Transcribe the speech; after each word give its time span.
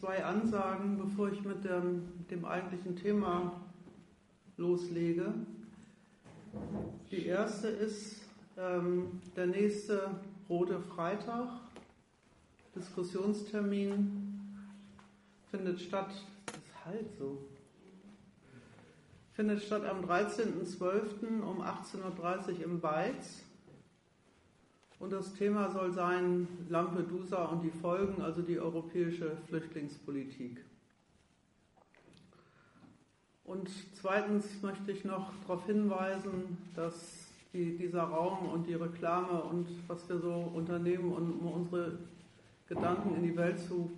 zwei 0.00 0.24
Ansagen, 0.24 0.96
bevor 0.96 1.30
ich 1.30 1.44
mit 1.44 1.62
dem, 1.62 2.08
dem 2.30 2.46
eigentlichen 2.46 2.96
Thema 2.96 3.52
loslege. 4.56 5.34
Die 7.10 7.26
erste 7.26 7.68
ist 7.68 8.22
ähm, 8.56 9.20
der 9.36 9.46
nächste 9.46 10.10
Rote 10.48 10.80
Freitag. 10.80 11.48
Diskussionstermin 12.74 14.56
findet 15.50 15.80
statt, 15.80 16.10
das 16.46 16.56
ist 16.56 16.84
halt 16.86 17.06
so, 17.18 17.38
findet 19.34 19.62
statt 19.62 19.84
am 19.84 20.02
13.12. 20.04 21.42
um 21.42 21.60
18.30 21.60 22.58
Uhr 22.58 22.64
im 22.64 22.80
Beiz. 22.80 23.42
Und 25.00 25.14
das 25.14 25.32
Thema 25.32 25.70
soll 25.70 25.92
sein 25.92 26.46
Lampedusa 26.68 27.46
und 27.46 27.62
die 27.62 27.70
Folgen, 27.70 28.20
also 28.20 28.42
die 28.42 28.60
europäische 28.60 29.38
Flüchtlingspolitik. 29.48 30.62
Und 33.44 33.70
zweitens 33.94 34.62
möchte 34.62 34.92
ich 34.92 35.04
noch 35.04 35.32
darauf 35.40 35.64
hinweisen, 35.64 36.58
dass 36.76 37.32
die, 37.54 37.78
dieser 37.78 38.02
Raum 38.02 38.50
und 38.50 38.66
die 38.66 38.74
Reklame 38.74 39.42
und 39.42 39.66
was 39.88 40.06
wir 40.08 40.18
so 40.18 40.52
unternehmen, 40.54 41.12
um 41.12 41.50
unsere 41.50 41.98
Gedanken 42.68 43.16
in 43.16 43.22
die 43.22 43.36
Welt 43.36 43.58
zu 43.58 43.90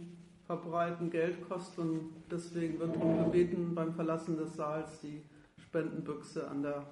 verbreiten, 0.47 1.11
Geld 1.11 1.47
kostet. 1.49 1.81
Und 1.81 2.11
deswegen 2.31 2.79
wird 2.79 2.95
darum 2.95 3.25
gebeten, 3.25 3.75
beim 3.75 3.93
Verlassen 3.93 4.37
des 4.37 4.55
Saals 4.55 5.01
die 5.01 5.21
Spendenbüchse 5.61 6.49
an 6.49 6.63
der 6.63 6.87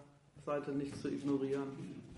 Seite 0.45 0.73
nicht 0.73 0.97
zu 0.97 1.09
ignorieren. 1.09 2.10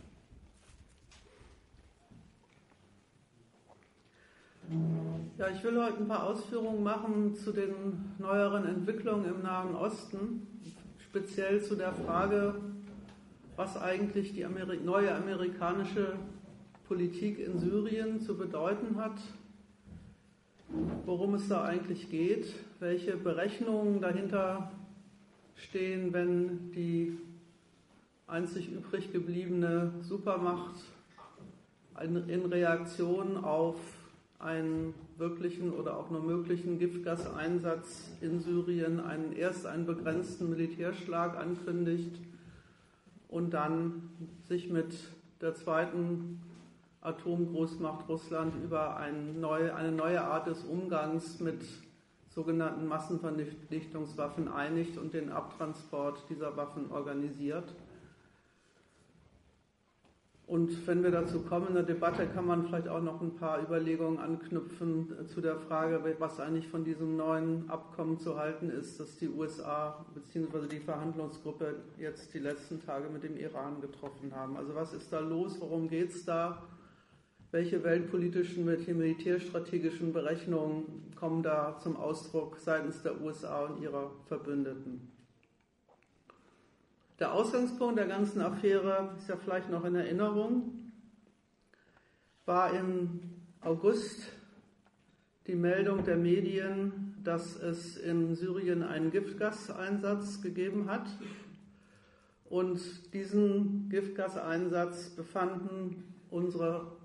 Ja, 5.39 5.49
ich 5.49 5.63
will 5.65 5.83
heute 5.83 5.99
ein 5.99 6.09
paar 6.09 6.25
Ausführungen 6.25 6.83
machen 6.83 7.35
zu 7.35 7.53
den 7.53 8.15
neueren 8.19 8.65
Entwicklungen 8.65 9.27
im 9.27 9.43
Nahen 9.43 9.75
Osten, 9.75 10.47
speziell 10.99 11.61
zu 11.61 11.75
der 11.75 11.93
Frage, 11.93 12.55
was 13.57 13.77
eigentlich 13.77 14.33
die 14.33 14.45
Ameri 14.45 14.79
neue 14.79 15.15
amerikanische 15.15 16.15
Politik 16.87 17.39
in 17.39 17.59
Syrien 17.59 18.21
zu 18.21 18.37
bedeuten 18.37 18.97
hat, 18.97 19.21
worum 21.07 21.35
es 21.35 21.49
da 21.49 21.65
eigentlich 21.65 22.09
geht, 22.09 22.47
welche 22.79 23.17
Berechnungen 23.17 24.01
dahinter 24.01 24.71
stehen, 25.57 26.13
wenn 26.13 26.73
die 26.73 27.19
einzig 28.27 28.71
übrig 28.71 29.13
gebliebene 29.13 29.93
Supermacht 30.03 30.77
in 32.01 32.47
Reaktion 32.47 33.45
auf 33.45 33.77
einen 34.43 34.93
wirklichen 35.19 35.73
oder 35.73 35.97
auch 35.97 36.11
nur 36.11 36.23
möglichen 36.23 36.79
Giftgaseinsatz 36.79 38.11
in 38.21 38.41
Syrien 38.41 39.01
einen, 39.01 39.33
erst 39.33 39.67
einen 39.67 39.87
begrenzten 39.87 40.51
Militärschlag 40.51 41.37
ankündigt 41.37 42.21
und 43.29 43.55
dann 43.55 44.11
sich 44.49 44.69
mit 44.69 44.95
der 45.41 45.55
zweiten 45.55 46.41
Atomgroßmacht 47.01 48.09
Russland 48.09 48.55
über 48.65 48.97
ein 48.97 49.41
neu, 49.41 49.73
eine 49.73 49.93
neue 49.93 50.23
Art 50.23 50.47
des 50.47 50.65
Umgangs 50.65 51.41
mit 51.41 51.63
sogenannten 52.29 52.87
Massenvernichtungswaffen 52.87 54.49
einigt 54.49 54.99
und 54.99 55.15
den 55.15 55.31
Abtransport 55.31 56.25
dieser 56.31 56.57
Waffen 56.57 56.91
organisiert. 56.91 57.75
Und 60.47 60.87
wenn 60.87 61.03
wir 61.03 61.11
dazu 61.11 61.41
kommen 61.41 61.69
in 61.69 61.75
der 61.75 61.85
Debatte, 61.85 62.27
kann 62.27 62.47
man 62.47 62.67
vielleicht 62.67 62.89
auch 62.89 63.01
noch 63.01 63.23
ein 63.23 63.37
paar 63.37 63.63
Überlegungen 63.63 64.19
anknüpfen 64.19 65.27
zu 65.29 65.41
der 65.41 65.57
Frage, 65.57 66.03
was 66.19 66.41
eigentlich 66.41 66.69
von 66.69 66.85
diesem 66.85 67.17
neuen 67.17 67.71
Abkommen 67.71 68.19
zu 68.19 68.37
halten 68.37 68.69
ist, 68.69 68.99
das 68.99 69.17
die 69.17 69.29
USA 69.29 70.05
bzw. 70.15 70.67
die 70.67 70.81
Verhandlungsgruppe 70.81 71.77
jetzt 71.97 72.35
die 72.35 72.41
letzten 72.41 72.85
Tage 72.85 73.09
mit 73.09 73.23
dem 73.23 73.39
Iran 73.39 73.81
getroffen 73.81 74.35
haben. 74.35 74.57
Also 74.57 74.75
was 74.75 74.93
ist 74.93 75.13
da 75.13 75.21
los? 75.21 75.61
Worum 75.61 75.89
geht 75.89 76.11
es 76.11 76.25
da? 76.25 76.63
Welche 77.53 77.85
weltpolitischen, 77.85 78.67
welche 78.67 78.95
militärstrategischen 78.95 80.13
Berechnungen 80.13 81.13
kommen 81.15 81.43
da 81.43 81.79
zum 81.79 81.97
Ausdruck 81.97 82.57
seitens 82.59 83.03
der 83.03 83.21
USA 83.21 83.67
und 83.67 83.83
ihrer 83.83 84.11
Verbündeten? 84.27 85.12
Der 87.23 87.33
Ausgangspunkt 87.35 87.99
der 87.99 88.09
ganzen 88.09 88.41
Affäre 88.41 89.15
ist 89.17 89.29
ja 89.29 89.37
vielleicht 89.37 89.71
noch 89.71 89.85
in 89.85 89.95
Erinnerung, 89.95 90.91
war 92.47 92.75
im 92.75 93.21
August 93.61 94.25
die 95.47 95.55
Meldung 95.55 96.05
der 96.05 96.17
Medien, 96.17 97.15
dass 97.23 97.55
es 97.55 97.97
in 97.97 98.35
Syrien 98.35 98.83
einen 98.83 99.13
Giftgaseinsatz 99.13 100.43
gegeben 100.43 100.91
hat. 100.91 101.07
Und 102.47 102.81
diesen 103.15 103.89
Giftgaseinsatz 103.89 105.11
befanden 105.11 106.17
unsere 106.29 106.97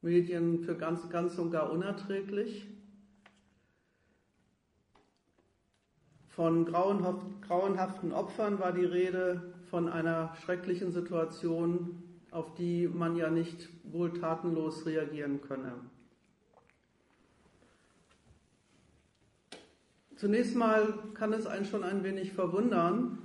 Medien 0.00 0.60
für 0.60 0.76
ganz, 0.76 1.10
ganz 1.10 1.38
und 1.38 1.50
gar 1.50 1.72
unerträglich. 1.72 2.68
Von 6.28 6.66
grauenhaften 6.66 8.12
Opfern 8.12 8.60
war 8.60 8.70
die 8.70 8.84
Rede, 8.84 9.54
von 9.70 9.88
einer 9.88 10.34
schrecklichen 10.44 10.92
Situation, 10.92 12.02
auf 12.30 12.54
die 12.54 12.88
man 12.88 13.16
ja 13.16 13.30
nicht 13.30 13.68
wohl 13.84 14.12
tatenlos 14.12 14.86
reagieren 14.86 15.40
könne. 15.40 15.72
Zunächst 20.16 20.56
mal 20.56 20.94
kann 21.14 21.32
es 21.32 21.46
einen 21.46 21.66
schon 21.66 21.84
ein 21.84 22.02
wenig 22.02 22.32
verwundern, 22.32 23.18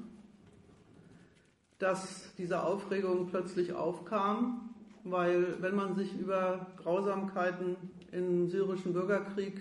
dass 1.80 2.34
diese 2.38 2.64
Aufregung 2.64 3.28
plötzlich 3.28 3.74
aufkam, 3.74 4.76
weil 5.04 5.62
wenn 5.62 5.76
man 5.76 5.96
sich 5.96 6.14
über 6.20 6.68
Grausamkeiten 6.78 7.76
im 8.12 8.50
syrischen 8.50 8.94
Bürgerkrieg 8.94 9.60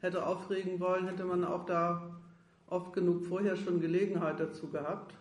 hätte 0.00 0.26
aufregen 0.26 0.78
wollen, 0.78 1.08
hätte 1.08 1.24
man 1.24 1.44
auch 1.44 1.64
da 1.64 2.20
oft 2.66 2.92
genug 2.92 3.24
vorher 3.24 3.56
schon 3.56 3.80
Gelegenheit 3.80 4.38
dazu 4.38 4.68
gehabt. 4.68 5.14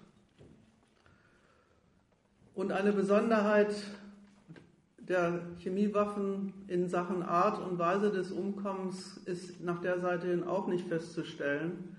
Und 2.55 2.71
eine 2.71 2.93
Besonderheit 2.93 3.75
der 4.97 5.41
Chemiewaffen 5.59 6.53
in 6.67 6.89
Sachen 6.89 7.21
Art 7.21 7.59
und 7.59 7.77
Weise 7.77 8.11
des 8.11 8.31
Umkommens 8.31 9.17
ist 9.25 9.61
nach 9.61 9.81
der 9.81 9.99
Seite 9.99 10.27
hin 10.27 10.43
auch 10.43 10.67
nicht 10.67 10.87
festzustellen. 10.87 11.95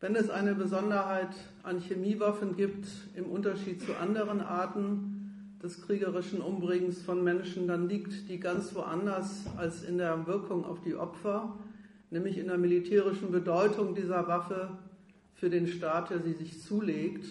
Wenn 0.00 0.14
es 0.14 0.30
eine 0.30 0.54
Besonderheit 0.54 1.34
an 1.64 1.80
Chemiewaffen 1.80 2.56
gibt 2.56 2.86
im 3.14 3.26
Unterschied 3.26 3.82
zu 3.82 3.96
anderen 3.96 4.40
Arten 4.40 5.58
des 5.62 5.82
kriegerischen 5.82 6.40
Umbringens 6.40 7.02
von 7.02 7.22
Menschen, 7.22 7.66
dann 7.66 7.88
liegt 7.88 8.30
die 8.30 8.40
ganz 8.40 8.74
woanders 8.74 9.44
als 9.56 9.82
in 9.82 9.98
der 9.98 10.26
Wirkung 10.26 10.64
auf 10.64 10.80
die 10.80 10.94
Opfer 10.94 11.58
nämlich 12.10 12.38
in 12.38 12.46
der 12.46 12.58
militärischen 12.58 13.30
Bedeutung 13.30 13.94
dieser 13.94 14.26
Waffe 14.28 14.70
für 15.34 15.50
den 15.50 15.66
Staat, 15.66 16.10
der 16.10 16.20
sie 16.20 16.32
sich 16.32 16.62
zulegt. 16.62 17.26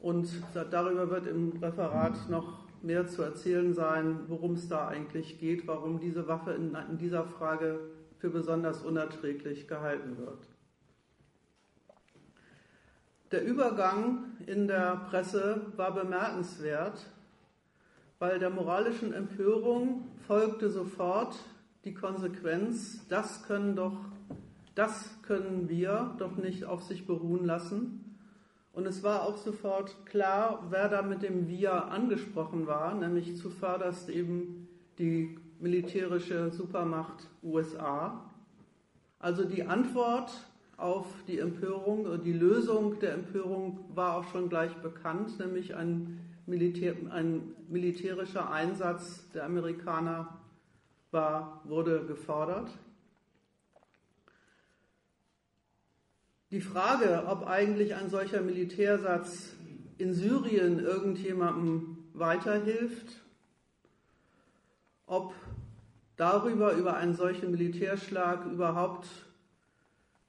Und 0.00 0.28
darüber 0.70 1.10
wird 1.10 1.26
im 1.26 1.52
Referat 1.60 2.28
noch 2.28 2.66
mehr 2.82 3.06
zu 3.08 3.22
erzählen 3.22 3.74
sein, 3.74 4.20
worum 4.28 4.54
es 4.54 4.68
da 4.68 4.88
eigentlich 4.88 5.38
geht, 5.38 5.66
warum 5.66 5.98
diese 5.98 6.28
Waffe 6.28 6.52
in, 6.52 6.76
in 6.90 6.98
dieser 6.98 7.24
Frage 7.24 7.80
für 8.18 8.30
besonders 8.30 8.82
unerträglich 8.82 9.66
gehalten 9.68 10.16
wird. 10.18 10.46
Der 13.30 13.44
Übergang 13.44 14.24
in 14.46 14.68
der 14.68 15.06
Presse 15.10 15.66
war 15.76 15.92
bemerkenswert, 15.92 17.04
weil 18.18 18.38
der 18.38 18.50
moralischen 18.50 19.12
Empörung 19.12 20.06
folgte 20.26 20.70
sofort 20.70 21.38
die 21.84 21.94
Konsequenz, 21.94 23.06
das 23.08 23.42
können 23.44 23.76
doch, 23.76 23.96
das 24.74 25.20
können 25.22 25.68
wir 25.68 26.14
doch 26.18 26.36
nicht 26.36 26.64
auf 26.64 26.82
sich 26.82 27.06
beruhen 27.06 27.44
lassen. 27.44 28.07
Und 28.78 28.86
es 28.86 29.02
war 29.02 29.24
auch 29.24 29.36
sofort 29.36 30.06
klar, 30.06 30.68
wer 30.70 30.88
da 30.88 31.02
mit 31.02 31.24
dem 31.24 31.48
Wir 31.48 31.86
angesprochen 31.86 32.68
war, 32.68 32.94
nämlich 32.94 33.36
zuvörderst 33.36 34.08
eben 34.08 34.68
die 35.00 35.36
militärische 35.58 36.52
Supermacht 36.52 37.26
USA. 37.42 38.30
Also 39.18 39.42
die 39.42 39.64
Antwort 39.64 40.30
auf 40.76 41.06
die 41.26 41.40
Empörung, 41.40 42.22
die 42.22 42.32
Lösung 42.32 43.00
der 43.00 43.14
Empörung 43.14 43.80
war 43.96 44.16
auch 44.16 44.30
schon 44.30 44.48
gleich 44.48 44.76
bekannt, 44.76 45.40
nämlich 45.40 45.74
ein, 45.74 46.20
Militär, 46.46 46.94
ein 47.10 47.56
militärischer 47.68 48.48
Einsatz 48.48 49.28
der 49.32 49.44
Amerikaner 49.44 50.38
war, 51.10 51.62
wurde 51.64 52.04
gefordert. 52.06 52.70
Die 56.50 56.62
Frage, 56.62 57.24
ob 57.26 57.46
eigentlich 57.46 57.94
ein 57.94 58.08
solcher 58.08 58.40
Militärsatz 58.40 59.54
in 59.98 60.14
Syrien 60.14 60.78
irgendjemandem 60.78 61.98
weiterhilft, 62.14 63.22
ob 65.04 65.34
darüber, 66.16 66.72
über 66.72 66.96
einen 66.96 67.14
solchen 67.14 67.50
Militärschlag 67.50 68.46
überhaupt 68.46 69.08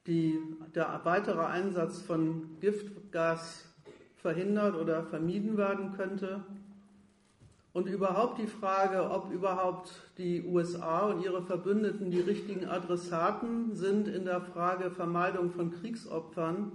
die, 0.08 0.38
der 0.76 1.00
weitere 1.06 1.46
Einsatz 1.46 2.02
von 2.02 2.60
Giftgas 2.60 3.66
verhindert 4.18 4.76
oder 4.76 5.04
vermieden 5.04 5.56
werden 5.56 5.94
könnte. 5.94 6.44
Und 7.72 7.88
überhaupt 7.88 8.40
die 8.40 8.48
Frage, 8.48 9.12
ob 9.12 9.32
überhaupt 9.32 9.92
die 10.18 10.44
USA 10.44 11.08
und 11.08 11.24
ihre 11.24 11.44
Verbündeten 11.44 12.10
die 12.10 12.20
richtigen 12.20 12.66
Adressaten 12.66 13.76
sind 13.76 14.08
in 14.08 14.26
der 14.26 14.42
Frage 14.42 14.90
Vermeidung 14.90 15.52
von 15.52 15.72
Kriegsopfern 15.72 16.72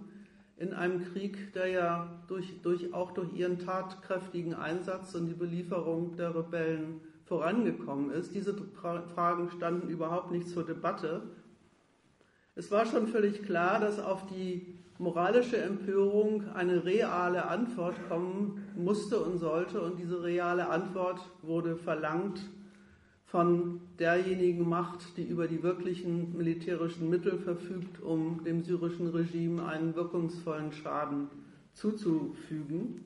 in 0.56 0.73
einem 0.73 1.05
Krieg, 1.05 1.52
der 1.52 1.67
ja 1.67 2.23
durch, 2.29 2.62
durch, 2.62 2.94
auch 2.94 3.11
durch 3.11 3.32
ihren 3.32 3.58
tatkräftigen 3.58 4.55
Einsatz 4.55 5.14
und 5.17 5.26
die 5.26 5.35
Belieferung 5.35 6.17
der 6.17 6.35
Rebellen 6.35 7.00
vorangekommen 7.25 8.11
ist. 8.11 8.32
Diese 8.35 8.55
Fragen 8.55 9.50
standen 9.50 9.88
überhaupt 9.88 10.31
nicht 10.31 10.49
zur 10.49 10.64
Debatte. 10.64 11.23
Es 12.55 12.70
war 12.70 12.87
schon 12.87 13.08
völlig 13.08 13.43
klar, 13.43 13.81
dass 13.81 13.99
auf 13.99 14.26
die 14.26 14.74
moralische 14.99 15.58
Empörung 15.58 16.49
eine 16.55 16.85
reale 16.85 17.46
Antwort 17.46 17.96
kommen 18.08 18.64
musste 18.76 19.19
und 19.19 19.38
sollte. 19.38 19.81
Und 19.81 19.99
diese 19.99 20.23
reale 20.23 20.69
Antwort 20.69 21.20
wurde 21.43 21.76
verlangt 21.76 22.41
von 23.26 23.81
derjenigen 23.99 24.69
Macht, 24.69 25.17
die 25.17 25.25
über 25.25 25.49
die 25.49 25.62
wirklichen 25.62 26.37
militärischen 26.37 27.11
Mittel 27.11 27.38
verfügt, 27.38 28.00
um 28.00 28.44
dem 28.44 28.62
syrischen 28.62 29.08
Regime 29.08 29.67
einen 29.67 29.96
wirkungsvollen 29.96 30.73
Schaden 30.73 31.29
zuzufügen. 31.73 33.05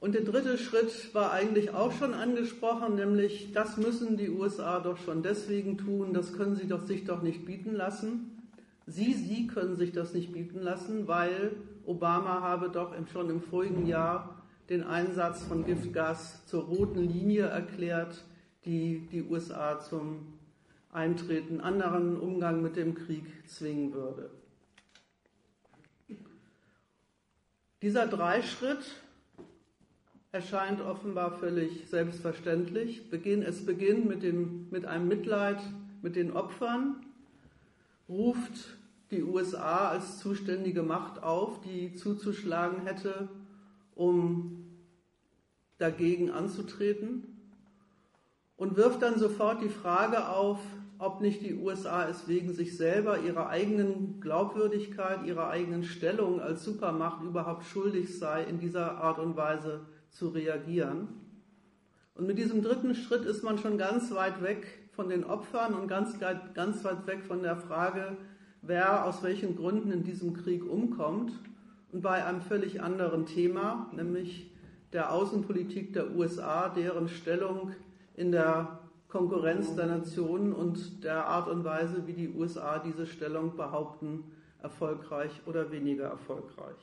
Und 0.00 0.14
der 0.14 0.22
dritte 0.22 0.58
Schritt 0.58 1.14
war 1.14 1.32
eigentlich 1.32 1.70
auch 1.70 1.92
schon 1.92 2.12
angesprochen, 2.12 2.96
nämlich 2.96 3.52
das 3.54 3.76
müssen 3.78 4.16
die 4.18 4.28
USA 4.28 4.80
doch 4.80 4.98
schon 4.98 5.22
deswegen 5.22 5.78
tun, 5.78 6.12
das 6.12 6.34
können 6.34 6.56
sie 6.56 6.66
doch 6.66 6.84
sich 6.86 7.04
doch 7.04 7.22
nicht 7.22 7.46
bieten 7.46 7.72
lassen. 7.74 8.33
Sie, 8.86 9.14
sie 9.14 9.46
können 9.46 9.76
sich 9.76 9.92
das 9.92 10.12
nicht 10.12 10.32
bieten 10.32 10.60
lassen, 10.60 11.08
weil 11.08 11.52
Obama 11.86 12.40
habe 12.42 12.68
doch 12.68 12.94
schon 13.08 13.30
im 13.30 13.40
vorigen 13.40 13.86
Jahr 13.86 14.42
den 14.68 14.82
Einsatz 14.82 15.42
von 15.42 15.64
Giftgas 15.64 16.46
zur 16.46 16.64
roten 16.64 17.02
Linie 17.02 17.44
erklärt, 17.44 18.24
die 18.64 19.06
die 19.10 19.22
USA 19.22 19.80
zum 19.80 20.34
Eintreten, 20.92 21.60
anderen 21.60 22.18
Umgang 22.18 22.62
mit 22.62 22.76
dem 22.76 22.94
Krieg 22.94 23.24
zwingen 23.46 23.92
würde. 23.92 24.30
Dieser 27.82 28.06
Dreischritt 28.06 28.84
erscheint 30.32 30.80
offenbar 30.80 31.38
völlig 31.38 31.88
selbstverständlich. 31.88 33.02
Es 33.12 33.66
beginnt 33.66 34.06
mit, 34.06 34.22
dem, 34.22 34.68
mit 34.70 34.86
einem 34.86 35.08
Mitleid 35.08 35.58
mit 36.00 36.16
den 36.16 36.32
Opfern, 36.32 37.03
ruft 38.08 38.76
die 39.10 39.22
USA 39.22 39.88
als 39.88 40.18
zuständige 40.18 40.82
Macht 40.82 41.22
auf, 41.22 41.60
die 41.60 41.94
zuzuschlagen 41.94 42.82
hätte, 42.86 43.28
um 43.94 44.64
dagegen 45.78 46.30
anzutreten 46.30 47.24
und 48.56 48.76
wirft 48.76 49.02
dann 49.02 49.18
sofort 49.18 49.62
die 49.62 49.68
Frage 49.68 50.28
auf, 50.28 50.58
ob 50.98 51.20
nicht 51.20 51.42
die 51.42 51.54
USA 51.54 52.08
es 52.08 52.28
wegen 52.28 52.52
sich 52.52 52.76
selber, 52.76 53.18
ihrer 53.18 53.48
eigenen 53.48 54.20
Glaubwürdigkeit, 54.20 55.24
ihrer 55.26 55.48
eigenen 55.50 55.84
Stellung 55.84 56.40
als 56.40 56.64
Supermacht 56.64 57.22
überhaupt 57.22 57.64
schuldig 57.64 58.18
sei, 58.18 58.44
in 58.44 58.58
dieser 58.58 58.98
Art 58.98 59.18
und 59.18 59.36
Weise 59.36 59.86
zu 60.10 60.28
reagieren. 60.28 61.08
Und 62.14 62.26
mit 62.26 62.38
diesem 62.38 62.62
dritten 62.62 62.94
Schritt 62.94 63.24
ist 63.24 63.42
man 63.42 63.58
schon 63.58 63.76
ganz 63.76 64.12
weit 64.12 64.40
weg 64.40 64.83
von 64.94 65.08
den 65.08 65.24
Opfern 65.24 65.74
und 65.74 65.88
ganz, 65.88 66.18
ganz 66.54 66.84
weit 66.84 67.06
weg 67.06 67.24
von 67.24 67.42
der 67.42 67.56
Frage, 67.56 68.16
wer 68.62 69.04
aus 69.04 69.22
welchen 69.22 69.56
Gründen 69.56 69.90
in 69.90 70.04
diesem 70.04 70.34
Krieg 70.34 70.64
umkommt. 70.64 71.32
Und 71.92 72.02
bei 72.02 72.24
einem 72.24 72.40
völlig 72.40 72.82
anderen 72.82 73.26
Thema, 73.26 73.90
nämlich 73.94 74.50
der 74.92 75.12
Außenpolitik 75.12 75.92
der 75.92 76.14
USA, 76.14 76.68
deren 76.68 77.08
Stellung 77.08 77.72
in 78.16 78.32
der 78.32 78.78
Konkurrenz 79.08 79.74
der 79.74 79.86
Nationen 79.86 80.52
und 80.52 81.04
der 81.04 81.26
Art 81.26 81.48
und 81.48 81.64
Weise, 81.64 82.06
wie 82.06 82.12
die 82.14 82.30
USA 82.30 82.78
diese 82.78 83.06
Stellung 83.06 83.56
behaupten, 83.56 84.24
erfolgreich 84.62 85.30
oder 85.46 85.70
weniger 85.70 86.06
erfolgreich. 86.06 86.76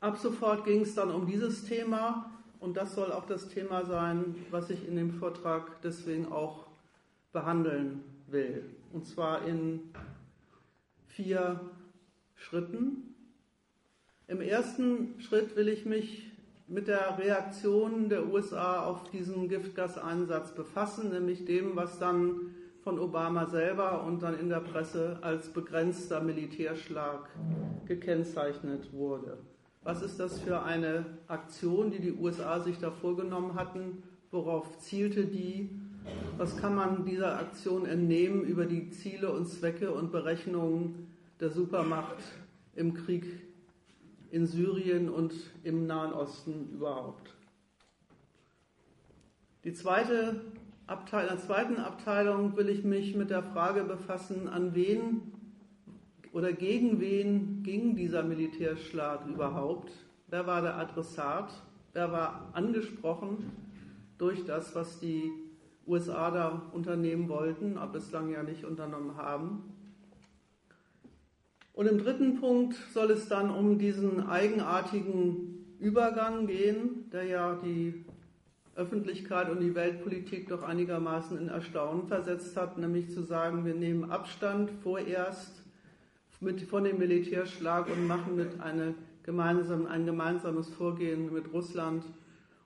Ab 0.00 0.16
sofort 0.18 0.64
ging 0.64 0.82
es 0.82 0.94
dann 0.94 1.10
um 1.10 1.26
dieses 1.26 1.64
Thema 1.64 2.30
und 2.60 2.76
das 2.76 2.94
soll 2.94 3.10
auch 3.10 3.26
das 3.26 3.48
Thema 3.48 3.84
sein, 3.84 4.34
was 4.50 4.70
ich 4.70 4.86
in 4.86 4.94
dem 4.94 5.10
Vortrag 5.10 5.82
deswegen 5.82 6.30
auch 6.30 6.66
behandeln 7.32 8.04
will. 8.28 8.64
Und 8.92 9.06
zwar 9.06 9.44
in 9.46 9.80
vier 11.08 11.60
Schritten. 12.36 13.14
Im 14.28 14.40
ersten 14.40 15.20
Schritt 15.20 15.56
will 15.56 15.68
ich 15.68 15.84
mich 15.84 16.30
mit 16.68 16.86
der 16.86 17.18
Reaktion 17.18 18.08
der 18.08 18.26
USA 18.28 18.84
auf 18.84 19.10
diesen 19.10 19.48
Giftgaseinsatz 19.48 20.54
befassen, 20.54 21.10
nämlich 21.10 21.44
dem, 21.44 21.74
was 21.74 21.98
dann 21.98 22.54
von 22.84 22.98
Obama 22.98 23.46
selber 23.46 24.04
und 24.04 24.22
dann 24.22 24.38
in 24.38 24.48
der 24.48 24.60
Presse 24.60 25.18
als 25.22 25.48
begrenzter 25.48 26.20
Militärschlag 26.20 27.28
gekennzeichnet 27.86 28.92
wurde. 28.92 29.38
Was 29.88 30.02
ist 30.02 30.20
das 30.20 30.38
für 30.40 30.64
eine 30.64 31.06
Aktion, 31.28 31.90
die 31.90 31.98
die 31.98 32.12
USA 32.12 32.60
sich 32.60 32.76
da 32.76 32.90
vorgenommen 32.90 33.54
hatten? 33.54 34.02
Worauf 34.30 34.78
zielte 34.80 35.24
die? 35.24 35.70
Was 36.36 36.58
kann 36.58 36.74
man 36.74 37.06
dieser 37.06 37.38
Aktion 37.38 37.86
entnehmen 37.86 38.42
über 38.42 38.66
die 38.66 38.90
Ziele 38.90 39.32
und 39.32 39.48
Zwecke 39.48 39.90
und 39.90 40.12
Berechnungen 40.12 41.06
der 41.40 41.48
Supermacht 41.48 42.18
im 42.76 42.92
Krieg 42.92 43.24
in 44.30 44.46
Syrien 44.46 45.08
und 45.08 45.32
im 45.64 45.86
Nahen 45.86 46.12
Osten 46.12 46.68
überhaupt? 46.74 47.34
Die 49.64 49.72
zweite 49.72 50.42
Abteil, 50.86 51.28
in 51.28 51.36
der 51.36 51.38
zweiten 51.38 51.76
Abteilung 51.78 52.58
will 52.58 52.68
ich 52.68 52.84
mich 52.84 53.16
mit 53.16 53.30
der 53.30 53.42
Frage 53.42 53.84
befassen, 53.84 54.48
an 54.48 54.74
wen 54.74 55.32
oder 56.32 56.52
gegen 56.52 57.00
wen 57.00 57.62
ging 57.62 57.96
dieser 57.96 58.22
Militärschlag 58.22 59.26
überhaupt? 59.26 59.90
Wer 60.28 60.46
war 60.46 60.62
der 60.62 60.76
Adressat? 60.76 61.50
Wer 61.92 62.12
war 62.12 62.50
angesprochen 62.52 63.50
durch 64.18 64.44
das, 64.44 64.74
was 64.74 65.00
die 65.00 65.30
USA 65.86 66.30
da 66.30 66.62
unternehmen 66.72 67.28
wollten, 67.28 67.78
aber 67.78 67.94
bislang 67.94 68.30
ja 68.30 68.42
nicht 68.42 68.64
unternommen 68.64 69.16
haben? 69.16 69.74
Und 71.72 71.86
im 71.86 71.98
dritten 71.98 72.40
Punkt 72.40 72.74
soll 72.92 73.10
es 73.12 73.28
dann 73.28 73.50
um 73.50 73.78
diesen 73.78 74.26
eigenartigen 74.26 75.76
Übergang 75.78 76.46
gehen, 76.46 77.08
der 77.12 77.24
ja 77.24 77.54
die 77.54 78.04
Öffentlichkeit 78.74 79.48
und 79.48 79.60
die 79.60 79.74
Weltpolitik 79.74 80.48
doch 80.48 80.62
einigermaßen 80.62 81.38
in 81.38 81.48
Erstaunen 81.48 82.06
versetzt 82.06 82.56
hat, 82.56 82.78
nämlich 82.78 83.10
zu 83.10 83.22
sagen, 83.22 83.64
wir 83.64 83.74
nehmen 83.74 84.10
Abstand 84.10 84.70
vorerst 84.82 85.57
mit, 86.40 86.62
von 86.62 86.84
dem 86.84 86.98
Militärschlag 86.98 87.88
und 87.88 88.06
machen 88.06 88.36
mit 88.36 88.60
eine 88.60 88.94
gemeinsam, 89.22 89.86
ein 89.86 90.06
gemeinsames 90.06 90.68
Vorgehen 90.68 91.32
mit 91.32 91.52
Russland, 91.52 92.04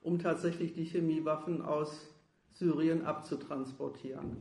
um 0.03 0.19
tatsächlich 0.19 0.75
die 0.75 0.85
Chemiewaffen 0.85 1.63
aus 1.63 2.09
Syrien 2.53 3.05
abzutransportieren. 3.05 4.37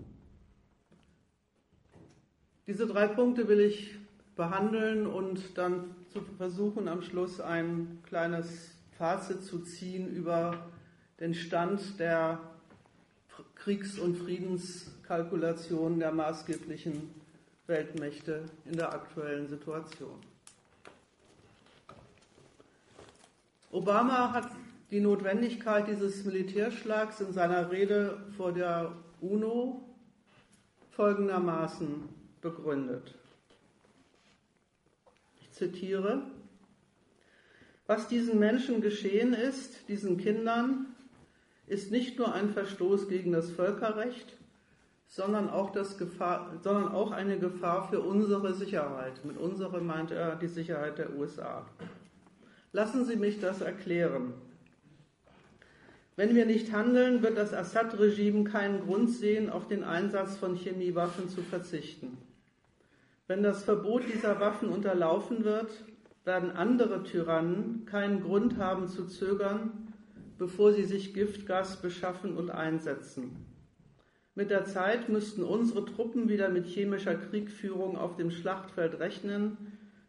Diese 2.67 2.85
drei 2.85 3.07
Punkte 3.07 3.47
will 3.47 3.59
ich 3.59 3.95
behandeln 4.35 5.07
und 5.07 5.57
dann 5.57 5.95
zu 6.09 6.21
versuchen, 6.37 6.87
am 6.87 7.01
Schluss 7.01 7.39
ein 7.41 7.99
kleines 8.03 8.75
Fazit 8.97 9.43
zu 9.43 9.59
ziehen 9.59 10.07
über 10.13 10.69
den 11.19 11.33
Stand 11.33 11.99
der 11.99 12.39
Kriegs- 13.55 13.99
und 13.99 14.17
Friedenskalkulation 14.17 15.99
der 15.99 16.11
maßgeblichen 16.11 17.20
Weltmächte 17.71 18.43
in 18.65 18.75
der 18.75 18.93
aktuellen 18.93 19.47
Situation. 19.47 20.19
Obama 23.71 24.33
hat 24.33 24.51
die 24.91 24.99
Notwendigkeit 24.99 25.87
dieses 25.87 26.25
Militärschlags 26.25 27.21
in 27.21 27.31
seiner 27.31 27.71
Rede 27.71 28.21
vor 28.35 28.51
der 28.51 28.91
UNO 29.21 29.81
folgendermaßen 30.91 32.09
begründet. 32.41 33.15
Ich 35.39 35.49
zitiere, 35.53 36.23
was 37.87 38.09
diesen 38.09 38.37
Menschen 38.37 38.81
geschehen 38.81 39.33
ist, 39.33 39.87
diesen 39.87 40.17
Kindern, 40.17 40.87
ist 41.67 41.89
nicht 41.89 42.19
nur 42.19 42.33
ein 42.33 42.49
Verstoß 42.49 43.07
gegen 43.07 43.31
das 43.31 43.49
Völkerrecht, 43.49 44.35
sondern 45.11 45.49
auch, 45.49 45.71
das 45.71 45.97
Gefahr, 45.97 46.57
sondern 46.63 46.93
auch 46.93 47.11
eine 47.11 47.37
Gefahr 47.37 47.89
für 47.89 47.99
unsere 47.99 48.53
Sicherheit. 48.53 49.25
Mit 49.25 49.37
unsere 49.37 49.81
meint 49.81 50.11
er 50.11 50.37
die 50.37 50.47
Sicherheit 50.47 50.97
der 50.97 51.13
USA. 51.17 51.65
Lassen 52.71 53.03
Sie 53.03 53.17
mich 53.17 53.41
das 53.41 53.59
erklären. 53.59 54.33
Wenn 56.15 56.33
wir 56.33 56.45
nicht 56.45 56.71
handeln, 56.71 57.21
wird 57.23 57.37
das 57.37 57.53
Assad-Regime 57.53 58.45
keinen 58.45 58.85
Grund 58.85 59.09
sehen, 59.09 59.49
auf 59.49 59.67
den 59.67 59.83
Einsatz 59.83 60.37
von 60.37 60.55
Chemiewaffen 60.55 61.27
zu 61.27 61.41
verzichten. 61.41 62.17
Wenn 63.27 63.43
das 63.43 63.65
Verbot 63.65 64.03
dieser 64.13 64.39
Waffen 64.39 64.69
unterlaufen 64.69 65.43
wird, 65.43 65.71
werden 66.23 66.51
andere 66.51 67.03
Tyrannen 67.03 67.85
keinen 67.85 68.21
Grund 68.23 68.57
haben 68.57 68.87
zu 68.87 69.07
zögern, 69.07 69.93
bevor 70.37 70.71
sie 70.71 70.85
sich 70.85 71.13
Giftgas 71.13 71.81
beschaffen 71.81 72.37
und 72.37 72.49
einsetzen. 72.49 73.50
Mit 74.33 74.49
der 74.49 74.65
Zeit 74.65 75.09
müssten 75.09 75.43
unsere 75.43 75.85
Truppen 75.85 76.29
wieder 76.29 76.49
mit 76.49 76.65
chemischer 76.65 77.15
Kriegführung 77.15 77.97
auf 77.97 78.15
dem 78.15 78.31
Schlachtfeld 78.31 78.99
rechnen. 78.99 79.57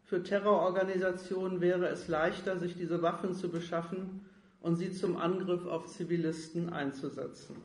Für 0.03 0.23
Terrororganisationen 0.23 1.59
wäre 1.59 1.87
es 1.87 2.07
leichter, 2.07 2.57
sich 2.57 2.77
diese 2.77 3.01
Waffen 3.01 3.33
zu 3.33 3.49
beschaffen 3.49 4.21
und 4.61 4.77
sie 4.77 4.93
zum 4.93 5.17
Angriff 5.17 5.65
auf 5.65 5.87
Zivilisten 5.87 6.71
einzusetzen. 6.71 7.55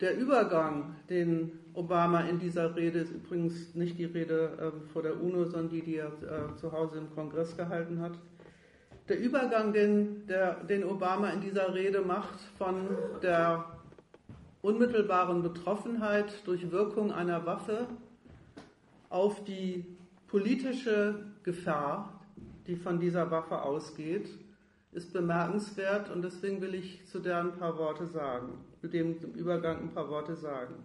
Der 0.00 0.16
Übergang, 0.16 0.96
den 1.08 1.52
Obama 1.72 2.20
in 2.20 2.38
dieser 2.38 2.76
Rede, 2.76 3.00
ist 3.00 3.12
übrigens 3.12 3.74
nicht 3.74 3.98
die 3.98 4.04
Rede 4.04 4.72
äh, 4.84 4.88
vor 4.92 5.02
der 5.02 5.20
UNO, 5.20 5.44
sondern 5.44 5.70
die, 5.70 5.82
die 5.82 5.96
er 5.96 6.12
äh, 6.22 6.56
zu 6.56 6.72
Hause 6.72 6.98
im 6.98 7.10
Kongress 7.14 7.56
gehalten 7.56 8.00
hat, 8.00 8.18
der 9.08 9.20
Übergang, 9.20 9.72
den, 9.72 10.26
der, 10.26 10.64
den 10.64 10.84
Obama 10.84 11.30
in 11.30 11.40
dieser 11.40 11.74
Rede 11.74 12.00
macht 12.00 12.40
von 12.56 12.88
der 13.22 13.64
unmittelbaren 14.62 15.42
Betroffenheit 15.42 16.46
durch 16.46 16.70
Wirkung 16.70 17.12
einer 17.12 17.44
Waffe 17.44 17.86
auf 19.10 19.44
die 19.44 19.84
politische 20.26 21.26
Gefahr, 21.42 22.20
die 22.66 22.76
von 22.76 22.98
dieser 22.98 23.30
Waffe 23.30 23.60
ausgeht, 23.62 24.28
ist 24.92 25.12
bemerkenswert 25.12 26.10
und 26.10 26.22
deswegen 26.22 26.62
will 26.62 26.74
ich 26.74 27.06
zu 27.06 27.18
der 27.18 27.40
ein 27.40 27.52
paar 27.58 27.76
Worte 27.76 28.06
sagen, 28.06 28.64
zu 28.80 28.88
dem 28.88 29.16
Übergang 29.34 29.80
ein 29.82 29.90
paar 29.92 30.08
Worte 30.08 30.34
sagen. 30.34 30.76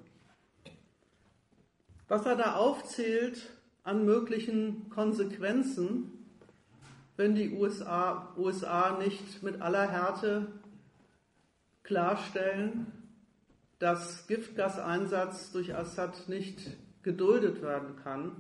Was 2.10 2.26
er 2.26 2.36
da 2.36 2.56
aufzählt 2.56 3.50
an 3.84 4.04
möglichen 4.04 4.90
Konsequenzen, 4.90 6.19
wenn 7.20 7.36
die 7.36 7.52
USA, 7.52 8.34
USA 8.38 8.98
nicht 8.98 9.44
mit 9.44 9.62
aller 9.62 9.92
Härte 9.92 10.48
klarstellen, 11.84 12.88
dass 13.78 14.26
Giftgaseinsatz 14.28 15.52
durch 15.52 15.76
Assad 15.76 16.30
nicht 16.30 16.78
geduldet 17.04 17.62
werden 17.62 17.98
kann. 18.02 18.32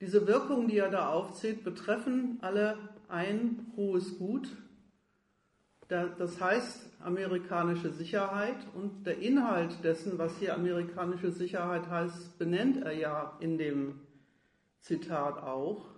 Diese 0.00 0.26
Wirkungen, 0.26 0.66
die 0.66 0.78
er 0.78 0.90
da 0.90 1.10
aufzählt, 1.10 1.62
betreffen 1.62 2.38
alle 2.40 2.76
ein 3.08 3.72
hohes 3.76 4.18
Gut. 4.18 4.48
Das 5.86 6.40
heißt 6.40 6.90
amerikanische 7.04 7.92
Sicherheit 7.92 8.56
und 8.74 9.06
der 9.06 9.18
Inhalt 9.18 9.84
dessen, 9.84 10.18
was 10.18 10.36
hier 10.38 10.54
amerikanische 10.54 11.30
Sicherheit 11.30 11.88
heißt, 11.88 12.36
benennt 12.36 12.78
er 12.78 12.94
ja 12.94 13.36
in 13.38 13.58
dem 13.58 14.00
Zitat 14.80 15.40
auch. 15.40 15.91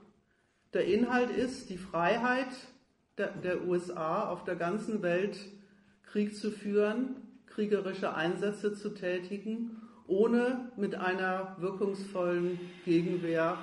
Der 0.74 0.86
Inhalt 0.86 1.30
ist 1.30 1.70
die 1.70 1.78
Freiheit 1.78 2.48
der, 3.16 3.28
der 3.28 3.64
USA 3.64 4.28
auf 4.28 4.42
der 4.42 4.56
ganzen 4.56 5.02
Welt 5.02 5.38
Krieg 6.02 6.34
zu 6.34 6.50
führen, 6.50 7.14
kriegerische 7.46 8.12
Einsätze 8.12 8.74
zu 8.74 8.90
tätigen, 8.92 9.80
ohne 10.08 10.72
mit 10.76 10.96
einer 10.96 11.56
wirkungsvollen 11.60 12.58
Gegenwehr, 12.84 13.56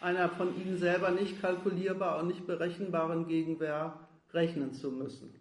einer 0.00 0.28
von 0.28 0.56
ihnen 0.60 0.78
selber 0.78 1.10
nicht 1.10 1.42
kalkulierbar 1.42 2.20
und 2.20 2.28
nicht 2.28 2.46
berechenbaren 2.46 3.26
Gegenwehr 3.26 3.98
rechnen 4.32 4.72
zu 4.72 4.92
müssen. 4.92 5.34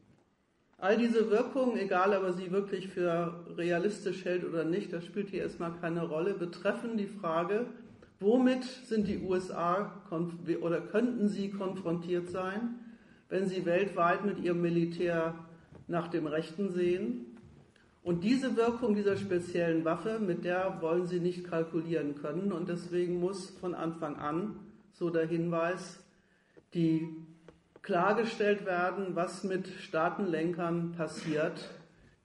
All 0.79 0.98
diese 0.98 1.29
Wirkungen, 1.29 1.77
egal 1.77 2.17
ob 2.17 2.24
er 2.24 2.34
sie 2.34 2.51
wirklich 2.51 2.88
für 2.88 3.46
realistisch 3.55 4.25
hält 4.25 4.43
oder 4.43 4.63
nicht, 4.63 4.91
das 4.91 5.05
spielt 5.05 5.29
hier 5.29 5.43
erstmal 5.43 5.74
keine 5.79 6.08
Rolle, 6.08 6.34
betreffen 6.34 6.98
die 6.98 7.08
Frage, 7.08 7.67
Womit 8.24 8.63
sind 8.63 9.10
die 9.10 9.20
USA 9.20 10.01
oder 10.62 10.80
könnten 10.80 11.27
sie 11.27 11.50
konfrontiert 11.50 12.30
sein, 12.30 12.80
wenn 13.27 13.48
sie 13.48 13.65
weltweit 13.65 14.24
mit 14.24 14.39
ihrem 14.39 14.62
Militär 14.62 15.36
nach 15.88 16.08
dem 16.08 16.25
Rechten 16.25 16.70
sehen? 16.70 17.25
Und 18.01 18.24
diese 18.24 18.56
Wirkung 18.56 18.96
dieser 18.96 19.18
speziellen 19.18 19.84
Waffe, 19.84 20.20
mit 20.20 20.46
der 20.46 20.82
wollen 20.82 21.06
sie 21.06 21.20
nicht 21.20 21.44
kalkulieren 21.44 22.15
können. 22.15 22.53
Und 22.53 22.70
deswegen 22.70 23.20
muss 23.20 23.50
von 23.50 23.75
Anfang 23.75 24.15
an, 24.15 24.56
so 24.94 25.10
der 25.10 25.27
Hinweis, 25.27 26.01
die 26.74 27.10
klargestellt 27.82 28.65
werden, 28.65 29.18
was 29.18 29.44
mit 29.44 29.68
Staatenlenkern 29.68 30.94
passiert, 30.94 31.70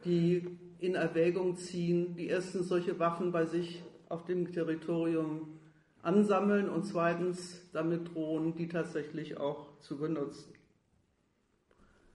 die 0.04 0.46
in 0.78 0.94
Erwägung 0.94 1.56
ziehen, 1.56 2.14
die 2.14 2.28
erstens 2.28 2.68
solche 2.68 3.00
Waffen 3.00 3.32
bei 3.32 3.46
sich 3.46 3.82
auf 4.08 4.24
dem 4.24 4.52
Territorium 4.52 5.57
ansammeln 6.02 6.68
und 6.68 6.84
zweitens 6.84 7.60
damit 7.72 8.14
drohen, 8.14 8.54
die 8.54 8.68
tatsächlich 8.68 9.38
auch 9.38 9.66
zu 9.80 9.98
benutzen. 9.98 10.52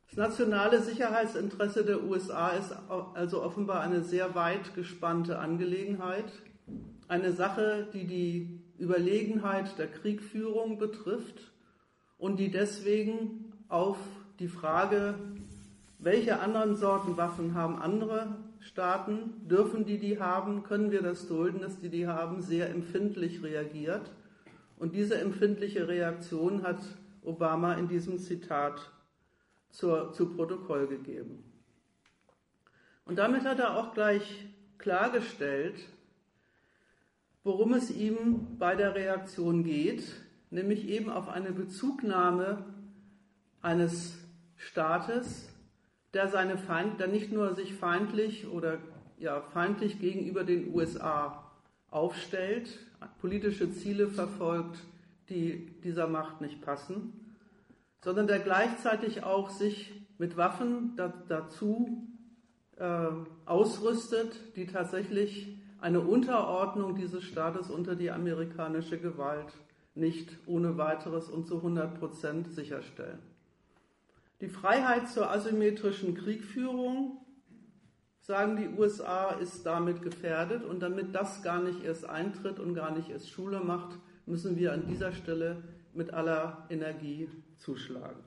Das 0.08 0.30
nationale 0.30 0.82
Sicherheitsinteresse 0.82 1.84
der 1.84 2.04
USA 2.04 2.50
ist 2.50 2.72
also 3.16 3.42
offenbar 3.42 3.82
eine 3.82 4.04
sehr 4.04 4.36
weit 4.36 4.76
gespannte 4.76 5.40
Angelegenheit, 5.40 6.32
eine 7.08 7.32
Sache, 7.32 7.88
die 7.94 8.06
die 8.06 8.62
Überlegenheit 8.78 9.78
der 9.80 9.88
Kriegführung 9.88 10.78
betrifft 10.78 11.52
und 12.18 12.40
die 12.40 12.52
deswegen 12.52 13.54
auf 13.70 13.98
die 14.40 14.48
Frage, 14.48 15.16
welche 16.00 16.40
anderen 16.40 16.76
Sorten 16.76 17.18
Waffen 17.18 17.56
haben 17.56 17.78
andere 17.82 18.36
Staaten, 18.64 19.48
dürfen 19.48 19.86
die 19.86 19.98
die 19.98 20.20
haben, 20.20 20.64
können 20.64 20.92
wir 20.92 21.02
das 21.02 21.28
dulden, 21.28 21.60
dass 21.60 21.80
die 21.80 21.90
die 21.90 22.08
haben, 22.08 22.42
sehr 22.42 22.70
empfindlich 22.70 23.44
reagiert. 23.44 24.12
Und 24.78 24.96
diese 24.96 25.20
empfindliche 25.20 25.88
Reaktion 25.88 26.64
hat 26.64 26.80
Obama 27.24 27.74
in 27.74 27.88
diesem 27.88 28.18
Zitat 28.18 28.92
zur, 29.70 30.14
zu 30.14 30.34
Protokoll 30.34 30.88
gegeben. 30.88 31.44
Und 33.06 33.18
damit 33.18 33.44
hat 33.44 33.60
er 33.60 33.76
auch 33.78 33.94
gleich 33.94 34.48
klargestellt, 34.78 35.76
worum 37.44 37.74
es 37.74 37.92
ihm 37.92 38.58
bei 38.58 38.76
der 38.76 38.96
Reaktion 38.96 39.64
geht, 39.64 40.06
nämlich 40.52 40.88
eben 40.88 41.10
auf 41.10 41.28
eine 41.28 41.52
Bezugnahme 41.52 42.64
eines 43.62 44.18
Staates, 44.56 45.53
der 46.14 46.28
seine 46.28 46.58
Feind, 46.58 47.00
der 47.00 47.08
nicht 47.08 47.32
nur 47.32 47.56
sich 47.56 47.74
feindlich 47.74 48.48
oder 48.48 48.78
ja, 49.18 49.42
feindlich 49.42 50.00
gegenüber 50.00 50.44
den 50.44 50.74
USA 50.74 51.52
aufstellt, 51.90 52.80
politische 53.20 53.72
Ziele 53.72 54.08
verfolgt, 54.08 54.80
die 55.30 55.80
dieser 55.84 56.08
Macht 56.08 56.42
nicht 56.42 56.62
passen, 56.62 57.14
sondern 58.04 58.28
der 58.28 58.40
gleichzeitig 58.40 59.24
auch 59.24 59.50
sich 59.50 59.94
mit 60.18 60.38
Waffen 60.38 60.96
da, 60.96 61.14
dazu 61.28 62.08
äh, 62.78 63.08
ausrüstet, 63.46 64.56
die 64.56 64.68
tatsächlich 64.68 65.58
eine 65.80 66.02
Unterordnung 66.02 66.96
dieses 66.96 67.24
Staates 67.24 67.70
unter 67.70 67.96
die 67.96 68.12
amerikanische 68.12 69.00
Gewalt 69.00 69.54
nicht 69.96 70.38
ohne 70.48 70.78
weiteres 70.78 71.30
und 71.30 71.48
zu 71.48 71.58
100 71.58 72.00
Prozent 72.00 72.48
sicherstellen. 72.54 73.20
Die 74.44 74.50
Freiheit 74.50 75.08
zur 75.08 75.32
asymmetrischen 75.32 76.16
Kriegführung, 76.16 77.26
sagen 78.20 78.58
die 78.58 78.68
USA, 78.78 79.30
ist 79.30 79.66
damit 79.66 80.02
gefährdet. 80.02 80.66
Und 80.66 80.82
damit 80.82 81.16
das 81.16 81.44
gar 81.44 81.62
nicht 81.62 81.82
erst 81.86 82.10
eintritt 82.10 82.60
und 82.60 82.74
gar 82.74 82.92
nicht 82.92 83.10
erst 83.10 83.30
Schule 83.30 83.62
macht, 83.62 83.98
müssen 84.26 84.58
wir 84.58 84.74
an 84.74 84.86
dieser 84.86 85.14
Stelle 85.14 85.64
mit 85.94 86.14
aller 86.14 86.68
Energie 86.70 87.30
zuschlagen. 87.56 88.22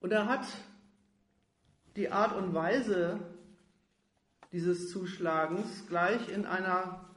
Und 0.00 0.12
er 0.12 0.26
hat 0.26 0.46
die 1.96 2.12
Art 2.12 2.36
und 2.36 2.52
Weise 2.52 3.18
dieses 4.52 4.90
Zuschlagens 4.90 5.86
gleich 5.88 6.28
in 6.28 6.44
einer 6.44 7.08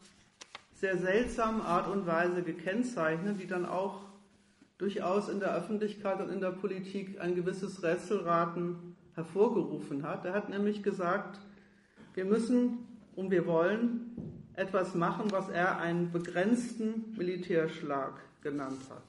sehr 0.72 0.98
seltsamen 0.98 1.62
Art 1.62 1.89
und 1.89 2.08
Weise 2.08 2.43
gekennzeichnet, 2.43 3.41
die 3.41 3.48
dann 3.48 3.65
auch 3.65 4.08
durchaus 4.79 5.29
in 5.29 5.39
der 5.39 5.53
Öffentlichkeit 5.53 6.19
und 6.21 6.29
in 6.29 6.39
der 6.39 6.51
Politik 6.51 7.19
ein 7.21 7.36
gewisses 7.36 7.83
Rätselraten 7.83 8.95
hervorgerufen 9.13 10.03
hat. 10.03 10.25
Er 10.25 10.33
hat 10.33 10.50
nämlich 10.50 10.81
gesagt, 10.81 11.39
wir 12.13 12.25
müssen 12.25 12.88
und 13.15 13.29
wir 13.29 13.45
wollen 13.45 14.39
etwas 14.53 14.95
machen, 14.95 15.31
was 15.31 15.50
er 15.50 15.79
einen 15.79 16.12
begrenzten 16.12 17.13
Militärschlag 17.17 18.13
genannt 18.41 18.81
hat. 18.89 19.03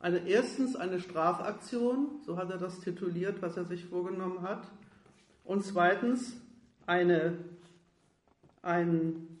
Eine, 0.00 0.26
erstens 0.26 0.74
eine 0.74 0.98
Strafaktion, 0.98 2.20
so 2.26 2.36
hat 2.36 2.50
er 2.50 2.58
das 2.58 2.80
tituliert, 2.80 3.40
was 3.42 3.56
er 3.56 3.66
sich 3.66 3.84
vorgenommen 3.84 4.42
hat. 4.42 4.66
Und 5.44 5.64
zweitens 5.64 6.36
eine, 6.86 7.38
ein 8.62 9.38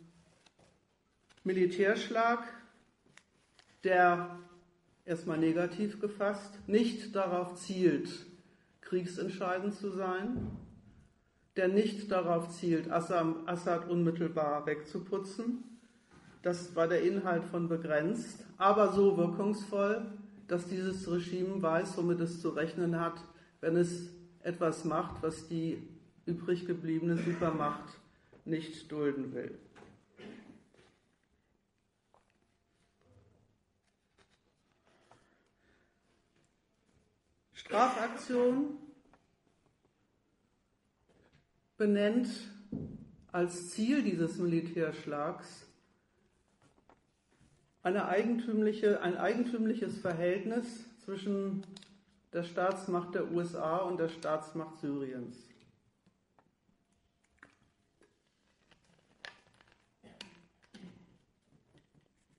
Militärschlag, 1.42 2.44
der 3.82 4.38
erstmal 5.04 5.38
negativ 5.38 6.00
gefasst, 6.00 6.58
nicht 6.66 7.14
darauf 7.14 7.54
zielt, 7.56 8.08
kriegsentscheidend 8.80 9.74
zu 9.74 9.90
sein, 9.90 10.50
der 11.56 11.68
nicht 11.68 12.10
darauf 12.10 12.48
zielt, 12.50 12.90
Assad 12.90 13.88
unmittelbar 13.88 14.66
wegzuputzen. 14.66 15.64
Das 16.42 16.74
war 16.74 16.88
der 16.88 17.02
Inhalt 17.02 17.44
von 17.44 17.68
begrenzt, 17.68 18.44
aber 18.56 18.92
so 18.92 19.16
wirkungsvoll, 19.16 20.06
dass 20.48 20.66
dieses 20.66 21.10
Regime 21.10 21.60
weiß, 21.60 21.96
womit 21.96 22.20
es 22.20 22.40
zu 22.40 22.50
rechnen 22.50 22.98
hat, 22.98 23.22
wenn 23.60 23.76
es 23.76 24.10
etwas 24.42 24.84
macht, 24.84 25.22
was 25.22 25.48
die 25.48 25.82
übrig 26.26 26.66
gebliebene 26.66 27.16
Supermacht 27.16 27.98
nicht 28.44 28.90
dulden 28.90 29.34
will. 29.34 29.58
Strafaktion 37.70 38.78
benennt 41.76 42.28
als 43.30 43.70
Ziel 43.70 44.02
dieses 44.02 44.38
Militärschlags 44.38 45.68
eigentümliche, 47.84 49.00
ein 49.02 49.16
eigentümliches 49.16 50.00
Verhältnis 50.00 50.84
zwischen 51.04 51.64
der 52.32 52.42
Staatsmacht 52.42 53.14
der 53.14 53.30
USA 53.30 53.76
und 53.76 53.98
der 53.98 54.08
Staatsmacht 54.08 54.80
Syriens. 54.80 55.36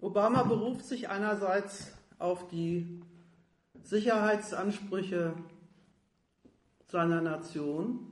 Obama 0.02 0.44
beruft 0.44 0.84
sich 0.84 1.08
einerseits 1.08 1.94
auf 2.20 2.50
die 2.50 3.02
Sicherheitsansprüche 3.84 5.34
seiner 6.88 7.22
Nation, 7.22 8.12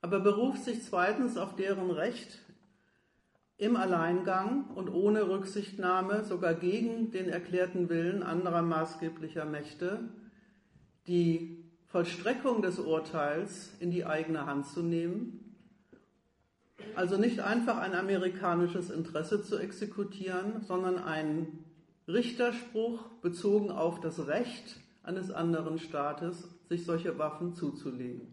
aber 0.00 0.20
beruft 0.20 0.64
sich 0.64 0.82
zweitens 0.84 1.36
auf 1.36 1.56
deren 1.56 1.90
Recht, 1.90 2.38
im 3.58 3.74
Alleingang 3.74 4.66
und 4.76 4.88
ohne 4.88 5.28
Rücksichtnahme, 5.28 6.24
sogar 6.24 6.54
gegen 6.54 7.10
den 7.10 7.28
erklärten 7.28 7.88
Willen 7.88 8.22
anderer 8.22 8.62
maßgeblicher 8.62 9.44
Mächte, 9.44 10.08
die 11.08 11.64
Vollstreckung 11.88 12.62
des 12.62 12.78
Urteils 12.78 13.72
in 13.80 13.90
die 13.90 14.06
eigene 14.06 14.46
Hand 14.46 14.66
zu 14.66 14.82
nehmen, 14.82 15.56
also 16.94 17.16
nicht 17.16 17.40
einfach 17.40 17.78
ein 17.78 17.94
amerikanisches 17.94 18.90
Interesse 18.90 19.42
zu 19.42 19.58
exekutieren, 19.58 20.62
sondern 20.62 20.98
einen 20.98 21.64
Richterspruch 22.08 23.04
bezogen 23.20 23.70
auf 23.70 24.00
das 24.00 24.26
Recht 24.26 24.76
eines 25.02 25.30
anderen 25.30 25.78
Staates, 25.78 26.48
sich 26.68 26.84
solche 26.84 27.18
Waffen 27.18 27.54
zuzulegen. 27.54 28.32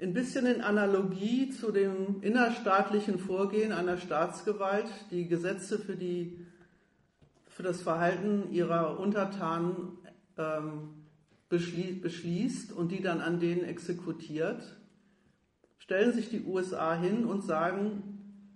Ein 0.00 0.14
bisschen 0.14 0.46
in 0.46 0.62
Analogie 0.62 1.50
zu 1.50 1.72
dem 1.72 2.22
innerstaatlichen 2.22 3.18
Vorgehen 3.18 3.72
einer 3.72 3.98
Staatsgewalt, 3.98 4.88
die 5.10 5.28
Gesetze 5.28 5.78
für, 5.78 5.96
die, 5.96 6.46
für 7.48 7.62
das 7.62 7.82
Verhalten 7.82 8.50
ihrer 8.50 8.98
Untertanen 8.98 9.98
ähm, 10.38 11.04
beschließt 11.50 12.72
und 12.72 12.92
die 12.92 13.02
dann 13.02 13.20
an 13.20 13.40
denen 13.40 13.64
exekutiert, 13.64 14.62
stellen 15.78 16.14
sich 16.14 16.30
die 16.30 16.44
USA 16.44 16.94
hin 16.94 17.24
und 17.24 17.42
sagen, 17.42 18.46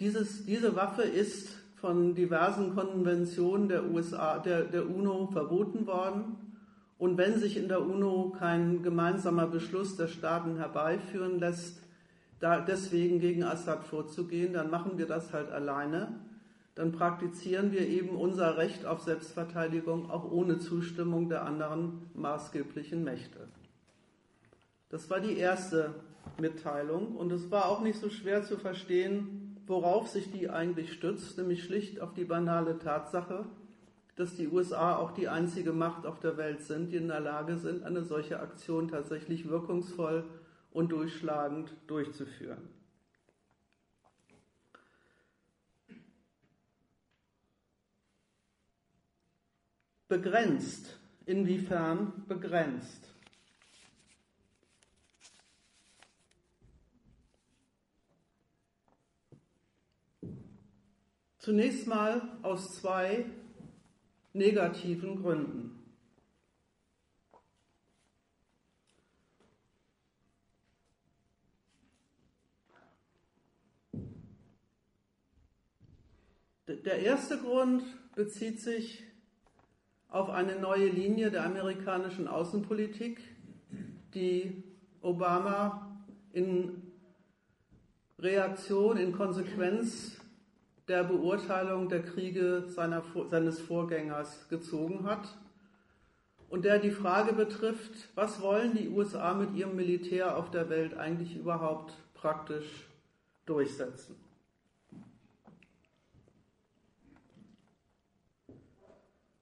dieses, 0.00 0.44
diese 0.44 0.74
Waffe 0.76 1.02
ist 1.02 1.48
von 1.86 2.16
diversen 2.16 2.74
Konventionen 2.74 3.68
der 3.68 3.84
USA, 3.84 4.40
der, 4.40 4.64
der 4.64 4.90
UNO 4.90 5.28
verboten 5.28 5.86
worden. 5.86 6.36
Und 6.98 7.16
wenn 7.16 7.38
sich 7.38 7.56
in 7.56 7.68
der 7.68 7.80
UNO 7.80 8.34
kein 8.36 8.82
gemeinsamer 8.82 9.46
Beschluss 9.46 9.96
der 9.96 10.08
Staaten 10.08 10.56
herbeiführen 10.56 11.38
lässt, 11.38 11.80
da 12.40 12.58
deswegen 12.58 13.20
gegen 13.20 13.44
Assad 13.44 13.84
vorzugehen, 13.84 14.52
dann 14.52 14.68
machen 14.68 14.98
wir 14.98 15.06
das 15.06 15.32
halt 15.32 15.52
alleine. 15.52 16.18
Dann 16.74 16.90
praktizieren 16.90 17.70
wir 17.70 17.86
eben 17.86 18.16
unser 18.16 18.56
Recht 18.56 18.84
auf 18.84 19.02
Selbstverteidigung 19.02 20.10
auch 20.10 20.28
ohne 20.28 20.58
Zustimmung 20.58 21.28
der 21.28 21.44
anderen 21.44 22.10
maßgeblichen 22.14 23.04
Mächte. 23.04 23.46
Das 24.88 25.08
war 25.08 25.20
die 25.20 25.38
erste 25.38 25.94
Mitteilung 26.40 27.14
und 27.14 27.30
es 27.30 27.48
war 27.52 27.68
auch 27.68 27.80
nicht 27.80 28.00
so 28.00 28.10
schwer 28.10 28.42
zu 28.42 28.56
verstehen, 28.58 29.45
worauf 29.66 30.08
sich 30.08 30.30
die 30.30 30.48
eigentlich 30.48 30.92
stützt, 30.92 31.38
nämlich 31.38 31.64
schlicht 31.64 32.00
auf 32.00 32.14
die 32.14 32.24
banale 32.24 32.78
Tatsache, 32.78 33.46
dass 34.16 34.34
die 34.34 34.48
USA 34.48 34.96
auch 34.96 35.12
die 35.12 35.28
einzige 35.28 35.72
Macht 35.72 36.06
auf 36.06 36.20
der 36.20 36.36
Welt 36.36 36.62
sind, 36.62 36.90
die 36.90 36.96
in 36.96 37.08
der 37.08 37.20
Lage 37.20 37.58
sind, 37.58 37.82
eine 37.82 38.02
solche 38.02 38.40
Aktion 38.40 38.88
tatsächlich 38.88 39.48
wirkungsvoll 39.48 40.24
und 40.70 40.92
durchschlagend 40.92 41.70
durchzuführen. 41.86 42.68
Begrenzt. 50.08 50.98
Inwiefern 51.26 52.24
begrenzt? 52.28 53.15
Zunächst 61.46 61.86
mal 61.86 62.22
aus 62.42 62.74
zwei 62.74 63.24
negativen 64.32 65.22
Gründen. 65.22 65.78
Der 76.66 76.98
erste 76.98 77.38
Grund 77.38 77.84
bezieht 78.16 78.60
sich 78.60 79.04
auf 80.08 80.28
eine 80.30 80.58
neue 80.58 80.88
Linie 80.88 81.30
der 81.30 81.44
amerikanischen 81.44 82.26
Außenpolitik, 82.26 83.20
die 84.14 84.64
Obama 85.00 85.96
in 86.32 86.82
Reaktion, 88.18 88.96
in 88.96 89.12
Konsequenz 89.12 90.16
der 90.88 91.04
Beurteilung 91.04 91.88
der 91.88 92.02
Kriege 92.02 92.64
seiner, 92.68 93.02
seines 93.28 93.60
Vorgängers 93.60 94.48
gezogen 94.48 95.04
hat 95.04 95.36
und 96.48 96.64
der 96.64 96.78
die 96.78 96.90
Frage 96.90 97.32
betrifft, 97.32 98.08
was 98.14 98.40
wollen 98.40 98.74
die 98.74 98.88
USA 98.88 99.34
mit 99.34 99.54
ihrem 99.54 99.74
Militär 99.74 100.36
auf 100.36 100.50
der 100.50 100.68
Welt 100.68 100.94
eigentlich 100.94 101.36
überhaupt 101.36 101.94
praktisch 102.14 102.86
durchsetzen. 103.46 104.16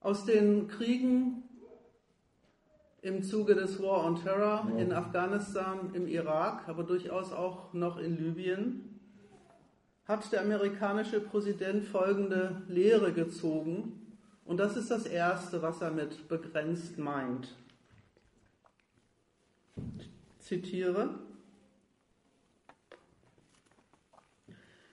Aus 0.01 0.25
den 0.25 0.69
Kriegen 0.69 1.43
im 3.01 3.23
Zuge 3.23 3.55
des 3.55 3.83
War 3.83 4.05
on 4.05 4.17
Terror 4.17 4.71
in 4.79 4.93
Afghanistan, 4.93 5.91
im 5.95 6.07
Irak, 6.07 6.69
aber 6.69 6.85
durchaus 6.85 7.33
auch 7.33 7.73
noch 7.75 7.99
in 7.99 8.17
Libyen, 8.17 8.94
hat 10.07 10.31
der 10.33 10.43
amerikanische 10.43 11.21
Präsident 11.21 11.87
folgende 11.87 12.63
Lehre 12.69 13.13
gezogen. 13.13 14.01
Und 14.45 14.59
das 14.59 14.77
ist 14.77 14.91
das 14.91 15.07
Erste, 15.07 15.63
was 15.63 15.81
er 15.81 15.91
mit 15.91 16.29
begrenzt 16.29 16.99
meint. 16.99 17.55
Ich 19.99 20.11
zitiere. 20.41 21.19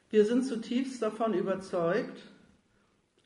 Wir 0.09 0.25
sind 0.25 0.43
zutiefst 0.43 1.01
davon 1.01 1.33
überzeugt, 1.33 2.23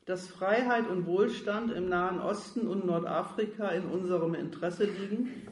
dass 0.04 0.28
Freiheit 0.28 0.88
und 0.88 1.06
Wohlstand 1.06 1.72
im 1.72 1.88
Nahen 1.88 2.20
Osten 2.20 2.66
und 2.68 2.86
Nordafrika 2.86 3.68
in 3.70 3.86
unserem 3.86 4.34
Interesse 4.34 4.84
liegen 4.84 5.48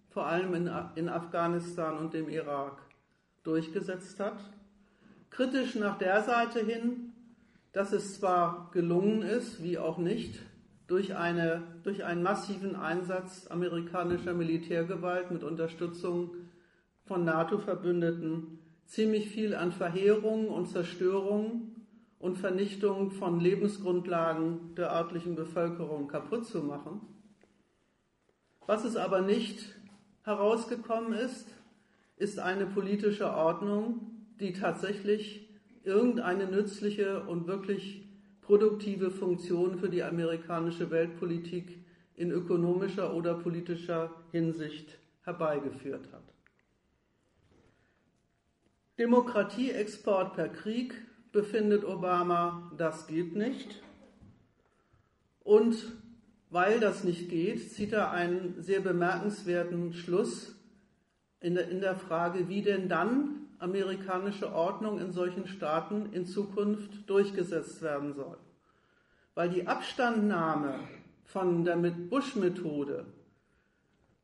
vor 0.09 0.25
allem 0.25 0.53
in, 0.53 0.71
in 0.95 1.09
Afghanistan 1.09 1.97
und 1.97 2.13
dem 2.13 2.29
Irak 2.29 2.81
durchgesetzt 3.43 4.19
hat. 4.19 4.39
Kritisch 5.29 5.75
nach 5.75 5.97
der 5.97 6.23
Seite 6.23 6.59
hin, 6.59 7.13
dass 7.71 7.91
es 7.93 8.19
zwar 8.19 8.69
gelungen 8.71 9.21
ist, 9.21 9.63
wie 9.63 9.77
auch 9.77 9.97
nicht, 9.97 10.39
durch, 10.87 11.15
eine, 11.15 11.61
durch 11.83 12.03
einen 12.03 12.23
massiven 12.23 12.75
Einsatz 12.75 13.47
amerikanischer 13.47 14.33
Militärgewalt 14.33 15.29
mit 15.29 15.43
Unterstützung 15.43 16.31
von 17.05 17.23
NATO-Verbündeten 17.25 18.58
ziemlich 18.89 19.29
viel 19.29 19.53
an 19.53 19.71
Verheerung 19.71 20.47
und 20.49 20.67
Zerstörung 20.67 21.75
und 22.17 22.37
Vernichtung 22.37 23.11
von 23.11 23.39
Lebensgrundlagen 23.39 24.73
der 24.75 24.91
örtlichen 24.91 25.35
Bevölkerung 25.35 26.07
kaputt 26.07 26.47
zu 26.47 26.63
machen. 26.63 27.01
Was 28.65 28.83
es 28.83 28.95
aber 28.95 29.21
nicht 29.21 29.75
herausgekommen 30.23 31.13
ist, 31.13 31.47
ist 32.17 32.39
eine 32.39 32.65
politische 32.65 33.31
Ordnung, 33.31 34.11
die 34.39 34.53
tatsächlich 34.53 35.47
irgendeine 35.83 36.47
nützliche 36.47 37.23
und 37.23 37.47
wirklich 37.47 38.07
produktive 38.41 39.11
Funktion 39.11 39.77
für 39.77 39.89
die 39.89 40.01
amerikanische 40.03 40.89
Weltpolitik 40.89 41.77
in 42.15 42.31
ökonomischer 42.31 43.13
oder 43.13 43.35
politischer 43.35 44.11
Hinsicht 44.31 44.97
herbeigeführt 45.21 46.11
hat. 46.11 46.28
Demokratieexport 48.99 50.35
per 50.35 50.49
Krieg 50.49 50.93
befindet 51.31 51.85
Obama, 51.85 52.69
das 52.77 53.07
geht 53.07 53.33
nicht. 53.33 53.81
Und 55.39 55.77
weil 56.49 56.81
das 56.81 57.05
nicht 57.05 57.29
geht, 57.29 57.71
zieht 57.71 57.93
er 57.93 58.11
einen 58.11 58.61
sehr 58.61 58.81
bemerkenswerten 58.81 59.93
Schluss 59.93 60.53
in 61.39 61.55
der, 61.55 61.69
in 61.69 61.79
der 61.79 61.95
Frage, 61.95 62.49
wie 62.49 62.61
denn 62.61 62.89
dann 62.89 63.47
amerikanische 63.59 64.53
Ordnung 64.53 64.99
in 64.99 65.13
solchen 65.13 65.47
Staaten 65.47 66.11
in 66.11 66.25
Zukunft 66.25 67.09
durchgesetzt 67.09 67.81
werden 67.81 68.13
soll. 68.13 68.37
Weil 69.33 69.49
die 69.49 69.65
Abstandnahme 69.65 70.79
von 71.23 71.63
der 71.63 71.77
Bush-Methode 71.77 73.05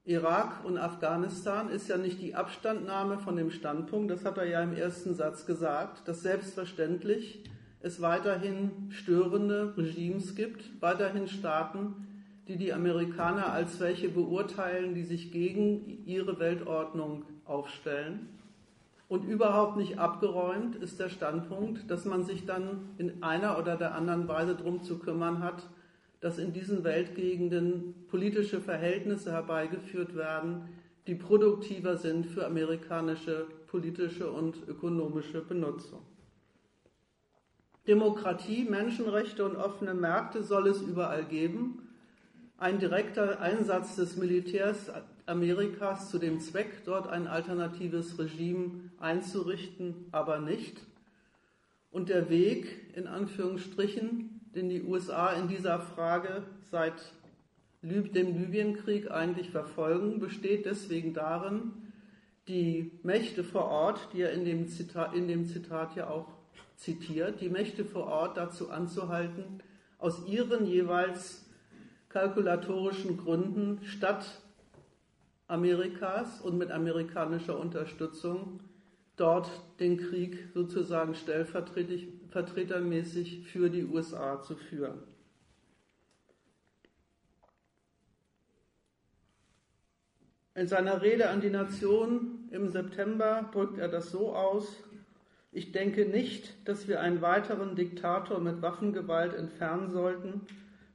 Irak 0.08 0.64
und 0.64 0.78
Afghanistan 0.78 1.70
ist 1.70 1.90
ja 1.90 1.98
nicht 1.98 2.22
die 2.22 2.36
Abstandnahme 2.36 3.18
von 3.18 3.36
dem 3.36 3.50
Standpunkt, 3.50 4.12
das 4.12 4.24
hat 4.24 4.38
er 4.38 4.46
ja 4.46 4.62
im 4.62 4.76
ersten 4.76 5.16
Satz 5.16 5.48
gesagt, 5.48 6.08
dass 6.08 6.22
selbstverständlich 6.22 7.44
es 7.80 8.02
weiterhin 8.02 8.90
störende 8.90 9.74
Regimes 9.76 10.36
gibt, 10.36 10.80
weiterhin 10.80 11.28
Staaten, 11.28 12.08
die 12.48 12.58
die 12.58 12.72
Amerikaner 12.72 13.52
als 13.52 13.80
welche 13.80 14.10
beurteilen, 14.10 14.94
die 14.94 15.04
sich 15.04 15.32
gegen 15.32 16.06
ihre 16.06 16.38
Weltordnung 16.38 17.26
aufstellen. 17.44 18.30
Und 19.08 19.24
überhaupt 19.24 19.78
nicht 19.78 19.98
abgeräumt 19.98 20.76
ist 20.76 21.00
der 21.00 21.10
Standpunkt, 21.10 21.90
dass 21.90 22.06
man 22.06 22.24
sich 22.24 22.46
dann 22.46 22.90
in 23.00 23.24
einer 23.24 23.58
oder 23.58 23.76
der 23.76 23.96
anderen 23.96 24.28
Weise 24.28 24.56
darum 24.56 24.84
zu 24.84 25.00
kümmern 25.00 25.42
hat, 25.42 25.68
dass 26.22 26.38
in 26.38 26.54
diesen 26.54 26.84
Weltgegenden 26.84 28.06
politische 28.08 28.62
Verhältnisse 28.62 29.32
herbeigeführt 29.32 30.16
werden, 30.16 30.70
die 31.08 31.16
produktiver 31.16 31.98
sind 31.98 32.26
für 32.26 32.46
amerikanische 32.46 33.48
politische 33.68 34.32
und 34.32 34.56
ökonomische 34.68 35.42
Benutzung. 35.42 36.02
Demokratie, 37.88 38.64
Menschenrechte 38.64 39.46
und 39.46 39.56
offene 39.58 39.94
Märkte 39.94 40.44
soll 40.44 40.68
es 40.68 40.82
überall 40.82 41.26
geben. 41.26 41.90
Ein 42.58 42.80
direkter 42.80 43.42
Einsatz 43.42 43.96
des 43.96 44.16
Militärs 44.16 44.92
Amerikas 45.26 46.10
zu 46.10 46.20
dem 46.20 46.40
Zweck, 46.40 46.84
dort 46.86 47.08
ein 47.08 47.28
alternatives 47.28 48.18
Regime 48.18 48.90
einzurichten, 48.98 50.06
aber 50.12 50.40
nicht. 50.40 50.80
Und 51.92 52.10
der 52.10 52.30
Weg, 52.30 52.96
in 52.96 53.08
Anführungsstrichen, 53.08 54.35
den 54.56 54.70
die 54.70 54.84
USA 54.84 55.34
in 55.34 55.48
dieser 55.48 55.80
Frage 55.80 56.44
seit 56.72 56.94
dem 57.82 58.38
Libyenkrieg 58.38 59.12
eigentlich 59.12 59.52
verfolgen, 59.52 60.20
besteht 60.20 60.66
deswegen 60.66 61.14
darin, 61.14 61.74
die 62.48 62.92
Mächte 63.04 63.44
vor 63.44 63.66
Ort, 63.66 64.10
die 64.14 64.22
er 64.22 64.32
in 64.32 64.46
dem 64.46 64.68
Zitat, 64.68 65.14
in 65.14 65.28
dem 65.28 65.46
Zitat 65.46 65.96
ja 65.96 66.10
auch 66.10 66.28
zitiert, 66.76 67.42
die 67.42 67.50
Mächte 67.50 67.86
vor 67.86 68.08
Ort 68.08 68.38
dazu 68.38 68.70
anzuhalten, 68.70 69.62
aus 69.98 70.26
ihren 70.28 70.66
jeweils 70.66 71.46
kalkulatorischen 72.10 73.18
Gründen 73.18 73.80
statt 73.84 74.42
Amerikas 75.48 76.42
und 76.42 76.58
mit 76.58 76.72
amerikanischer 76.72 77.60
Unterstützung 77.60 78.62
dort 79.16 79.50
den 79.80 79.98
Krieg 79.98 80.50
sozusagen 80.54 81.16
stellvertretermäßig 82.36 83.48
für 83.48 83.70
die 83.70 83.86
USA 83.86 84.42
zu 84.42 84.56
führen. 84.56 85.00
In 90.54 90.68
seiner 90.68 91.02
Rede 91.02 91.30
an 91.30 91.42
die 91.42 91.50
Nation 91.50 92.48
im 92.52 92.70
September 92.70 93.50
drückt 93.52 93.78
er 93.78 93.88
das 93.88 94.12
so 94.12 94.36
aus, 94.36 94.84
ich 95.52 95.72
denke 95.72 96.06
nicht, 96.06 96.68
dass 96.68 96.90
wir 96.90 97.00
einen 97.00 97.22
weiteren 97.22 97.78
Diktator 97.78 98.42
mit 98.42 98.62
Waffengewalt 98.62 99.34
entfernen 99.34 99.90
sollten, 99.90 100.42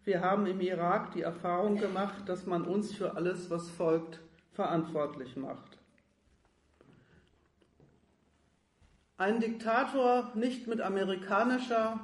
wir 0.04 0.20
haben 0.22 0.46
im 0.46 0.60
Irak 0.60 1.12
die 1.12 1.22
Erfahrung 1.22 1.76
gemacht, 1.76 2.26
dass 2.26 2.46
man 2.46 2.64
uns 2.64 2.94
für 2.94 3.16
alles, 3.16 3.50
was 3.50 3.70
folgt, 3.70 4.20
verantwortlich 4.52 5.36
macht. 5.36 5.79
Ein 9.20 9.38
Diktator 9.38 10.32
nicht 10.34 10.66
mit 10.66 10.80
amerikanischer 10.80 12.00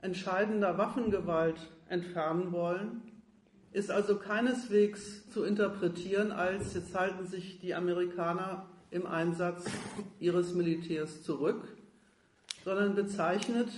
entscheidender 0.00 0.78
Waffengewalt 0.78 1.56
entfernen 1.88 2.52
wollen, 2.52 3.02
ist 3.72 3.90
also 3.90 4.16
keineswegs 4.16 5.28
zu 5.30 5.42
interpretieren 5.42 6.30
als 6.30 6.72
jetzt 6.74 6.94
halten 6.94 7.26
sich 7.26 7.58
die 7.58 7.74
Amerikaner 7.74 8.64
im 8.92 9.06
Einsatz 9.06 9.64
ihres 10.20 10.54
Militärs 10.54 11.24
zurück, 11.24 11.64
sondern 12.64 12.94
bezeichnet 12.94 13.70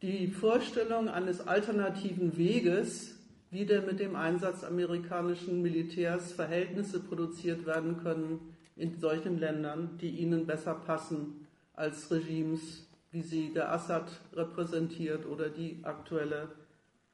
die 0.00 0.28
Vorstellung 0.28 1.10
eines 1.10 1.46
alternativen 1.46 2.38
Weges, 2.38 3.18
wie 3.50 3.66
denn 3.66 3.84
mit 3.84 4.00
dem 4.00 4.16
Einsatz 4.16 4.64
amerikanischen 4.64 5.60
Militärs 5.60 6.32
Verhältnisse 6.32 6.98
produziert 6.98 7.66
werden 7.66 8.02
können 8.02 8.51
in 8.76 8.98
solchen 8.98 9.38
Ländern, 9.38 9.98
die 9.98 10.10
ihnen 10.10 10.46
besser 10.46 10.74
passen 10.74 11.46
als 11.74 12.10
Regimes, 12.10 12.86
wie 13.10 13.22
sie 13.22 13.52
der 13.52 13.72
Assad 13.72 14.10
repräsentiert 14.32 15.26
oder 15.26 15.50
die 15.50 15.80
aktuelle 15.82 16.48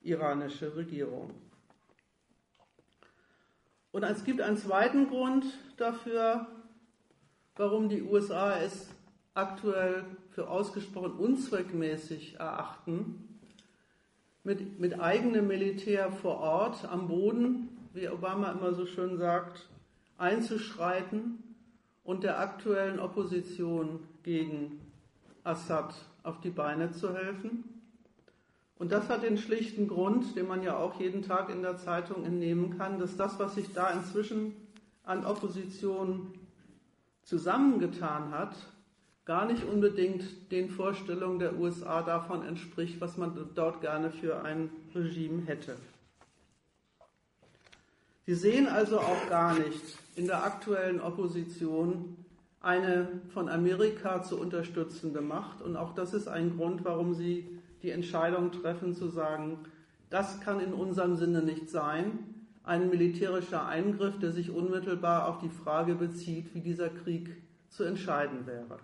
iranische 0.01 0.77
Regierung. 0.77 1.35
Und 3.91 4.05
es 4.05 4.25
gibt 4.25 4.41
einen 4.41 4.57
zweiten 4.57 5.09
Grund 5.09 5.45
dafür, 5.77 6.47
warum 7.57 7.89
die 7.89 8.03
USA 8.03 8.59
es 8.59 8.89
aktuell 9.35 10.05
für 10.31 10.49
ausgesprochen 10.49 11.13
unzweckmäßig 11.13 12.37
erachten, 12.39 13.41
mit, 14.45 14.79
mit 14.79 15.01
eigenem 15.01 15.49
Militär 15.49 16.13
vor 16.13 16.39
Ort 16.39 16.85
am 16.85 17.09
Boden, 17.09 17.69
wie 17.93 18.09
Obama 18.09 18.53
immer 18.53 18.73
so 18.73 18.87
schön 18.87 19.19
sagt, 19.19 19.69
einzuschreiten 20.17 21.43
und 22.09 22.25
der 22.25 22.41
aktuellen 22.41 23.01
Opposition 23.01 24.01
gegen 24.23 24.81
Assad 25.45 25.95
auf 26.23 26.41
die 26.41 26.49
Beine 26.49 26.91
zu 26.91 27.15
helfen. 27.15 27.65
Und 28.79 28.93
das 28.93 29.11
hat 29.11 29.25
den 29.25 29.37
schlichten 29.37 29.89
Grund, 29.89 30.35
den 30.35 30.49
man 30.49 30.63
ja 30.63 30.79
auch 30.79 30.99
jeden 30.99 31.21
Tag 31.21 31.51
in 31.51 31.61
der 31.61 31.77
Zeitung 31.77 32.25
entnehmen 32.25 32.79
kann, 32.79 32.99
dass 32.99 33.19
das, 33.19 33.39
was 33.39 33.57
sich 33.57 33.75
da 33.75 33.91
inzwischen 33.91 34.55
an 35.05 35.27
Opposition 35.27 36.33
zusammengetan 37.25 38.31
hat, 38.31 38.57
gar 39.27 39.45
nicht 39.45 39.65
unbedingt 39.65 40.51
den 40.51 40.71
Vorstellungen 40.71 41.39
der 41.39 41.59
USA 41.59 42.01
davon 42.01 42.43
entspricht, 42.43 43.03
was 43.03 43.19
man 43.19 43.51
dort 43.55 43.83
gerne 43.83 44.11
für 44.11 44.43
ein 44.45 44.71
Regime 44.95 45.43
hätte. 45.45 45.77
Sie 48.25 48.35
sehen 48.35 48.67
also 48.67 48.99
auch 48.99 49.29
gar 49.29 49.53
nicht 49.59 49.99
in 50.19 50.27
der 50.27 50.45
aktuellen 50.45 51.01
Opposition 51.01 52.17
eine 52.61 53.09
von 53.29 53.49
Amerika 53.49 54.23
zu 54.23 54.39
unterstützende 54.39 55.21
Macht. 55.21 55.63
Und 55.63 55.77
auch 55.77 55.95
das 55.95 56.13
ist 56.13 56.27
ein 56.27 56.57
Grund, 56.57 56.85
warum 56.85 57.15
Sie 57.15 57.49
die 57.83 57.91
Entscheidung 57.91 58.51
treffen 58.51 58.95
zu 58.95 59.09
sagen, 59.09 59.59
das 60.11 60.41
kann 60.41 60.59
in 60.59 60.73
unserem 60.73 61.17
Sinne 61.17 61.43
nicht 61.43 61.71
sein. 61.71 62.35
Ein 62.65 62.91
militärischer 62.91 63.67
Eingriff, 63.67 64.19
der 64.19 64.33
sich 64.33 64.51
unmittelbar 64.51 65.29
auf 65.29 65.39
die 65.39 65.49
Frage 65.49 65.95
bezieht, 65.95 66.53
wie 66.55 66.61
dieser 66.61 66.89
Krieg 66.89 67.37
zu 67.69 67.85
entscheiden 67.85 68.47
wäre. 68.47 68.79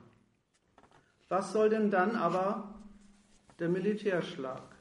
Was 1.28 1.52
soll 1.52 1.68
denn 1.68 1.90
dann 1.90 2.14
aber 2.14 2.74
der 3.58 3.68
Militärschlag? 3.68 4.73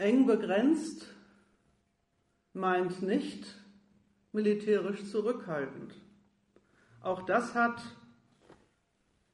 Eng 0.00 0.26
begrenzt 0.26 1.06
meint 2.54 3.02
nicht 3.02 3.46
militärisch 4.32 5.04
zurückhaltend. 5.04 5.92
Auch 7.02 7.26
das 7.26 7.54
hat 7.54 7.82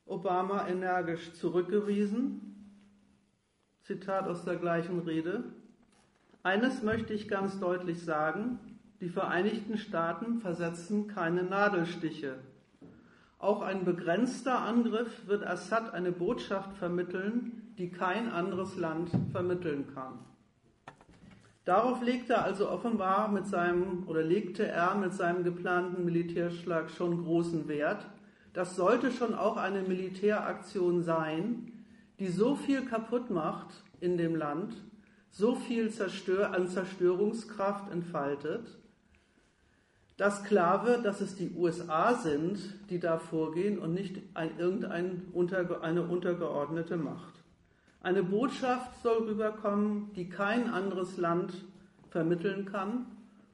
Obama 0.07 0.67
energisch 0.67 1.35
zurückgewiesen. 1.35 2.41
Zitat 3.83 4.27
aus 4.27 4.45
der 4.45 4.57
gleichen 4.57 4.99
Rede. 4.99 5.45
Eines 6.43 6.83
möchte 6.83 7.15
ich 7.15 7.29
ganz 7.29 7.61
deutlich 7.61 8.03
sagen, 8.03 8.59
die 9.01 9.09
Vereinigten 9.09 9.79
Staaten 9.79 10.41
versetzen 10.41 11.07
keine 11.07 11.45
Nadelstiche. 11.45 12.41
Auch 13.39 13.63
ein 13.63 13.85
begrenzter 13.85 14.63
Angriff 14.63 15.29
wird 15.29 15.47
Assad 15.47 15.95
eine 15.95 16.11
Botschaft 16.11 16.77
vermitteln, 16.77 17.73
die 17.79 17.93
kein 17.93 18.29
anderes 18.29 18.77
Land 18.77 19.11
vermitteln 19.31 19.87
kann. 19.95 20.19
Darauf 21.67 22.01
legte 22.01 22.35
er 22.35 22.45
also 22.45 22.71
offenbar 22.71 23.29
mit 23.29 23.49
seinem 23.49 24.05
oder 24.07 24.23
legte 24.23 24.69
er 24.69 24.95
mit 24.95 25.13
seinem 25.13 25.43
geplanten 25.43 26.05
Militärschlag 26.05 26.89
schon 26.91 27.25
großen 27.25 27.67
Wert. 27.67 28.07
Das 28.53 28.77
sollte 28.77 29.11
schon 29.11 29.35
auch 29.35 29.57
eine 29.57 29.83
Militäraktion 29.83 31.03
sein, 31.03 31.73
die 32.21 32.29
so 32.29 32.55
viel 32.55 32.83
kaputt 32.83 33.31
macht 33.31 33.83
in 33.99 34.17
dem 34.17 34.37
Land, 34.37 34.77
so 35.29 35.57
viel 35.57 35.91
Zerstör 35.91 36.55
an 36.55 36.69
Zerstörungskraft 36.69 37.91
entfaltet, 37.91 38.79
dass 40.17 40.45
klar 40.45 40.87
wird, 40.87 41.05
dass 41.05 41.21
es 41.21 41.35
die 41.35 41.51
USA 41.51 42.15
sind, 42.15 42.61
die 42.91 43.01
da 43.01 43.19
vorgehen 43.19 43.81
und 43.81 43.93
nicht 43.93 44.23
ein, 44.35 44.57
irgendeine 44.57 45.23
untergeordnete 45.33 46.97
Macht. 46.97 47.36
Eine 48.07 48.23
Botschaft 48.23 49.03
soll 49.03 49.25
rüberkommen, 49.25 50.13
die 50.15 50.29
kein 50.29 50.71
anderes 50.71 51.17
Land 51.17 51.53
vermitteln 52.11 52.65
kann. 52.65 53.07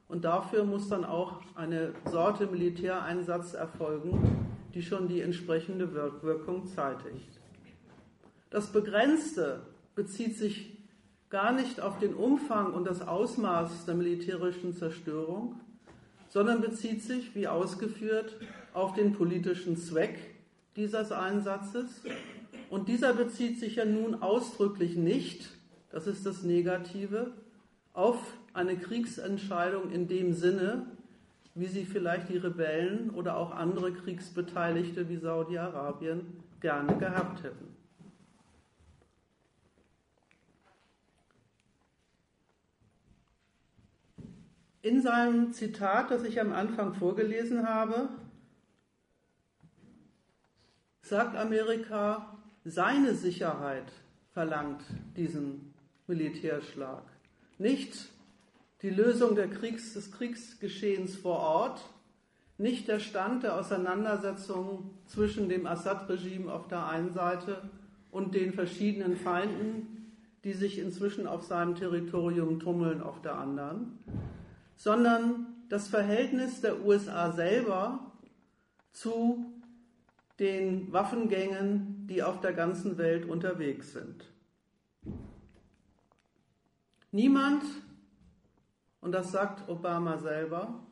Und 0.07 0.25
dafür 0.25 0.63
muss 0.63 0.89
dann 0.89 1.05
auch 1.05 1.41
eine 1.55 1.93
Sorte 2.11 2.45
Militäreinsatz 2.45 3.55
erfolgen, 3.55 4.45
die 4.75 4.83
schon 4.83 5.07
die 5.07 5.21
entsprechende 5.21 5.91
Wirkung 6.21 6.67
zeitigt. 6.67 7.39
Das 8.51 8.67
Begrenzte 8.71 9.61
bezieht 9.95 10.37
sich 10.37 10.77
gar 11.31 11.51
nicht 11.51 11.81
auf 11.81 11.97
den 11.97 12.13
Umfang 12.13 12.73
und 12.73 12.85
das 12.85 13.01
Ausmaß 13.01 13.85
der 13.85 13.95
militärischen 13.95 14.75
Zerstörung, 14.75 15.59
sondern 16.29 16.61
bezieht 16.61 17.01
sich, 17.01 17.33
wie 17.33 17.47
ausgeführt, 17.47 18.35
auf 18.75 18.93
den 18.93 19.13
politischen 19.13 19.77
Zweck 19.77 20.35
dieses 20.75 21.11
Einsatzes 21.11 22.03
und 22.69 22.87
dieser 22.87 23.13
bezieht 23.13 23.59
sich 23.59 23.75
ja 23.75 23.85
nun 23.85 24.21
ausdrücklich 24.21 24.95
nicht, 24.95 25.49
das 25.91 26.07
ist 26.07 26.25
das 26.25 26.43
Negative, 26.43 27.31
auf 27.93 28.17
eine 28.53 28.77
Kriegsentscheidung 28.77 29.91
in 29.91 30.07
dem 30.07 30.33
Sinne, 30.33 30.87
wie 31.55 31.67
sie 31.67 31.85
vielleicht 31.85 32.29
die 32.29 32.37
Rebellen 32.37 33.11
oder 33.11 33.37
auch 33.37 33.51
andere 33.51 33.93
Kriegsbeteiligte 33.93 35.07
wie 35.09 35.17
Saudi-Arabien 35.17 36.43
gerne 36.61 36.97
gehabt 36.97 37.43
hätten. 37.43 37.73
In 44.81 45.01
seinem 45.01 45.53
Zitat, 45.53 46.11
das 46.11 46.23
ich 46.23 46.41
am 46.41 46.51
Anfang 46.51 46.93
vorgelesen 46.93 47.67
habe, 47.67 48.09
sagt 51.01 51.37
Amerika, 51.37 52.32
seine 52.63 53.13
Sicherheit 53.15 53.91
verlangt 54.31 54.83
diesen 55.15 55.73
Militärschlag. 56.07 57.03
Nicht 57.57 58.09
die 58.81 58.89
Lösung 58.89 59.35
Kriegs, 59.49 59.93
des 59.93 60.11
Kriegsgeschehens 60.11 61.15
vor 61.15 61.39
Ort, 61.39 61.81
nicht 62.57 62.87
der 62.87 62.99
Stand 62.99 63.43
der 63.43 63.59
Auseinandersetzung 63.59 64.91
zwischen 65.05 65.49
dem 65.49 65.65
Assad-Regime 65.65 66.51
auf 66.51 66.67
der 66.67 66.87
einen 66.87 67.11
Seite 67.11 67.69
und 68.11 68.35
den 68.35 68.53
verschiedenen 68.53 69.15
Feinden, 69.15 70.11
die 70.43 70.53
sich 70.53 70.79
inzwischen 70.79 71.25
auf 71.25 71.43
seinem 71.43 71.75
Territorium 71.75 72.59
tummeln, 72.59 73.01
auf 73.01 73.21
der 73.21 73.37
anderen, 73.37 73.97
sondern 74.75 75.47
das 75.69 75.87
Verhältnis 75.87 76.61
der 76.61 76.85
USA 76.85 77.31
selber 77.31 78.11
zu 78.91 79.45
den 80.39 80.91
Waffengängen, 80.91 81.92
die 82.09 82.23
auf 82.23 82.41
der 82.41 82.53
ganzen 82.53 82.97
Welt 82.97 83.25
unterwegs 83.25 83.93
sind. 83.93 84.25
Niemand, 87.11 87.63
und 89.01 89.11
das 89.11 89.31
sagt 89.31 89.69
Obama 89.69 90.17
selber, 90.17 90.83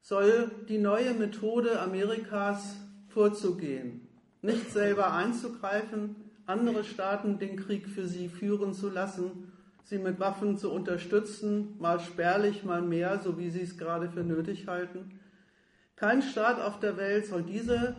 soll 0.00 0.50
die 0.68 0.78
neue 0.78 1.14
Methode 1.14 1.80
Amerikas 1.80 2.76
vorzugehen, 3.08 4.08
nicht 4.40 4.72
selber 4.72 5.12
einzugreifen, 5.12 6.16
andere 6.46 6.84
Staaten 6.84 7.38
den 7.38 7.56
Krieg 7.56 7.88
für 7.88 8.06
sie 8.06 8.28
führen 8.28 8.74
zu 8.74 8.88
lassen, 8.88 9.52
sie 9.84 9.98
mit 9.98 10.18
Waffen 10.18 10.56
zu 10.58 10.72
unterstützen, 10.72 11.76
mal 11.78 12.00
spärlich, 12.00 12.64
mal 12.64 12.82
mehr, 12.82 13.20
so 13.20 13.38
wie 13.38 13.50
sie 13.50 13.62
es 13.62 13.78
gerade 13.78 14.08
für 14.08 14.24
nötig 14.24 14.66
halten. 14.66 15.20
Kein 15.96 16.22
Staat 16.22 16.60
auf 16.60 16.80
der 16.80 16.96
Welt 16.96 17.26
soll 17.26 17.42
diese 17.42 17.94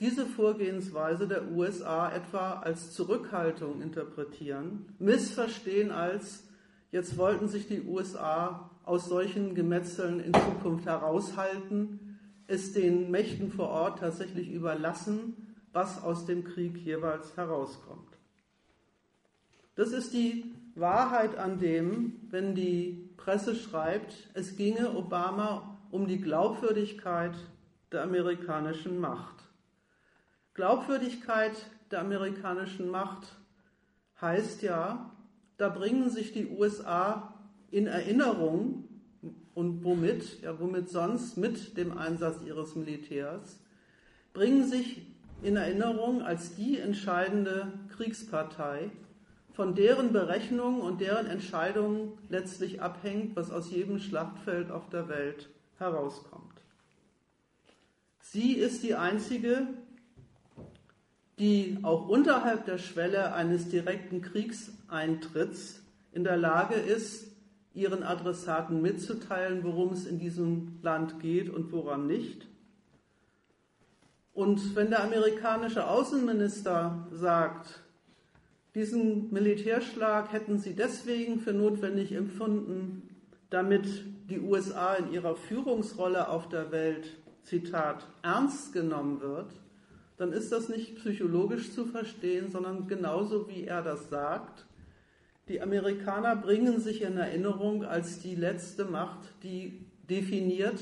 diese 0.00 0.26
Vorgehensweise 0.26 1.26
der 1.26 1.50
USA 1.50 2.12
etwa 2.12 2.60
als 2.60 2.92
Zurückhaltung 2.92 3.82
interpretieren, 3.82 4.94
missverstehen 4.98 5.90
als, 5.90 6.46
jetzt 6.92 7.16
wollten 7.16 7.48
sich 7.48 7.66
die 7.66 7.82
USA 7.82 8.70
aus 8.84 9.06
solchen 9.06 9.54
Gemetzeln 9.54 10.20
in 10.20 10.32
Zukunft 10.32 10.86
heraushalten, 10.86 12.18
es 12.46 12.72
den 12.72 13.10
Mächten 13.10 13.50
vor 13.50 13.68
Ort 13.68 13.98
tatsächlich 13.98 14.50
überlassen, 14.50 15.56
was 15.72 16.02
aus 16.02 16.26
dem 16.26 16.44
Krieg 16.44 16.78
jeweils 16.78 17.36
herauskommt. 17.36 18.16
Das 19.74 19.92
ist 19.92 20.12
die 20.12 20.54
Wahrheit 20.74 21.36
an 21.36 21.58
dem, 21.58 22.20
wenn 22.30 22.54
die 22.54 23.10
Presse 23.16 23.54
schreibt, 23.54 24.30
es 24.34 24.56
ginge 24.56 24.96
Obama 24.96 25.78
um 25.90 26.06
die 26.06 26.20
Glaubwürdigkeit 26.20 27.34
der 27.92 28.02
amerikanischen 28.04 28.98
Macht. 28.98 29.37
Glaubwürdigkeit 30.58 31.52
der 31.92 32.00
amerikanischen 32.00 32.90
Macht 32.90 33.36
heißt 34.20 34.62
ja, 34.62 35.14
da 35.56 35.68
bringen 35.68 36.10
sich 36.10 36.32
die 36.32 36.48
USA 36.48 37.32
in 37.70 37.86
Erinnerung 37.86 38.88
und 39.54 39.84
womit, 39.84 40.42
ja 40.42 40.58
womit 40.58 40.88
sonst 40.88 41.36
mit 41.36 41.76
dem 41.76 41.96
Einsatz 41.96 42.40
ihres 42.44 42.74
Militärs, 42.74 43.60
bringen 44.32 44.66
sich 44.66 45.06
in 45.44 45.54
Erinnerung 45.54 46.22
als 46.22 46.56
die 46.56 46.80
entscheidende 46.80 47.72
Kriegspartei, 47.90 48.90
von 49.52 49.76
deren 49.76 50.12
Berechnungen 50.12 50.80
und 50.80 51.00
deren 51.00 51.26
Entscheidungen 51.26 52.18
letztlich 52.30 52.82
abhängt, 52.82 53.36
was 53.36 53.52
aus 53.52 53.70
jedem 53.70 54.00
Schlachtfeld 54.00 54.72
auf 54.72 54.88
der 54.90 55.08
Welt 55.08 55.50
herauskommt. 55.78 56.42
Sie 58.18 58.54
ist 58.54 58.82
die 58.82 58.96
einzige, 58.96 59.68
die 61.38 61.78
auch 61.82 62.08
unterhalb 62.08 62.64
der 62.64 62.78
Schwelle 62.78 63.32
eines 63.34 63.68
direkten 63.68 64.22
Kriegseintritts 64.22 65.82
in 66.12 66.24
der 66.24 66.36
Lage 66.36 66.74
ist, 66.74 67.28
ihren 67.74 68.02
Adressaten 68.02 68.82
mitzuteilen, 68.82 69.62
worum 69.62 69.92
es 69.92 70.04
in 70.04 70.18
diesem 70.18 70.78
Land 70.82 71.20
geht 71.20 71.48
und 71.48 71.70
woran 71.70 72.06
nicht. 72.06 72.48
Und 74.34 74.74
wenn 74.74 74.90
der 74.90 75.04
amerikanische 75.04 75.88
Außenminister 75.88 77.06
sagt, 77.12 77.82
diesen 78.74 79.32
Militärschlag 79.32 80.32
hätten 80.32 80.58
sie 80.58 80.74
deswegen 80.74 81.40
für 81.40 81.52
notwendig 81.52 82.12
empfunden, 82.12 83.16
damit 83.50 83.86
die 84.28 84.40
USA 84.40 84.94
in 84.94 85.12
ihrer 85.12 85.36
Führungsrolle 85.36 86.28
auf 86.28 86.48
der 86.48 86.70
Welt, 86.70 87.16
Zitat, 87.42 88.06
ernst 88.22 88.72
genommen 88.72 89.20
wird, 89.20 89.52
dann 90.18 90.32
ist 90.32 90.50
das 90.50 90.68
nicht 90.68 90.96
psychologisch 90.96 91.72
zu 91.72 91.86
verstehen, 91.86 92.50
sondern 92.50 92.88
genauso 92.88 93.48
wie 93.48 93.64
er 93.64 93.82
das 93.82 94.10
sagt. 94.10 94.66
Die 95.46 95.62
Amerikaner 95.62 96.34
bringen 96.36 96.80
sich 96.80 97.02
in 97.02 97.16
Erinnerung 97.16 97.84
als 97.84 98.18
die 98.18 98.34
letzte 98.34 98.84
Macht, 98.84 99.20
die 99.44 99.86
definiert, 100.10 100.80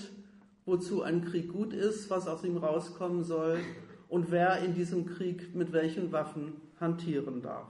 wozu 0.64 1.02
ein 1.02 1.24
Krieg 1.24 1.52
gut 1.52 1.74
ist, 1.74 2.08
was 2.08 2.26
aus 2.26 2.44
ihm 2.44 2.56
rauskommen 2.56 3.24
soll 3.24 3.60
und 4.08 4.30
wer 4.30 4.58
in 4.60 4.74
diesem 4.74 5.04
Krieg 5.04 5.54
mit 5.54 5.70
welchen 5.72 6.10
Waffen 6.12 6.54
hantieren 6.80 7.42
darf. 7.42 7.68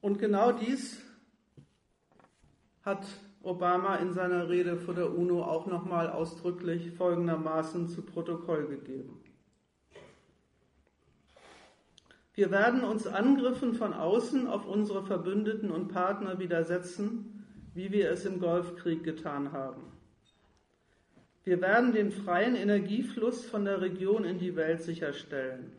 Und 0.00 0.18
genau 0.18 0.52
dies 0.52 1.00
hat 2.82 3.06
Obama 3.42 3.96
in 3.96 4.12
seiner 4.12 4.48
Rede 4.48 4.76
vor 4.76 4.94
der 4.94 5.16
UNO 5.16 5.42
auch 5.42 5.66
nochmal 5.66 6.10
ausdrücklich 6.10 6.92
folgendermaßen 6.92 7.88
zu 7.88 8.02
Protokoll 8.02 8.66
gegeben. 8.66 9.20
Wir 12.34 12.50
werden 12.50 12.84
uns 12.84 13.06
Angriffen 13.06 13.74
von 13.74 13.92
außen 13.92 14.46
auf 14.46 14.66
unsere 14.66 15.02
Verbündeten 15.02 15.70
und 15.70 15.88
Partner 15.88 16.38
widersetzen, 16.38 17.44
wie 17.74 17.90
wir 17.90 18.10
es 18.10 18.24
im 18.24 18.38
Golfkrieg 18.38 19.02
getan 19.02 19.52
haben. 19.52 19.82
Wir 21.44 21.60
werden 21.60 21.92
den 21.92 22.10
freien 22.10 22.56
Energiefluss 22.56 23.44
von 23.46 23.64
der 23.64 23.80
Region 23.80 24.24
in 24.24 24.38
die 24.38 24.54
Welt 24.54 24.82
sicherstellen. 24.82 25.72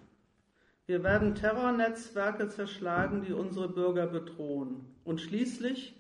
Wir 0.88 1.04
werden 1.04 1.36
Terrornetzwerke 1.36 2.50
zerschlagen, 2.50 3.22
die 3.22 3.34
unsere 3.34 3.70
Bürger 3.70 4.08
bedrohen. 4.08 4.86
Und 5.04 5.22
schließlich 5.22 5.99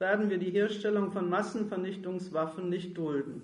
werden 0.00 0.30
wir 0.30 0.38
die 0.38 0.50
Herstellung 0.50 1.12
von 1.12 1.28
Massenvernichtungswaffen 1.28 2.70
nicht 2.70 2.96
dulden. 2.96 3.42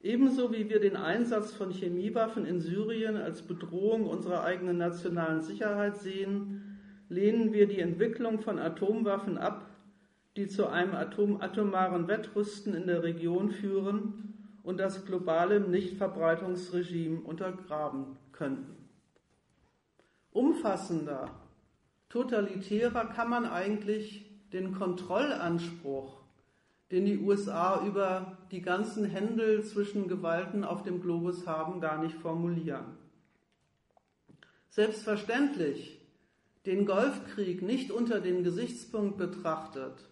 Ebenso 0.00 0.52
wie 0.52 0.68
wir 0.68 0.78
den 0.78 0.94
Einsatz 0.94 1.52
von 1.52 1.72
Chemiewaffen 1.72 2.44
in 2.44 2.60
Syrien 2.60 3.16
als 3.16 3.42
Bedrohung 3.42 4.06
unserer 4.06 4.44
eigenen 4.44 4.76
nationalen 4.76 5.40
Sicherheit 5.40 5.96
sehen, 5.96 6.78
lehnen 7.08 7.52
wir 7.52 7.66
die 7.66 7.80
Entwicklung 7.80 8.40
von 8.40 8.58
Atomwaffen 8.58 9.38
ab, 9.38 9.66
die 10.36 10.46
zu 10.46 10.68
einem 10.68 10.94
Atom 10.94 11.40
atomaren 11.40 12.06
Wettrüsten 12.06 12.74
in 12.74 12.86
der 12.86 13.02
Region 13.02 13.50
führen 13.50 14.58
und 14.62 14.78
das 14.78 15.06
globale 15.06 15.60
Nichtverbreitungsregime 15.60 17.20
untergraben 17.20 18.18
könnten. 18.32 18.76
Umfassender, 20.30 21.30
totalitärer 22.10 23.06
kann 23.06 23.30
man 23.30 23.46
eigentlich 23.46 24.27
den 24.52 24.74
Kontrollanspruch, 24.74 26.20
den 26.90 27.04
die 27.04 27.18
USA 27.18 27.84
über 27.84 28.38
die 28.50 28.62
ganzen 28.62 29.04
Händel 29.04 29.64
zwischen 29.64 30.08
Gewalten 30.08 30.64
auf 30.64 30.82
dem 30.82 31.02
Globus 31.02 31.46
haben, 31.46 31.80
gar 31.80 32.02
nicht 32.02 32.16
formulieren. 32.16 32.96
Selbstverständlich 34.70 36.00
den 36.66 36.86
Golfkrieg 36.86 37.62
nicht 37.62 37.90
unter 37.90 38.20
dem 38.20 38.42
Gesichtspunkt 38.42 39.18
betrachtet, 39.18 40.08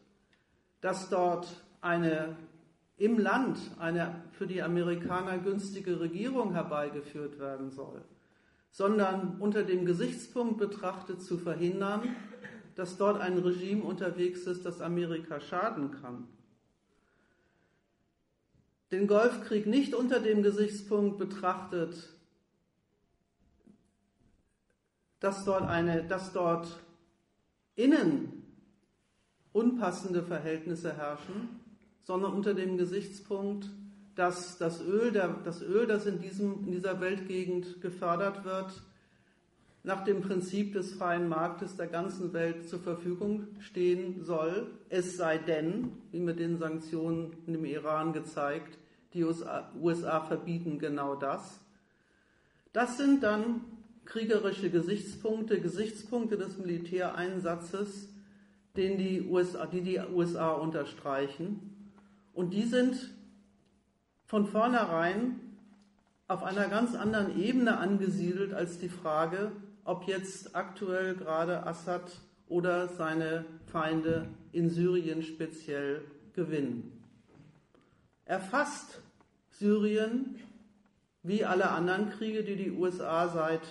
dass 0.81 1.09
dort 1.09 1.49
eine 1.81 2.37
im 2.99 3.19
Land 3.19 3.59
eine 3.79 4.23
für 4.33 4.47
die 4.47 4.63
Amerikaner 4.63 5.39
günstige 5.39 6.01
Regierung 6.01 6.53
herbeigeführt 6.53 7.39
werden 7.39 7.71
soll, 7.71 8.03
sondern 8.71 9.37
unter 9.39 9.65
dem 9.65 9.85
Gesichtspunkt 9.85 10.59
betrachtet 10.59 11.23
zu 11.23 11.37
verhindern, 11.37 12.17
dass 12.77 12.99
dort 12.99 13.21
ein 13.21 13.39
Regime 13.39 13.83
unterwegs 13.83 14.47
ist, 14.47 14.65
das 14.65 14.81
Amerika 14.81 15.41
schaden 15.41 15.91
kann. 15.91 16.29
Den 18.93 19.09
Golfkrieg 19.09 19.67
nicht 19.67 19.95
unter 19.95 20.21
dem 20.21 20.43
Gesichtspunkt 20.43 21.19
betrachtet, 21.19 22.15
dass 25.19 25.45
dort, 25.45 25.63
eine, 25.63 26.05
dass 26.05 26.33
dort 26.33 26.69
innen 27.75 28.45
unpassende 29.53 30.23
Verhältnisse 30.23 30.97
herrschen, 30.97 31.61
sondern 32.05 32.35
unter 32.35 32.53
dem 32.53 32.77
Gesichtspunkt, 32.77 33.71
dass 34.15 34.59
das 34.59 34.83
Öl, 34.83 35.13
das 35.13 35.63
Öl, 35.63 35.87
das 35.87 36.07
in, 36.07 36.21
diesem, 36.21 36.67
in 36.67 36.73
dieser 36.73 37.01
Weltgegend 37.01 37.81
gefördert 37.81 38.45
wird, 38.45 38.83
nach 39.87 40.03
dem 40.03 40.21
Prinzip 40.21 40.73
des 40.73 40.95
freien 40.95 41.29
Marktes 41.29 41.77
der 41.77 41.87
ganzen 41.87 42.33
Welt 42.33 42.69
zur 42.69 42.81
Verfügung 42.81 43.47
stehen 43.61 44.25
soll, 44.25 44.67
es 44.89 45.17
sei 45.17 45.39
denn, 45.39 45.93
wie 46.11 46.19
mit 46.19 46.41
den 46.41 46.59
Sanktionen 46.59 47.33
im 47.47 47.65
Iran 47.65 48.13
gezeigt, 48.13 48.79
die 49.15 49.23
USA, 49.23 49.71
USA 49.81 50.23
verbieten 50.23 50.81
genau 50.81 51.15
das. 51.15 51.61
Das 52.73 52.99
sind 52.99 53.23
dann 53.23 53.61
kriegerische 54.07 54.71
Gesichtspunkte, 54.71 55.61
Gesichtspunkte 55.61 56.37
des 56.37 56.59
Militäreinsatzes, 56.59 58.09
den 58.77 58.99
die 58.99 59.23
USA, 59.23 59.67
die 59.67 59.83
die 59.83 60.01
USA 60.01 60.51
unterstreichen. 60.51 61.93
Und 62.35 62.53
die 62.53 62.65
sind 62.65 63.15
von 64.25 64.47
vornherein 64.47 65.39
auf 66.27 66.43
einer 66.43 66.67
ganz 66.67 66.97
anderen 66.97 67.41
Ebene 67.41 67.79
angesiedelt 67.79 68.53
als 68.53 68.81
die 68.81 68.89
Frage, 68.89 69.53
ob 69.87 70.09
jetzt 70.09 70.55
aktuell 70.57 71.15
gerade 71.15 71.65
Assad 71.65 72.21
oder 72.49 72.89
seine 72.89 73.45
Feinde 73.67 74.29
in 74.53 74.69
Syrien 74.69 75.23
speziell 75.23 76.03
gewinnen. 76.35 76.93
Er 78.25 78.41
fasst 78.41 79.01
Syrien 79.51 80.37
wie 81.23 81.45
alle 81.45 81.71
anderen 81.71 82.11
Kriege, 82.11 82.43
die 82.43 82.57
die 82.57 82.71
USA 82.73 83.29
seit 83.29 83.63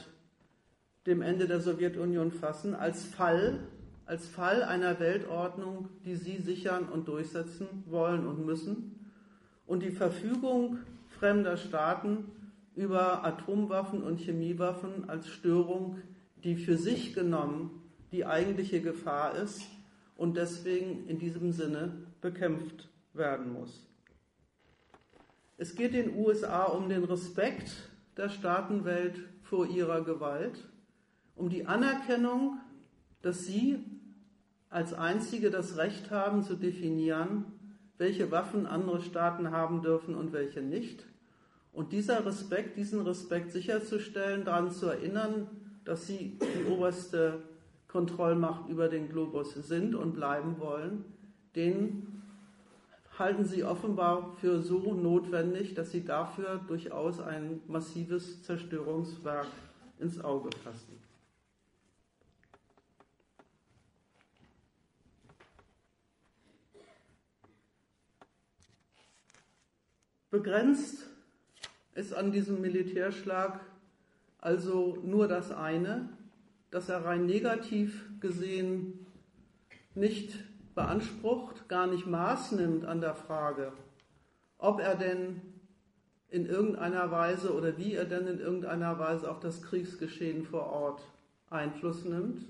dem 1.06 1.22
Ende 1.22 1.48
der 1.48 1.60
Sowjetunion 1.60 2.32
fassen, 2.32 2.74
als 2.74 3.06
Fall, 3.06 3.60
als 4.06 4.26
Fall 4.28 4.64
einer 4.64 5.00
Weltordnung, 5.00 5.90
die 6.06 6.16
sie 6.16 6.38
sichern 6.38 6.86
und 6.86 7.08
durchsetzen 7.08 7.84
wollen 7.88 8.26
und 8.26 8.46
müssen. 8.46 9.12
Und 9.68 9.84
die 9.84 9.92
Verfügung 9.92 10.80
fremder 11.20 11.58
Staaten 11.58 12.26
über 12.76 13.24
Atomwaffen 13.24 14.04
und 14.04 14.18
Chemiewaffen 14.18 15.10
als 15.10 15.28
Störung, 15.28 16.00
die 16.44 16.56
für 16.56 16.78
sich 16.78 17.14
genommen 17.14 17.82
die 18.12 18.26
eigentliche 18.26 18.82
Gefahr 18.82 19.36
ist 19.36 19.64
und 20.16 20.38
deswegen 20.38 21.08
in 21.08 21.20
diesem 21.20 21.52
Sinne 21.52 22.08
bekämpft 22.22 22.90
werden 23.14 23.52
muss. 23.54 23.86
Es 25.58 25.76
geht 25.76 25.94
den 25.94 26.16
USA 26.16 26.66
um 26.66 26.90
den 26.90 27.06
Respekt 27.06 27.90
der 28.18 28.30
Staatenwelt 28.30 29.20
vor 29.42 29.68
ihrer 29.68 30.04
Gewalt, 30.04 30.68
um 31.36 31.50
die 31.50 31.66
Anerkennung, 31.66 32.60
dass 33.22 33.46
sie 33.46 33.80
als 34.70 34.94
Einzige 34.94 35.50
das 35.50 35.78
Recht 35.78 36.12
haben 36.12 36.44
zu 36.44 36.56
definieren, 36.56 37.46
welche 37.98 38.32
Waffen 38.32 38.66
andere 38.66 39.02
Staaten 39.02 39.52
haben 39.52 39.82
dürfen 39.82 40.16
und 40.16 40.34
welche 40.34 40.62
nicht 40.62 41.06
und 41.76 41.92
dieser 41.92 42.26
Respekt, 42.26 42.78
diesen 42.78 43.02
Respekt 43.02 43.52
sicherzustellen, 43.52 44.46
daran 44.46 44.72
zu 44.72 44.88
erinnern, 44.88 45.48
dass 45.84 46.08
sie 46.08 46.40
die 46.40 46.72
oberste 46.72 47.44
Kontrollmacht 47.90 48.70
über 48.70 48.88
den 48.88 49.10
Globus 49.10 49.54
sind 49.54 49.94
und 49.94 50.14
bleiben 50.14 50.60
wollen, 50.60 51.04
den 51.56 52.24
halten 53.20 53.46
sie 53.46 53.64
offenbar 53.64 54.36
für 54.40 54.62
so 54.62 54.94
notwendig, 54.94 55.74
dass 55.74 55.92
sie 55.92 56.04
dafür 56.04 56.62
durchaus 56.68 57.20
ein 57.20 57.62
massives 57.68 58.42
Zerstörungswerk 58.44 59.48
ins 60.00 60.24
Auge 60.24 60.50
fassen. 60.64 60.98
Begrenzt 70.32 71.15
ist 71.96 72.14
an 72.14 72.32
diesem 72.32 72.62
Militärschlag 72.62 73.60
also 74.40 75.00
nur 75.04 75.28
das 75.28 75.52
eine, 75.52 76.10
dass 76.70 76.88
er 76.90 77.04
rein 77.04 77.26
negativ 77.26 78.08
gesehen 78.20 79.08
nicht 79.96 80.38
beansprucht, 80.76 81.68
gar 81.68 81.88
nicht 81.88 82.06
Maß 82.06 82.52
nimmt 82.52 82.86
an 82.86 83.02
der 83.02 83.16
Frage, 83.16 83.72
ob 84.60 84.80
er 84.82 84.96
denn 84.96 85.42
in 86.30 86.46
irgendeiner 86.46 87.10
Weise 87.12 87.56
oder 87.56 87.78
wie 87.78 87.94
er 87.94 88.06
denn 88.06 88.28
in 88.28 88.40
irgendeiner 88.40 89.00
Weise 89.00 89.32
auf 89.32 89.40
das 89.40 89.62
Kriegsgeschehen 89.62 90.44
vor 90.44 90.68
Ort 90.68 91.02
Einfluss 91.50 92.04
nimmt. 92.04 92.46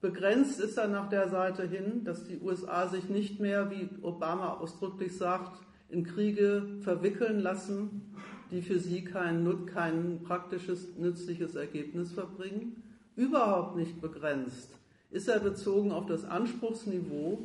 Begrenzt 0.00 0.60
ist 0.60 0.76
er 0.76 0.88
nach 0.88 1.08
der 1.08 1.28
Seite 1.28 1.66
hin, 1.66 2.04
dass 2.04 2.24
die 2.24 2.40
USA 2.40 2.88
sich 2.88 3.08
nicht 3.08 3.38
mehr, 3.38 3.70
wie 3.70 3.88
Obama 4.02 4.54
ausdrücklich 4.54 5.16
sagt, 5.16 5.60
in 5.88 6.04
Kriege 6.04 6.78
verwickeln 6.80 7.40
lassen, 7.40 8.14
die 8.50 8.62
für 8.62 8.78
sie 8.78 9.04
kein, 9.04 9.66
kein 9.66 10.22
praktisches, 10.22 10.96
nützliches 10.96 11.54
Ergebnis 11.54 12.12
verbringen. 12.12 12.82
Überhaupt 13.16 13.76
nicht 13.76 14.00
begrenzt 14.00 14.70
ist 15.10 15.28
er 15.28 15.40
bezogen 15.40 15.92
auf 15.92 16.06
das 16.06 16.24
Anspruchsniveau, 16.24 17.38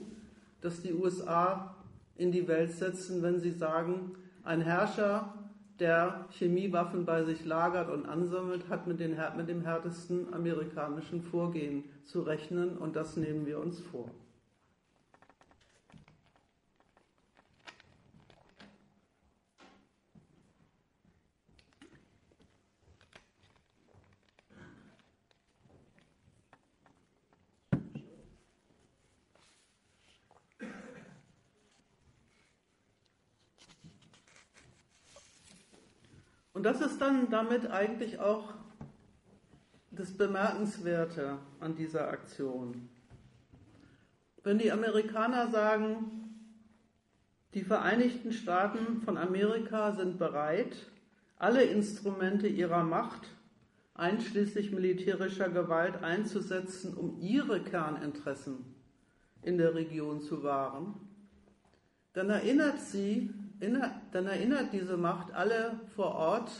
das 0.61 0.81
die 0.81 0.93
USA 0.93 1.75
in 2.15 2.31
die 2.31 2.47
Welt 2.47 2.71
setzen, 2.71 3.21
wenn 3.21 3.39
sie 3.39 3.51
sagen, 3.51 4.11
ein 4.43 4.61
Herrscher, 4.61 5.33
der 5.79 6.25
Chemiewaffen 6.31 7.05
bei 7.05 7.23
sich 7.23 7.43
lagert 7.43 7.89
und 7.89 8.05
ansammelt, 8.05 8.69
hat 8.69 8.87
mit, 8.87 8.99
den, 8.99 9.17
mit 9.35 9.49
dem 9.49 9.61
härtesten 9.61 10.33
amerikanischen 10.33 11.21
Vorgehen 11.21 11.83
zu 12.05 12.21
rechnen 12.21 12.77
und 12.77 12.95
das 12.95 13.17
nehmen 13.17 13.45
wir 13.45 13.59
uns 13.59 13.79
vor. 13.79 14.09
Und 36.55 36.63
das 36.63 36.79
ist 36.79 37.01
dann 37.01 37.29
damit 37.29 37.69
eigentlich 37.69 38.17
auch 38.19 38.53
das 39.91 40.13
Bemerkenswerte 40.13 41.37
an 41.59 41.75
dieser 41.75 42.07
Aktion. 42.07 42.87
Wenn 44.41 44.57
die 44.57 44.71
Amerikaner 44.71 45.49
sagen, 45.51 46.33
die 47.53 47.63
Vereinigten 47.63 48.31
Staaten 48.31 49.01
von 49.01 49.17
Amerika 49.17 49.91
sind 49.91 50.17
bereit, 50.17 50.77
alle 51.37 51.61
Instrumente 51.61 52.47
ihrer 52.47 52.85
Macht, 52.85 53.27
einschließlich 53.93 54.71
militärischer 54.71 55.49
Gewalt, 55.49 56.03
einzusetzen, 56.03 56.93
um 56.93 57.19
ihre 57.19 57.61
Kerninteressen 57.61 58.63
in 59.41 59.57
der 59.57 59.75
Region 59.75 60.21
zu 60.21 60.41
wahren, 60.41 60.93
dann 62.13 62.29
erinnert 62.29 62.79
sie 62.79 63.33
dann 63.59 64.27
erinnert 64.27 64.73
diese 64.73 64.97
Macht 64.97 65.33
alle 65.33 65.79
vor 65.95 66.15
Ort 66.15 66.51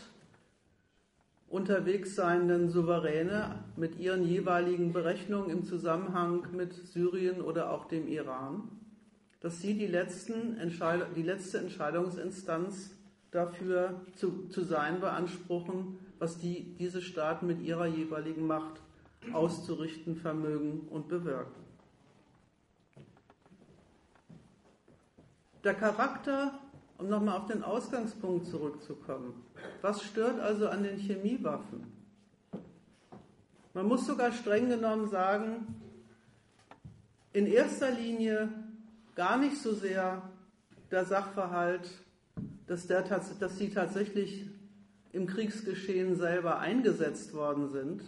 unterwegs 1.48 2.14
seienden 2.14 2.68
Souveräne 2.70 3.64
mit 3.76 3.98
ihren 3.98 4.26
jeweiligen 4.26 4.92
Berechnungen 4.92 5.50
im 5.50 5.64
Zusammenhang 5.64 6.46
mit 6.52 6.72
Syrien 6.74 7.40
oder 7.40 7.70
auch 7.70 7.86
dem 7.86 8.08
Iran, 8.08 8.68
dass 9.40 9.60
sie 9.60 9.74
die, 9.74 9.86
die 9.86 11.22
letzte 11.22 11.58
Entscheidungsinstanz 11.58 12.90
dafür 13.30 14.00
zu, 14.16 14.48
zu 14.48 14.64
sein 14.64 15.00
beanspruchen, 15.00 15.98
was 16.18 16.38
die, 16.38 16.74
diese 16.78 17.02
Staaten 17.02 17.46
mit 17.46 17.60
ihrer 17.60 17.86
jeweiligen 17.86 18.46
Macht 18.46 18.80
auszurichten 19.32 20.16
vermögen 20.16 20.88
und 20.90 21.08
bewirken. 21.08 21.66
Der 25.64 25.74
Charakter 25.74 26.58
um 26.98 27.08
nochmal 27.08 27.38
auf 27.38 27.46
den 27.46 27.62
Ausgangspunkt 27.62 28.46
zurückzukommen. 28.46 29.34
Was 29.82 30.02
stört 30.02 30.40
also 30.40 30.68
an 30.68 30.82
den 30.82 30.98
Chemiewaffen? 30.98 31.86
Man 33.74 33.86
muss 33.86 34.06
sogar 34.06 34.32
streng 34.32 34.68
genommen 34.68 35.08
sagen, 35.08 35.66
in 37.32 37.46
erster 37.46 37.90
Linie 37.90 38.48
gar 39.14 39.36
nicht 39.36 39.60
so 39.60 39.74
sehr 39.74 40.22
der 40.90 41.04
Sachverhalt, 41.04 41.90
dass, 42.66 42.86
der, 42.86 43.02
dass 43.02 43.58
sie 43.58 43.70
tatsächlich 43.70 44.46
im 45.12 45.26
Kriegsgeschehen 45.26 46.16
selber 46.16 46.58
eingesetzt 46.58 47.34
worden 47.34 47.68
sind, 47.68 48.02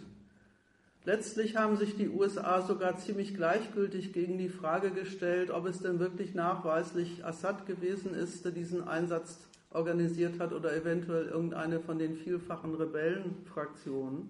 Letztlich 1.09 1.55
haben 1.55 1.75
sich 1.75 1.95
die 1.95 2.07
USA 2.07 2.61
sogar 2.61 2.97
ziemlich 2.97 3.33
gleichgültig 3.33 4.13
gegen 4.13 4.37
die 4.37 4.47
Frage 4.47 4.91
gestellt, 4.91 5.49
ob 5.49 5.65
es 5.65 5.79
denn 5.79 5.97
wirklich 5.97 6.35
nachweislich 6.35 7.25
Assad 7.25 7.65
gewesen 7.65 8.13
ist, 8.13 8.45
der 8.45 8.51
diesen 8.51 8.87
Einsatz 8.87 9.39
organisiert 9.71 10.39
hat 10.39 10.53
oder 10.53 10.71
eventuell 10.75 11.25
irgendeine 11.25 11.79
von 11.79 11.97
den 11.97 12.15
vielfachen 12.15 12.75
Rebellenfraktionen. 12.75 14.29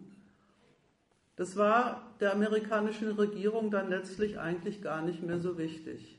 Das 1.35 1.57
war 1.57 2.13
der 2.21 2.31
amerikanischen 2.31 3.11
Regierung 3.11 3.71
dann 3.71 3.89
letztlich 3.89 4.39
eigentlich 4.39 4.81
gar 4.81 5.01
nicht 5.01 5.21
mehr 5.21 5.41
so 5.41 5.57
wichtig. 5.57 6.17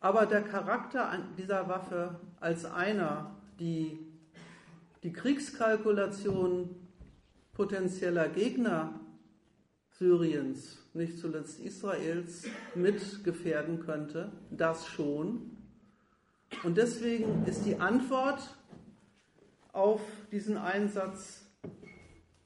Aber 0.00 0.24
der 0.24 0.40
Charakter 0.40 1.12
dieser 1.36 1.68
Waffe 1.68 2.18
als 2.40 2.64
einer, 2.64 3.36
die 3.60 3.98
die 5.02 5.12
Kriegskalkulation 5.12 6.74
potenzieller 7.52 8.30
Gegner 8.30 8.97
Syriens, 9.98 10.78
nicht 10.94 11.18
zuletzt 11.18 11.58
Israels, 11.58 12.44
mit 12.74 13.24
gefährden 13.24 13.80
könnte. 13.80 14.30
Das 14.50 14.86
schon. 14.86 15.56
Und 16.62 16.76
deswegen 16.76 17.44
ist 17.46 17.64
die 17.66 17.80
Antwort 17.80 18.40
auf 19.72 20.00
diesen 20.30 20.56
Einsatz 20.56 21.44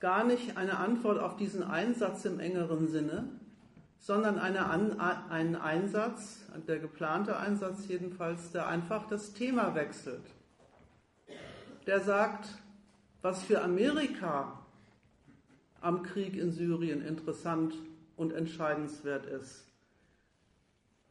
gar 0.01 0.25
nicht 0.25 0.57
eine 0.57 0.79
Antwort 0.79 1.21
auf 1.21 1.37
diesen 1.37 1.63
Einsatz 1.63 2.25
im 2.25 2.41
engeren 2.41 2.89
Sinne, 2.89 3.29
sondern 3.99 4.39
eine 4.39 4.67
An 4.67 4.99
ein 4.99 5.55
Einsatz, 5.55 6.47
der 6.67 6.81
geplante 6.81 7.37
Einsatz 7.37 7.87
jedenfalls, 7.87 8.51
der 8.51 8.67
einfach 8.67 9.07
das 9.07 9.33
Thema 9.33 9.75
wechselt. 9.75 10.25
Der 11.87 12.01
sagt, 12.01 12.49
was 13.21 13.45
für 13.45 13.63
Amerika 13.63 14.62
am 15.83 16.03
Krieg 16.03 16.37
in 16.37 16.53
Syrien 16.53 17.03
interessant 17.03 17.75
und 18.17 18.33
entscheidenswert 18.33 19.27
ist. 19.27 19.67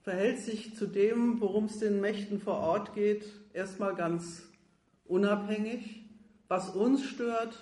Verhält 0.02 0.40
sich 0.40 0.76
zu 0.76 0.88
dem, 0.88 1.40
worum 1.42 1.66
es 1.66 1.80
den 1.80 2.02
Mächten 2.02 2.40
vor 2.40 2.58
Ort 2.58 2.96
geht, 2.96 3.26
erstmal 3.54 3.96
ganz 3.96 4.48
unabhängig. 5.06 6.04
Was 6.48 6.70
uns 6.70 7.06
stört, 7.06 7.60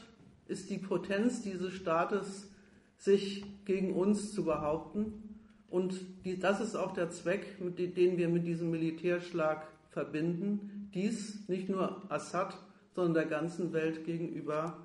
ist 0.47 0.69
die 0.69 0.77
Potenz 0.77 1.41
dieses 1.41 1.73
Staates, 1.73 2.49
sich 2.97 3.43
gegen 3.65 3.93
uns 3.93 4.33
zu 4.33 4.45
behaupten. 4.45 5.39
Und 5.69 5.99
die, 6.25 6.39
das 6.39 6.61
ist 6.61 6.75
auch 6.75 6.93
der 6.93 7.09
Zweck, 7.09 7.57
den 7.59 8.17
wir 8.17 8.29
mit 8.29 8.45
diesem 8.45 8.71
Militärschlag 8.71 9.67
verbinden, 9.89 10.89
dies 10.93 11.47
nicht 11.47 11.69
nur 11.69 12.11
Assad, 12.11 12.57
sondern 12.95 13.13
der 13.13 13.25
ganzen 13.25 13.73
Welt 13.73 14.05
gegenüber 14.05 14.77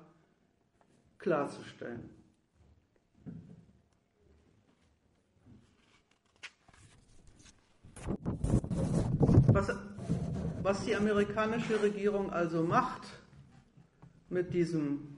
klarzustellen. 1.17 2.14
Was, 9.47 9.71
was 10.61 10.83
die 10.85 10.95
amerikanische 10.95 11.81
Regierung 11.81 12.31
also 12.31 12.63
macht 12.63 13.03
mit 14.29 14.53
diesem 14.53 15.17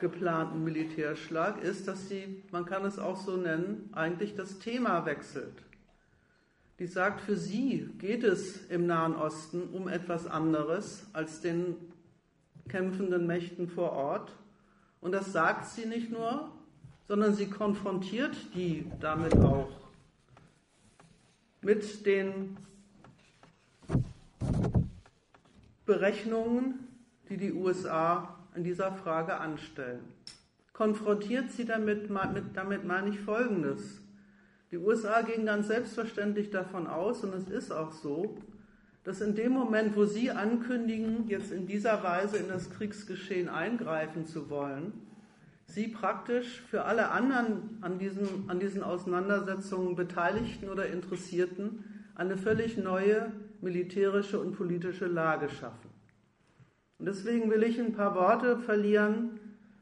geplanten 0.00 0.62
Militärschlag, 0.64 1.62
ist, 1.62 1.88
dass 1.88 2.08
sie, 2.08 2.42
man 2.50 2.64
kann 2.64 2.84
es 2.84 2.98
auch 2.98 3.16
so 3.16 3.36
nennen, 3.36 3.90
eigentlich 3.92 4.34
das 4.34 4.58
Thema 4.58 5.04
wechselt. 5.06 5.62
Die 6.78 6.86
sagt, 6.86 7.20
für 7.20 7.36
sie 7.36 7.90
geht 7.98 8.22
es 8.22 8.64
im 8.68 8.86
Nahen 8.86 9.16
Osten 9.16 9.62
um 9.72 9.88
etwas 9.88 10.26
anderes 10.26 11.06
als 11.12 11.40
den 11.40 11.74
kämpfenden 12.68 13.26
Mächten 13.26 13.68
vor 13.68 13.92
Ort. 13.92 14.32
Und 15.00 15.12
das 15.12 15.32
sagt 15.32 15.66
sie 15.66 15.86
nicht 15.86 16.10
nur, 16.12 16.52
sondern 17.08 17.34
sie 17.34 17.48
konfrontiert 17.50 18.36
die 18.54 18.90
damit 19.00 19.34
auch 19.36 19.87
mit 21.62 22.06
den 22.06 22.56
Berechnungen, 25.84 26.86
die 27.28 27.36
die 27.36 27.52
USA 27.52 28.36
in 28.54 28.64
dieser 28.64 28.92
Frage 28.92 29.38
anstellen. 29.38 30.00
Konfrontiert 30.72 31.50
sie 31.50 31.64
damit, 31.64 32.08
damit 32.54 32.84
meine 32.84 33.10
ich 33.10 33.20
Folgendes. 33.20 34.00
Die 34.70 34.76
USA 34.76 35.22
gehen 35.22 35.46
ganz 35.46 35.68
selbstverständlich 35.68 36.50
davon 36.50 36.86
aus, 36.86 37.24
und 37.24 37.34
es 37.34 37.48
ist 37.48 37.72
auch 37.72 37.92
so, 37.92 38.36
dass 39.02 39.22
in 39.22 39.34
dem 39.34 39.52
Moment, 39.52 39.96
wo 39.96 40.04
sie 40.04 40.30
ankündigen, 40.30 41.26
jetzt 41.28 41.50
in 41.50 41.66
dieser 41.66 42.02
Weise 42.02 42.36
in 42.36 42.48
das 42.48 42.70
Kriegsgeschehen 42.70 43.48
eingreifen 43.48 44.26
zu 44.26 44.50
wollen, 44.50 44.92
sie 45.68 45.88
praktisch 45.88 46.62
für 46.62 46.84
alle 46.84 47.10
anderen 47.10 47.78
an 47.82 47.98
diesen, 47.98 48.48
an 48.48 48.58
diesen 48.58 48.82
Auseinandersetzungen 48.82 49.94
Beteiligten 49.94 50.68
oder 50.68 50.86
Interessierten 50.86 51.84
eine 52.14 52.36
völlig 52.36 52.76
neue 52.76 53.32
militärische 53.60 54.40
und 54.40 54.56
politische 54.56 55.06
Lage 55.06 55.48
schaffen. 55.48 55.90
Und 56.98 57.06
deswegen 57.06 57.50
will 57.50 57.62
ich 57.62 57.78
ein 57.78 57.92
paar 57.92 58.14
Worte 58.14 58.58
verlieren 58.58 59.38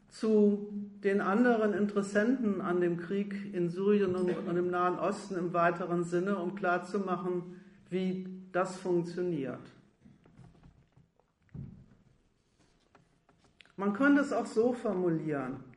zu 0.08 0.68
den 1.02 1.20
anderen 1.20 1.72
Interessenten 1.72 2.60
an 2.60 2.80
dem 2.80 2.96
Krieg 2.96 3.54
in 3.54 3.68
Syrien 3.68 4.14
und 4.14 4.56
im 4.56 4.70
Nahen 4.70 4.98
Osten 4.98 5.36
im 5.36 5.52
weiteren 5.52 6.04
Sinne, 6.04 6.36
um 6.36 6.54
klarzumachen, 6.54 7.60
wie 7.90 8.26
das 8.52 8.76
funktioniert. 8.76 9.60
Man 13.76 13.92
könnte 13.92 14.22
es 14.22 14.32
auch 14.32 14.46
so 14.46 14.72
formulieren. 14.72 15.75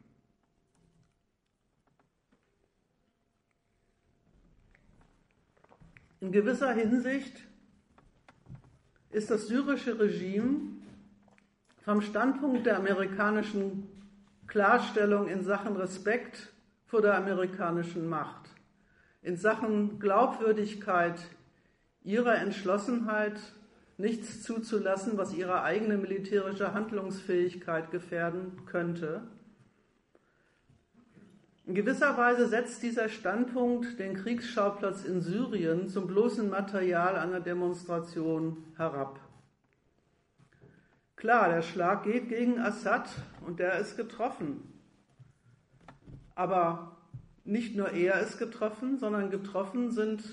In 6.30 6.34
gewisser 6.34 6.72
Hinsicht 6.74 7.42
ist 9.10 9.32
das 9.32 9.48
syrische 9.48 10.00
Regime 10.00 10.60
vom 11.82 12.02
Standpunkt 12.04 12.68
der 12.68 12.78
amerikanischen 12.78 13.88
Klarstellung 14.46 15.28
in 15.28 15.44
Sachen 15.44 15.76
Respekt 15.76 16.54
vor 16.86 17.02
der 17.02 17.18
amerikanischen 17.18 18.08
Macht, 18.08 18.48
in 19.24 19.38
Sachen 19.38 19.98
Glaubwürdigkeit 19.98 21.20
ihrer 22.04 22.36
Entschlossenheit, 22.36 23.42
nichts 23.98 24.44
zuzulassen, 24.44 25.18
was 25.18 25.34
ihre 25.34 25.64
eigene 25.64 25.98
militärische 25.98 26.76
Handlungsfähigkeit 26.76 27.90
gefährden 27.90 28.68
könnte. 28.68 29.24
In 31.70 31.76
gewisser 31.76 32.18
Weise 32.18 32.48
setzt 32.48 32.82
dieser 32.82 33.10
Standpunkt 33.10 34.00
den 34.00 34.16
Kriegsschauplatz 34.16 35.04
in 35.04 35.22
Syrien 35.22 35.88
zum 35.88 36.08
bloßen 36.08 36.50
Material 36.50 37.16
einer 37.16 37.42
Demonstration 37.42 38.58
herab. 38.76 39.20
Klar, 41.16 41.50
der 41.50 41.62
Schlag 41.62 42.06
geht 42.06 42.28
gegen 42.28 42.58
Assad 42.58 43.08
und 43.46 43.60
der 43.60 43.78
ist 43.78 43.98
getroffen. 43.98 44.64
Aber 46.34 46.98
nicht 47.44 47.76
nur 47.76 47.92
er 47.92 48.20
ist 48.20 48.40
getroffen, 48.40 48.98
sondern 48.98 49.30
getroffen 49.30 49.92
sind 49.92 50.24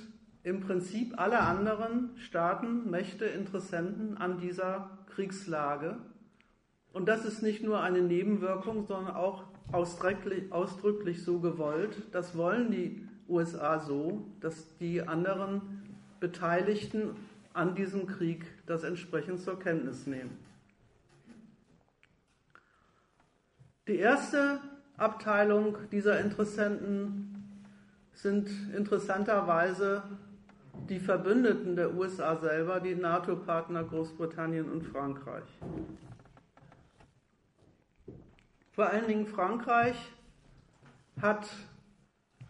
im 0.43 0.61
Prinzip 0.61 1.21
alle 1.21 1.41
anderen 1.41 2.17
Staaten, 2.17 2.91
Mächte, 2.91 3.27
Interessenten 3.27 4.17
an 4.17 4.39
dieser 4.39 4.89
Kriegslage. 5.15 5.99
Und 6.95 7.11
das 7.11 7.27
ist 7.27 7.43
nicht 7.43 7.63
nur 7.63 7.83
eine 7.83 8.01
Nebenwirkung, 8.01 8.87
sondern 8.87 9.15
auch 9.15 9.45
ausdrücklich, 9.73 10.53
ausdrücklich 10.53 11.23
so 11.23 11.41
gewollt. 11.41 11.97
Das 12.13 12.37
wollen 12.37 12.71
die 12.71 13.07
USA 13.29 13.81
so, 13.81 14.27
dass 14.41 14.77
die 14.79 15.03
anderen 15.03 15.63
Beteiligten 16.21 17.17
an 17.53 17.75
diesem 17.75 18.07
Krieg 18.07 18.47
das 18.67 18.85
entsprechend 18.85 19.41
zur 19.41 19.59
Kenntnis 19.59 20.07
nehmen. 20.07 20.39
Die 23.89 23.97
erste 23.97 24.61
Abteilung 24.97 25.77
dieser 25.93 26.21
Interessenten 26.21 27.33
sind 28.13 28.49
interessanterweise 28.75 30.03
die 30.89 30.99
Verbündeten 30.99 31.77
der 31.77 31.95
USA 31.95 32.37
selber, 32.37 32.81
die 32.81 32.95
NATO-Partner 32.95 33.85
Großbritannien 33.85 34.71
und 34.71 34.83
Frankreich. 34.83 35.45
Vor 38.77 38.91
allen 38.91 39.09
Dingen 39.09 39.27
Frankreich 39.27 39.97
hat 41.23 41.49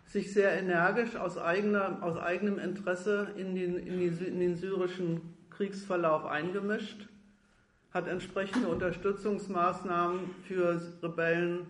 sich 0.07 0.33
sehr 0.35 0.59
energisch 0.59 1.15
aus, 1.15 1.39
eigener, 1.39 2.03
aus 2.03 2.17
eigenem 2.17 2.59
Interesse 2.59 3.29
in 3.37 3.55
den, 3.55 3.77
in, 3.79 4.01
die, 4.01 4.25
in 4.25 4.41
den 4.41 4.57
syrischen 4.57 5.21
Kriegsverlauf 5.51 6.25
eingemischt 6.25 7.09
hat 7.95 8.09
entsprechende 8.09 8.67
Unterstützungsmaßnahmen 8.69 10.35
für 10.49 10.83
Rebellen 11.01 11.69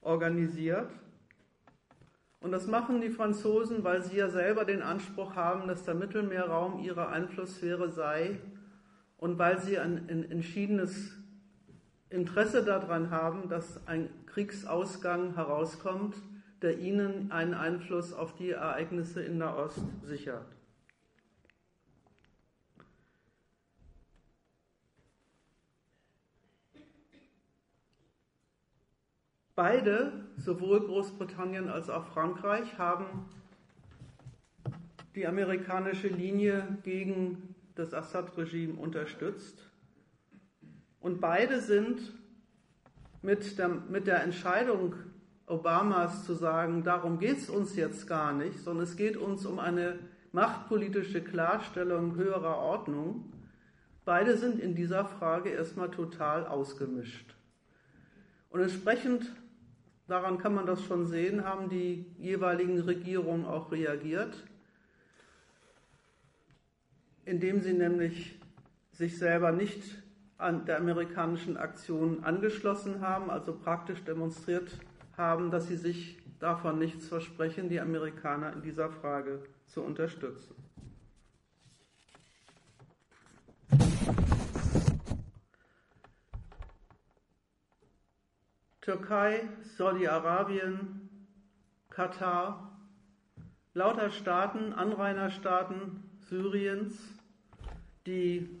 organisiert. 0.00 0.88
Und 2.40 2.52
das 2.52 2.66
machen 2.66 3.02
die 3.02 3.10
Franzosen, 3.10 3.84
weil 3.84 4.02
sie 4.02 4.16
ja 4.16 4.30
selber 4.30 4.64
den 4.64 4.80
Anspruch 4.80 5.36
haben, 5.36 5.68
dass 5.68 5.84
der 5.84 5.94
Mittelmeerraum 5.94 6.82
ihre 6.82 7.08
Einflusssphäre 7.08 7.90
sei 7.90 8.40
und 9.18 9.38
weil 9.38 9.60
sie 9.60 9.78
ein, 9.78 10.08
ein 10.08 10.30
entschiedenes 10.30 11.12
Interesse 12.14 12.64
daran 12.64 13.10
haben, 13.10 13.48
dass 13.48 13.86
ein 13.88 14.08
Kriegsausgang 14.26 15.34
herauskommt, 15.34 16.16
der 16.62 16.78
ihnen 16.78 17.32
einen 17.32 17.54
Einfluss 17.54 18.12
auf 18.12 18.34
die 18.36 18.50
Ereignisse 18.50 19.22
in 19.22 19.38
der 19.38 19.56
Ost 19.56 19.82
sichert. 20.04 20.46
Beide, 29.56 30.12
sowohl 30.36 30.80
Großbritannien 30.80 31.68
als 31.68 31.90
auch 31.90 32.06
Frankreich, 32.06 32.78
haben 32.78 33.28
die 35.14 35.26
amerikanische 35.26 36.08
Linie 36.08 36.78
gegen 36.82 37.54
das 37.74 37.94
Assad-Regime 37.94 38.74
unterstützt. 38.74 39.73
Und 41.04 41.20
beide 41.20 41.60
sind 41.60 42.00
mit 43.20 43.58
der, 43.58 43.68
mit 43.68 44.06
der 44.06 44.22
Entscheidung 44.22 44.94
Obamas 45.46 46.24
zu 46.24 46.32
sagen, 46.32 46.82
darum 46.82 47.18
geht 47.18 47.36
es 47.36 47.50
uns 47.50 47.76
jetzt 47.76 48.06
gar 48.06 48.32
nicht, 48.32 48.58
sondern 48.60 48.84
es 48.84 48.96
geht 48.96 49.18
uns 49.18 49.44
um 49.44 49.58
eine 49.58 49.98
machtpolitische 50.32 51.20
Klarstellung 51.22 52.14
höherer 52.14 52.56
Ordnung, 52.56 53.30
beide 54.06 54.38
sind 54.38 54.58
in 54.58 54.74
dieser 54.74 55.04
Frage 55.04 55.50
erstmal 55.50 55.90
total 55.90 56.46
ausgemischt. 56.46 57.36
Und 58.48 58.62
entsprechend 58.62 59.30
daran 60.08 60.38
kann 60.38 60.54
man 60.54 60.64
das 60.64 60.82
schon 60.84 61.04
sehen, 61.04 61.44
haben 61.44 61.68
die 61.68 62.06
jeweiligen 62.16 62.80
Regierungen 62.80 63.44
auch 63.44 63.72
reagiert, 63.72 64.42
indem 67.26 67.60
sie 67.60 67.74
nämlich 67.74 68.40
sich 68.92 69.18
selber 69.18 69.52
nicht 69.52 70.02
an 70.44 70.66
der 70.66 70.76
amerikanischen 70.76 71.56
Aktion 71.56 72.22
angeschlossen 72.22 73.00
haben, 73.00 73.30
also 73.30 73.54
praktisch 73.54 74.04
demonstriert 74.04 74.78
haben, 75.16 75.50
dass 75.50 75.68
sie 75.68 75.76
sich 75.76 76.18
davon 76.38 76.78
nichts 76.78 77.08
versprechen, 77.08 77.70
die 77.70 77.80
Amerikaner 77.80 78.52
in 78.52 78.60
dieser 78.60 78.90
Frage 78.90 79.42
zu 79.66 79.82
unterstützen. 79.82 80.54
Türkei, 88.82 89.48
Saudi-Arabien, 89.78 91.08
Katar, 91.88 92.76
lauter 93.72 94.10
Staaten, 94.10 94.74
Anrainerstaaten 94.74 96.02
Syriens, 96.28 96.94
die 98.06 98.60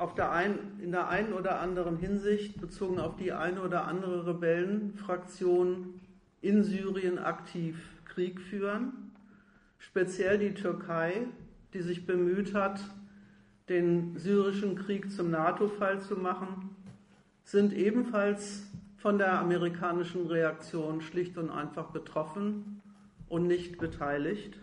auf 0.00 0.14
der 0.14 0.32
ein, 0.32 0.58
in 0.82 0.92
der 0.92 1.08
einen 1.08 1.34
oder 1.34 1.60
anderen 1.60 1.98
Hinsicht 1.98 2.58
bezogen 2.58 2.98
auf 2.98 3.16
die 3.16 3.32
eine 3.32 3.60
oder 3.60 3.86
andere 3.86 4.26
Rebellenfraktion 4.26 6.00
in 6.40 6.64
Syrien 6.64 7.18
aktiv 7.18 7.76
Krieg 8.06 8.40
führen. 8.40 9.12
Speziell 9.78 10.38
die 10.38 10.54
Türkei, 10.54 11.26
die 11.74 11.82
sich 11.82 12.06
bemüht 12.06 12.54
hat, 12.54 12.80
den 13.68 14.16
syrischen 14.16 14.74
Krieg 14.74 15.12
zum 15.12 15.30
NATO-Fall 15.30 16.00
zu 16.00 16.16
machen 16.16 16.70
sind 17.44 17.74
ebenfalls 17.74 18.70
von 18.96 19.18
der 19.18 19.38
amerikanischen 19.38 20.28
Reaktion 20.28 21.02
schlicht 21.02 21.36
und 21.36 21.50
einfach 21.50 21.90
betroffen 21.90 22.80
und 23.28 23.46
nicht 23.46 23.76
beteiligt. 23.78 24.58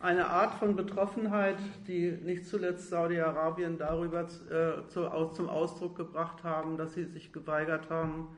Eine 0.00 0.28
Art 0.28 0.54
von 0.54 0.76
Betroffenheit, 0.76 1.58
die 1.88 2.12
nicht 2.12 2.46
zuletzt 2.46 2.88
Saudi-Arabien 2.88 3.78
darüber 3.78 4.20
äh, 4.22 4.86
zu, 4.86 5.08
zum 5.32 5.48
Ausdruck 5.48 5.96
gebracht 5.96 6.44
haben, 6.44 6.76
dass 6.76 6.94
sie 6.94 7.04
sich 7.04 7.32
geweigert 7.32 7.90
haben, 7.90 8.28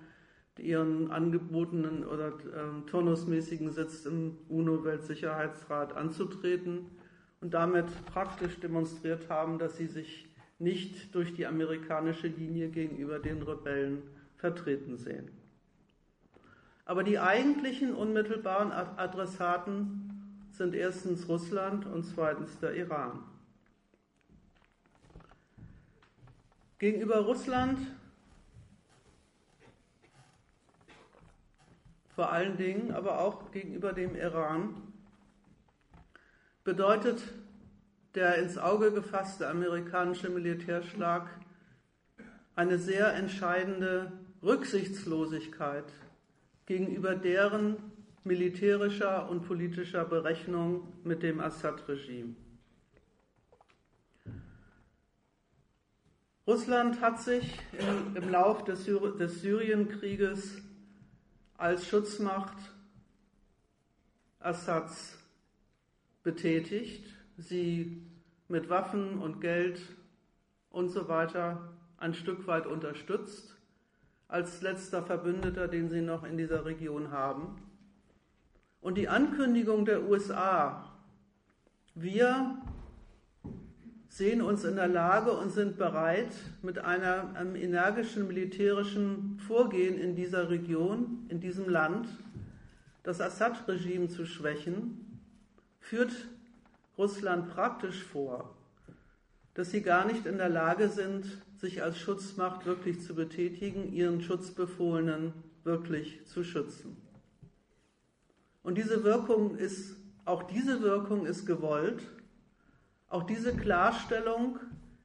ihren 0.59 1.11
angebotenen 1.11 2.07
oder 2.07 2.29
äh, 2.29 2.89
turnusmäßigen 2.89 3.71
Sitz 3.73 4.07
im 4.07 4.39
UNO-Weltsicherheitsrat 4.49 5.95
anzutreten 5.95 6.87
und 7.43 7.53
damit 7.53 7.87
praktisch 8.07 8.59
demonstriert 8.61 9.29
haben, 9.29 9.59
dass 9.59 9.77
sie 9.77 9.87
sich 9.87 10.29
nicht 10.59 11.15
durch 11.15 11.35
die 11.35 11.47
amerikanische 11.47 12.29
Linie 12.29 12.69
gegenüber 12.69 13.19
den 13.19 13.43
Rebellen 13.43 14.03
vertreten 14.37 14.97
sehen. 14.97 15.31
Aber 16.87 17.05
die 17.05 17.19
eigentlichen 17.19 17.95
unmittelbaren 17.95 18.73
Adressaten 18.73 20.00
sind 20.61 20.75
erstens 20.75 21.27
Russland 21.27 21.87
und 21.87 22.05
zweitens 22.05 22.59
der 22.59 22.75
Iran. 22.75 23.25
Gegenüber 26.79 27.21
Russland 27.21 27.79
vor 32.15 32.31
allen 32.31 32.59
Dingen, 32.59 32.93
aber 32.93 33.21
auch 33.21 33.51
gegenüber 33.53 33.95
dem 33.95 34.15
Iran 34.15 34.83
bedeutet 36.63 37.23
der 38.15 38.37
ins 38.37 38.59
Auge 38.59 38.93
gefasste 38.93 39.49
amerikanische 39.49 40.29
Militärschlag 40.29 41.27
eine 42.55 42.77
sehr 42.77 43.15
entscheidende 43.15 44.13
Rücksichtslosigkeit 44.43 45.91
gegenüber 46.67 47.15
deren 47.15 47.90
militärischer 48.25 49.29
und 49.29 49.47
politischer 49.47 50.05
Berechnung 50.05 50.93
mit 51.05 51.23
dem 51.23 51.41
Assad-Regime. 51.41 52.35
Russland 56.47 57.01
hat 57.01 57.21
sich 57.21 57.59
im, 57.79 58.17
im 58.17 58.29
Lauf 58.29 58.65
des, 58.65 58.85
Syri 58.85 59.17
des 59.17 59.41
Syrienkrieges 59.41 60.61
als 61.57 61.87
Schutzmacht 61.87 62.57
Assads 64.41 65.19
betätigt, 66.23 67.07
sie 67.37 68.03
mit 68.49 68.69
Waffen 68.69 69.19
und 69.19 69.41
Geld 69.41 69.81
und 70.71 70.89
so 70.89 71.09
weiter 71.09 71.73
ein 71.99 72.15
Stück 72.15 72.47
weit 72.47 72.67
unterstützt, 72.67 73.55
als 74.27 74.63
letzter 74.63 75.03
Verbündeter, 75.03 75.69
den 75.69 75.89
sie 75.89 76.01
noch 76.01 76.25
in 76.25 76.37
dieser 76.37 76.65
Region 76.65 77.11
haben. 77.11 77.70
Und 78.81 78.97
die 78.97 79.09
Ankündigung 79.09 79.85
der 79.85 80.09
USA, 80.09 80.91
wir 81.95 82.57
sehen 84.09 84.43
uns 84.43 84.65
in 84.65 84.77
der 84.77 84.89
Lage 84.89 85.33
und 85.33 85.51
sind 85.51 85.77
bereit, 85.77 86.35
mit 86.63 86.79
einer, 86.79 87.35
einem 87.35 87.57
energischen 87.57 88.27
militärischen 88.27 89.39
Vorgehen 89.47 89.99
in 89.99 90.17
dieser 90.17 90.51
Region, 90.51 91.27
in 91.29 91.41
diesem 91.41 91.69
Land, 91.69 92.09
das 93.03 93.21
Assad-Regime 93.21 94.09
zu 94.09 94.27
schwächen, 94.27 95.21
führt 95.79 96.13
Russland 96.99 97.51
praktisch 97.51 98.03
vor, 98.03 98.55
dass 99.55 99.71
sie 99.71 99.83
gar 99.83 100.07
nicht 100.07 100.27
in 100.27 100.39
der 100.39 100.49
Lage 100.49 100.89
sind, 100.89 101.27
sich 101.59 101.83
als 101.83 101.99
Schutzmacht 101.99 102.67
wirklich 102.67 103.01
zu 103.01 103.15
betätigen, 103.15 103.93
ihren 103.93 104.23
Schutzbefohlenen 104.23 105.33
wirklich 105.65 106.27
zu 106.27 106.43
schützen. 106.43 106.97
Und 108.63 108.77
diese 108.77 109.05
Wirkung 109.05 109.57
ist, 109.57 109.97
auch 110.25 110.43
diese 110.45 110.83
Wirkung 110.83 111.27
ist 111.27 111.47
gewollt. 111.47 112.03
Auch 113.09 113.25
diese 113.25 113.57
Klarstellung, 113.57 114.59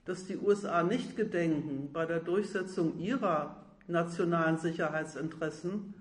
dass 0.06 0.26
die 0.26 0.38
USA 0.38 0.84
nicht 0.84 1.16
gedenken, 1.16 1.90
bei 1.92 2.06
der 2.06 2.20
Durchsetzung 2.20 3.00
ihrer 3.00 3.66
nationalen 3.88 4.58
Sicherheitsinteressen 4.58 5.94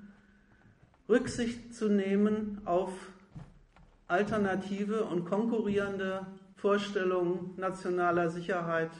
Rücksicht 1.09 1.75
zu 1.75 1.89
nehmen 1.89 2.61
auf 2.65 2.93
alternative 4.09 5.05
und 5.05 5.25
konkurrierende 5.25 6.27
Vorstellungen 6.57 7.51
nationaler 7.57 8.31
Sicherheit, 8.31 8.91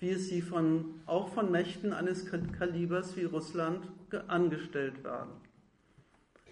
wie 0.00 0.10
es 0.10 0.28
sie 0.28 0.42
von, 0.42 1.00
auch 1.06 1.28
von 1.28 1.50
Mächten 1.50 1.92
eines 1.92 2.26
Kalibers 2.26 3.16
wie 3.16 3.24
Russland 3.24 3.86
angestellt 4.26 5.02
werden. 5.04 5.30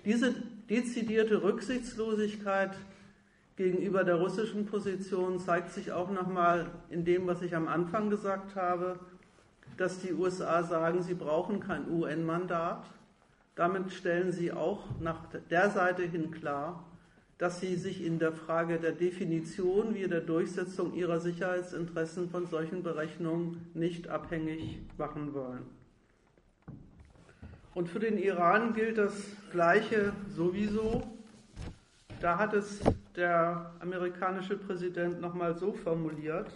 Diese 0.05 0.35
dezidierte 0.69 1.43
Rücksichtslosigkeit 1.43 2.73
gegenüber 3.57 4.03
der 4.03 4.17
russischen 4.17 4.67
Position 4.67 5.39
zeigt 5.39 5.71
sich 5.71 5.93
auch 5.93 6.11
nochmal 6.11 6.71
in 6.91 7.05
dem, 7.05 7.29
was 7.29 7.41
ich 7.43 7.55
am 7.55 7.69
Anfang 7.69 8.11
gesagt 8.11 8.57
habe, 8.57 8.99
dass 9.77 10.01
die 10.01 10.13
USA 10.13 10.65
sagen, 10.65 11.03
sie 11.03 11.15
brauchen 11.15 11.61
kein 11.61 11.89
UN-Mandat. 11.89 12.85
Damit 13.55 13.93
stellen 13.93 14.33
sie 14.33 14.53
auch 14.53 14.85
nach 15.01 15.21
der 15.51 15.71
Seite 15.71 16.03
hin 16.03 16.33
klar, 16.33 16.85
dass 17.39 17.61
sie 17.61 17.77
sich 17.77 18.05
in 18.05 18.19
der 18.19 18.33
Frage 18.33 18.79
der 18.79 18.93
Definition 18.93 19.95
wie 19.95 20.09
der 20.09 20.21
Durchsetzung 20.21 20.95
ihrer 20.95 21.21
Sicherheitsinteressen 21.21 22.31
von 22.31 22.47
solchen 22.47 22.83
Berechnungen 22.83 23.67
nicht 23.75 24.09
abhängig 24.09 24.79
machen 24.97 25.35
wollen. 25.35 25.82
Und 27.75 27.89
für 27.89 28.01
den 28.01 28.19
Iran 28.19 28.75
gilt 28.75 28.99
das 28.99 29.15
Gleiche 29.51 30.13
sowieso. 30.29 31.03
Da 32.21 32.39
hat 32.39 32.53
es 32.53 32.81
der 33.17 33.73
amerikanische 33.81 34.59
Präsident 34.59 35.21
nochmal 35.21 35.57
so 35.57 35.73
formuliert. 35.73 36.51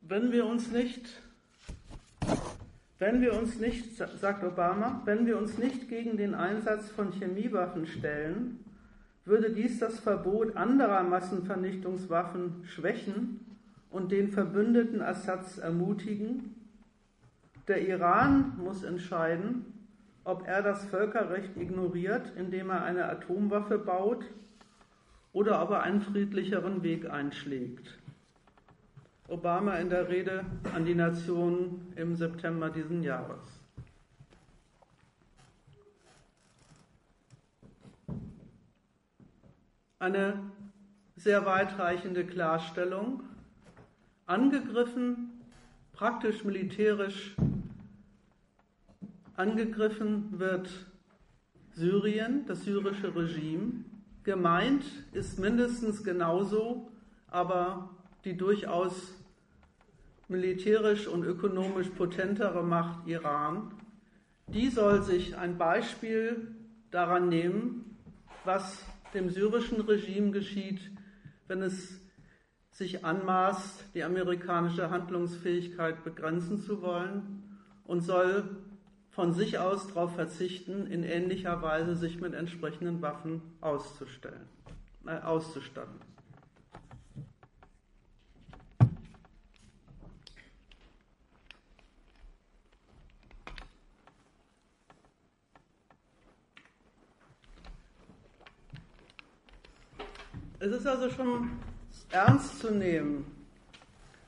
Wenn 0.00 0.32
wir 0.32 0.46
uns 0.46 0.70
nicht, 0.70 1.22
wenn 2.98 3.20
wir 3.20 3.38
uns 3.38 3.58
nicht, 3.58 3.96
sagt 3.96 4.44
Obama, 4.44 5.02
wenn 5.04 5.26
wir 5.26 5.38
uns 5.38 5.58
nicht 5.58 5.88
gegen 5.88 6.16
den 6.16 6.34
Einsatz 6.34 6.90
von 6.90 7.12
Chemiewaffen 7.12 7.86
stellen, 7.86 8.64
würde 9.24 9.50
dies 9.50 9.78
das 9.78 10.00
Verbot 10.00 10.56
anderer 10.56 11.02
Massenvernichtungswaffen 11.02 12.64
schwächen 12.64 13.40
und 13.90 14.10
den 14.10 14.28
Verbündeten 14.28 15.00
Assads 15.00 15.58
ermutigen. 15.58 16.54
Der 17.68 17.86
Iran 17.86 18.54
muss 18.58 18.82
entscheiden, 18.82 19.66
ob 20.24 20.46
er 20.46 20.62
das 20.62 20.84
Völkerrecht 20.86 21.56
ignoriert, 21.56 22.32
indem 22.36 22.70
er 22.70 22.84
eine 22.84 23.08
Atomwaffe 23.08 23.78
baut, 23.78 24.24
oder 25.32 25.62
ob 25.62 25.70
er 25.70 25.82
einen 25.82 26.00
friedlicheren 26.00 26.82
Weg 26.82 27.08
einschlägt. 27.08 27.98
Obama 29.28 29.76
in 29.76 29.88
der 29.88 30.08
Rede 30.08 30.44
an 30.74 30.84
die 30.84 30.94
Nation 30.94 31.92
im 31.96 32.14
September 32.14 32.68
diesen 32.68 33.02
Jahres. 33.02 33.61
Eine 40.02 40.40
sehr 41.14 41.46
weitreichende 41.46 42.26
Klarstellung. 42.26 43.22
Angegriffen, 44.26 45.30
praktisch 45.92 46.44
militärisch 46.44 47.36
angegriffen 49.36 50.38
wird 50.38 50.68
Syrien, 51.70 52.44
das 52.46 52.64
syrische 52.64 53.14
Regime. 53.14 53.84
Gemeint 54.24 54.84
ist 55.12 55.38
mindestens 55.38 56.02
genauso, 56.02 56.90
aber 57.28 57.90
die 58.24 58.36
durchaus 58.36 59.14
militärisch 60.28 61.06
und 61.06 61.24
ökonomisch 61.24 61.88
potentere 61.88 62.62
Macht 62.62 63.06
Iran. 63.06 63.72
Die 64.48 64.68
soll 64.68 65.02
sich 65.02 65.36
ein 65.36 65.58
Beispiel 65.58 66.54
daran 66.90 67.28
nehmen, 67.28 67.96
was 68.44 68.84
dem 69.14 69.30
syrischen 69.30 69.80
Regime 69.80 70.30
geschieht, 70.30 70.80
wenn 71.48 71.62
es 71.62 72.00
sich 72.70 73.04
anmaßt, 73.04 73.84
die 73.94 74.02
amerikanische 74.02 74.90
Handlungsfähigkeit 74.90 76.02
begrenzen 76.04 76.58
zu 76.58 76.80
wollen 76.82 77.42
und 77.84 78.00
soll 78.00 78.56
von 79.10 79.34
sich 79.34 79.58
aus 79.58 79.88
darauf 79.88 80.14
verzichten, 80.14 80.86
in 80.86 81.04
ähnlicher 81.04 81.60
Weise 81.60 81.96
sich 81.96 82.20
mit 82.20 82.32
entsprechenden 82.32 83.02
Waffen 83.02 83.42
auszustellen, 83.60 84.48
äh, 85.06 85.18
auszustatten. 85.20 86.11
Es 100.62 100.70
ist 100.70 100.86
also 100.86 101.10
schon 101.10 101.50
ernst 102.12 102.60
zu 102.60 102.70
nehmen, 102.70 103.26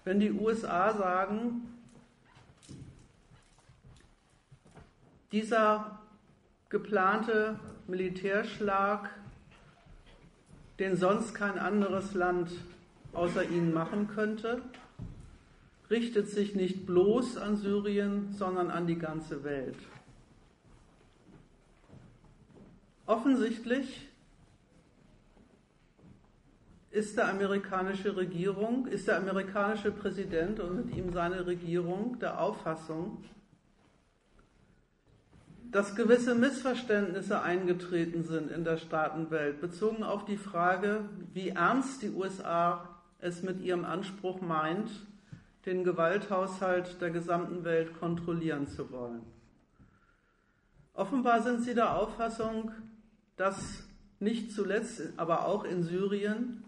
wenn 0.02 0.18
die 0.18 0.32
USA 0.32 0.92
sagen, 0.92 1.62
dieser 5.30 6.00
geplante 6.70 7.60
Militärschlag, 7.86 9.10
den 10.80 10.96
sonst 10.96 11.34
kein 11.34 11.56
anderes 11.56 12.14
Land 12.14 12.50
außer 13.12 13.44
ihnen 13.44 13.72
machen 13.72 14.08
könnte, 14.08 14.60
richtet 15.88 16.28
sich 16.28 16.56
nicht 16.56 16.84
bloß 16.84 17.36
an 17.36 17.56
Syrien, 17.56 18.32
sondern 18.32 18.72
an 18.72 18.88
die 18.88 18.98
ganze 18.98 19.44
Welt. 19.44 19.78
Offensichtlich 23.06 24.08
ist 26.94 27.16
der 27.16 27.28
amerikanische 27.28 28.16
Regierung, 28.16 28.86
ist 28.86 29.08
der 29.08 29.16
amerikanische 29.16 29.90
Präsident 29.90 30.60
und 30.60 30.76
mit 30.76 30.96
ihm 30.96 31.12
seine 31.12 31.44
Regierung 31.44 32.20
der 32.20 32.40
Auffassung, 32.40 33.24
dass 35.72 35.96
gewisse 35.96 36.36
Missverständnisse 36.36 37.42
eingetreten 37.42 38.22
sind 38.22 38.48
in 38.52 38.62
der 38.62 38.76
Staatenwelt, 38.76 39.60
bezogen 39.60 40.04
auf 40.04 40.24
die 40.24 40.36
Frage, 40.36 41.08
wie 41.32 41.48
ernst 41.48 42.02
die 42.02 42.10
USA 42.10 42.88
es 43.18 43.42
mit 43.42 43.60
ihrem 43.60 43.84
Anspruch 43.84 44.40
meint, 44.40 44.88
den 45.66 45.82
Gewalthaushalt 45.82 47.00
der 47.00 47.10
gesamten 47.10 47.64
Welt 47.64 47.98
kontrollieren 47.98 48.68
zu 48.68 48.92
wollen. 48.92 49.22
Offenbar 50.92 51.42
sind 51.42 51.62
sie 51.62 51.74
der 51.74 51.96
Auffassung, 51.96 52.70
dass 53.36 53.82
nicht 54.20 54.52
zuletzt, 54.52 55.02
aber 55.16 55.46
auch 55.46 55.64
in 55.64 55.82
Syrien, 55.82 56.63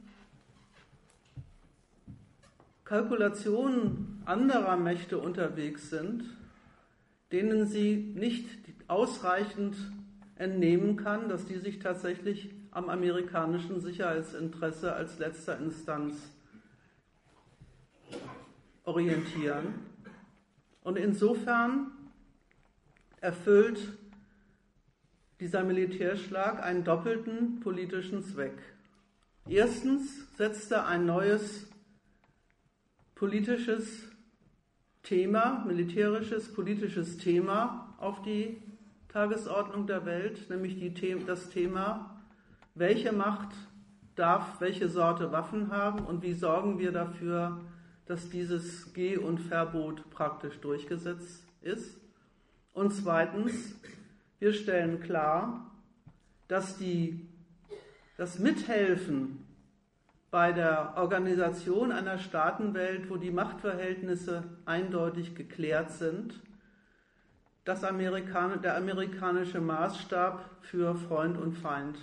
Kalkulationen 2.86 4.22
anderer 4.26 4.76
Mächte 4.76 5.18
unterwegs 5.18 5.90
sind, 5.90 6.24
denen 7.32 7.66
sie 7.66 7.96
nicht 8.14 8.46
ausreichend 8.86 9.76
entnehmen 10.36 10.96
kann, 10.96 11.28
dass 11.28 11.44
die 11.46 11.58
sich 11.58 11.80
tatsächlich 11.80 12.54
am 12.70 12.88
amerikanischen 12.88 13.80
Sicherheitsinteresse 13.80 14.92
als 14.92 15.18
letzter 15.18 15.58
Instanz 15.58 16.14
orientieren. 18.84 19.74
Und 20.84 20.96
insofern 20.96 21.90
erfüllt 23.20 23.80
dieser 25.40 25.64
Militärschlag 25.64 26.62
einen 26.62 26.84
doppelten 26.84 27.58
politischen 27.58 28.22
Zweck. 28.22 28.56
Erstens 29.48 30.36
setzt 30.36 30.70
er 30.70 30.86
ein 30.86 31.04
neues 31.04 31.66
politisches 33.16 34.08
Thema, 35.02 35.64
militärisches 35.66 36.52
politisches 36.52 37.18
Thema 37.18 37.94
auf 37.98 38.22
die 38.22 38.62
Tagesordnung 39.08 39.86
der 39.88 40.06
Welt, 40.06 40.48
nämlich 40.48 40.76
die, 40.76 41.24
das 41.26 41.50
Thema, 41.50 42.22
welche 42.74 43.12
Macht 43.12 43.48
darf 44.16 44.60
welche 44.60 44.88
Sorte 44.88 45.30
Waffen 45.30 45.70
haben 45.70 46.04
und 46.04 46.22
wie 46.22 46.32
sorgen 46.32 46.78
wir 46.78 46.90
dafür, 46.90 47.60
dass 48.06 48.30
dieses 48.30 48.92
Geh- 48.94 49.18
und 49.18 49.38
Verbot 49.38 50.08
praktisch 50.10 50.58
durchgesetzt 50.60 51.44
ist. 51.60 52.00
Und 52.72 52.92
zweitens, 52.92 53.78
wir 54.38 54.52
stellen 54.52 55.00
klar, 55.00 55.70
dass 56.48 56.78
die, 56.78 57.28
das 58.16 58.38
Mithelfen 58.38 59.45
bei 60.30 60.52
der 60.52 60.94
Organisation 60.96 61.92
einer 61.92 62.18
Staatenwelt, 62.18 63.08
wo 63.08 63.16
die 63.16 63.30
Machtverhältnisse 63.30 64.44
eindeutig 64.64 65.34
geklärt 65.34 65.90
sind, 65.92 66.40
das 67.64 67.84
Amerikan 67.84 68.62
der 68.62 68.76
amerikanische 68.76 69.60
Maßstab 69.60 70.44
für 70.62 70.94
Freund 70.94 71.36
und 71.36 71.54
Feind 71.54 71.98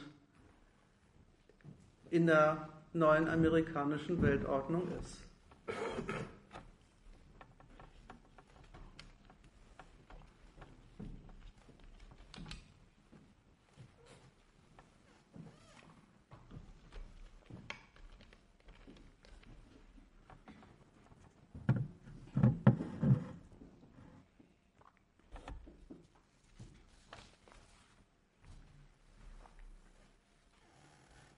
in 2.09 2.27
der 2.27 2.69
neuen 2.93 3.27
amerikanischen 3.27 4.21
Weltordnung 4.21 4.87
ist. 4.99 5.23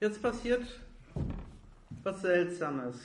Jetzt 0.06 0.22
passiert 0.22 0.68
was 2.04 2.22
Seltsames. 2.22 2.96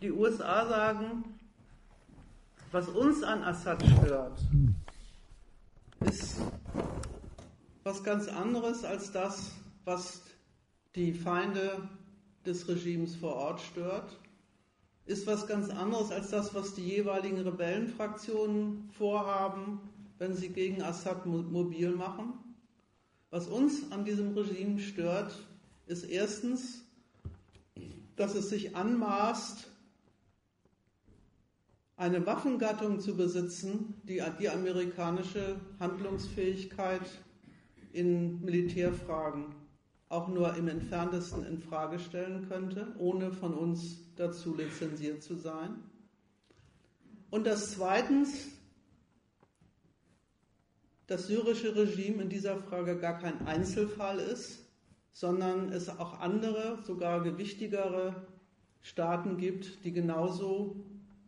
Die 0.00 0.12
USA 0.12 0.64
sagen, 0.68 1.24
was 2.70 2.86
uns 2.88 3.24
an 3.24 3.42
Assad 3.42 3.82
stört, 3.84 4.38
ist 6.06 6.36
was 7.82 8.04
ganz 8.04 8.28
anderes 8.28 8.84
als 8.84 9.10
das, 9.10 9.50
was 9.84 10.22
die 10.94 11.12
Feinde 11.12 11.88
des 12.46 12.68
Regimes 12.68 13.16
vor 13.16 13.34
Ort 13.34 13.60
stört, 13.60 14.20
ist 15.04 15.26
was 15.26 15.48
ganz 15.48 15.68
anderes 15.70 16.12
als 16.12 16.30
das, 16.30 16.54
was 16.54 16.74
die 16.74 16.86
jeweiligen 16.86 17.40
Rebellenfraktionen 17.40 18.88
vorhaben, 18.96 19.80
wenn 20.18 20.32
sie 20.32 20.50
gegen 20.50 20.80
Assad 20.80 21.26
mobil 21.26 21.90
machen. 21.90 22.43
Was 23.34 23.48
uns 23.48 23.90
an 23.90 24.04
diesem 24.04 24.32
Regime 24.38 24.78
stört, 24.78 25.34
ist 25.88 26.04
erstens, 26.04 26.84
dass 28.14 28.36
es 28.36 28.48
sich 28.48 28.76
anmaßt, 28.76 29.68
eine 31.96 32.24
Waffengattung 32.26 33.00
zu 33.00 33.16
besitzen, 33.16 34.00
die 34.04 34.22
die 34.38 34.48
amerikanische 34.48 35.56
Handlungsfähigkeit 35.80 37.00
in 37.92 38.40
Militärfragen 38.40 39.46
auch 40.10 40.28
nur 40.28 40.54
im 40.54 40.68
entferntesten 40.68 41.44
in 41.44 41.58
Frage 41.58 41.98
stellen 41.98 42.46
könnte, 42.48 42.94
ohne 42.98 43.32
von 43.32 43.52
uns 43.52 43.96
dazu 44.14 44.54
lizenziert 44.54 45.24
zu 45.24 45.34
sein. 45.34 45.82
Und 47.30 47.48
das 47.48 47.72
zweitens, 47.72 48.46
das 51.06 51.26
syrische 51.26 51.74
Regime 51.76 52.22
in 52.22 52.28
dieser 52.28 52.56
Frage 52.56 52.98
gar 52.98 53.18
kein 53.18 53.46
Einzelfall 53.46 54.18
ist, 54.18 54.64
sondern 55.12 55.70
es 55.70 55.88
auch 55.88 56.20
andere, 56.20 56.78
sogar 56.82 57.22
gewichtigere 57.22 58.26
Staaten 58.80 59.36
gibt, 59.36 59.84
die 59.84 59.92
genauso 59.92 60.76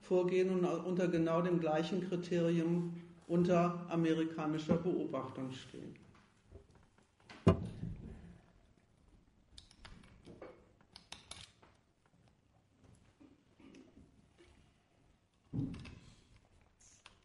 vorgehen 0.00 0.50
und 0.50 0.64
unter 0.64 1.08
genau 1.08 1.42
dem 1.42 1.60
gleichen 1.60 2.08
Kriterium 2.08 2.94
unter 3.26 3.86
amerikanischer 3.88 4.76
Beobachtung 4.76 5.52
stehen. 5.52 5.94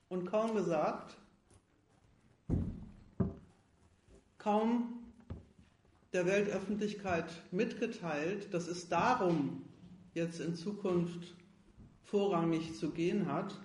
Und 0.09 0.25
kaum 0.25 0.55
gesagt, 0.55 1.20
kaum 4.41 5.03
der 6.13 6.25
Weltöffentlichkeit 6.25 7.25
mitgeteilt, 7.51 8.53
dass 8.53 8.67
es 8.67 8.89
darum 8.89 9.61
jetzt 10.13 10.39
in 10.39 10.55
Zukunft 10.55 11.35
vorrangig 12.01 12.75
zu 12.75 12.89
gehen 12.89 13.31
hat, 13.31 13.55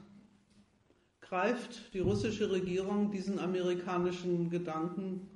greift 1.23 1.93
die 1.95 2.01
russische 2.01 2.51
Regierung 2.51 3.11
diesen 3.11 3.39
amerikanischen 3.39 4.51
Gedanken, 4.51 5.29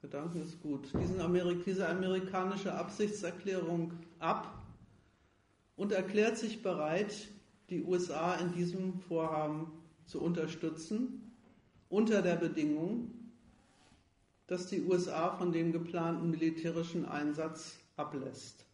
Gedanken 0.00 0.42
ist 0.42 0.60
gut, 0.62 0.88
diesen 1.00 1.20
Amerik 1.20 1.64
diese 1.64 1.88
amerikanische 1.88 2.72
Absichtserklärung 2.72 3.92
ab 4.18 4.64
und 5.76 5.92
erklärt 5.92 6.38
sich 6.38 6.62
bereit, 6.62 7.28
die 7.68 7.82
USA 7.82 8.34
in 8.36 8.52
diesem 8.52 9.00
Vorhaben 9.00 9.70
zu 10.06 10.20
unterstützen, 10.20 11.32
unter 11.88 12.22
der 12.22 12.36
Bedingung, 12.36 13.17
dass 14.48 14.66
die 14.66 14.82
USA 14.82 15.30
von 15.36 15.52
dem 15.52 15.72
geplanten 15.72 16.30
militärischen 16.30 17.04
Einsatz 17.04 17.78
ablässt. 17.96 18.64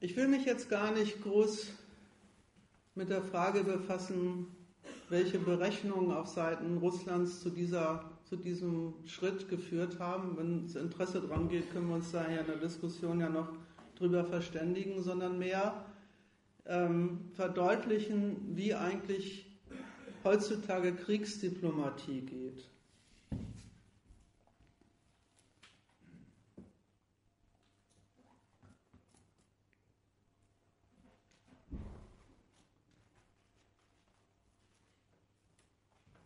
Ich 0.00 0.16
will 0.16 0.28
mich 0.28 0.44
jetzt 0.44 0.68
gar 0.68 0.92
nicht 0.92 1.22
groß 1.22 1.68
mit 2.94 3.08
der 3.08 3.22
Frage 3.22 3.64
befassen, 3.64 4.46
welche 5.08 5.38
Berechnungen 5.38 6.10
auf 6.10 6.26
Seiten 6.26 6.78
Russlands 6.78 7.40
zu, 7.40 7.48
dieser, 7.50 8.10
zu 8.24 8.36
diesem 8.36 8.94
Schritt 9.06 9.48
geführt 9.48 10.00
haben. 10.00 10.36
Wenn 10.36 10.66
es 10.66 10.74
Interesse 10.74 11.20
daran 11.22 11.48
geht, 11.48 11.70
können 11.70 11.88
wir 11.88 11.94
uns 11.94 12.10
da 12.10 12.28
ja 12.28 12.40
in 12.40 12.46
der 12.46 12.56
Diskussion 12.56 13.20
ja 13.20 13.28
noch 13.30 13.48
drüber 13.94 14.24
verständigen, 14.24 15.02
sondern 15.02 15.38
mehr 15.38 15.84
ähm, 16.66 17.30
verdeutlichen, 17.34 18.56
wie 18.56 18.74
eigentlich 18.74 19.46
heutzutage 20.24 20.94
Kriegsdiplomatie 20.94 22.20
geht. 22.20 22.68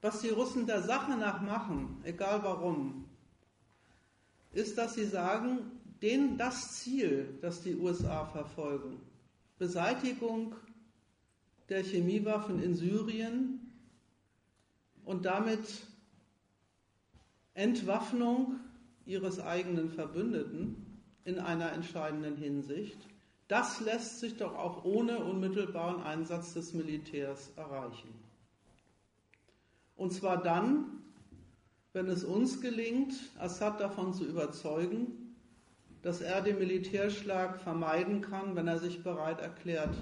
Was 0.02 0.20
die 0.20 0.28
Russen 0.28 0.66
der 0.66 0.82
Sache 0.82 1.16
nach 1.16 1.40
machen, 1.40 2.00
egal 2.04 2.44
warum, 2.44 3.06
ist, 4.52 4.78
dass 4.78 4.94
sie 4.94 5.06
sagen, 5.06 5.80
den, 6.00 6.38
das 6.38 6.74
Ziel, 6.74 7.38
das 7.40 7.62
die 7.62 7.74
USA 7.74 8.24
verfolgen, 8.26 9.00
Beseitigung 9.58 10.54
der 11.68 11.82
Chemiewaffen 11.82 12.62
in 12.62 12.74
Syrien 12.74 13.60
und 15.04 15.24
damit 15.24 15.82
Entwaffnung 17.54 18.60
ihres 19.06 19.40
eigenen 19.40 19.90
Verbündeten 19.90 21.00
in 21.24 21.38
einer 21.38 21.72
entscheidenden 21.72 22.36
Hinsicht. 22.36 22.98
das 23.48 23.80
lässt 23.80 24.18
sich 24.18 24.36
doch 24.36 24.56
auch 24.56 24.84
ohne 24.84 25.18
unmittelbaren 25.18 26.02
Einsatz 26.02 26.54
des 26.54 26.74
Militärs 26.74 27.52
erreichen. 27.56 28.08
Und 29.96 30.12
zwar 30.12 30.42
dann, 30.42 31.02
wenn 31.92 32.08
es 32.08 32.24
uns 32.24 32.60
gelingt, 32.60 33.14
Assad 33.38 33.80
davon 33.80 34.12
zu 34.12 34.24
überzeugen, 34.24 35.25
dass 36.06 36.20
er 36.20 36.40
den 36.40 36.60
Militärschlag 36.60 37.60
vermeiden 37.60 38.20
kann, 38.20 38.54
wenn 38.54 38.68
er 38.68 38.78
sich 38.78 39.02
bereit 39.02 39.40
erklärt, 39.40 39.92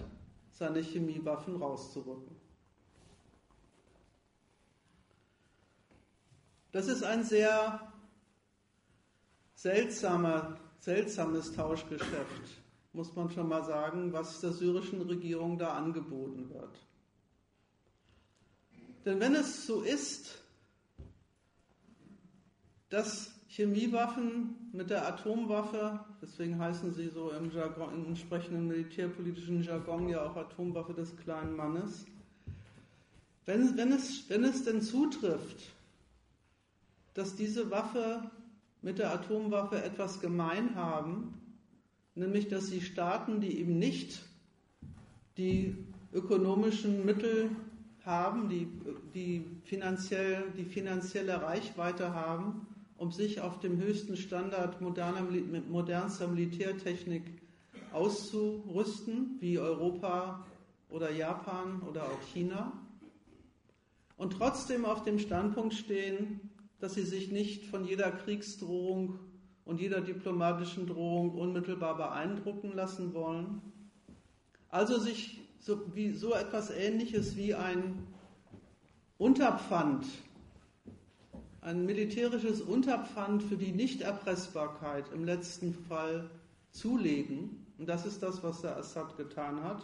seine 0.50 0.80
Chemiewaffen 0.80 1.56
rauszurücken. 1.56 2.36
Das 6.72 6.88
ist 6.88 7.04
ein 7.04 7.24
sehr 7.24 7.90
seltsamer, 9.54 10.58
seltsames 10.78 11.54
Tauschgeschäft, 11.54 12.50
muss 12.92 13.16
man 13.16 13.30
schon 13.30 13.48
mal 13.48 13.64
sagen, 13.64 14.12
was 14.12 14.42
der 14.42 14.52
syrischen 14.52 15.00
Regierung 15.00 15.56
da 15.56 15.70
angeboten 15.70 16.50
wird. 16.50 16.86
Denn 19.06 19.20
wenn 19.20 19.34
es 19.34 19.66
so 19.66 19.80
ist, 19.80 20.42
dass 22.90 23.33
Chemiewaffen 23.54 24.56
mit 24.72 24.90
der 24.90 25.06
Atomwaffe, 25.06 26.00
deswegen 26.20 26.58
heißen 26.58 26.92
sie 26.92 27.08
so 27.08 27.30
im, 27.30 27.52
Jargon, 27.52 27.94
im 27.94 28.06
entsprechenden 28.06 28.66
militärpolitischen 28.66 29.62
Jargon 29.62 30.08
ja 30.08 30.26
auch 30.26 30.34
Atomwaffe 30.34 30.92
des 30.92 31.16
kleinen 31.16 31.54
Mannes, 31.54 32.04
wenn, 33.46 33.76
wenn, 33.76 33.92
es, 33.92 34.28
wenn 34.28 34.42
es 34.42 34.64
denn 34.64 34.82
zutrifft, 34.82 35.70
dass 37.12 37.36
diese 37.36 37.70
Waffe 37.70 38.28
mit 38.82 38.98
der 38.98 39.12
Atomwaffe 39.12 39.80
etwas 39.84 40.20
gemein 40.20 40.74
haben, 40.74 41.40
nämlich 42.16 42.48
dass 42.48 42.66
sie 42.66 42.80
Staaten, 42.80 43.40
die 43.40 43.60
eben 43.60 43.78
nicht 43.78 44.20
die 45.36 45.76
ökonomischen 46.12 47.04
Mittel 47.04 47.50
haben, 48.04 48.48
die, 48.48 48.66
die, 49.14 49.46
finanziell, 49.62 50.50
die 50.56 50.64
finanzielle 50.64 51.40
Reichweite 51.40 52.12
haben, 52.14 52.66
um 52.96 53.10
sich 53.10 53.40
auf 53.40 53.60
dem 53.60 53.80
höchsten 53.80 54.16
Standard 54.16 54.80
moderner, 54.80 55.26
modernster 55.68 56.28
Militärtechnik 56.28 57.24
auszurüsten, 57.92 59.36
wie 59.40 59.58
Europa 59.58 60.44
oder 60.88 61.10
Japan 61.10 61.82
oder 61.82 62.04
auch 62.04 62.22
China, 62.32 62.72
und 64.16 64.34
trotzdem 64.34 64.84
auf 64.84 65.02
dem 65.02 65.18
Standpunkt 65.18 65.74
stehen, 65.74 66.50
dass 66.78 66.94
sie 66.94 67.02
sich 67.02 67.32
nicht 67.32 67.66
von 67.66 67.84
jeder 67.84 68.12
Kriegsdrohung 68.12 69.18
und 69.64 69.80
jeder 69.80 70.00
diplomatischen 70.00 70.86
Drohung 70.86 71.32
unmittelbar 71.32 71.96
beeindrucken 71.96 72.72
lassen 72.74 73.12
wollen. 73.14 73.60
Also 74.68 74.98
sich 74.98 75.40
so, 75.58 75.94
wie, 75.94 76.12
so 76.12 76.34
etwas 76.34 76.70
Ähnliches 76.70 77.36
wie 77.36 77.54
ein 77.54 78.06
Unterpfand 79.18 80.04
ein 81.64 81.86
militärisches 81.86 82.60
Unterpfand 82.60 83.42
für 83.42 83.56
die 83.56 83.72
Nichterpressbarkeit 83.72 85.10
im 85.14 85.24
letzten 85.24 85.72
Fall 85.72 86.30
zulegen. 86.72 87.66
Und 87.78 87.88
das 87.88 88.04
ist 88.04 88.22
das, 88.22 88.42
was 88.42 88.60
der 88.60 88.76
Assad 88.76 89.16
getan 89.16 89.62
hat. 89.62 89.82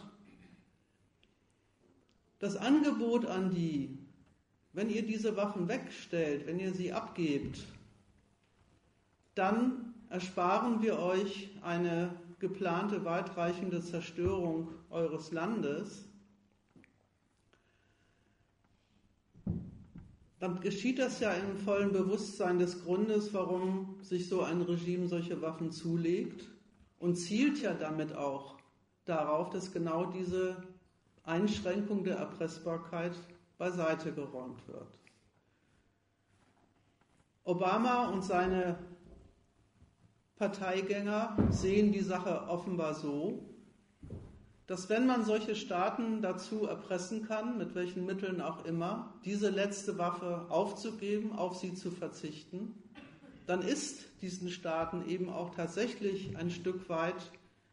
Das 2.37 2.55
Angebot 2.55 3.25
an 3.25 3.49
die, 3.49 3.97
wenn 4.73 4.91
ihr 4.91 5.05
diese 5.05 5.35
Waffen 5.35 5.67
wegstellt, 5.67 6.45
wenn 6.45 6.59
ihr 6.59 6.73
sie 6.73 6.93
abgebt, 6.93 7.65
dann 9.33 9.95
ersparen 10.09 10.83
wir 10.83 10.99
euch 10.99 11.49
eine 11.63 12.11
geplante 12.37 13.05
weitreichende 13.05 13.81
Zerstörung 13.81 14.69
eures 14.91 15.31
Landes 15.31 16.05
dann 20.41 20.59
geschieht 20.59 20.97
das 20.97 21.19
ja 21.19 21.33
im 21.33 21.55
vollen 21.55 21.91
Bewusstsein 21.91 22.57
des 22.57 22.83
Grundes, 22.83 23.31
warum 23.31 23.99
sich 24.01 24.27
so 24.27 24.41
ein 24.41 24.63
Regime 24.63 25.07
solche 25.07 25.39
Waffen 25.39 25.71
zulegt 25.71 26.49
und 26.97 27.15
zielt 27.15 27.61
ja 27.61 27.75
damit 27.75 28.15
auch 28.15 28.57
darauf, 29.05 29.51
dass 29.51 29.71
genau 29.71 30.05
diese 30.05 30.57
Einschränkung 31.23 32.03
der 32.03 32.15
Erpressbarkeit 32.15 33.11
beiseite 33.59 34.11
geräumt 34.13 34.67
wird. 34.67 34.97
Obama 37.43 38.09
und 38.09 38.23
seine 38.23 38.79
Parteigänger 40.37 41.37
sehen 41.51 41.91
die 41.91 42.01
Sache 42.01 42.47
offenbar 42.47 42.95
so, 42.95 43.50
dass 44.67 44.89
wenn 44.89 45.05
man 45.05 45.25
solche 45.25 45.55
Staaten 45.55 46.21
dazu 46.21 46.65
erpressen 46.65 47.27
kann, 47.27 47.57
mit 47.57 47.75
welchen 47.75 48.05
Mitteln 48.05 48.41
auch 48.41 48.63
immer, 48.65 49.13
diese 49.25 49.49
letzte 49.49 49.97
Waffe 49.97 50.45
aufzugeben, 50.49 51.33
auf 51.33 51.57
sie 51.57 51.73
zu 51.73 51.91
verzichten, 51.91 52.75
dann 53.47 53.61
ist 53.61 54.05
diesen 54.21 54.49
Staaten 54.49 55.07
eben 55.09 55.29
auch 55.29 55.53
tatsächlich 55.55 56.37
ein 56.37 56.49
Stück 56.49 56.87
weit 56.89 57.31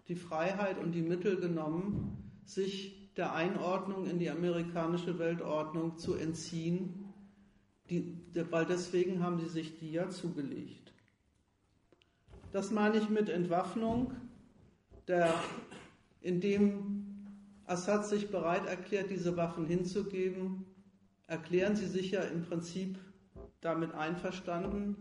die 0.09 0.17
Freiheit 0.17 0.79
und 0.79 0.93
die 0.93 1.03
Mittel 1.03 1.37
genommen, 1.37 2.33
sich 2.45 3.13
der 3.17 3.35
Einordnung 3.35 4.07
in 4.07 4.19
die 4.19 4.31
amerikanische 4.31 5.19
Weltordnung 5.19 5.99
zu 5.99 6.15
entziehen, 6.15 7.13
die, 7.91 8.17
weil 8.51 8.65
deswegen 8.65 9.23
haben 9.23 9.39
sie 9.39 9.49
sich 9.49 9.79
die 9.79 9.93
ja 9.93 10.09
zugelegt. 10.09 10.93
Das 12.53 12.71
meine 12.71 12.97
ich 12.97 13.11
mit 13.11 13.29
Entwaffnung. 13.29 14.15
Der 15.07 15.35
indem 16.21 17.05
Assad 17.67 18.07
sich 18.07 18.31
bereit 18.31 18.67
erklärt, 18.67 19.11
diese 19.11 19.37
Waffen 19.37 19.67
hinzugeben, 19.67 20.65
erklären 21.27 21.77
sie 21.77 21.87
sich 21.87 22.11
ja 22.13 22.23
im 22.23 22.43
Prinzip 22.43 22.99
damit 23.61 23.93
einverstanden. 23.95 24.97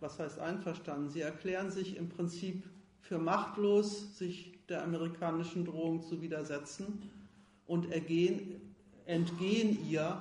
Was 0.00 0.18
heißt 0.18 0.38
einverstanden? 0.38 1.10
Sie 1.10 1.20
erklären 1.20 1.70
sich 1.70 1.96
im 1.96 2.08
Prinzip 2.08 2.62
für 3.00 3.18
machtlos, 3.18 4.16
sich 4.18 4.58
der 4.68 4.82
amerikanischen 4.82 5.64
Drohung 5.64 6.02
zu 6.02 6.22
widersetzen 6.22 7.10
und 7.66 7.92
ergehen, 7.92 8.74
entgehen 9.04 9.86
ihr, 9.88 10.20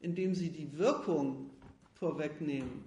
indem 0.00 0.34
sie 0.34 0.50
die 0.50 0.78
Wirkung 0.78 1.50
vorwegnehmen. 1.92 2.84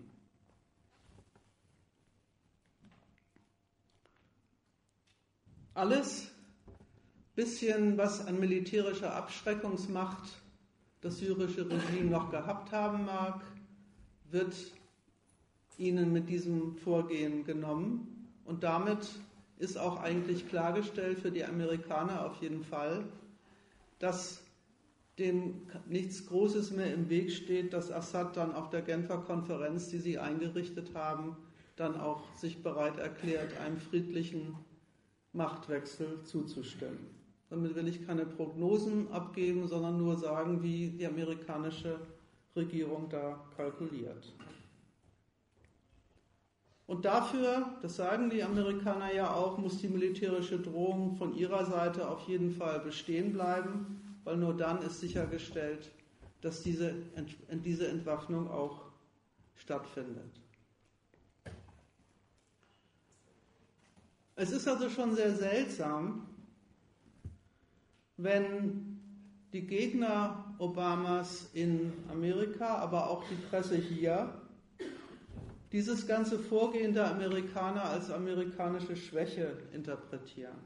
Alles 5.74 6.31
bisschen 7.36 7.98
was 7.98 8.26
an 8.26 8.40
militärischer 8.40 9.16
Abschreckungsmacht 9.16 10.42
das 11.02 11.18
syrische 11.18 11.70
Regime 11.70 12.12
noch 12.12 12.30
gehabt 12.30 12.72
haben 12.72 13.06
mag, 13.06 13.42
wird 14.30 14.56
ihnen 15.78 16.14
mit 16.14 16.30
diesem 16.30 16.76
Vorgehen 16.76 17.44
genommen. 17.44 18.30
Und 18.46 18.64
damit 18.64 19.08
ist 19.58 19.78
auch 19.78 20.02
eigentlich 20.02 20.48
klargestellt 20.48 21.20
für 21.20 21.32
die 21.32 21.44
Amerikaner 21.44 22.26
auf 22.26 22.42
jeden 22.42 22.64
Fall, 22.64 23.06
dass 24.00 24.44
dem 25.20 25.68
nichts 25.88 26.26
Großes 26.28 26.72
mehr 26.72 26.94
im 26.94 27.10
Weg 27.10 27.32
steht, 27.32 27.74
dass 27.74 27.92
Assad 27.92 28.38
dann 28.38 28.54
auf 28.54 28.70
der 28.70 28.82
Genfer 28.82 29.20
Konferenz, 29.20 29.90
die 29.90 30.00
sie 30.00 30.18
eingerichtet 30.18 30.94
haben, 30.96 31.36
dann 31.76 32.00
auch 32.00 32.24
sich 32.36 32.64
bereit 32.64 32.98
erklärt, 32.98 33.58
einem 33.58 33.78
friedlichen 33.78 34.56
Machtwechsel 35.34 36.24
zuzustimmen. 36.24 37.20
Damit 37.52 37.76
will 37.76 37.89
ich 37.89 38.08
keine 38.08 38.26
Prognosen 38.26 39.12
abgeben, 39.12 39.68
sondern 39.68 39.97
nur 39.97 40.16
sagen, 40.16 40.64
wie 40.64 40.88
die 40.88 41.06
amerikanische 41.06 41.99
Regierung 42.56 43.10
da 43.10 43.43
kalkuliert. 43.58 44.34
Und 46.88 47.04
dafür, 47.04 47.78
das 47.82 47.97
sagen 47.97 48.30
die 48.30 48.41
Amerikaner 48.41 49.14
ja 49.14 49.34
auch, 49.34 49.58
muss 49.58 49.80
die 49.80 49.89
militärische 49.89 50.60
Drohung 50.60 51.18
von 51.18 51.36
ihrer 51.36 51.66
Seite 51.66 52.08
auf 52.08 52.26
jeden 52.26 52.52
Fall 52.52 52.80
bestehen 52.80 53.34
bleiben, 53.34 54.02
weil 54.24 54.38
nur 54.38 54.56
dann 54.56 54.82
ist 54.82 55.02
sichergestellt, 55.02 55.91
dass 56.39 56.64
diese, 56.64 56.93
diese 57.66 57.89
Entwaffnung 57.89 58.49
auch 58.49 58.80
stattfindet. 59.56 60.39
Es 64.38 64.52
ist 64.52 64.70
also 64.70 64.89
schon 64.89 65.16
sehr 65.16 65.36
seltsam, 65.36 66.28
wenn 68.24 68.99
die 69.53 69.65
Gegner 69.65 70.55
Obamas 70.59 71.49
in 71.53 71.91
Amerika, 72.09 72.78
aber 72.78 73.09
auch 73.09 73.24
die 73.28 73.36
Presse 73.49 73.76
hier, 73.76 74.34
dieses 75.72 76.05
ganze 76.07 76.38
Vorgehen 76.38 76.93
der 76.93 77.11
Amerikaner 77.11 77.86
als 77.86 78.11
amerikanische 78.11 78.95
Schwäche 78.95 79.57
interpretieren. 79.74 80.57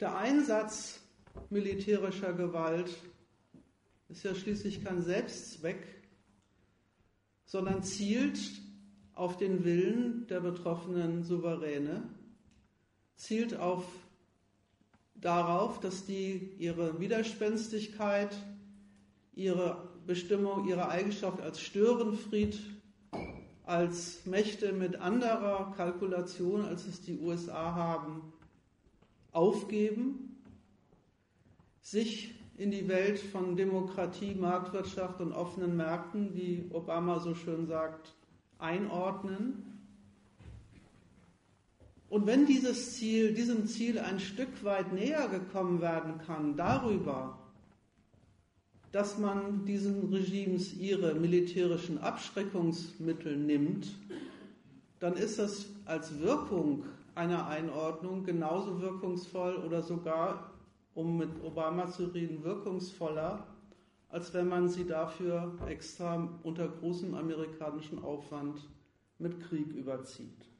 Der 0.00 0.16
Einsatz 0.16 1.00
militärischer 1.48 2.34
Gewalt 2.34 2.90
ist 4.08 4.24
ja 4.24 4.34
schließlich 4.34 4.84
kein 4.84 5.02
Selbstzweck, 5.02 5.86
sondern 7.46 7.82
zielt 7.82 8.38
auf 9.14 9.38
den 9.38 9.64
Willen 9.64 10.26
der 10.26 10.40
betroffenen 10.40 11.22
Souveräne 11.22 12.02
zielt 13.16 13.56
auf, 13.58 13.84
darauf, 15.26 15.80
dass 15.80 16.06
die 16.06 16.54
ihre 16.58 17.00
Widerspenstigkeit, 17.00 18.34
ihre 19.34 19.88
Bestimmung, 20.06 20.68
ihre 20.68 20.88
Eigenschaft 20.88 21.40
als 21.40 21.60
Störenfried, 21.60 22.60
als 23.64 24.24
Mächte 24.24 24.72
mit 24.72 24.96
anderer 24.96 25.72
Kalkulation, 25.76 26.64
als 26.64 26.86
es 26.86 27.02
die 27.02 27.18
USA 27.18 27.74
haben, 27.74 28.32
aufgeben, 29.32 30.40
sich 31.80 32.34
in 32.56 32.70
die 32.70 32.86
Welt 32.86 33.18
von 33.18 33.56
Demokratie, 33.56 34.34
Marktwirtschaft 34.34 35.20
und 35.20 35.32
offenen 35.32 35.76
Märkten, 35.76 36.34
wie 36.34 36.70
Obama 36.70 37.18
so 37.18 37.34
schön 37.34 37.66
sagt, 37.66 38.14
einordnen. 38.58 39.85
Und 42.08 42.26
wenn 42.26 42.46
dieses 42.46 42.94
Ziel, 42.94 43.34
diesem 43.34 43.66
Ziel 43.66 43.98
ein 43.98 44.20
Stück 44.20 44.62
weit 44.64 44.92
näher 44.92 45.28
gekommen 45.28 45.80
werden 45.80 46.18
kann, 46.18 46.56
darüber, 46.56 47.38
dass 48.92 49.18
man 49.18 49.64
diesen 49.64 50.12
Regimes 50.12 50.74
ihre 50.74 51.14
militärischen 51.14 51.98
Abschreckungsmittel 51.98 53.36
nimmt, 53.36 53.88
dann 55.00 55.14
ist 55.14 55.38
das 55.38 55.66
als 55.84 56.18
Wirkung 56.20 56.84
einer 57.14 57.48
Einordnung 57.48 58.24
genauso 58.24 58.80
wirkungsvoll 58.80 59.56
oder 59.56 59.82
sogar, 59.82 60.52
um 60.94 61.18
mit 61.18 61.30
Obama 61.42 61.88
zu 61.88 62.06
reden, 62.06 62.42
wirkungsvoller, 62.44 63.46
als 64.08 64.32
wenn 64.32 64.48
man 64.48 64.68
sie 64.68 64.86
dafür 64.86 65.52
extra 65.66 66.28
unter 66.42 66.68
großem 66.68 67.14
amerikanischen 67.14 68.02
Aufwand 68.02 68.66
mit 69.18 69.40
Krieg 69.40 69.74
überzieht. 69.74 70.55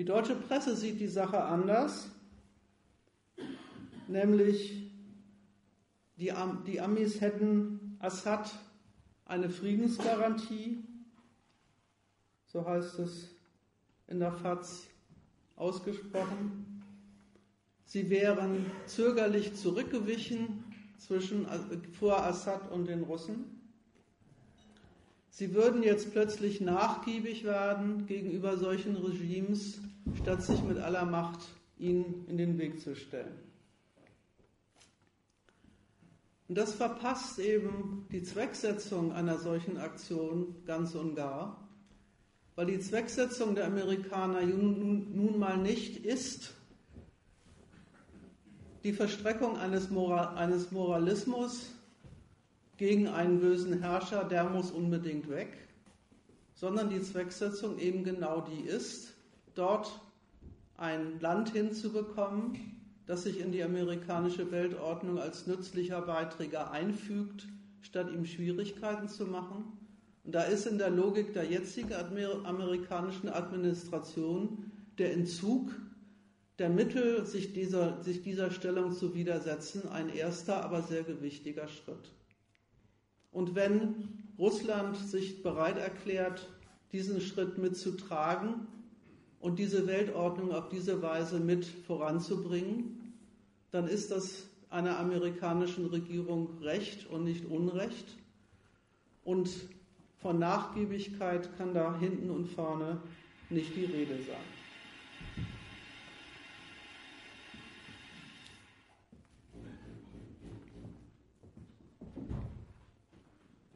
Die 0.00 0.06
deutsche 0.06 0.34
Presse 0.34 0.74
sieht 0.74 0.98
die 0.98 1.08
Sache 1.08 1.44
anders, 1.44 2.08
nämlich 4.08 4.90
die, 6.16 6.32
die 6.66 6.80
Amis 6.80 7.20
hätten 7.20 7.98
Assad 7.98 8.50
eine 9.26 9.50
Friedensgarantie, 9.50 10.82
so 12.46 12.66
heißt 12.66 12.98
es 13.00 13.28
in 14.06 14.20
der 14.20 14.32
FAZ 14.32 14.86
ausgesprochen. 15.56 16.82
Sie 17.84 18.08
wären 18.08 18.70
zögerlich 18.86 19.54
zurückgewichen 19.54 20.64
zwischen, 20.96 21.46
vor 21.92 22.24
Assad 22.24 22.72
und 22.72 22.86
den 22.86 23.02
Russen. 23.02 23.59
Sie 25.30 25.54
würden 25.54 25.82
jetzt 25.82 26.10
plötzlich 26.12 26.60
nachgiebig 26.60 27.44
werden 27.44 28.06
gegenüber 28.06 28.56
solchen 28.56 28.96
Regimes, 28.96 29.78
statt 30.20 30.42
sich 30.42 30.62
mit 30.62 30.78
aller 30.78 31.04
Macht 31.06 31.40
ihnen 31.78 32.26
in 32.28 32.36
den 32.36 32.58
Weg 32.58 32.80
zu 32.80 32.94
stellen. 32.96 33.38
Und 36.48 36.58
das 36.58 36.74
verpasst 36.74 37.38
eben 37.38 38.06
die 38.10 38.24
Zwecksetzung 38.24 39.12
einer 39.12 39.38
solchen 39.38 39.76
Aktion 39.76 40.56
ganz 40.66 40.96
und 40.96 41.14
gar, 41.14 41.68
weil 42.56 42.66
die 42.66 42.80
Zwecksetzung 42.80 43.54
der 43.54 43.66
Amerikaner 43.66 44.42
nun, 44.44 45.38
mal 45.38 45.56
nicht 45.56 46.04
ist, 46.04 46.52
die 48.82 48.92
Verstreckung 48.92 49.56
eines, 49.58 49.90
Moral, 49.90 50.36
eines 50.36 50.72
Moralismus 50.72 51.70
gegen 52.80 53.08
einen 53.08 53.40
bösen 53.40 53.82
Herrscher, 53.82 54.24
der 54.24 54.48
muss 54.48 54.70
unbedingt 54.70 55.28
weg, 55.28 55.68
sondern 56.54 56.88
die 56.88 57.02
Zwecksetzung 57.02 57.78
eben 57.78 58.04
genau 58.04 58.40
die 58.40 58.66
ist, 58.66 59.12
dort 59.54 60.00
ein 60.78 61.20
Land 61.20 61.50
hinzubekommen, 61.50 62.80
das 63.04 63.24
sich 63.24 63.38
in 63.38 63.52
die 63.52 63.62
amerikanische 63.62 64.50
Weltordnung 64.50 65.18
als 65.18 65.46
nützlicher 65.46 66.00
Beiträger 66.00 66.70
einfügt, 66.70 67.46
statt 67.82 68.10
ihm 68.10 68.24
Schwierigkeiten 68.24 69.08
zu 69.08 69.26
machen. 69.26 69.76
Und 70.24 70.34
da 70.34 70.44
ist 70.44 70.66
in 70.66 70.78
der 70.78 70.88
Logik 70.88 71.34
der 71.34 71.44
jetzigen 71.44 71.92
amerikanischen 71.92 73.28
Administration 73.28 74.72
der 74.96 75.12
Entzug 75.12 75.70
der 76.58 76.70
Mittel, 76.70 77.26
sich 77.26 77.52
dieser, 77.52 78.02
sich 78.02 78.22
dieser 78.22 78.50
Stellung 78.50 78.92
zu 78.92 79.14
widersetzen, 79.14 79.86
ein 79.90 80.08
erster, 80.08 80.64
aber 80.64 80.80
sehr 80.80 81.02
gewichtiger 81.02 81.68
Schritt. 81.68 82.14
Und 83.32 83.54
wenn 83.54 84.24
Russland 84.38 84.96
sich 84.96 85.42
bereit 85.42 85.76
erklärt, 85.76 86.48
diesen 86.92 87.20
Schritt 87.20 87.58
mitzutragen 87.58 88.66
und 89.38 89.58
diese 89.58 89.86
Weltordnung 89.86 90.52
auf 90.52 90.68
diese 90.68 91.02
Weise 91.02 91.38
mit 91.38 91.64
voranzubringen, 91.64 93.14
dann 93.70 93.86
ist 93.86 94.10
das 94.10 94.48
einer 94.70 94.98
amerikanischen 94.98 95.86
Regierung 95.86 96.58
Recht 96.60 97.06
und 97.06 97.24
nicht 97.24 97.44
Unrecht. 97.44 98.16
Und 99.24 99.50
von 100.18 100.38
Nachgiebigkeit 100.38 101.56
kann 101.56 101.74
da 101.74 101.98
hinten 101.98 102.30
und 102.30 102.46
vorne 102.46 103.00
nicht 103.48 103.74
die 103.76 103.84
Rede 103.84 104.16
sein. 104.22 104.59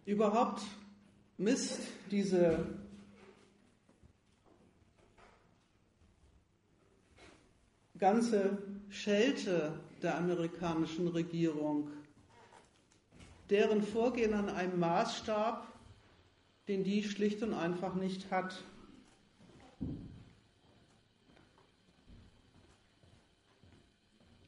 Überhaupt 0.07 0.61
misst 1.39 1.81
diese 2.11 2.67
ganze 7.99 8.59
Schelte 8.91 9.81
der 10.03 10.19
amerikanischen 10.19 11.09
Regierung, 11.09 11.91
deren 13.49 13.83
Vorgehen 13.83 14.35
an 14.35 14.51
einem 14.51 14.79
Maßstab, 14.79 15.67
den 16.69 16.85
die 16.85 17.03
schlicht 17.03 17.43
und 17.43 17.55
einfach 17.55 17.95
nicht 17.95 18.31
hat. 18.31 18.63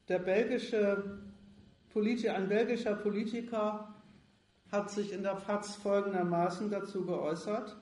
Der 0.08 0.18
belgische 0.18 1.18
Politiker, 1.94 2.34
ein 2.34 2.48
belgischer 2.48 2.94
Politiker 2.94 3.95
hat 4.72 4.90
sich 4.90 5.12
in 5.12 5.22
der 5.22 5.36
FAZ 5.36 5.76
folgendermaßen 5.76 6.70
dazu 6.70 7.04
geäußert. 7.04 7.76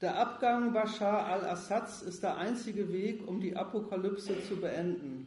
Der 0.00 0.18
Abgang 0.18 0.72
Bashar 0.72 1.26
al-Assads 1.26 2.02
ist 2.02 2.22
der 2.22 2.38
einzige 2.38 2.90
Weg, 2.90 3.28
um 3.28 3.40
die 3.40 3.54
Apokalypse 3.54 4.42
zu 4.48 4.56
beenden. 4.56 5.26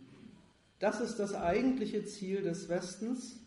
Das 0.79 0.99
ist 0.99 1.19
das 1.19 1.35
eigentliche 1.35 2.03
Ziel 2.05 2.41
des 2.41 2.69
Westens. 2.69 3.39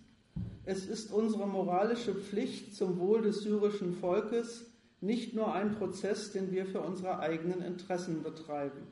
Es 0.64 0.86
ist 0.86 1.12
unsere 1.12 1.46
moralische 1.46 2.14
Pflicht 2.14 2.74
zum 2.76 2.98
Wohl 2.98 3.22
des 3.22 3.40
syrischen 3.42 3.94
Volkes, 3.94 4.66
nicht 5.00 5.34
nur 5.34 5.52
ein 5.52 5.74
Prozess, 5.74 6.32
den 6.32 6.52
wir 6.52 6.66
für 6.66 6.80
unsere 6.80 7.18
eigenen 7.18 7.60
Interessen 7.60 8.22
betreiben. 8.22 8.86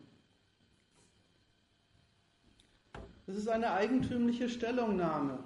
Das 3.27 3.37
ist 3.37 3.49
eine 3.49 3.73
eigentümliche 3.73 4.49
Stellungnahme. 4.49 5.39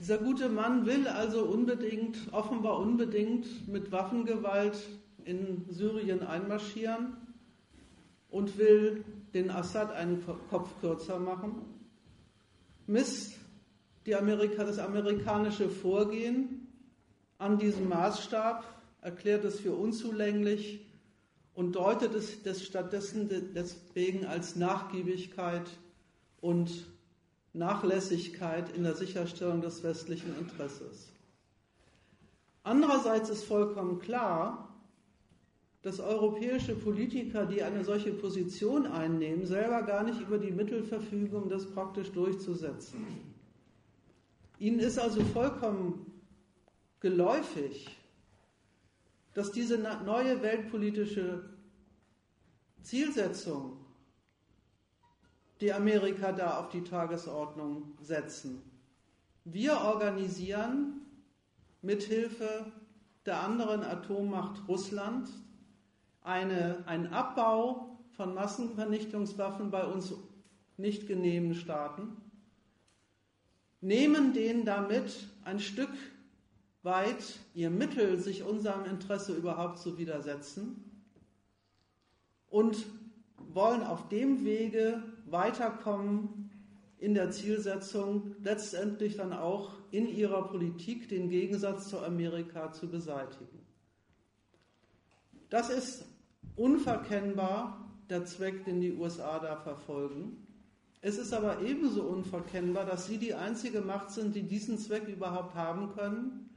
Dieser 0.00 0.16
gute 0.16 0.48
Mann 0.48 0.86
will 0.86 1.06
also 1.06 1.44
unbedingt, 1.44 2.16
offenbar 2.32 2.78
unbedingt 2.78 3.68
mit 3.68 3.92
Waffengewalt 3.92 4.78
in 5.26 5.66
Syrien 5.68 6.22
einmarschieren 6.22 7.18
und 8.30 8.56
will 8.56 9.04
den 9.34 9.50
Assad 9.50 9.92
einen 9.92 10.24
Kopf 10.48 10.80
kürzer 10.80 11.18
machen, 11.18 11.62
misst 12.86 13.36
Amerika, 14.12 14.64
das 14.64 14.78
amerikanische 14.78 15.68
Vorgehen 15.68 16.66
an 17.38 17.58
diesem 17.58 17.88
Maßstab, 17.88 18.64
erklärt 19.02 19.44
es 19.44 19.60
für 19.60 19.74
unzulänglich 19.74 20.84
und 21.54 21.76
deutet 21.76 22.14
es 22.14 22.42
des 22.42 22.66
stattdessen 22.66 23.28
deswegen 23.54 24.24
als 24.24 24.56
Nachgiebigkeit 24.56 25.70
und 26.40 26.86
Nachlässigkeit 27.52 28.74
in 28.76 28.84
der 28.84 28.94
Sicherstellung 28.94 29.60
des 29.60 29.82
westlichen 29.82 30.36
Interesses. 30.38 31.08
Andererseits 32.62 33.30
ist 33.30 33.44
vollkommen 33.44 33.98
klar, 33.98 34.70
dass 35.82 35.98
europäische 35.98 36.74
Politiker, 36.74 37.46
die 37.46 37.62
eine 37.62 37.84
solche 37.84 38.12
Position 38.12 38.86
einnehmen, 38.86 39.46
selber 39.46 39.82
gar 39.82 40.04
nicht 40.04 40.20
über 40.20 40.38
die 40.38 40.50
Mittel 40.50 40.84
verfügen, 40.84 41.34
um 41.36 41.48
das 41.48 41.70
praktisch 41.70 42.10
durchzusetzen. 42.12 43.06
Ihnen 44.58 44.78
ist 44.78 44.98
also 44.98 45.22
vollkommen 45.24 46.12
geläufig, 47.00 47.96
dass 49.32 49.52
diese 49.52 49.78
neue 49.78 50.42
weltpolitische 50.42 51.48
Zielsetzung, 52.82 53.79
die 55.60 55.72
Amerika 55.72 56.32
da 56.32 56.58
auf 56.58 56.70
die 56.70 56.82
Tagesordnung 56.82 57.92
setzen, 58.00 58.62
wir 59.44 59.80
organisieren 59.80 61.00
mithilfe 61.82 62.66
der 63.26 63.40
anderen 63.40 63.82
Atommacht 63.82 64.68
Russland 64.68 65.28
eine, 66.22 66.82
ein 66.86 67.12
Abbau 67.12 67.98
von 68.16 68.34
Massenvernichtungswaffen 68.34 69.70
bei 69.70 69.84
uns 69.84 70.12
nicht 70.76 71.06
genehmen 71.06 71.54
Staaten, 71.54 72.16
nehmen 73.80 74.32
denen 74.32 74.64
damit 74.64 75.26
ein 75.44 75.60
Stück 75.60 75.92
weit 76.82 77.38
ihr 77.54 77.70
Mittel, 77.70 78.18
sich 78.18 78.42
unserem 78.42 78.84
Interesse 78.84 79.34
überhaupt 79.34 79.78
zu 79.78 79.98
widersetzen 79.98 80.84
und 82.48 82.86
wollen 83.52 83.82
auf 83.82 84.08
dem 84.08 84.44
Wege 84.44 85.02
weiterkommen 85.30 86.50
in 86.98 87.14
der 87.14 87.30
Zielsetzung, 87.30 88.34
letztendlich 88.42 89.16
dann 89.16 89.32
auch 89.32 89.72
in 89.90 90.06
ihrer 90.06 90.48
Politik 90.48 91.08
den 91.08 91.30
Gegensatz 91.30 91.88
zu 91.88 92.00
Amerika 92.00 92.72
zu 92.72 92.88
beseitigen. 92.88 93.60
Das 95.48 95.70
ist 95.70 96.04
unverkennbar 96.56 97.90
der 98.08 98.24
Zweck, 98.24 98.64
den 98.64 98.80
die 98.80 98.92
USA 98.92 99.38
da 99.38 99.56
verfolgen. 99.56 100.46
Es 101.00 101.16
ist 101.16 101.32
aber 101.32 101.62
ebenso 101.62 102.02
unverkennbar, 102.02 102.84
dass 102.84 103.06
sie 103.06 103.16
die 103.16 103.34
einzige 103.34 103.80
Macht 103.80 104.10
sind, 104.10 104.34
die 104.34 104.42
diesen 104.42 104.78
Zweck 104.78 105.08
überhaupt 105.08 105.54
haben 105.54 105.92
können, 105.94 106.50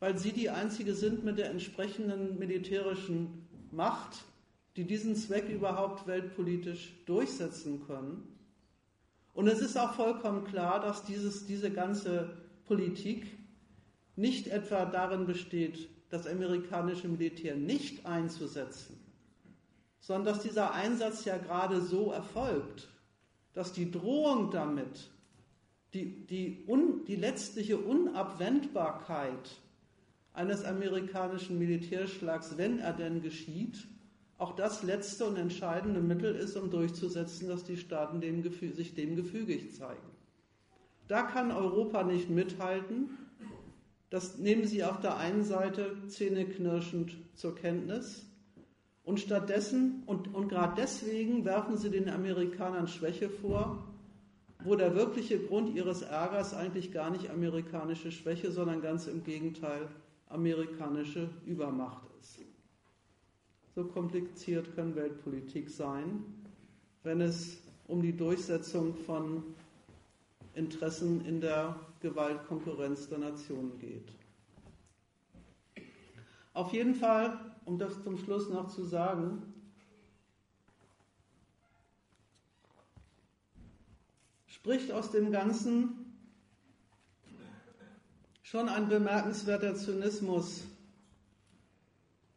weil 0.00 0.16
sie 0.16 0.32
die 0.32 0.48
einzige 0.48 0.94
sind 0.94 1.24
mit 1.24 1.38
der 1.38 1.50
entsprechenden 1.50 2.38
militärischen 2.38 3.46
Macht, 3.70 4.24
die 4.76 4.84
diesen 4.84 5.16
Zweck 5.16 5.48
überhaupt 5.48 6.06
weltpolitisch 6.06 6.94
durchsetzen 7.06 7.84
können. 7.86 8.26
Und 9.34 9.46
es 9.46 9.60
ist 9.60 9.76
auch 9.76 9.94
vollkommen 9.94 10.44
klar, 10.44 10.80
dass 10.80 11.04
dieses, 11.04 11.46
diese 11.46 11.70
ganze 11.70 12.36
Politik 12.66 13.26
nicht 14.16 14.46
etwa 14.46 14.84
darin 14.84 15.26
besteht, 15.26 15.88
das 16.10 16.26
amerikanische 16.26 17.08
Militär 17.08 17.56
nicht 17.56 18.04
einzusetzen, 18.04 18.98
sondern 20.00 20.34
dass 20.34 20.42
dieser 20.42 20.72
Einsatz 20.72 21.24
ja 21.24 21.38
gerade 21.38 21.80
so 21.80 22.12
erfolgt, 22.12 22.88
dass 23.54 23.72
die 23.72 23.90
Drohung 23.90 24.50
damit, 24.50 25.10
die, 25.94 26.26
die, 26.26 26.64
un, 26.66 27.04
die 27.06 27.16
letztliche 27.16 27.78
Unabwendbarkeit 27.78 29.50
eines 30.34 30.64
amerikanischen 30.64 31.58
Militärschlags, 31.58 32.56
wenn 32.56 32.78
er 32.78 32.92
denn 32.92 33.22
geschieht, 33.22 33.86
auch 34.42 34.56
das 34.56 34.82
letzte 34.82 35.24
und 35.26 35.36
entscheidende 35.36 36.00
Mittel 36.00 36.34
ist, 36.34 36.56
um 36.56 36.68
durchzusetzen, 36.68 37.48
dass 37.48 37.62
die 37.62 37.76
Staaten 37.76 38.20
dem 38.20 38.42
sich 38.42 38.92
dem 38.94 39.14
gefügig 39.14 39.72
zeigen. 39.76 40.02
Da 41.06 41.22
kann 41.22 41.52
Europa 41.52 42.02
nicht 42.02 42.28
mithalten. 42.28 43.10
Das 44.10 44.38
nehmen 44.38 44.66
sie 44.66 44.82
auf 44.82 45.00
der 45.00 45.16
einen 45.16 45.44
Seite 45.44 45.96
zähneknirschend 46.08 47.16
zur 47.36 47.54
Kenntnis. 47.54 48.26
Und 49.04 49.20
stattdessen, 49.20 50.02
und, 50.06 50.34
und 50.34 50.48
gerade 50.48 50.74
deswegen 50.76 51.44
werfen 51.44 51.76
sie 51.76 51.90
den 51.90 52.08
Amerikanern 52.08 52.88
Schwäche 52.88 53.30
vor, 53.30 53.84
wo 54.64 54.74
der 54.74 54.96
wirkliche 54.96 55.38
Grund 55.38 55.72
ihres 55.76 56.02
Ärgers 56.02 56.52
eigentlich 56.52 56.90
gar 56.90 57.10
nicht 57.10 57.30
amerikanische 57.30 58.10
Schwäche, 58.10 58.50
sondern 58.50 58.82
ganz 58.82 59.06
im 59.06 59.22
Gegenteil 59.22 59.86
amerikanische 60.28 61.28
Übermacht. 61.46 62.11
So 63.74 63.84
kompliziert 63.84 64.74
kann 64.76 64.94
Weltpolitik 64.94 65.70
sein, 65.70 66.24
wenn 67.04 67.20
es 67.22 67.58
um 67.86 68.02
die 68.02 68.14
Durchsetzung 68.16 68.94
von 68.94 69.42
Interessen 70.54 71.24
in 71.24 71.40
der 71.40 71.74
Gewaltkonkurrenz 72.00 73.08
der 73.08 73.18
Nationen 73.18 73.78
geht. 73.78 74.12
Auf 76.52 76.72
jeden 76.74 76.94
Fall, 76.94 77.38
um 77.64 77.78
das 77.78 78.02
zum 78.02 78.18
Schluss 78.18 78.50
noch 78.50 78.68
zu 78.68 78.84
sagen, 78.84 79.42
spricht 84.46 84.92
aus 84.92 85.10
dem 85.10 85.32
Ganzen 85.32 86.14
schon 88.42 88.68
ein 88.68 88.88
bemerkenswerter 88.88 89.74
Zynismus 89.74 90.64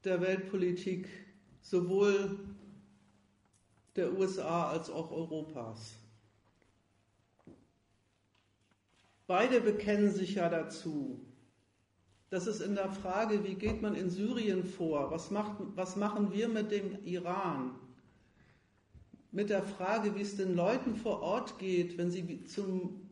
der 0.05 0.21
Weltpolitik, 0.21 1.09
sowohl 1.65 2.37
der 3.95 4.13
USA 4.13 4.69
als 4.69 4.89
auch 4.89 5.11
Europas. 5.11 5.95
Beide 9.25 9.61
bekennen 9.61 10.11
sich 10.11 10.35
ja 10.35 10.47
dazu, 10.47 11.19
dass 12.29 12.45
es 12.45 12.61
in 12.61 12.75
der 12.75 12.91
Frage, 12.91 13.43
wie 13.43 13.55
geht 13.55 13.81
man 13.81 13.95
in 13.95 14.11
Syrien 14.11 14.63
vor, 14.63 15.09
was, 15.09 15.31
macht, 15.31 15.55
was 15.75 15.95
machen 15.95 16.31
wir 16.31 16.47
mit 16.47 16.69
dem 16.69 17.03
Iran, 17.03 17.71
mit 19.31 19.49
der 19.49 19.63
Frage, 19.63 20.15
wie 20.15 20.21
es 20.21 20.37
den 20.37 20.55
Leuten 20.55 20.95
vor 20.95 21.21
Ort 21.21 21.57
geht, 21.57 21.97
wenn 21.97 22.11
sie 22.11 22.45
zum 22.45 23.09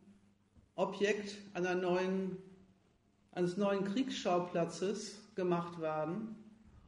Objekt 0.76 1.38
einer 1.56 1.74
neuen, 1.74 2.38
eines 3.32 3.58
neuen 3.58 3.84
Kriegsschauplatzes 3.84 5.20
gemacht 5.34 5.82
werden 5.82 6.43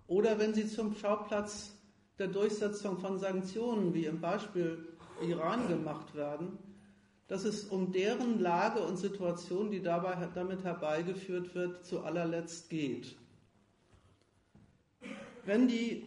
oder 0.07 0.39
wenn 0.39 0.53
sie 0.53 0.67
zum 0.67 0.95
Schauplatz 0.95 1.71
der 2.19 2.27
Durchsetzung 2.27 2.97
von 2.99 3.19
Sanktionen, 3.19 3.93
wie 3.93 4.05
im 4.05 4.21
Beispiel 4.21 4.87
Iran 5.21 5.67
gemacht 5.67 6.15
werden, 6.15 6.57
dass 7.27 7.43
es 7.43 7.65
um 7.65 7.91
deren 7.91 8.39
Lage 8.39 8.79
und 8.81 8.97
Situation, 8.97 9.71
die 9.71 9.81
dabei 9.81 10.29
damit 10.35 10.63
herbeigeführt 10.63 11.55
wird, 11.55 11.85
zu 11.85 12.01
allerletzt 12.01 12.69
geht. 12.69 13.15
Wenn 15.43 15.67
die 15.67 16.03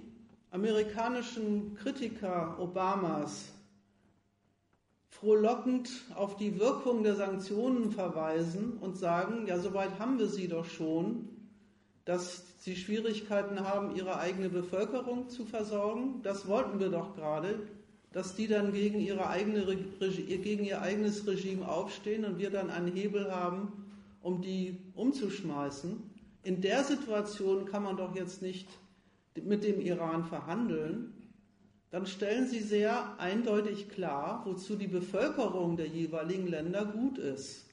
amerikanischen 0.50 1.74
Kritiker 1.74 2.58
Obamas 2.58 3.52
frohlockend 5.10 5.90
auf 6.14 6.36
die 6.36 6.58
Wirkung 6.58 7.02
der 7.02 7.16
Sanktionen 7.16 7.90
verweisen 7.90 8.78
und 8.78 8.96
sagen, 8.96 9.46
ja, 9.46 9.58
soweit 9.58 9.98
haben 9.98 10.18
wir 10.18 10.28
sie 10.28 10.46
doch 10.46 10.64
schon, 10.64 11.37
dass 12.08 12.42
sie 12.60 12.74
Schwierigkeiten 12.74 13.60
haben, 13.60 13.94
ihre 13.94 14.18
eigene 14.18 14.48
Bevölkerung 14.48 15.28
zu 15.28 15.44
versorgen, 15.44 16.22
das 16.22 16.48
wollten 16.48 16.80
wir 16.80 16.88
doch 16.88 17.14
gerade, 17.14 17.60
dass 18.12 18.34
die 18.34 18.46
dann 18.48 18.72
gegen, 18.72 18.98
ihre 18.98 19.28
eigene, 19.28 19.66
gegen 19.66 20.64
ihr 20.64 20.80
eigenes 20.80 21.26
Regime 21.26 21.68
aufstehen 21.68 22.24
und 22.24 22.38
wir 22.38 22.48
dann 22.48 22.70
einen 22.70 22.90
Hebel 22.90 23.30
haben, 23.30 23.84
um 24.22 24.40
die 24.40 24.78
umzuschmeißen. 24.94 26.02
In 26.44 26.62
der 26.62 26.82
Situation 26.82 27.66
kann 27.66 27.82
man 27.82 27.98
doch 27.98 28.16
jetzt 28.16 28.40
nicht 28.40 28.68
mit 29.44 29.62
dem 29.62 29.78
Iran 29.78 30.24
verhandeln. 30.24 31.12
Dann 31.90 32.06
stellen 32.06 32.46
Sie 32.46 32.60
sehr 32.60 33.20
eindeutig 33.20 33.90
klar, 33.90 34.44
wozu 34.46 34.76
die 34.76 34.88
Bevölkerung 34.88 35.76
der 35.76 35.88
jeweiligen 35.88 36.46
Länder 36.46 36.86
gut 36.86 37.18
ist, 37.18 37.67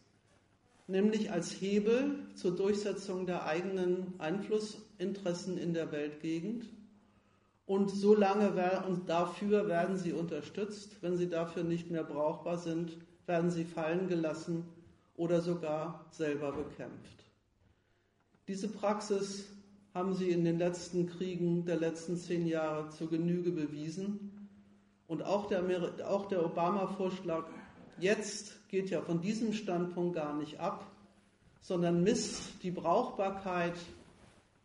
nämlich 0.87 1.31
als 1.31 1.51
Hebel 1.51 2.19
zur 2.35 2.55
Durchsetzung 2.55 3.25
der 3.25 3.45
eigenen 3.45 4.13
Einflussinteressen 4.19 5.57
in 5.57 5.73
der 5.73 5.91
Weltgegend 5.91 6.65
und 7.65 7.89
so 7.89 8.13
lange 8.13 8.53
und 8.87 9.09
dafür 9.09 9.67
werden 9.67 9.97
sie 9.97 10.13
unterstützt. 10.13 10.97
Wenn 11.01 11.17
sie 11.17 11.29
dafür 11.29 11.63
nicht 11.63 11.89
mehr 11.89 12.03
brauchbar 12.03 12.57
sind, 12.57 12.97
werden 13.25 13.49
sie 13.49 13.65
fallen 13.65 14.07
gelassen 14.07 14.65
oder 15.15 15.41
sogar 15.41 16.05
selber 16.11 16.51
bekämpft. 16.51 17.25
Diese 18.47 18.67
Praxis 18.67 19.45
haben 19.95 20.13
sie 20.13 20.29
in 20.29 20.43
den 20.43 20.59
letzten 20.59 21.07
Kriegen 21.07 21.65
der 21.65 21.77
letzten 21.77 22.17
zehn 22.17 22.45
Jahre 22.45 22.89
zur 22.89 23.09
Genüge 23.09 23.51
bewiesen. 23.51 24.49
Und 25.07 25.23
auch 25.23 25.47
der, 25.47 25.61
der 25.61 26.45
Obama-Vorschlag 26.45 27.45
jetzt 27.99 28.67
geht 28.69 28.89
ja 28.89 29.01
von 29.01 29.21
diesem 29.21 29.53
Standpunkt 29.53 30.15
gar 30.15 30.35
nicht 30.35 30.59
ab, 30.59 30.91
sondern 31.61 32.03
misst 32.03 32.63
die 32.63 32.71
Brauchbarkeit 32.71 33.75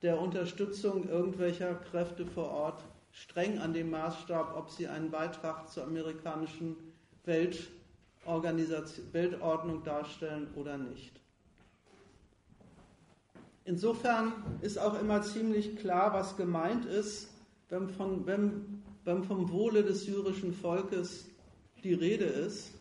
der 0.03 0.21
Unterstützung 0.21 1.09
irgendwelcher 1.09 1.75
Kräfte 1.75 2.27
vor 2.27 2.51
Ort 2.51 2.83
streng 3.13 3.59
an 3.59 3.73
dem 3.73 3.91
Maßstab, 3.91 4.57
ob 4.57 4.71
sie 4.71 4.87
einen 4.89 5.11
Beitrag 5.11 5.69
zur 5.69 5.85
amerikanischen 5.85 6.77
Weltordnung 7.25 9.83
darstellen 9.83 10.49
oder 10.55 10.79
nicht. 10.79 11.21
Insofern 13.65 14.33
ist 14.63 14.79
auch 14.79 15.01
immer 15.01 15.23
ziemlich 15.23 15.77
klar, 15.77 16.13
was 16.13 16.37
gemeint 16.37 16.85
ist, 16.87 17.29
wenn, 17.69 17.89
von, 17.89 18.27
wenn, 18.27 18.83
wenn 19.05 19.23
vom 19.25 19.51
Wohle 19.51 19.85
des 19.85 20.05
syrischen 20.05 20.53
Volkes 20.53 21.29
die 21.85 21.95
Rede 21.95 22.25
ist. 22.25 22.73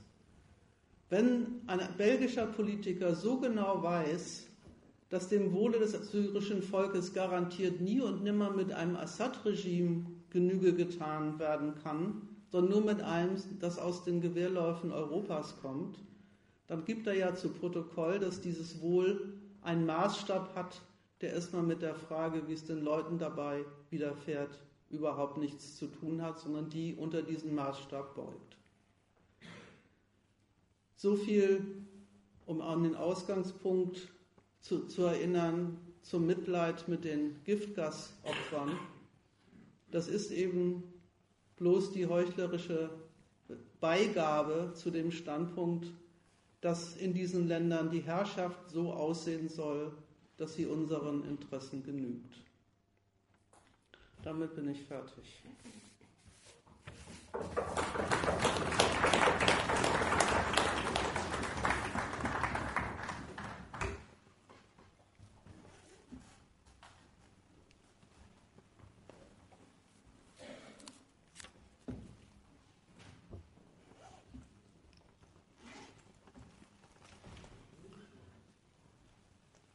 Wenn 1.09 1.61
ein 1.65 1.79
belgischer 1.97 2.45
Politiker 2.45 3.15
so 3.15 3.39
genau 3.39 3.81
weiß, 3.81 4.47
dass 5.09 5.27
dem 5.27 5.53
Wohle 5.53 5.79
des 5.79 5.93
syrischen 6.11 6.61
Volkes 6.61 7.13
garantiert 7.13 7.81
nie 7.81 7.99
und 7.99 8.23
nimmer 8.23 8.51
mit 8.51 8.71
einem 8.71 8.95
Assad-Regime 8.95 10.05
Genüge 10.29 10.73
getan 10.73 11.39
werden 11.39 11.73
kann, 11.81 12.21
sondern 12.51 12.71
nur 12.71 12.93
mit 12.93 13.01
einem, 13.01 13.37
das 13.59 13.79
aus 13.79 14.03
den 14.03 14.21
Gewehrläufen 14.21 14.91
Europas 14.91 15.59
kommt, 15.61 15.97
dann 16.67 16.85
gibt 16.85 17.07
er 17.07 17.15
ja 17.15 17.33
zu 17.33 17.49
Protokoll, 17.49 18.19
dass 18.19 18.41
dieses 18.41 18.79
Wohl 18.79 19.33
einen 19.63 19.87
Maßstab 19.87 20.55
hat, 20.55 20.79
der 21.21 21.33
erstmal 21.33 21.63
mit 21.63 21.81
der 21.81 21.95
Frage, 21.95 22.47
wie 22.47 22.53
es 22.53 22.65
den 22.65 22.83
Leuten 22.83 23.17
dabei 23.17 23.65
widerfährt, 23.89 24.59
überhaupt 24.91 25.37
nichts 25.37 25.77
zu 25.77 25.87
tun 25.87 26.21
hat, 26.21 26.39
sondern 26.39 26.69
die 26.69 26.93
unter 26.95 27.23
diesen 27.23 27.55
Maßstab 27.55 28.15
beugt. 28.15 28.58
So 31.01 31.15
viel, 31.15 31.85
um 32.45 32.59
an 32.59 32.83
den 32.83 32.97
Ausgangspunkt 32.97 34.09
zu, 34.59 34.85
zu 34.85 35.03
erinnern, 35.03 35.77
zum 36.01 36.25
Mitleid 36.25 36.89
mit 36.89 37.05
den 37.05 37.41
Giftgasopfern. 37.45 38.77
Das 39.91 40.09
ist 40.09 40.31
eben 40.31 40.83
bloß 41.55 41.93
die 41.93 42.05
heuchlerische 42.05 42.89
Beigabe 43.79 44.73
zu 44.75 44.91
dem 44.91 45.11
Standpunkt, 45.11 45.87
dass 46.59 46.97
in 46.97 47.13
diesen 47.13 47.47
Ländern 47.47 47.89
die 47.91 48.01
Herrschaft 48.01 48.69
so 48.69 48.91
aussehen 48.91 49.47
soll, 49.47 49.93
dass 50.35 50.55
sie 50.55 50.65
unseren 50.65 51.23
Interessen 51.23 51.81
genügt. 51.81 52.41
Damit 54.21 54.53
bin 54.53 54.67
ich 54.67 54.83
fertig. 54.83 55.43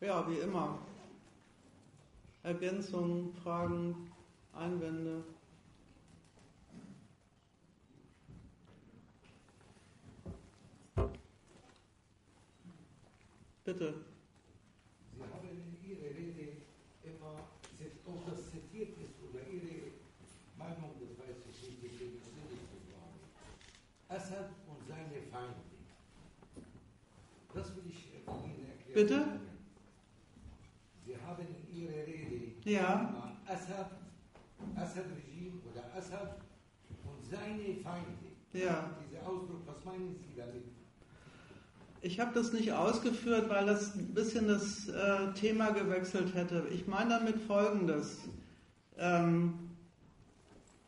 Ja, 0.05 0.28
wie 0.28 0.36
immer. 0.36 0.81
Ergänzungen, 2.43 3.32
Fragen, 3.43 4.12
Einwände. 4.52 5.24
Bitte. 13.64 13.94
Sie 15.14 15.22
haben 15.22 15.48
in 15.48 15.89
Ihrer 15.89 16.10
Rede 16.10 16.52
immer, 17.02 17.48
ob 18.05 18.26
das 18.26 18.51
zitiert 18.51 18.90
ist 18.98 19.14
oder 19.26 19.40
Ihre 19.48 19.93
Meinung, 20.59 20.90
das 21.01 21.18
weiß 21.18 21.36
ich 21.51 21.62
nicht, 21.62 21.82
deswegen 21.82 22.12
will 22.12 22.52
ich 22.52 22.60
das 22.68 24.20
sagen. 24.28 24.32
Assad 24.36 24.51
und 24.68 24.86
seine 24.86 25.22
Feinde. 25.32 25.64
Das 27.55 27.74
will 27.74 27.85
ich 27.89 28.12
Ihnen 28.12 28.68
erklären. 28.68 28.93
Bitte? 28.93 29.43
Ja. 32.65 33.15
Assad, 33.47 33.91
Assad-Regime 34.77 35.61
oder 35.70 35.82
Assad 35.97 36.39
und 37.05 37.23
seine 37.31 37.74
Feinde. 37.82 38.35
Ja. 38.53 38.91
Dieser 39.07 39.27
Ausdruck, 39.27 39.62
was 39.66 39.85
meinen 39.85 40.15
Sie 40.15 40.35
damit? 40.36 40.65
Ich 42.01 42.20
habe 42.20 42.35
das 42.35 42.53
nicht 42.53 42.73
ausgeführt, 42.73 43.49
weil 43.49 43.66
das 43.66 43.95
ein 43.95 44.12
bisschen 44.12 44.47
das 44.47 44.89
äh, 44.89 45.32
Thema 45.32 45.70
gewechselt 45.70 46.35
hätte. 46.35 46.66
Ich 46.70 46.86
meine 46.86 47.11
damit 47.11 47.41
Folgendes. 47.41 48.20
Ähm, 48.99 49.70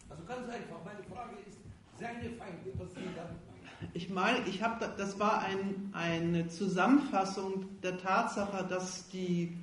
also 0.08 0.22
ganz 0.24 0.48
einfach, 0.48 0.84
meine 0.84 1.02
Frage 1.04 1.36
ist, 1.48 1.58
seine 1.98 2.30
Feinde, 2.36 2.70
was 2.74 2.88
Sie 2.90 3.00
damit 3.16 3.46
meinen? 3.46 3.90
Ich 3.94 4.10
meine, 4.10 4.46
ich 4.46 4.62
habe, 4.62 4.92
das 4.96 5.18
war 5.18 5.40
ein, 5.40 5.90
eine 5.92 6.48
Zusammenfassung 6.48 7.80
der 7.80 7.98
Tatsache, 7.98 8.64
dass 8.66 9.08
die 9.08 9.56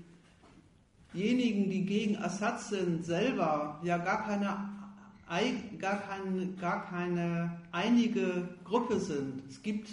diejenigen, 1.13 1.69
die 1.69 1.85
gegen 1.85 2.17
Assad 2.17 2.61
sind, 2.61 3.05
selber 3.05 3.79
ja 3.83 3.97
gar 3.97 4.23
keine, 4.25 4.69
gar 5.79 5.97
keine, 5.97 6.47
gar 6.59 6.85
keine 6.85 7.61
einige 7.71 8.49
Gruppe 8.63 8.99
sind. 8.99 9.43
Es 9.49 9.61
gibt 9.61 9.89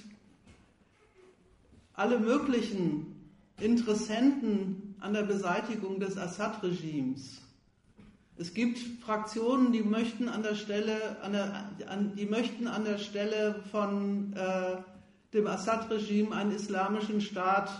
alle 1.94 2.18
möglichen 2.18 3.30
Interessenten 3.60 4.94
an 5.00 5.12
der 5.12 5.22
Beseitigung 5.22 6.00
des 6.00 6.16
Assad-Regimes. 6.16 7.40
Es 8.36 8.54
gibt 8.54 8.78
Fraktionen, 9.02 9.70
die 9.70 9.82
möchten 9.82 10.28
an 10.28 10.42
der 10.42 10.54
Stelle, 10.54 11.20
an 11.22 11.32
der, 11.32 11.70
an, 11.88 12.14
die 12.16 12.24
möchten 12.24 12.68
an 12.68 12.84
der 12.84 12.96
Stelle 12.96 13.62
von 13.70 14.32
äh, 14.32 14.76
dem 15.34 15.46
Assad-Regime 15.46 16.34
einen 16.34 16.52
islamischen 16.52 17.20
Staat 17.20 17.70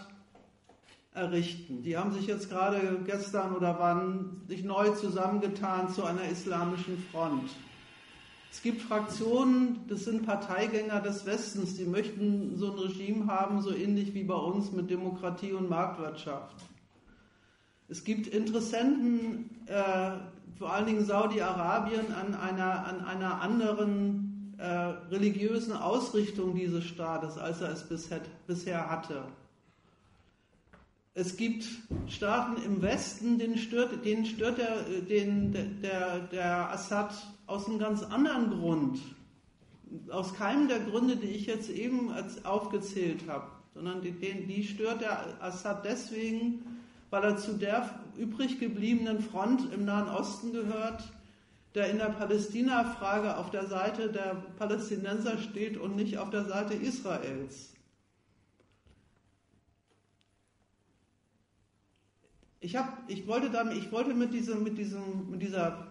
errichten. 1.12 1.82
Die 1.82 1.96
haben 1.96 2.12
sich 2.12 2.26
jetzt 2.26 2.48
gerade 2.48 3.00
gestern 3.04 3.54
oder 3.54 3.76
wann 3.78 4.42
sich 4.46 4.62
neu 4.62 4.90
zusammengetan 4.90 5.88
zu 5.92 6.04
einer 6.04 6.24
islamischen 6.24 7.02
Front. 7.10 7.50
Es 8.52 8.62
gibt 8.62 8.82
Fraktionen, 8.82 9.84
das 9.88 10.04
sind 10.04 10.26
Parteigänger 10.26 11.00
des 11.00 11.24
Westens, 11.24 11.76
die 11.76 11.84
möchten 11.84 12.56
so 12.56 12.72
ein 12.72 12.78
Regime 12.78 13.26
haben, 13.26 13.62
so 13.62 13.72
ähnlich 13.72 14.12
wie 14.14 14.24
bei 14.24 14.34
uns 14.34 14.72
mit 14.72 14.90
Demokratie 14.90 15.52
und 15.52 15.68
Marktwirtschaft. 15.68 16.56
Es 17.88 18.02
gibt 18.02 18.26
Interessenten, 18.26 19.50
äh, 19.66 20.12
vor 20.58 20.72
allen 20.72 20.86
Dingen 20.86 21.04
Saudi-Arabien, 21.04 22.12
an 22.12 22.34
einer, 22.34 22.84
an 22.86 23.04
einer 23.04 23.40
anderen 23.40 24.54
äh, 24.58 24.64
religiösen 24.64 25.72
Ausrichtung 25.72 26.54
dieses 26.54 26.84
Staates, 26.84 27.38
als 27.38 27.60
er 27.60 27.70
es 27.72 27.88
bisher, 27.88 28.20
bisher 28.46 28.90
hatte. 28.90 29.24
Es 31.14 31.36
gibt 31.36 31.66
Staaten 32.06 32.62
im 32.62 32.82
Westen, 32.82 33.38
denen 33.38 33.58
stört, 33.58 34.04
denen 34.04 34.24
stört 34.24 34.58
der, 34.58 34.84
den, 35.02 35.80
der, 35.82 36.20
der 36.20 36.70
Assad 36.70 37.12
aus 37.46 37.66
einem 37.66 37.80
ganz 37.80 38.04
anderen 38.04 38.50
Grund. 38.50 39.00
Aus 40.08 40.34
keinem 40.34 40.68
der 40.68 40.78
Gründe, 40.78 41.16
die 41.16 41.26
ich 41.26 41.46
jetzt 41.46 41.68
eben 41.68 42.12
aufgezählt 42.44 43.24
habe, 43.26 43.50
sondern 43.74 44.02
die, 44.02 44.12
die 44.12 44.62
stört 44.62 45.00
der 45.00 45.42
Assad 45.42 45.84
deswegen, 45.84 46.64
weil 47.10 47.24
er 47.24 47.36
zu 47.36 47.54
der 47.54 47.90
übrig 48.16 48.60
gebliebenen 48.60 49.20
Front 49.20 49.72
im 49.74 49.84
Nahen 49.84 50.08
Osten 50.08 50.52
gehört, 50.52 51.02
der 51.74 51.90
in 51.90 51.98
der 51.98 52.10
Palästina-Frage 52.10 53.36
auf 53.36 53.50
der 53.50 53.66
Seite 53.66 54.10
der 54.12 54.36
Palästinenser 54.58 55.38
steht 55.38 55.76
und 55.76 55.96
nicht 55.96 56.18
auf 56.18 56.30
der 56.30 56.44
Seite 56.44 56.74
Israels. 56.74 57.72
Ich, 62.60 62.76
hab, 62.76 63.04
ich, 63.08 63.26
wollte, 63.26 63.48
damit, 63.48 63.78
ich 63.78 63.90
wollte 63.90 64.12
mit, 64.12 64.34
diesem, 64.34 64.62
mit, 64.62 64.76
diesem, 64.76 65.30
mit, 65.30 65.40
dieser, 65.40 65.88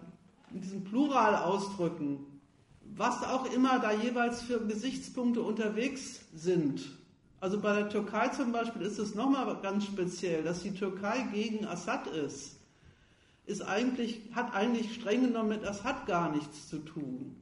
mit 0.50 0.62
diesem 0.62 0.84
Plural 0.84 1.34
ausdrücken, 1.34 2.24
was 2.96 3.22
auch 3.24 3.52
immer 3.52 3.80
da 3.80 3.92
jeweils 3.92 4.42
für 4.42 4.64
Gesichtspunkte 4.64 5.42
unterwegs 5.42 6.20
sind. 6.32 6.82
Also 7.40 7.60
bei 7.60 7.74
der 7.74 7.88
Türkei 7.88 8.28
zum 8.28 8.52
Beispiel 8.52 8.82
ist 8.82 8.98
es 8.98 9.16
nochmal 9.16 9.58
ganz 9.62 9.84
speziell, 9.84 10.44
dass 10.44 10.62
die 10.62 10.72
Türkei 10.72 11.26
gegen 11.32 11.66
Assad 11.66 12.06
ist, 12.06 12.60
ist 13.46 13.62
eigentlich, 13.62 14.20
hat 14.32 14.54
eigentlich 14.54 14.94
streng 14.94 15.22
genommen 15.22 15.48
mit 15.48 15.64
Assad 15.64 16.06
gar 16.06 16.30
nichts 16.30 16.68
zu 16.68 16.78
tun. 16.78 17.34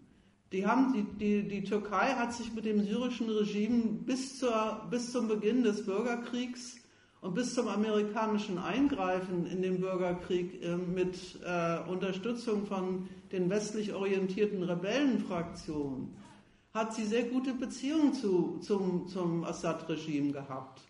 Die, 0.52 0.66
haben, 0.66 0.94
die, 0.94 1.02
die, 1.02 1.48
die 1.48 1.64
Türkei 1.64 2.14
hat 2.14 2.32
sich 2.32 2.54
mit 2.54 2.64
dem 2.64 2.82
syrischen 2.82 3.28
Regime 3.28 3.82
bis, 4.06 4.38
zur, 4.38 4.86
bis 4.88 5.12
zum 5.12 5.28
Beginn 5.28 5.62
des 5.62 5.84
Bürgerkriegs 5.84 6.77
und 7.20 7.34
bis 7.34 7.54
zum 7.54 7.68
amerikanischen 7.68 8.58
Eingreifen 8.58 9.46
in 9.46 9.62
den 9.62 9.80
Bürgerkrieg 9.80 10.62
äh, 10.62 10.76
mit 10.76 11.16
äh, 11.44 11.78
Unterstützung 11.88 12.66
von 12.66 13.08
den 13.32 13.50
westlich 13.50 13.92
orientierten 13.92 14.62
Rebellenfraktionen 14.62 16.16
hat 16.74 16.94
sie 16.94 17.04
sehr 17.04 17.24
gute 17.24 17.54
Beziehungen 17.54 18.14
zu, 18.14 18.58
zum, 18.60 19.08
zum 19.08 19.44
Assad-Regime 19.44 20.32
gehabt. 20.32 20.82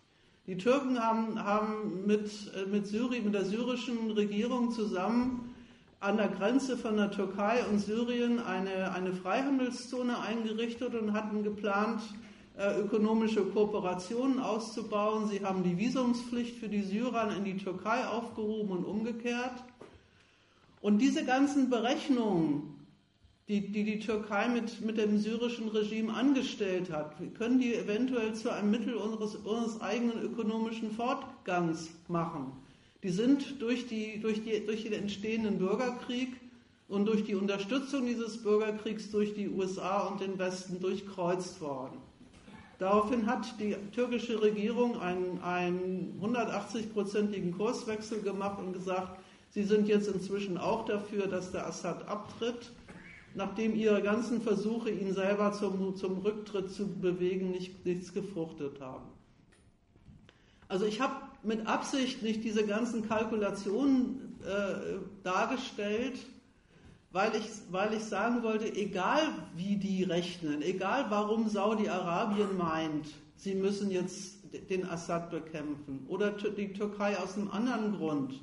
Die 0.45 0.57
Türken 0.57 0.99
haben, 0.99 1.43
haben 1.43 2.05
mit, 2.05 2.29
äh, 2.55 2.65
mit, 2.67 2.85
Syrien, 2.87 3.25
mit 3.25 3.33
der 3.33 3.45
syrischen 3.45 4.11
Regierung 4.11 4.71
zusammen 4.71 5.55
an 5.99 6.17
der 6.17 6.29
Grenze 6.29 6.77
von 6.77 6.95
der 6.95 7.11
Türkei 7.11 7.63
und 7.65 7.79
Syrien 7.79 8.39
eine, 8.39 8.93
eine 8.93 9.13
Freihandelszone 9.13 10.19
eingerichtet 10.19 10.95
und 10.95 11.13
hatten 11.13 11.43
geplant, 11.43 12.01
ökonomische 12.59 13.45
Kooperationen 13.45 14.39
auszubauen. 14.39 15.29
Sie 15.29 15.43
haben 15.43 15.63
die 15.63 15.77
Visumspflicht 15.77 16.57
für 16.57 16.67
die 16.67 16.81
Syrer 16.81 17.33
in 17.35 17.45
die 17.45 17.57
Türkei 17.57 18.05
aufgehoben 18.05 18.71
und 18.71 18.85
umgekehrt. 18.85 19.63
Und 20.81 20.99
diese 20.99 21.25
ganzen 21.25 21.69
Berechnungen, 21.69 22.75
die 23.47 23.71
die, 23.71 23.83
die 23.83 23.99
Türkei 23.99 24.47
mit, 24.47 24.81
mit 24.81 24.97
dem 24.97 25.17
syrischen 25.17 25.69
Regime 25.69 26.13
angestellt 26.13 26.91
hat, 26.91 27.15
können 27.35 27.59
die 27.59 27.73
eventuell 27.73 28.33
zu 28.35 28.51
einem 28.51 28.71
Mittel 28.71 28.93
unseres, 28.95 29.35
unseres 29.35 29.81
eigenen 29.81 30.21
ökonomischen 30.21 30.91
Fortgangs 30.91 31.89
machen. 32.07 32.51
Die 33.03 33.09
sind 33.09 33.61
durch, 33.61 33.87
die, 33.87 34.19
durch, 34.19 34.43
die, 34.43 34.65
durch 34.65 34.83
den 34.83 34.93
entstehenden 34.93 35.57
Bürgerkrieg 35.57 36.29
und 36.89 37.05
durch 37.05 37.23
die 37.23 37.35
Unterstützung 37.35 38.05
dieses 38.05 38.43
Bürgerkriegs 38.43 39.09
durch 39.11 39.33
die 39.33 39.47
USA 39.47 40.07
und 40.07 40.19
den 40.19 40.37
Westen 40.37 40.79
durchkreuzt 40.81 41.61
worden. 41.61 41.97
Daraufhin 42.79 43.27
hat 43.27 43.59
die 43.59 43.75
türkische 43.91 44.41
Regierung 44.41 44.99
einen, 44.99 45.39
einen 45.41 46.19
180-prozentigen 46.21 47.51
Kurswechsel 47.51 48.21
gemacht 48.21 48.59
und 48.59 48.73
gesagt, 48.73 49.19
Sie 49.51 49.63
sind 49.63 49.87
jetzt 49.87 50.07
inzwischen 50.07 50.57
auch 50.57 50.85
dafür, 50.85 51.27
dass 51.27 51.51
der 51.51 51.67
Assad 51.67 52.07
abtritt, 52.07 52.71
nachdem 53.33 53.75
ihre 53.75 54.01
ganzen 54.01 54.41
Versuche, 54.41 54.91
ihn 54.91 55.13
selber 55.13 55.51
zum, 55.51 55.95
zum 55.95 56.19
Rücktritt 56.19 56.71
zu 56.71 56.87
bewegen, 56.87 57.51
nicht, 57.51 57.85
nichts 57.85 58.13
gefruchtet 58.13 58.79
haben. 58.79 59.09
Also 60.67 60.85
ich 60.85 61.01
habe 61.01 61.15
mit 61.43 61.65
Absicht 61.65 62.21
nicht 62.21 62.43
diese 62.43 62.65
ganzen 62.65 63.07
Kalkulationen 63.07 64.39
äh, 64.45 64.99
dargestellt, 65.23 66.19
weil 67.11 67.35
ich, 67.35 67.45
weil 67.71 67.93
ich 67.93 68.03
sagen 68.03 68.43
wollte, 68.43 68.73
egal 68.75 69.21
wie 69.55 69.77
die 69.77 70.03
rechnen, 70.03 70.61
egal 70.61 71.05
warum 71.09 71.49
Saudi-Arabien 71.49 72.57
meint, 72.57 73.07
sie 73.35 73.55
müssen 73.55 73.89
jetzt 73.89 74.37
den 74.69 74.87
Assad 74.87 75.29
bekämpfen 75.31 76.05
oder 76.07 76.31
die 76.31 76.73
Türkei 76.73 77.17
aus 77.17 77.35
einem 77.35 77.49
anderen 77.51 77.97
Grund, 77.97 78.33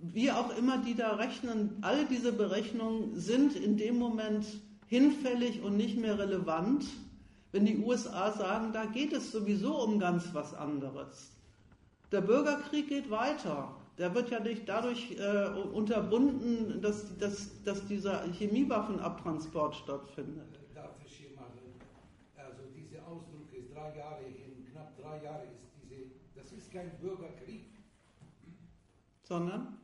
wie 0.00 0.30
auch 0.30 0.56
immer 0.56 0.78
die 0.78 0.94
da 0.94 1.14
rechnen, 1.14 1.78
alle 1.80 2.04
diese 2.06 2.32
Berechnungen 2.32 3.18
sind 3.18 3.54
in 3.54 3.76
dem 3.76 3.98
Moment 3.98 4.46
hinfällig 4.88 5.62
und 5.62 5.76
nicht 5.76 5.96
mehr 5.96 6.18
relevant, 6.18 6.84
wenn 7.52 7.64
die 7.66 7.78
USA 7.78 8.32
sagen, 8.32 8.72
da 8.72 8.84
geht 8.86 9.12
es 9.12 9.30
sowieso 9.30 9.82
um 9.82 9.98
ganz 9.98 10.32
was 10.32 10.54
anderes. 10.54 11.30
Der 12.10 12.20
Bürgerkrieg 12.20 12.88
geht 12.88 13.10
weiter. 13.10 13.74
Der 13.98 14.14
wird 14.14 14.30
ja 14.30 14.40
nicht 14.40 14.66
dadurch 14.66 15.12
äh, 15.18 15.48
unterbunden, 15.72 16.80
dass, 16.80 17.16
dass, 17.18 17.62
dass 17.62 17.86
dieser 17.86 18.24
Chemiewaffenabtransport 18.32 19.74
stattfindet. 19.74 20.58
Darf 20.74 20.96
ich 21.04 21.12
hier 21.12 21.36
mal, 21.36 21.50
also 22.36 22.62
diese 22.74 23.04
Ausdruck 23.04 23.52
ist 23.52 23.74
drei 23.74 23.96
Jahre 23.98 24.24
hin, 24.24 24.66
knapp 24.72 24.96
drei 24.96 25.22
Jahre 25.22 25.44
ist 25.44 25.60
diese, 25.82 26.10
das 26.34 26.52
ist 26.52 26.72
kein 26.72 26.90
Bürgerkrieg. 27.00 27.66
Sondern? 29.22 29.78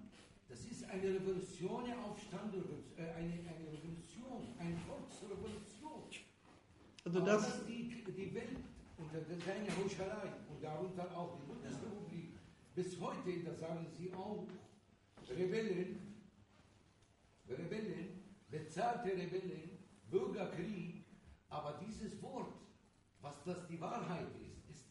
Das 0.49 0.65
ist 0.65 0.89
eine 0.89 1.03
Revolution, 1.03 1.85
Aufstand, 2.03 2.55
äh, 2.55 3.03
eine, 3.03 3.33
eine 3.45 3.69
Revolution, 3.71 4.49
eine 4.59 4.77
Volksrevolution. 4.89 5.69
Also 7.05 7.21
das, 7.21 7.43
dass 7.43 7.67
die, 7.67 8.05
die 8.05 8.35
Welt 8.35 8.57
unter 8.97 9.21
seiner 9.21 9.73
Heuchelei 9.77 10.33
und 10.51 10.63
darunter 10.63 11.05
auch 11.17 11.37
die 11.37 11.47
Bundesrepublik 11.47 12.08
bis 12.79 13.01
heute, 13.01 13.43
das 13.43 13.59
sagen 13.59 13.85
sie 13.91 14.15
auch, 14.15 14.47
Rebellen, 15.29 16.15
Rebellen, 17.49 18.23
bezahlte 18.49 19.09
Rebellen, 19.09 19.79
Bürgerkrieg, 20.09 21.05
aber 21.49 21.81
dieses 21.85 22.23
Wort, 22.23 22.55
was 23.21 23.43
das 23.43 23.67
die 23.67 23.81
Wahrheit 23.81 24.29
ist, 24.41 24.71
ist 24.71 24.85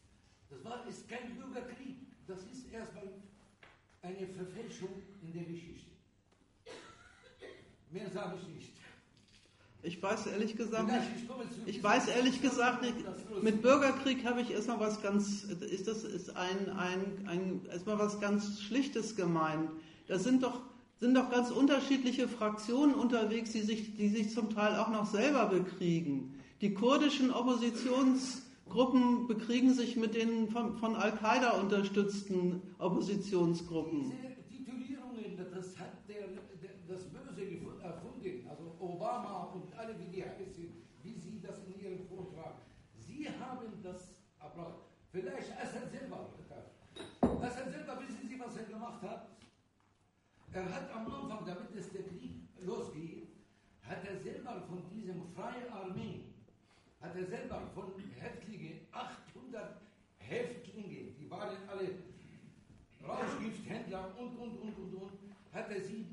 das 0.50 0.62
war, 0.64 0.86
ist 0.86 1.08
kein 1.08 1.34
Bürgerkrieg, 1.34 1.96
das 2.26 2.44
ist 2.44 2.70
erstmal 2.70 3.08
eine 4.02 4.26
Verfälschung 4.26 5.02
in 5.22 5.32
der 5.32 5.44
Geschichte. 5.44 5.92
Mehr 7.90 8.10
sage 8.10 8.36
ich 8.36 8.48
nicht. 8.48 8.77
Ich 9.88 10.02
weiß 10.02 10.26
ehrlich 10.26 10.54
gesagt 10.54 10.90
ich 11.66 11.76
Ich 11.76 11.82
weiß 11.82 12.08
ehrlich 12.08 12.42
gesagt 12.42 12.84
ist 12.84 12.94
Mit 13.42 13.62
Bürgerkrieg 13.62 14.24
habe 14.24 14.42
ich 14.42 14.50
erstmal 14.50 14.80
was 14.80 15.00
ganz, 15.00 15.44
ist 15.76 15.88
das 15.88 16.04
ist 16.04 16.36
ein, 16.36 16.70
ein, 16.86 17.00
ein 17.26 17.60
erstmal 17.72 17.98
was 17.98 18.20
ganz 18.20 18.60
Schlichtes 18.60 19.16
gemeint. 19.16 19.70
Da 20.06 20.18
sind 20.18 20.42
doch 20.42 20.60
sind 21.00 21.14
doch 21.14 21.30
ganz 21.30 21.50
unterschiedliche 21.52 22.26
Fraktionen 22.26 22.94
unterwegs, 22.94 23.52
die 23.52 23.60
sich, 23.60 23.94
die 23.96 24.08
sich 24.08 24.34
zum 24.34 24.50
Teil 24.50 24.74
auch 24.76 24.90
noch 24.90 25.06
selber 25.06 25.46
bekriegen. 25.46 26.34
Die 26.60 26.74
kurdischen 26.74 27.30
Oppositionsgruppen 27.30 29.28
bekriegen 29.28 29.72
sich 29.72 29.96
mit 29.96 30.16
den 30.16 30.50
von, 30.50 30.76
von 30.76 30.96
Al-Qaida 30.96 31.52
unterstützten 31.52 32.60
Oppositionsgruppen. 32.78 34.10
Diese 34.10 34.34
Titulierungen, 34.50 35.38
das 35.54 35.78
hat 35.78 35.92
der, 36.08 36.26
der, 36.62 36.70
das 36.88 37.04
Böse 37.14 37.42
gefu- 37.42 37.80
erfunden, 37.80 38.48
also 38.50 38.64
Obama 38.80 39.52
und 39.54 39.72
alle, 39.78 39.94
wie 40.00 40.10
die 40.16 40.24
heißen, 40.24 40.66
wie 41.04 41.14
sie 41.14 41.40
das 41.40 41.58
in 41.68 41.80
ihrem 41.80 42.00
Vortrag. 42.08 42.54
Sie 43.06 43.28
haben 43.28 43.68
das 43.84 44.18
Vielleicht 45.10 45.52
Assad 45.52 45.90
selber. 45.90 46.28
Assad 47.42 47.72
selber, 47.72 48.00
wissen 48.00 48.28
Sie, 48.28 48.38
was 48.38 48.56
er 48.56 48.64
gemacht 48.64 49.02
hat? 49.02 49.28
Er 50.52 50.64
hat 50.74 50.90
am 50.92 51.06
Anfang, 51.06 51.46
damit 51.46 51.74
es 51.74 51.90
der 51.90 52.02
Krieg 52.02 52.42
losgeht, 52.60 53.28
hat 53.82 54.04
er 54.06 54.18
selber 54.18 54.62
von 54.68 54.82
diesem 54.90 55.22
freien 55.34 55.72
Armee, 55.72 56.24
hat 57.00 57.16
er 57.16 57.26
selber 57.26 57.62
von 57.74 57.92
Häftlingen, 58.18 58.80
800 58.92 59.80
Häftlinge, 60.18 61.12
die 61.18 61.30
waren 61.30 61.56
alle 61.68 61.88
Rauschgifthändler 63.06 64.14
und, 64.18 64.36
und, 64.36 64.58
und, 64.58 64.78
und, 64.78 64.94
und, 64.94 65.12
hat 65.52 65.70
er 65.70 65.80
sie 65.80 66.06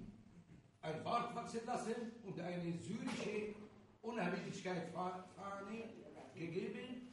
ein 0.81 1.03
Bart 1.03 1.35
wachsen 1.35 1.65
lassen 1.65 2.11
und 2.23 2.39
eine 2.39 2.71
syrische 2.77 3.55
Unabhängigkeitsfahne 4.01 5.83
gegeben 6.35 7.04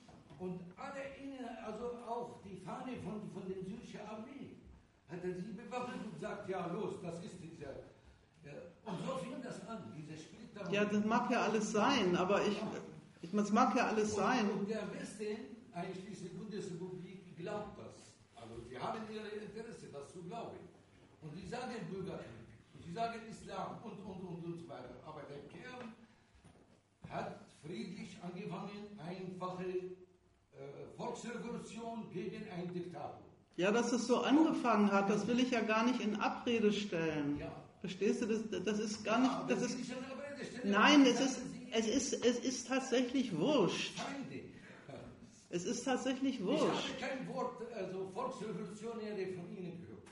und 0.43 0.59
alle 0.77 1.03
innen, 1.23 1.47
also 1.65 1.85
auch 2.05 2.43
die 2.43 2.57
Fahne 2.57 2.97
von, 2.97 3.31
von 3.33 3.47
der 3.47 3.63
syrischen 3.63 4.01
Armee, 4.01 4.59
hat 5.09 5.23
er 5.23 5.35
sie 5.35 5.53
bewaffnet 5.53 6.05
und 6.05 6.19
sagt, 6.19 6.49
ja 6.49 6.67
los, 6.67 6.95
das 7.01 7.23
ist 7.23 7.37
dieser. 7.41 7.71
Ja, 8.45 8.59
und 8.85 8.99
so 9.07 9.17
fing 9.19 9.41
das 9.41 9.65
an, 9.69 9.93
diese 9.97 10.19
Splitter. 10.19 10.69
Ja, 10.73 10.85
das 10.85 11.05
mag 11.05 11.31
ja 11.31 11.43
alles 11.43 11.71
sein, 11.71 12.17
aber 12.17 12.45
ich, 12.45 12.61
ich 13.21 13.33
es 13.33 13.53
mag 13.53 13.77
ja 13.77 13.87
alles 13.87 14.17
sein. 14.17 14.51
Und, 14.51 14.61
und 14.61 14.69
der 14.71 14.93
Westen, 14.93 15.63
einschließlich 15.73 16.37
Bundesrepublik, 16.37 17.37
glaubt 17.37 17.79
das. 17.79 18.17
Also 18.35 18.61
sie 18.69 18.77
haben 18.77 19.01
ihre 19.13 19.29
Interesse, 19.29 19.87
das 19.93 20.13
zu 20.13 20.23
glauben. 20.25 20.59
Und 21.21 21.33
sie 21.37 21.47
sagen 21.47 21.71
Bürgerkrieg, 21.89 22.51
und 22.75 22.83
sie 22.83 22.93
sagen 22.93 23.21
Islam 23.31 23.79
und, 23.85 23.93
und, 23.93 24.21
und, 24.27 24.45
und 24.45 24.59
so 24.59 24.69
weiter. 24.69 24.91
Aber 25.07 25.23
der 25.23 25.39
Kern 25.47 25.95
hat 27.09 27.39
friedlich 27.63 28.19
angefangen, 28.21 28.99
einfache 28.99 30.02
Volksrevolution 30.97 32.11
gegen 32.13 32.49
einen 32.51 32.73
Diktator. 32.73 33.19
Ja, 33.57 33.71
dass 33.71 33.93
es 33.93 34.07
so 34.07 34.19
angefangen 34.23 34.91
hat, 34.91 35.11
das 35.11 35.27
will 35.27 35.39
ich 35.41 35.51
ja 35.51 35.61
gar 35.61 35.85
nicht 35.85 36.01
in 36.01 36.17
Abrede 36.17 36.73
stellen. 36.73 37.39
Ja. 37.39 37.53
Verstehst 37.81 38.23
du, 38.23 38.27
das, 38.27 38.65
das 38.65 38.79
ist 38.79 39.05
gar 39.05 39.19
nicht, 39.19 39.33
das 39.49 39.63
ist, 39.63 39.79
nein, 40.65 41.05
es 41.05 41.21
ist, 41.21 41.41
es 41.73 41.87
ist, 41.87 42.25
es 42.25 42.39
ist 42.39 42.69
tatsächlich 42.69 43.37
wurscht. 43.37 43.93
Es 45.51 45.65
ist 45.65 45.85
tatsächlich 45.85 46.37
Ich 46.37 46.45
wurscht. 46.45 46.63
habe 46.65 46.99
kein 47.01 47.29
Wort, 47.35 47.61
also 47.75 48.09
Volksrevolutionäre 48.15 49.33
von 49.35 49.51
Ihnen 49.55 49.81
gehört. 49.83 50.07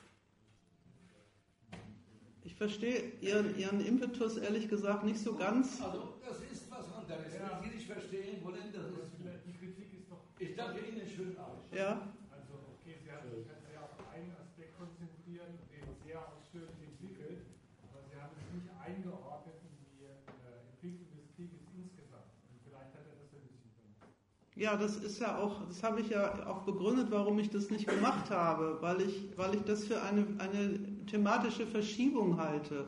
Ich 2.45 2.55
verstehe 2.55 3.13
Ihren, 3.23 3.57
Ihren 3.59 3.81
Impetus 3.81 4.37
ehrlich 4.37 4.69
gesagt 4.69 5.05
nicht 5.05 5.19
so 5.21 5.35
ganz. 5.35 5.81
Also, 5.81 6.15
das 6.27 6.41
ist 6.53 6.71
was 6.71 6.93
anderes. 6.93 7.33
Ja. 7.39 7.59
Wenn 7.63 7.71
Sie 7.71 7.77
nicht 7.77 7.87
verstehen 7.87 8.45
wollen, 8.45 8.71
das 8.73 8.85
ist. 8.87 9.13
Die 9.47 9.53
Kritik 9.57 9.95
ist 9.99 10.11
doch. 10.11 10.21
Ich 10.41 10.57
danke 10.57 10.81
Ihnen 10.81 11.05
schön 11.07 11.37
Abend. 11.37 11.69
Ja, 11.71 12.01
Also, 12.33 12.65
okay, 12.73 12.97
Sie 13.05 13.13
haben 13.13 13.29
sich 13.29 13.45
ganz 13.45 13.61
sehr 13.69 13.85
auf 13.85 13.93
einen 14.09 14.33
Aspekt 14.41 14.73
konzentriert 14.81 15.53
und 15.53 15.69
den 15.69 15.85
sehr 16.01 16.17
ausführlich 16.17 16.81
entwickelt, 16.81 17.45
aber 17.85 18.01
Sie 18.09 18.17
haben 18.17 18.33
es 18.41 18.49
nicht 18.57 18.73
eingeordnet 18.81 19.61
in 19.61 19.77
die 19.85 20.09
äh, 20.09 20.65
Entwicklung 20.73 21.13
des 21.13 21.29
Krieges 21.37 21.61
insgesamt. 21.77 22.33
Und 22.49 22.57
vielleicht 22.65 22.89
hat 22.97 23.05
er 23.05 23.21
das 23.21 23.29
ein 23.37 23.53
bisschen 23.53 23.69
benutzt. 23.77 24.57
ja, 24.57 24.81
das 24.81 24.97
ist 24.97 25.21
ja 25.21 25.37
auch, 25.37 25.69
das 25.69 25.83
habe 25.85 26.01
ich 26.01 26.09
ja 26.09 26.49
auch 26.49 26.65
begründet, 26.65 27.11
warum 27.11 27.39
ich 27.39 27.51
das 27.51 27.69
nicht 27.69 27.87
gemacht 27.87 28.31
habe, 28.31 28.81
weil 28.81 29.03
ich, 29.03 29.37
weil 29.37 29.55
ich 29.55 29.63
das 29.69 29.85
für 29.85 30.01
eine, 30.01 30.25
eine 30.41 31.05
thematische 31.05 31.67
Verschiebung 31.67 32.41
halte. 32.41 32.87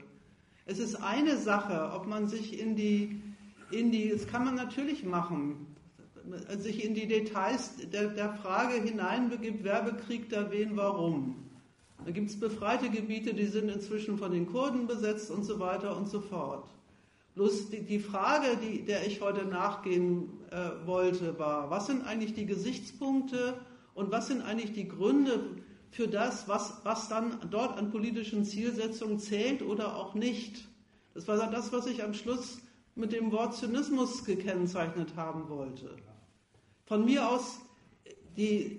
Es 0.65 0.79
ist 0.79 0.95
eine 0.97 1.37
Sache, 1.37 1.93
ob 1.93 2.07
man 2.07 2.29
sich 2.29 2.59
in 2.59 2.77
die, 2.77 3.21
in 3.71 3.93
die, 3.93 4.09
das 4.09 4.27
kann 4.27 4.43
man 4.47 4.55
natürlich 4.55 5.05
machen, 5.05 5.67
sich 6.59 6.85
in 6.85 6.95
die 6.95 7.07
Details 7.07 7.73
der, 7.93 8.09
der 8.09 8.35
Frage 8.35 8.75
hineinbegibt, 8.81 9.65
wer 9.65 9.83
bekriegt 9.83 10.33
da 10.33 10.51
wen, 10.51 10.77
warum. 10.77 11.37
Da 12.05 12.11
gibt 12.11 12.31
es 12.31 12.39
befreite 12.39 12.91
Gebiete, 12.91 13.35
die 13.35 13.47
sind 13.47 13.69
inzwischen 13.69 14.19
von 14.19 14.33
den 14.33 14.47
Kurden 14.47 14.87
besetzt 14.87 15.31
und 15.31 15.45
so 15.45 15.61
weiter 15.61 15.97
und 15.97 16.09
so 16.09 16.21
fort. 16.21 16.69
Bloß 17.35 17.71
die, 17.71 17.83
die 17.83 17.99
Frage, 17.99 18.59
die, 18.63 18.83
der 18.83 19.07
ich 19.07 19.21
heute 19.21 19.45
nachgehen 19.45 20.29
äh, 20.51 20.87
wollte, 20.87 21.39
war, 21.39 21.71
was 21.71 21.87
sind 21.87 22.07
eigentlich 22.07 22.35
die 22.35 22.47
Gesichtspunkte 22.47 23.55
und 23.95 24.11
was 24.11 24.27
sind 24.27 24.43
eigentlich 24.43 24.73
die 24.73 24.89
Gründe 24.89 25.57
für 25.91 26.09
das, 26.09 26.49
was, 26.49 26.81
was 26.85 27.09
dann 27.09 27.39
dort 27.51 27.79
an 27.79 27.91
politischen 27.91 28.45
Zielsetzungen 28.45 29.19
zählt 29.19 29.63
oder 29.63 29.97
auch 29.97 30.15
nicht. 30.15 30.65
Das 31.15 31.29
war 31.29 31.37
dann 31.37 31.53
das, 31.53 31.73
was 31.73 31.87
ich 31.87 32.03
am 32.03 32.15
Schluss 32.15 32.61
mit 32.95 33.13
dem 33.13 33.33
Wort 33.33 33.55
Zynismus 33.55 34.25
gekennzeichnet 34.25 35.17
haben 35.17 35.49
wollte. 35.49 35.97
Von 36.85 37.05
mir 37.05 37.29
aus 37.29 37.61
die, 38.37 38.79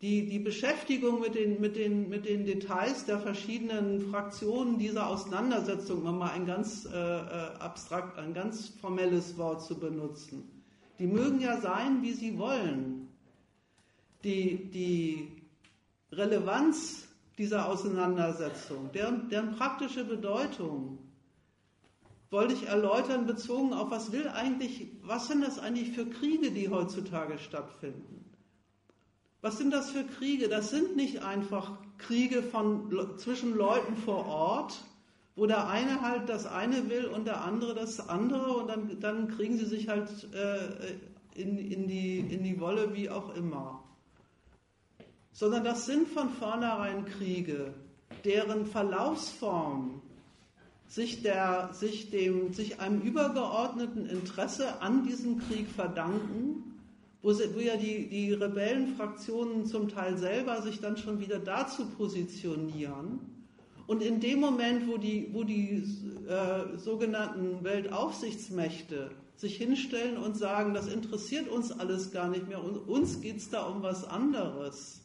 die, 0.00 0.28
die 0.28 0.38
Beschäftigung 0.38 1.20
mit 1.20 1.34
den, 1.34 1.60
mit, 1.60 1.76
den, 1.76 2.08
mit 2.08 2.26
den 2.26 2.44
Details 2.44 3.06
der 3.06 3.18
verschiedenen 3.20 4.00
Fraktionen 4.10 4.78
dieser 4.78 5.08
Auseinandersetzung, 5.08 6.04
um 6.04 6.18
mal 6.18 6.30
ein 6.30 6.46
ganz 6.46 6.84
äh, 6.84 6.90
äh, 6.90 7.56
abstrakt, 7.58 8.18
ein 8.18 8.34
ganz 8.34 8.68
formelles 8.80 9.38
Wort 9.38 9.62
zu 9.62 9.78
benutzen, 9.78 10.62
die 10.98 11.06
mögen 11.06 11.40
ja 11.40 11.60
sein, 11.60 12.02
wie 12.02 12.12
sie 12.12 12.38
wollen. 12.38 13.08
Die, 14.22 14.70
die 14.70 15.32
Relevanz 16.12 17.08
dieser 17.36 17.68
Auseinandersetzung, 17.68 18.90
deren, 18.92 19.28
deren 19.28 19.56
praktische 19.56 20.04
Bedeutung 20.04 20.98
wollte 22.34 22.54
ich 22.54 22.66
erläutern, 22.66 23.26
bezogen 23.26 23.72
auf 23.72 23.92
was 23.92 24.10
will 24.10 24.28
eigentlich, 24.28 24.88
was 25.02 25.28
sind 25.28 25.40
das 25.40 25.60
eigentlich 25.60 25.92
für 25.92 26.04
Kriege, 26.04 26.50
die 26.50 26.68
heutzutage 26.68 27.38
stattfinden? 27.38 28.24
Was 29.40 29.56
sind 29.56 29.72
das 29.72 29.90
für 29.90 30.02
Kriege? 30.02 30.48
Das 30.48 30.70
sind 30.70 30.96
nicht 30.96 31.22
einfach 31.22 31.78
Kriege 31.96 32.42
von, 32.42 32.90
zwischen 33.18 33.54
Leuten 33.54 33.96
vor 33.96 34.26
Ort, 34.26 34.82
wo 35.36 35.46
der 35.46 35.68
eine 35.68 36.00
halt 36.00 36.28
das 36.28 36.44
eine 36.44 36.90
will 36.90 37.06
und 37.06 37.24
der 37.26 37.40
andere 37.42 37.72
das 37.72 38.08
andere 38.08 38.56
und 38.56 38.68
dann, 38.68 38.98
dann 38.98 39.28
kriegen 39.28 39.56
sie 39.56 39.66
sich 39.66 39.88
halt 39.88 40.08
äh, 40.34 41.40
in, 41.40 41.56
in, 41.56 41.86
die, 41.86 42.18
in 42.18 42.42
die 42.42 42.58
Wolle, 42.58 42.94
wie 42.94 43.10
auch 43.10 43.32
immer. 43.36 43.84
Sondern 45.30 45.62
das 45.62 45.86
sind 45.86 46.08
von 46.08 46.30
vornherein 46.30 47.04
Kriege, 47.04 47.74
deren 48.24 48.66
Verlaufsform 48.66 50.02
sich, 50.86 51.22
der, 51.22 51.70
sich, 51.72 52.10
dem, 52.10 52.52
sich 52.52 52.80
einem 52.80 53.00
übergeordneten 53.00 54.06
Interesse 54.06 54.80
an 54.80 55.04
diesem 55.04 55.38
Krieg 55.38 55.68
verdanken, 55.68 56.74
wo, 57.22 57.32
sie, 57.32 57.54
wo 57.54 57.60
ja 57.60 57.76
die, 57.76 58.08
die 58.08 58.32
Rebellenfraktionen 58.32 59.66
zum 59.66 59.88
Teil 59.88 60.18
selber 60.18 60.62
sich 60.62 60.80
dann 60.80 60.96
schon 60.96 61.20
wieder 61.20 61.38
dazu 61.38 61.86
positionieren. 61.86 63.20
Und 63.86 64.02
in 64.02 64.20
dem 64.20 64.40
Moment, 64.40 64.88
wo 64.88 64.96
die, 64.96 65.28
wo 65.32 65.42
die 65.42 65.82
äh, 66.28 66.78
sogenannten 66.78 67.64
Weltaufsichtsmächte 67.64 69.10
sich 69.36 69.56
hinstellen 69.56 70.16
und 70.16 70.36
sagen, 70.36 70.74
das 70.74 70.86
interessiert 70.86 71.48
uns 71.48 71.72
alles 71.72 72.12
gar 72.12 72.28
nicht 72.28 72.48
mehr, 72.48 72.62
uns 72.62 73.20
geht 73.20 73.38
es 73.38 73.50
da 73.50 73.66
um 73.66 73.82
was 73.82 74.04
anderes, 74.04 75.00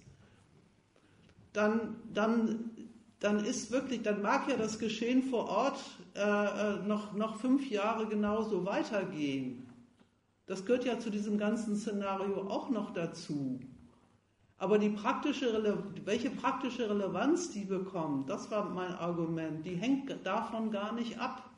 dann, 1.52 1.96
dann 2.14 2.72
dann 3.20 3.44
ist 3.44 3.72
wirklich, 3.72 4.02
dann 4.02 4.22
mag 4.22 4.48
ja 4.50 4.56
das 4.56 4.80
Geschehen 4.80 5.24
vor 5.24 5.50
Ort 5.50 5.80
äh, 6.16 6.22
äh, 6.22 6.88
noch, 6.88 7.14
noch 7.14 7.38
fünf 7.38 7.70
Jahre 7.70 8.08
genauso 8.08 8.66
weitergehen. 8.66 9.68
Das 10.46 10.66
gehört 10.66 10.86
ja 10.86 11.00
zu 11.00 11.10
diesem 11.10 11.38
ganzen 11.38 11.76
Szenario 11.76 12.48
auch 12.50 12.70
noch 12.70 12.91
dazu. 12.94 13.60
Aber 14.58 14.78
die 14.78 14.90
praktische, 14.90 15.84
welche 16.06 16.30
praktische 16.32 16.90
Relevanz 16.90 17.52
die 17.52 17.66
bekommen, 17.66 18.26
das 18.26 18.50
war 18.52 18.70
mein 18.70 18.94
Argument, 18.94 19.66
die 19.66 19.76
hängt 19.76 20.14
davon 20.26 20.72
gar 20.72 20.94
nicht 20.94 21.20
ab. 21.20 21.50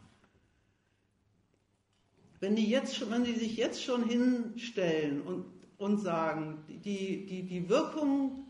Wenn 2.39 2.55
die, 2.55 2.69
jetzt, 2.69 3.09
wenn 3.09 3.23
die 3.23 3.33
sich 3.33 3.55
jetzt 3.55 3.83
schon 3.83 4.03
hinstellen 4.03 5.21
und, 5.21 5.45
und 5.77 5.99
sagen, 5.99 6.63
die, 6.67 7.25
die, 7.25 7.43
die 7.43 7.69
Wirkung 7.69 8.40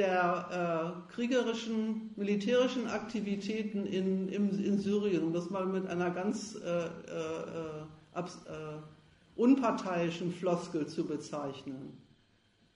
der 0.00 1.04
äh, 1.10 1.12
kriegerischen, 1.12 2.10
militärischen 2.16 2.86
Aktivitäten 2.86 3.84
in, 3.84 4.28
in, 4.30 4.64
in, 4.64 4.78
Syrien, 4.78 5.24
um 5.24 5.34
das 5.34 5.50
mal 5.50 5.66
mit 5.66 5.86
einer 5.86 6.10
ganz 6.10 6.54
äh, 6.56 6.86
äh, 6.86 7.80
äh, 8.14 8.22
unparteiischen 9.36 10.32
Floskel 10.32 10.86
zu 10.86 11.04
bezeichnen, 11.04 11.98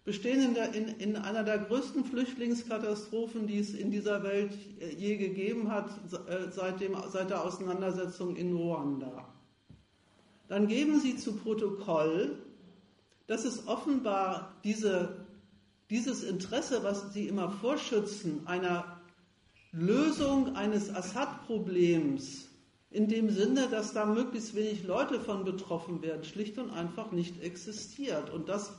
bestehen 0.04 0.42
in, 0.42 0.52
der, 0.52 0.74
in, 0.74 0.88
in, 0.98 1.16
einer 1.16 1.44
der 1.44 1.60
größten 1.60 2.04
Flüchtlingskatastrophen, 2.04 3.46
die 3.46 3.58
es 3.58 3.72
in 3.72 3.90
dieser 3.90 4.22
Welt 4.22 4.52
je 4.98 5.16
gegeben 5.16 5.72
hat, 5.72 5.88
seit, 6.50 6.80
dem, 6.80 6.94
seit 7.10 7.30
der 7.30 7.42
Auseinandersetzung 7.42 8.36
in 8.36 8.54
Ruanda. 8.54 9.32
Dann 10.48 10.68
geben 10.68 11.00
Sie 11.00 11.16
zu 11.16 11.32
Protokoll, 11.36 12.36
dass 13.26 13.46
es 13.46 13.66
offenbar 13.66 14.56
diese 14.62 15.23
dieses 15.90 16.22
Interesse, 16.22 16.82
was 16.82 17.12
Sie 17.12 17.28
immer 17.28 17.50
vorschützen, 17.50 18.46
einer 18.46 19.00
Lösung 19.72 20.56
eines 20.56 20.94
Assad-Problems, 20.94 22.48
in 22.90 23.08
dem 23.08 23.28
Sinne, 23.28 23.68
dass 23.68 23.92
da 23.92 24.06
möglichst 24.06 24.54
wenig 24.54 24.84
Leute 24.84 25.20
von 25.20 25.44
betroffen 25.44 26.00
werden, 26.00 26.22
schlicht 26.22 26.58
und 26.58 26.70
einfach 26.70 27.10
nicht 27.10 27.42
existiert. 27.42 28.30
Und, 28.30 28.48
das, 28.48 28.72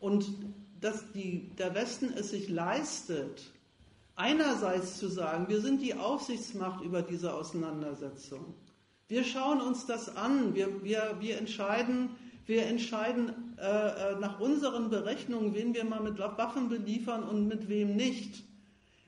und 0.00 0.32
dass 0.80 1.12
die, 1.12 1.50
der 1.58 1.74
Westen 1.74 2.12
es 2.16 2.30
sich 2.30 2.48
leistet, 2.48 3.50
einerseits 4.16 4.98
zu 4.98 5.08
sagen, 5.08 5.48
wir 5.48 5.60
sind 5.60 5.82
die 5.82 5.94
Aufsichtsmacht 5.94 6.82
über 6.82 7.02
diese 7.02 7.34
Auseinandersetzung. 7.34 8.54
Wir 9.08 9.24
schauen 9.24 9.60
uns 9.60 9.86
das 9.86 10.16
an, 10.16 10.54
wir, 10.54 10.82
wir, 10.82 11.16
wir 11.20 11.36
entscheiden, 11.36 12.10
wir 12.50 12.66
entscheiden 12.66 13.56
äh, 13.58 13.62
äh, 13.62 14.18
nach 14.18 14.40
unseren 14.40 14.90
Berechnungen, 14.90 15.54
wen 15.54 15.72
wir 15.72 15.84
mal 15.84 16.00
mit 16.00 16.18
Waffen 16.18 16.68
beliefern 16.68 17.22
und 17.22 17.46
mit 17.46 17.68
wem 17.68 17.94
nicht. 17.94 18.42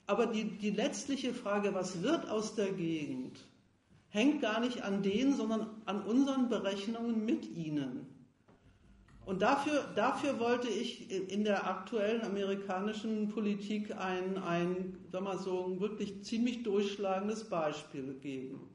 Aber 0.07 0.27
die, 0.27 0.45
die 0.45 0.71
letztliche 0.71 1.35
Frage, 1.35 1.75
was 1.75 2.03
wird 2.03 2.31
aus 2.31 2.55
der 2.55 2.73
Gegend, 2.73 3.41
hängt 4.09 4.43
gar 4.43 4.61
nicht 4.61 4.83
an 4.83 5.03
denen, 5.03 5.37
sondern 5.37 5.69
an 5.87 6.03
unseren 6.03 6.49
Berechnungen 6.49 7.25
mit 7.25 7.45
ihnen. 7.45 8.07
Und 9.25 9.43
dafür, 9.43 9.89
dafür 9.97 10.39
wollte 10.39 10.69
ich 10.69 11.11
in 11.11 11.45
der 11.45 11.67
aktuellen 11.67 12.23
amerikanischen 12.23 13.29
Politik 13.29 13.97
ein, 13.97 14.39
ein, 14.39 14.99
sagen 15.11 15.25
wir 15.25 15.39
so, 15.39 15.67
ein 15.67 15.81
wirklich 15.81 16.25
ziemlich 16.25 16.63
durchschlagendes 16.63 17.45
Beispiel 17.45 18.15
geben. 18.21 18.69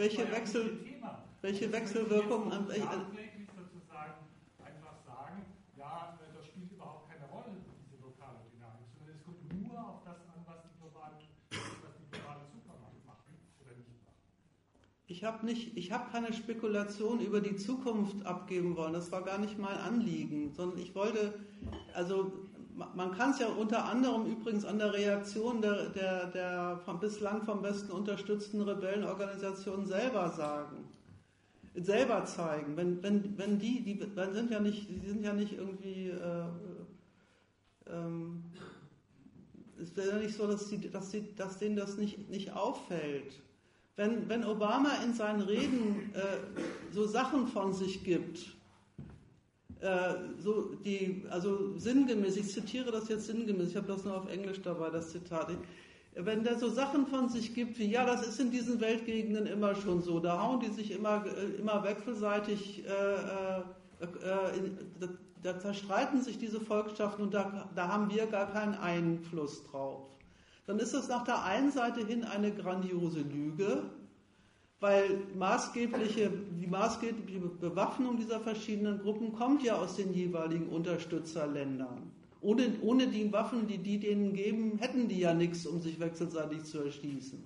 Welche, 0.00 0.32
Wechsel, 0.32 0.78
welche 1.42 1.70
Wechselwirkungen 1.70 2.52
an 2.52 2.66
welche. 2.68 2.80
sozusagen 2.80 4.24
einfach 4.64 4.96
sagen, 5.04 5.44
ja, 5.76 6.18
das 6.34 6.46
spielt 6.46 6.72
überhaupt 6.72 7.10
keine 7.10 7.26
Rolle, 7.28 7.60
diese 7.84 8.00
lokale 8.02 8.40
Dynamik, 8.48 8.88
sondern 8.96 9.14
es 9.14 9.22
kommt 9.22 9.44
nur 9.52 9.78
auf 9.78 10.00
das 10.02 10.16
an, 10.32 10.40
was 10.46 10.64
die 10.64 10.72
globale, 10.80 11.16
was 11.20 11.92
die 12.00 12.08
globale 12.10 12.40
Supermacht 12.48 13.04
macht 13.04 13.28
oder 13.60 13.76
nicht 13.76 14.00
macht. 14.00 14.16
Ich 15.06 15.22
habe 15.22 15.44
nicht, 15.44 15.76
ich 15.76 15.92
habe 15.92 16.10
keine 16.10 16.32
Spekulation 16.32 17.20
über 17.20 17.42
die 17.42 17.56
Zukunft 17.56 18.24
abgeben 18.24 18.76
wollen. 18.76 18.94
Das 18.94 19.12
war 19.12 19.22
gar 19.22 19.36
nicht 19.36 19.58
mein 19.58 19.76
Anliegen, 19.76 20.54
sondern 20.54 20.78
ich 20.78 20.94
wollte, 20.94 21.34
also 21.92 22.48
man 22.94 23.12
kann 23.12 23.30
es 23.30 23.38
ja 23.38 23.48
unter 23.48 23.84
anderem 23.84 24.26
übrigens 24.26 24.64
an 24.64 24.78
der 24.78 24.92
Reaktion 24.92 25.60
der, 25.60 25.88
der, 25.90 26.26
der 26.28 26.80
vom, 26.84 27.00
bislang 27.00 27.42
vom 27.42 27.62
Westen 27.62 27.92
unterstützten 27.92 28.60
Rebellenorganisationen 28.62 29.86
selber 29.86 30.30
sagen, 30.30 30.88
selber 31.74 32.24
zeigen. 32.24 32.76
Wenn, 32.76 33.02
wenn, 33.02 33.36
wenn 33.38 33.58
die, 33.58 33.82
die 33.82 33.98
dann 34.14 34.32
sind 34.34 34.50
ja 34.50 34.60
nicht, 34.60 34.88
die 34.88 35.08
sind 35.08 35.22
ja 35.22 35.32
nicht 35.32 35.52
irgendwie, 35.52 36.10
äh, 36.10 36.44
ähm, 37.86 38.44
es 39.80 39.96
wäre 39.96 40.08
ja 40.08 40.16
nicht 40.16 40.34
so, 40.34 40.46
dass, 40.46 40.68
die, 40.68 40.90
dass, 40.90 41.10
die, 41.10 41.34
dass 41.34 41.58
denen 41.58 41.76
das 41.76 41.96
nicht, 41.96 42.28
nicht 42.28 42.52
auffällt. 42.52 43.40
Wenn, 43.96 44.28
wenn 44.28 44.44
Obama 44.44 44.90
in 45.04 45.14
seinen 45.14 45.42
Reden 45.42 46.12
äh, 46.14 46.92
so 46.92 47.06
Sachen 47.06 47.46
von 47.46 47.72
sich 47.72 48.02
gibt, 48.02 48.59
so 50.38 50.74
die, 50.84 51.24
also 51.30 51.76
sinngemäß, 51.78 52.36
ich 52.36 52.48
zitiere 52.48 52.90
das 52.90 53.08
jetzt 53.08 53.26
sinngemäß, 53.26 53.70
ich 53.70 53.76
habe 53.76 53.86
das 53.86 54.04
nur 54.04 54.16
auf 54.16 54.30
Englisch 54.30 54.60
dabei, 54.62 54.90
das 54.90 55.10
Zitat. 55.10 55.48
Wenn 56.14 56.42
der 56.42 56.58
so 56.58 56.68
Sachen 56.68 57.06
von 57.06 57.28
sich 57.28 57.54
gibt 57.54 57.78
wie, 57.78 57.86
ja, 57.86 58.04
das 58.04 58.26
ist 58.26 58.40
in 58.40 58.50
diesen 58.50 58.80
Weltgegenden 58.80 59.46
immer 59.46 59.74
schon 59.74 60.02
so, 60.02 60.18
da 60.18 60.42
hauen 60.42 60.60
die 60.60 60.70
sich 60.70 60.90
immer, 60.90 61.24
äh, 61.24 61.58
immer 61.58 61.84
wechselseitig, 61.84 62.84
äh, 62.84 62.90
äh, 62.90 64.04
äh 64.04 64.70
da, 64.98 65.08
da, 65.42 65.58
zerstreiten 65.58 66.20
sich 66.20 66.36
diese 66.36 66.60
Volkschaften 66.60 67.24
und 67.24 67.34
da, 67.34 67.70
da 67.74 67.88
haben 67.88 68.10
wir 68.10 68.26
gar 68.26 68.52
keinen 68.52 68.74
Einfluss 68.74 69.64
drauf. 69.70 70.08
Dann 70.66 70.78
ist 70.78 70.94
das 70.94 71.08
nach 71.08 71.24
der 71.24 71.44
einen 71.44 71.70
Seite 71.70 72.04
hin 72.04 72.24
eine 72.24 72.52
grandiose 72.52 73.20
Lüge, 73.20 73.84
weil 74.80 75.20
maßgebliche, 75.36 76.32
die 76.58 76.66
maßgebliche 76.66 77.38
Bewaffnung 77.38 78.16
dieser 78.16 78.40
verschiedenen 78.40 78.98
Gruppen 79.00 79.32
kommt 79.32 79.62
ja 79.62 79.76
aus 79.76 79.96
den 79.96 80.12
jeweiligen 80.14 80.68
Unterstützerländern. 80.68 82.10
Ohne, 82.40 82.72
ohne 82.80 83.06
die 83.06 83.30
Waffen, 83.30 83.66
die 83.66 83.76
die 83.76 83.98
denen 83.98 84.32
geben, 84.32 84.78
hätten 84.78 85.08
die 85.08 85.20
ja 85.20 85.34
nichts, 85.34 85.66
um 85.66 85.80
sich 85.80 86.00
wechselseitig 86.00 86.64
zu 86.64 86.82
erschließen. 86.82 87.38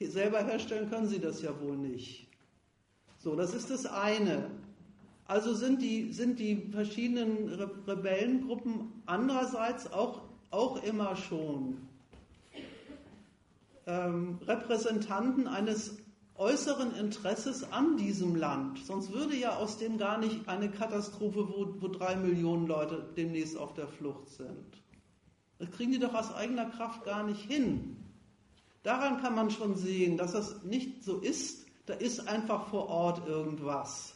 Selber 0.00 0.42
herstellen 0.44 0.90
können 0.90 1.06
sie 1.06 1.20
das 1.20 1.42
ja 1.42 1.50
wohl 1.60 1.76
nicht. 1.76 2.26
So, 3.18 3.36
das 3.36 3.54
ist 3.54 3.70
das 3.70 3.86
eine. 3.86 4.50
Also 5.26 5.54
sind 5.54 5.80
die, 5.80 6.12
sind 6.12 6.40
die 6.40 6.56
verschiedenen 6.72 7.48
Rebellengruppen 7.86 9.02
andererseits 9.06 9.92
auch, 9.92 10.22
auch 10.50 10.82
immer 10.82 11.14
schon 11.14 11.76
ähm, 13.86 14.38
Repräsentanten 14.46 15.46
eines 15.46 15.98
äußeren 16.40 16.96
Interesses 16.96 17.70
an 17.70 17.98
diesem 17.98 18.34
Land. 18.34 18.78
Sonst 18.86 19.12
würde 19.12 19.36
ja 19.36 19.56
aus 19.56 19.76
dem 19.76 19.98
gar 19.98 20.16
nicht 20.16 20.48
eine 20.48 20.70
Katastrophe, 20.70 21.46
wo, 21.48 21.74
wo 21.80 21.88
drei 21.88 22.16
Millionen 22.16 22.66
Leute 22.66 23.06
demnächst 23.14 23.58
auf 23.58 23.74
der 23.74 23.86
Flucht 23.86 24.30
sind. 24.30 24.82
Das 25.58 25.70
kriegen 25.70 25.92
die 25.92 25.98
doch 25.98 26.14
aus 26.14 26.34
eigener 26.34 26.64
Kraft 26.70 27.04
gar 27.04 27.24
nicht 27.24 27.42
hin. 27.42 27.96
Daran 28.82 29.20
kann 29.20 29.34
man 29.34 29.50
schon 29.50 29.76
sehen, 29.76 30.16
dass 30.16 30.32
das 30.32 30.62
nicht 30.64 31.04
so 31.04 31.18
ist, 31.18 31.66
da 31.84 31.92
ist 31.92 32.26
einfach 32.26 32.68
vor 32.68 32.88
Ort 32.88 33.28
irgendwas. 33.28 34.14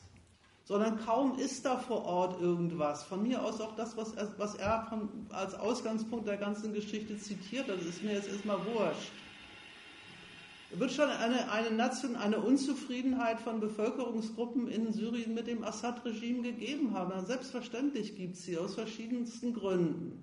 Sondern 0.64 0.98
kaum 1.04 1.38
ist 1.38 1.66
da 1.66 1.76
vor 1.76 2.06
Ort 2.06 2.40
irgendwas. 2.40 3.02
Von 3.02 3.22
mir 3.22 3.44
aus 3.44 3.60
auch 3.60 3.76
das, 3.76 3.98
was 3.98 4.14
er, 4.14 4.32
was 4.38 4.54
er 4.54 4.86
von, 4.88 5.10
als 5.28 5.54
Ausgangspunkt 5.54 6.26
der 6.26 6.38
ganzen 6.38 6.72
Geschichte 6.72 7.18
zitiert 7.18 7.68
hat, 7.68 7.82
ist 7.82 8.02
mir 8.02 8.14
jetzt 8.14 8.28
erstmal 8.28 8.64
wurscht 8.64 9.12
wird 10.78 10.92
schon 10.92 11.08
eine, 11.08 11.50
eine, 11.50 11.70
Nation, 11.70 12.16
eine 12.16 12.40
Unzufriedenheit 12.40 13.40
von 13.40 13.60
Bevölkerungsgruppen 13.60 14.68
in 14.68 14.92
Syrien 14.92 15.34
mit 15.34 15.46
dem 15.46 15.64
Assad-Regime 15.64 16.42
gegeben 16.42 16.94
haben. 16.94 17.24
Selbstverständlich 17.26 18.16
gibt 18.16 18.34
es 18.34 18.44
sie 18.44 18.58
aus 18.58 18.74
verschiedensten 18.74 19.54
Gründen. 19.54 20.22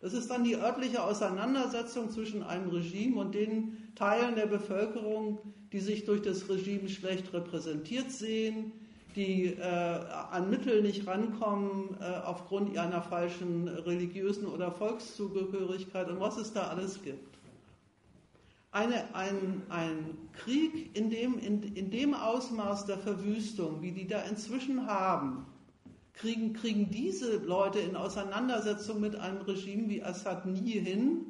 Es 0.00 0.14
ist 0.14 0.30
dann 0.30 0.44
die 0.44 0.56
örtliche 0.56 1.02
Auseinandersetzung 1.02 2.10
zwischen 2.10 2.42
einem 2.42 2.70
Regime 2.70 3.20
und 3.20 3.34
den 3.34 3.92
Teilen 3.94 4.34
der 4.34 4.46
Bevölkerung, 4.46 5.38
die 5.72 5.80
sich 5.80 6.04
durch 6.04 6.22
das 6.22 6.48
Regime 6.48 6.88
schlecht 6.88 7.32
repräsentiert 7.32 8.10
sehen, 8.10 8.72
die 9.14 9.46
äh, 9.46 9.62
an 9.62 10.50
Mittel 10.50 10.82
nicht 10.82 11.06
rankommen 11.06 11.96
äh, 12.00 12.04
aufgrund 12.04 12.76
einer 12.76 13.02
falschen 13.02 13.68
religiösen 13.68 14.46
oder 14.46 14.72
Volkszugehörigkeit 14.72 16.08
und 16.08 16.18
was 16.18 16.36
es 16.36 16.52
da 16.52 16.68
alles 16.68 17.02
gibt 17.02 17.31
eine, 18.72 19.14
ein, 19.14 19.62
ein 19.68 20.16
Krieg 20.32 20.96
in 20.96 21.10
dem, 21.10 21.38
in, 21.38 21.62
in 21.62 21.90
dem 21.90 22.14
Ausmaß 22.14 22.86
der 22.86 22.98
Verwüstung, 22.98 23.82
wie 23.82 23.92
die 23.92 24.06
da 24.06 24.22
inzwischen 24.22 24.86
haben, 24.86 25.46
kriegen, 26.14 26.54
kriegen 26.54 26.90
diese 26.90 27.36
Leute 27.36 27.80
in 27.80 27.96
Auseinandersetzung 27.96 29.00
mit 29.00 29.14
einem 29.14 29.42
Regime 29.42 29.88
wie 29.90 30.02
Assad 30.02 30.46
nie 30.46 30.80
hin, 30.80 31.26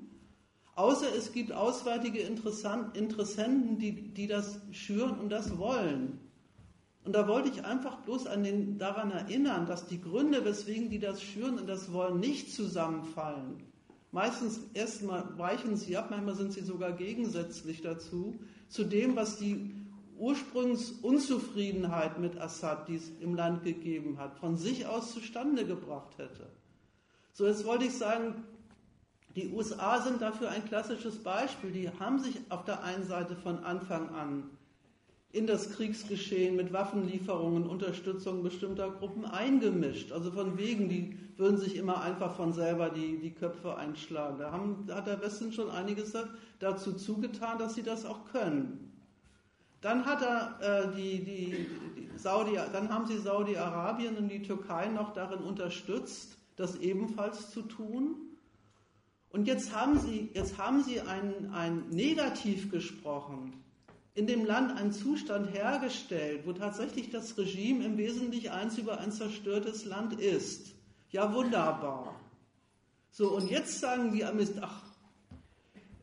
außer 0.77 1.06
es 1.16 1.32
gibt 1.32 1.52
auswärtige 1.52 2.20
Interessenten, 2.20 3.78
die, 3.78 4.14
die 4.14 4.28
das 4.28 4.60
schüren 4.70 5.19
und 5.19 5.28
das 5.28 5.59
wollen. 5.59 6.20
Und 7.05 7.14
da 7.16 7.27
wollte 7.27 7.48
ich 7.48 7.64
einfach 7.64 7.97
bloß 8.02 8.28
an 8.28 8.44
den, 8.44 8.78
daran 8.78 9.10
erinnern, 9.10 9.66
dass 9.66 9.89
die 9.89 10.01
Gründe, 10.01 10.44
weswegen 10.44 10.90
die 10.90 11.01
das 11.01 11.20
schüren 11.20 11.59
und 11.59 11.66
das 11.69 11.93
wollen, 11.93 12.20
nicht 12.20 12.55
zusammenfallen. 12.55 13.71
Meistens 14.12 14.60
erstmal 14.74 15.36
weichen 15.39 15.76
sie 15.76 15.97
ab, 15.97 16.09
manchmal 16.10 16.36
sind 16.36 16.52
sie 16.52 16.60
sogar 16.60 16.93
gegensätzlich 16.93 17.80
dazu, 17.80 18.39
zu 18.68 18.84
dem, 18.84 19.16
was 19.16 19.39
die 19.39 19.74
Ursprungsunzufriedenheit 20.18 22.18
mit 22.18 22.39
Assad, 22.39 22.89
die 22.89 22.97
es 22.97 23.10
im 23.20 23.34
Land 23.34 23.64
gegeben 23.64 24.18
hat, 24.18 24.36
von 24.36 24.56
sich 24.56 24.86
aus 24.86 25.12
zustande 25.12 25.66
gebracht 25.66 26.18
hätte. 26.18 26.51
So, 27.32 27.47
jetzt 27.47 27.64
wollte 27.64 27.86
ich 27.86 27.97
sagen, 27.97 28.44
die 29.34 29.48
USA 29.48 30.02
sind 30.02 30.20
dafür 30.20 30.51
ein 30.51 30.66
klassisches 30.66 31.22
Beispiel. 31.22 31.72
Die 31.72 31.89
haben 31.89 32.18
sich 32.18 32.39
auf 32.51 32.66
der 32.66 32.84
einen 32.84 33.06
Seite 33.06 33.34
von 33.34 33.64
Anfang 33.64 34.10
an 34.10 34.51
in 35.32 35.46
das 35.46 35.70
Kriegsgeschehen 35.70 36.56
mit 36.56 36.74
Waffenlieferungen, 36.74 37.66
Unterstützung 37.66 38.42
bestimmter 38.42 38.90
Gruppen 38.90 39.24
eingemischt. 39.24 40.12
Also 40.12 40.30
von 40.30 40.59
wegen, 40.59 40.90
die 40.90 41.16
würden 41.38 41.56
sich 41.56 41.76
immer 41.76 42.02
einfach 42.02 42.36
von 42.36 42.52
selber 42.52 42.90
die, 42.90 43.18
die 43.18 43.32
Köpfe 43.32 43.76
einschlagen. 43.76 44.38
Da, 44.38 44.52
haben, 44.52 44.86
hat 44.90 45.06
der 45.06 45.22
Westen 45.22 45.50
schon 45.52 45.70
einiges 45.70 46.12
dazu 46.59 46.92
zugetan, 46.92 47.59
dass 47.59 47.74
sie 47.74 47.82
das 47.82 48.04
auch 48.04 48.26
können. 48.30 48.92
Dann 49.80 50.04
hat 50.04 50.22
er 50.22 50.59
äh, 50.60 50.94
die, 50.94 51.24
die, 51.24 51.66
die 51.96 52.18
Saudi, 52.18 52.59
dann 52.70 52.90
haben 52.90 53.06
sie 53.06 53.16
Saudi-Arabien 53.16 54.16
und 54.16 54.28
die 54.28 54.42
Türkei 54.42 54.88
noch 54.88 55.14
darin 55.14 55.40
unterstützt, 55.40 56.36
das 56.56 56.76
ebenfalls 56.76 57.50
zu 57.50 57.62
tun. 57.62 58.16
Und 59.30 59.48
jetzt 59.48 59.74
haben 59.74 59.98
sie, 59.98 60.28
jetzt 60.34 60.59
haben 60.59 60.84
sie 60.84 61.00
ein, 61.00 61.50
ein 61.54 61.88
Negativ 61.88 62.70
gesprochen 62.70 63.62
in 64.14 64.26
dem 64.26 64.44
Land 64.44 64.76
einen 64.78 64.93
Zustand 64.93 65.52
hergestellt, 65.55 66.43
wo 66.47 66.52
tatsächlich 66.52 67.10
das 67.10 67.36
Regime 67.39 67.84
im 67.84 67.97
Wesentlichen 67.97 68.51
eins 68.51 68.76
über 68.76 68.98
ein 68.98 69.10
zerstörtes 69.10 69.84
Land 69.84 70.20
ist. 70.20 70.72
Ja, 71.10 71.32
wunderbar. 71.34 72.14
So, 73.10 73.30
und 73.30 73.51
jetzt 73.51 73.80
sagen 73.80 74.12
die 74.12 74.24
Amis, 74.24 74.52
ach, 74.60 74.82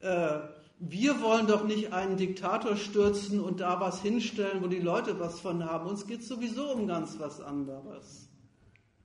äh, 0.01 0.39
wir 0.79 1.21
wollen 1.21 1.45
doch 1.45 1.65
nicht 1.65 1.91
einen 1.91 2.17
Diktator 2.17 2.77
stürzen 2.77 3.41
und 3.41 3.59
da 3.59 3.79
was 3.79 4.01
hinstellen, 4.01 4.63
wo 4.63 4.67
die 4.67 4.79
Leute 4.79 5.19
was 5.19 5.39
von 5.39 5.65
haben. 5.65 5.89
Uns 5.89 6.07
geht 6.07 6.23
sowieso 6.23 6.71
um 6.71 6.87
ganz 6.87 7.19
was 7.19 7.41
anderes. 7.41 8.29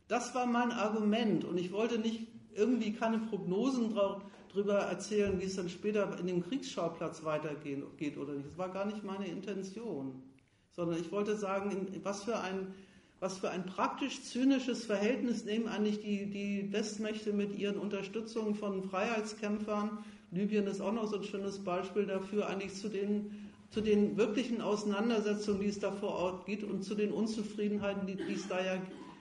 Das 0.06 0.34
war 0.34 0.46
mein 0.46 0.70
Argument 0.70 1.44
und 1.44 1.58
ich 1.58 1.72
wollte 1.72 1.98
nicht 1.98 2.28
irgendwie 2.54 2.92
keine 2.92 3.18
Prognosen 3.18 3.92
drauf, 3.92 4.22
drüber 4.54 4.78
erzählen, 4.78 5.40
wie 5.40 5.44
es 5.44 5.56
dann 5.56 5.68
später 5.68 6.16
in 6.18 6.26
dem 6.26 6.42
Kriegsschauplatz 6.42 7.24
weitergeht 7.24 8.16
oder 8.16 8.34
nicht. 8.34 8.46
Das 8.46 8.58
war 8.58 8.68
gar 8.70 8.86
nicht 8.86 9.02
meine 9.02 9.26
Intention, 9.26 10.22
sondern 10.70 11.00
ich 11.00 11.10
wollte 11.10 11.36
sagen, 11.36 11.88
was 12.02 12.22
für 12.22 12.38
ein, 12.38 12.72
was 13.18 13.38
für 13.38 13.50
ein 13.50 13.66
praktisch 13.66 14.22
zynisches 14.22 14.86
Verhältnis 14.86 15.44
nehmen 15.44 15.66
eigentlich 15.66 16.00
die, 16.00 16.26
die 16.26 16.72
Westmächte 16.72 17.32
mit 17.32 17.58
ihren 17.58 17.76
Unterstützungen 17.76 18.54
von 18.54 18.82
Freiheitskämpfern. 18.84 19.98
Libyen 20.30 20.66
ist 20.66 20.80
auch 20.80 20.92
noch 20.92 21.08
so 21.08 21.16
ein 21.16 21.24
schönes 21.24 21.58
Beispiel 21.58 22.06
dafür, 22.06 22.48
eigentlich 22.48 22.74
zu 22.74 22.88
den, 22.88 23.50
zu 23.70 23.80
den 23.80 24.16
wirklichen 24.16 24.60
Auseinandersetzungen, 24.60 25.60
die 25.60 25.68
es 25.68 25.80
da 25.80 25.90
vor 25.90 26.14
Ort 26.14 26.46
gibt 26.46 26.62
und 26.62 26.84
zu 26.84 26.94
den 26.94 27.12
Unzufriedenheiten, 27.12 28.06
die, 28.06 28.16
die 28.16 28.34
es 28.34 28.46
da 28.46 28.64
ja 28.64 28.80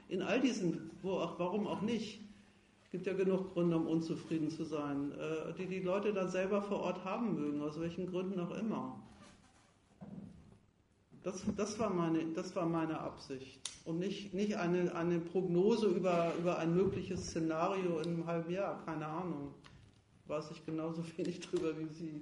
in 0.09 0.21
all 0.21 0.39
diesen, 0.39 0.91
wo 1.01 1.13
auch, 1.13 1.39
warum 1.39 1.65
auch 1.65 1.81
nicht, 1.81 2.22
gibt 2.93 3.07
ja 3.07 3.13
genug 3.13 3.55
Gründe, 3.55 3.75
um 3.75 3.87
unzufrieden 3.87 4.51
zu 4.51 4.65
sein, 4.65 5.13
äh, 5.13 5.51
die 5.57 5.65
die 5.65 5.79
Leute 5.79 6.13
dann 6.13 6.29
selber 6.29 6.61
vor 6.61 6.81
Ort 6.81 7.03
haben 7.03 7.33
mögen, 7.33 7.59
aus 7.63 7.79
welchen 7.79 8.05
Gründen 8.05 8.39
auch 8.39 8.55
immer. 8.55 9.01
Das, 11.23 11.43
das, 11.57 11.79
war, 11.79 11.89
meine, 11.89 12.23
das 12.35 12.55
war 12.55 12.67
meine 12.67 12.99
Absicht. 12.99 13.59
Und 13.85 13.97
nicht, 13.97 14.35
nicht 14.35 14.57
eine, 14.57 14.93
eine 14.93 15.19
Prognose 15.19 15.87
über, 15.87 16.33
über 16.37 16.59
ein 16.59 16.75
mögliches 16.75 17.29
Szenario 17.29 17.97
in 17.97 18.09
einem 18.09 18.27
halben 18.27 18.53
Jahr, 18.53 18.85
keine 18.85 19.07
Ahnung. 19.07 19.55
Weiß 20.27 20.51
ich 20.51 20.63
genauso 20.63 21.03
wenig 21.17 21.39
drüber 21.39 21.75
wie 21.79 21.87
Sie. 21.87 22.21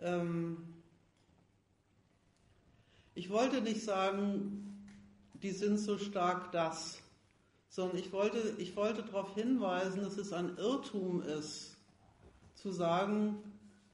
Ähm 0.00 0.56
ich 3.16 3.30
wollte 3.30 3.60
nicht 3.60 3.82
sagen, 3.82 4.88
die 5.42 5.52
sind 5.52 5.78
so 5.78 5.98
stark 5.98 6.50
das, 6.50 6.98
sondern 7.68 7.98
ich 7.98 8.12
wollte, 8.12 8.54
ich 8.58 8.74
wollte 8.76 9.02
darauf 9.02 9.34
hinweisen, 9.34 10.02
dass 10.02 10.16
es 10.16 10.32
ein 10.32 10.56
Irrtum 10.56 11.22
ist, 11.22 11.76
zu 12.54 12.72
sagen, 12.72 13.36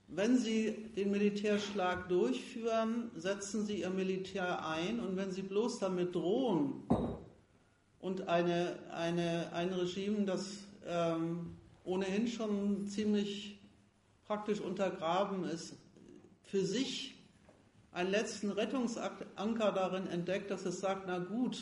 wenn 0.07 0.39
Sie 0.39 0.73
den 0.97 1.11
Militärschlag 1.11 2.09
durchführen, 2.09 3.11
setzen 3.15 3.67
Sie 3.67 3.81
Ihr 3.81 3.91
Militär 3.91 4.67
ein 4.67 5.01
und 5.01 5.17
wenn 5.17 5.31
Sie 5.31 5.43
bloß 5.43 5.79
damit 5.79 6.15
drohen 6.15 6.83
und 8.01 8.27
eine, 8.27 8.79
eine, 8.91 9.53
ein 9.53 9.73
Regime, 9.73 10.25
das 10.25 10.59
ähm, 10.87 11.57
ohnehin 11.85 12.27
schon 12.27 12.87
ziemlich 12.89 13.59
praktisch 14.27 14.61
untergraben 14.61 15.45
ist, 15.45 15.75
für 16.51 16.65
sich 16.65 17.15
einen 17.93 18.11
letzten 18.11 18.51
Rettungsanker 18.51 19.73
darin 19.73 20.07
entdeckt, 20.09 20.51
dass 20.51 20.65
es 20.65 20.81
sagt, 20.81 21.05
na 21.07 21.19
gut, 21.19 21.59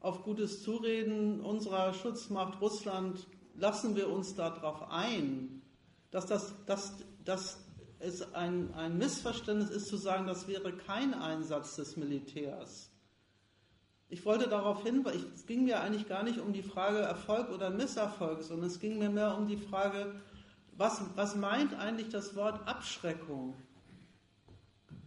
auf 0.00 0.22
gutes 0.22 0.62
Zureden 0.62 1.40
unserer 1.40 1.92
Schutzmacht 1.94 2.60
Russland 2.60 3.26
lassen 3.54 3.96
wir 3.96 4.08
uns 4.08 4.34
darauf 4.34 4.90
ein, 4.90 5.62
dass 6.10 6.26
das, 6.26 6.54
dass, 6.66 6.94
dass 7.24 7.58
es 7.98 8.34
ein, 8.34 8.72
ein 8.74 8.98
Missverständnis 8.98 9.70
ist 9.70 9.88
zu 9.88 9.96
sagen, 9.96 10.26
das 10.26 10.46
wäre 10.46 10.72
kein 10.72 11.14
Einsatz 11.14 11.76
des 11.76 11.96
Militärs. 11.96 12.90
Ich 14.08 14.24
wollte 14.24 14.48
darauf 14.48 14.82
hinweisen, 14.84 15.32
es 15.34 15.46
ging 15.46 15.64
mir 15.64 15.80
eigentlich 15.80 16.08
gar 16.08 16.22
nicht 16.22 16.38
um 16.38 16.52
die 16.52 16.62
Frage 16.62 16.98
Erfolg 16.98 17.50
oder 17.50 17.70
Misserfolg, 17.70 18.42
sondern 18.42 18.68
es 18.68 18.80
ging 18.80 18.98
mir 18.98 19.10
mehr 19.10 19.36
um 19.36 19.46
die 19.46 19.58
Frage, 19.58 20.14
was, 20.76 21.02
was 21.16 21.34
meint 21.34 21.74
eigentlich 21.74 22.08
das 22.08 22.34
Wort 22.36 22.66
Abschreckung? 22.66 23.54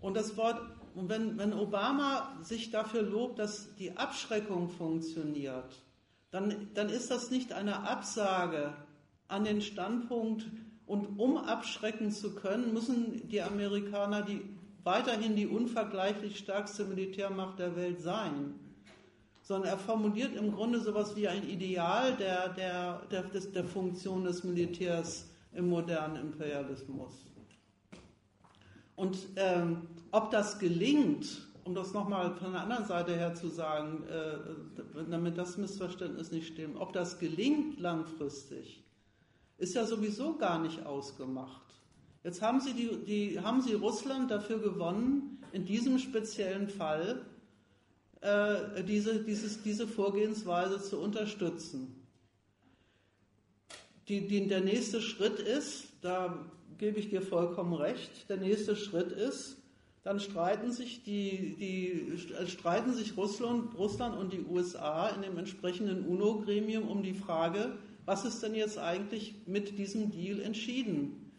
Und 0.01 0.15
das 0.15 0.35
Wort, 0.35 0.59
und 0.95 1.09
wenn, 1.09 1.37
wenn 1.37 1.53
Obama 1.53 2.37
sich 2.41 2.71
dafür 2.71 3.03
lobt, 3.03 3.39
dass 3.39 3.73
die 3.75 3.95
Abschreckung 3.97 4.69
funktioniert, 4.69 5.81
dann, 6.31 6.69
dann 6.73 6.89
ist 6.89 7.11
das 7.11 7.29
nicht 7.31 7.53
eine 7.53 7.87
Absage 7.87 8.73
an 9.27 9.43
den 9.43 9.61
Standpunkt, 9.61 10.45
und 10.87 11.19
um 11.19 11.37
abschrecken 11.37 12.11
zu 12.11 12.35
können, 12.35 12.73
müssen 12.73 13.29
die 13.29 13.41
Amerikaner 13.41 14.23
die, 14.23 14.41
weiterhin 14.83 15.37
die 15.37 15.47
unvergleichlich 15.47 16.37
stärkste 16.37 16.83
Militärmacht 16.83 17.59
der 17.59 17.77
Welt 17.77 18.01
sein 18.01 18.59
sondern 19.51 19.71
er 19.71 19.77
formuliert 19.77 20.35
im 20.35 20.53
Grunde 20.53 20.79
sowas 20.79 21.15
wie 21.15 21.27
ein 21.27 21.47
Ideal 21.47 22.15
der, 22.15 22.49
der, 22.49 23.01
der, 23.11 23.23
der 23.23 23.65
Funktion 23.65 24.23
des 24.23 24.43
Militärs 24.43 25.29
im 25.53 25.69
modernen 25.69 26.15
Imperialismus. 26.15 27.25
Und 29.01 29.17
ähm, 29.35 29.87
ob 30.11 30.29
das 30.29 30.59
gelingt, 30.59 31.47
um 31.63 31.73
das 31.73 31.91
nochmal 31.91 32.35
von 32.35 32.51
der 32.51 32.61
anderen 32.61 32.85
Seite 32.85 33.15
her 33.15 33.33
zu 33.33 33.47
sagen, 33.47 34.03
äh, 34.03 35.01
damit 35.09 35.39
das 35.39 35.57
Missverständnis 35.57 36.31
nicht 36.31 36.45
stimmt, 36.45 36.77
ob 36.79 36.93
das 36.93 37.17
gelingt 37.17 37.79
langfristig, 37.79 38.83
ist 39.57 39.73
ja 39.73 39.87
sowieso 39.87 40.37
gar 40.37 40.59
nicht 40.59 40.85
ausgemacht. 40.85 41.63
Jetzt 42.23 42.43
haben 42.43 42.61
Sie, 42.61 42.73
die, 42.73 43.03
die, 43.03 43.39
haben 43.39 43.63
Sie 43.63 43.73
Russland 43.73 44.29
dafür 44.29 44.59
gewonnen, 44.59 45.41
in 45.51 45.65
diesem 45.65 45.97
speziellen 45.97 46.69
Fall 46.69 47.25
äh, 48.21 48.83
diese, 48.83 49.23
dieses, 49.23 49.63
diese 49.63 49.87
Vorgehensweise 49.87 50.79
zu 50.79 50.99
unterstützen. 50.99 52.05
Die, 54.07 54.27
die, 54.27 54.47
der 54.47 54.61
nächste 54.61 55.01
Schritt 55.01 55.39
ist, 55.39 55.87
da 56.01 56.51
gebe 56.81 56.99
ich 56.99 57.09
dir 57.09 57.21
vollkommen 57.21 57.73
recht, 57.73 58.27
der 58.27 58.37
nächste 58.37 58.75
Schritt 58.75 59.11
ist, 59.11 59.57
dann 60.01 60.19
streiten 60.19 60.71
sich, 60.71 61.03
die, 61.03 61.55
die, 61.55 62.17
streiten 62.47 62.95
sich 62.95 63.15
Russland, 63.15 63.77
Russland 63.77 64.17
und 64.17 64.33
die 64.33 64.43
USA 64.43 65.09
in 65.09 65.21
dem 65.21 65.37
entsprechenden 65.37 66.07
UNO-Gremium 66.07 66.87
um 66.87 67.03
die 67.03 67.13
Frage, 67.13 67.77
was 68.05 68.25
ist 68.25 68.41
denn 68.41 68.55
jetzt 68.55 68.79
eigentlich 68.79 69.35
mit 69.45 69.77
diesem 69.77 70.09
Deal 70.09 70.41
entschieden? 70.41 71.31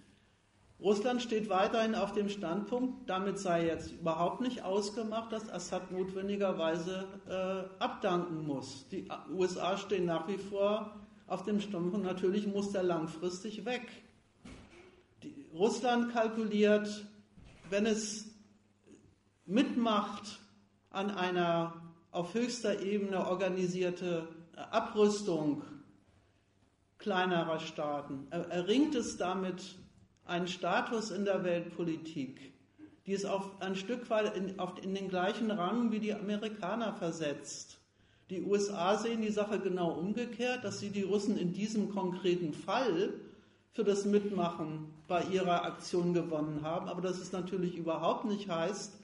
Russland 0.80 1.20
steht 1.20 1.48
weiterhin 1.48 1.96
auf 1.96 2.12
dem 2.12 2.28
Standpunkt, 2.28 3.10
damit 3.10 3.40
sei 3.40 3.66
jetzt 3.66 3.90
überhaupt 3.90 4.42
nicht 4.42 4.62
ausgemacht, 4.62 5.32
dass 5.32 5.50
Assad 5.50 5.90
notwendigerweise 5.90 7.04
äh, 7.28 7.82
abdanken 7.82 8.46
muss. 8.46 8.86
Die 8.90 9.08
USA 9.32 9.76
stehen 9.76 10.04
nach 10.04 10.28
wie 10.28 10.38
vor 10.38 11.00
auf 11.26 11.42
dem 11.42 11.60
Standpunkt, 11.60 12.06
natürlich 12.06 12.46
muss 12.46 12.70
der 12.70 12.84
langfristig 12.84 13.64
weg. 13.64 13.88
Russland 15.54 16.12
kalkuliert, 16.12 17.04
wenn 17.68 17.86
es 17.86 18.26
mitmacht 19.44 20.40
an 20.90 21.10
einer 21.10 21.74
auf 22.10 22.34
höchster 22.34 22.80
Ebene 22.80 23.26
organisierte 23.26 24.28
Abrüstung 24.56 25.62
kleinerer 26.98 27.58
Staaten, 27.58 28.28
erringt 28.30 28.94
es 28.94 29.16
damit 29.16 29.76
einen 30.24 30.48
Status 30.48 31.10
in 31.10 31.24
der 31.24 31.44
Weltpolitik, 31.44 32.52
die 33.06 33.12
es 33.12 33.24
auf 33.24 33.60
ein 33.60 33.74
Stück 33.74 34.08
weit 34.08 34.36
in, 34.36 34.58
auf, 34.58 34.82
in 34.82 34.94
den 34.94 35.08
gleichen 35.08 35.50
Rang 35.50 35.90
wie 35.90 35.98
die 35.98 36.14
Amerikaner 36.14 36.94
versetzt. 36.94 37.78
Die 38.30 38.42
USA 38.42 38.96
sehen 38.96 39.20
die 39.20 39.32
Sache 39.32 39.58
genau 39.58 39.90
umgekehrt, 39.90 40.64
dass 40.64 40.80
sie 40.80 40.90
die 40.90 41.02
Russen 41.02 41.36
in 41.36 41.52
diesem 41.52 41.90
konkreten 41.90 42.54
Fall 42.54 43.12
für 43.72 43.84
das 43.84 44.04
Mitmachen 44.04 44.92
bei 45.08 45.22
ihrer 45.24 45.64
Aktion 45.64 46.12
gewonnen 46.12 46.60
haben, 46.62 46.88
aber 46.88 47.00
dass 47.00 47.18
es 47.18 47.32
natürlich 47.32 47.76
überhaupt 47.76 48.26
nicht 48.26 48.48
heißt, 48.48 48.98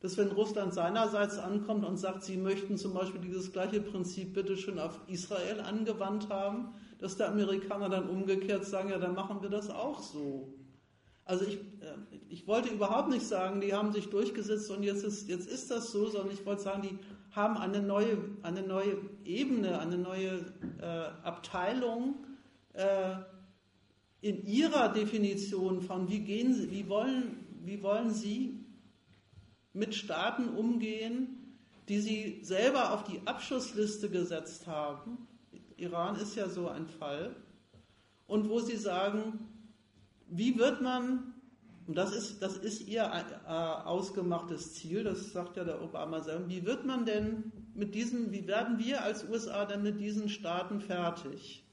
dass 0.00 0.16
wenn 0.16 0.28
Russland 0.28 0.74
seinerseits 0.74 1.38
ankommt 1.38 1.84
und 1.84 1.96
sagt, 1.96 2.22
sie 2.22 2.36
möchten 2.36 2.76
zum 2.76 2.94
Beispiel 2.94 3.20
dieses 3.20 3.52
gleiche 3.52 3.80
Prinzip 3.80 4.34
bitte 4.34 4.56
schon 4.56 4.78
auf 4.78 5.00
Israel 5.08 5.60
angewandt 5.60 6.28
haben, 6.30 6.74
dass 6.98 7.16
der 7.16 7.28
Amerikaner 7.28 7.88
dann 7.88 8.08
umgekehrt 8.08 8.64
sagen, 8.64 8.90
ja, 8.90 8.98
dann 8.98 9.14
machen 9.14 9.42
wir 9.42 9.50
das 9.50 9.70
auch 9.70 10.00
so. 10.00 10.52
Also 11.24 11.44
ich, 11.44 11.56
äh, 11.56 12.16
ich 12.28 12.46
wollte 12.46 12.70
überhaupt 12.70 13.10
nicht 13.10 13.26
sagen, 13.26 13.60
die 13.60 13.74
haben 13.74 13.92
sich 13.92 14.08
durchgesetzt 14.08 14.70
und 14.70 14.82
jetzt 14.82 15.04
ist, 15.04 15.28
jetzt 15.28 15.48
ist 15.48 15.70
das 15.70 15.92
so, 15.92 16.06
sondern 16.06 16.32
ich 16.32 16.44
wollte 16.46 16.62
sagen, 16.62 16.82
die 16.82 16.98
haben 17.32 17.56
eine 17.56 17.82
neue, 17.82 18.18
eine 18.42 18.62
neue 18.62 18.96
Ebene, 19.24 19.78
eine 19.78 19.98
neue 19.98 20.44
äh, 20.80 21.08
Abteilung 21.22 22.14
äh, 22.72 23.16
in 24.20 24.46
ihrer 24.46 24.92
Definition 24.92 25.80
von, 25.80 26.08
wie, 26.08 26.20
gehen 26.20 26.54
sie, 26.54 26.70
wie, 26.70 26.88
wollen, 26.88 27.46
wie 27.64 27.82
wollen 27.82 28.10
sie 28.10 28.58
mit 29.72 29.94
Staaten 29.94 30.48
umgehen, 30.48 31.56
die 31.88 32.00
sie 32.00 32.40
selber 32.42 32.92
auf 32.92 33.04
die 33.04 33.20
Abschussliste 33.26 34.10
gesetzt 34.10 34.66
haben 34.66 35.28
Iran 35.78 36.16
ist 36.16 36.34
ja 36.34 36.48
so 36.48 36.68
ein 36.68 36.86
Fall. 36.86 37.34
Und 38.26 38.48
wo 38.48 38.60
sie 38.60 38.76
sagen, 38.76 39.48
wie 40.28 40.58
wird 40.58 40.82
man, 40.82 41.34
und 41.86 41.96
das 41.96 42.14
ist, 42.14 42.42
das 42.42 42.58
ist 42.58 42.86
ihr 42.86 43.04
äh, 43.04 43.50
ausgemachtes 43.50 44.74
Ziel, 44.74 45.04
das 45.04 45.32
sagt 45.32 45.56
ja 45.56 45.64
der 45.64 45.82
Obama 45.82 46.20
selber, 46.20 46.48
wie 46.48 46.66
wird 46.66 46.84
man 46.84 47.06
denn 47.06 47.52
mit 47.74 47.94
diesen, 47.94 48.32
wie 48.32 48.46
werden 48.46 48.78
wir 48.78 49.02
als 49.02 49.26
USA 49.28 49.64
denn 49.64 49.82
mit 49.82 50.00
diesen 50.00 50.28
Staaten 50.28 50.80
fertig? 50.80 51.64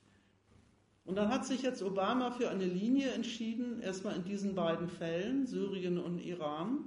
Und 1.05 1.15
dann 1.15 1.29
hat 1.29 1.45
sich 1.45 1.61
jetzt 1.61 1.83
Obama 1.83 2.31
für 2.31 2.49
eine 2.49 2.65
Linie 2.65 3.11
entschieden, 3.11 3.79
erstmal 3.81 4.15
in 4.15 4.23
diesen 4.23 4.55
beiden 4.55 4.89
Fällen, 4.89 5.45
Syrien 5.45 5.99
und 5.99 6.19
Iran, 6.19 6.79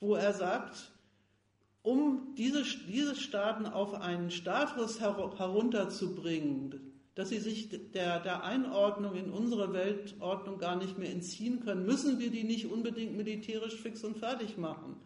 wo 0.00 0.16
er 0.16 0.32
sagt, 0.32 0.90
um 1.82 2.34
diese, 2.36 2.64
diese 2.88 3.14
Staaten 3.14 3.66
auf 3.66 3.94
einen 3.94 4.30
Status 4.30 5.00
herunterzubringen, 5.00 6.92
dass 7.14 7.28
sie 7.28 7.38
sich 7.38 7.68
der, 7.92 8.18
der 8.20 8.42
Einordnung 8.42 9.14
in 9.14 9.30
unsere 9.30 9.72
Weltordnung 9.72 10.58
gar 10.58 10.74
nicht 10.74 10.98
mehr 10.98 11.10
entziehen 11.10 11.60
können, 11.60 11.86
müssen 11.86 12.18
wir 12.18 12.30
die 12.30 12.42
nicht 12.42 12.66
unbedingt 12.66 13.16
militärisch 13.16 13.76
fix 13.76 14.02
und 14.02 14.18
fertig 14.18 14.58
machen. 14.58 14.96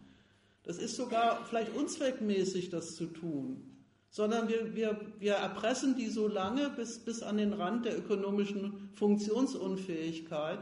Das 0.63 0.79
ist 0.79 0.95
sogar 0.95 1.45
vielleicht 1.45 1.75
unzweckmäßig, 1.75 2.69
das 2.69 2.95
zu 2.95 3.05
tun, 3.07 3.68
sondern 4.09 4.47
wir, 4.47 4.75
wir, 4.75 4.99
wir 5.19 5.33
erpressen 5.33 5.95
die 5.95 6.07
so 6.07 6.27
lange 6.27 6.69
bis, 6.69 6.99
bis 6.99 7.21
an 7.21 7.37
den 7.37 7.53
Rand 7.53 7.85
der 7.85 7.97
ökonomischen 7.97 8.89
Funktionsunfähigkeit, 8.95 10.59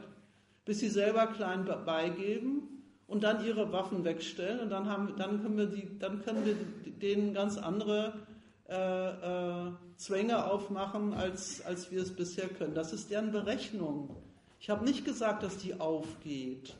bis 0.66 0.80
sie 0.80 0.90
selber 0.90 1.28
klein 1.28 1.66
beigeben 1.86 2.84
und 3.08 3.24
dann 3.24 3.46
ihre 3.46 3.72
Waffen 3.72 4.04
wegstellen 4.04 4.60
und 4.60 4.70
dann, 4.70 4.90
haben, 4.90 5.14
dann, 5.18 5.42
können, 5.42 5.58
wir 5.58 5.68
die, 5.68 5.98
dann 5.98 6.22
können 6.24 6.46
wir 6.46 6.56
denen 7.02 7.34
ganz 7.34 7.58
andere 7.58 8.14
äh, 8.68 9.68
äh, 9.68 9.72
Zwänge 9.96 10.46
aufmachen, 10.52 11.14
als, 11.14 11.66
als 11.66 11.90
wir 11.90 12.02
es 12.02 12.14
bisher 12.14 12.50
können. 12.50 12.76
Das 12.76 12.92
ist 12.92 13.10
deren 13.10 13.32
Berechnung. 13.32 14.16
Ich 14.60 14.70
habe 14.70 14.84
nicht 14.84 15.06
gesagt, 15.06 15.44
dass 15.44 15.58
die 15.58 15.80
aufgeht, 15.80 16.76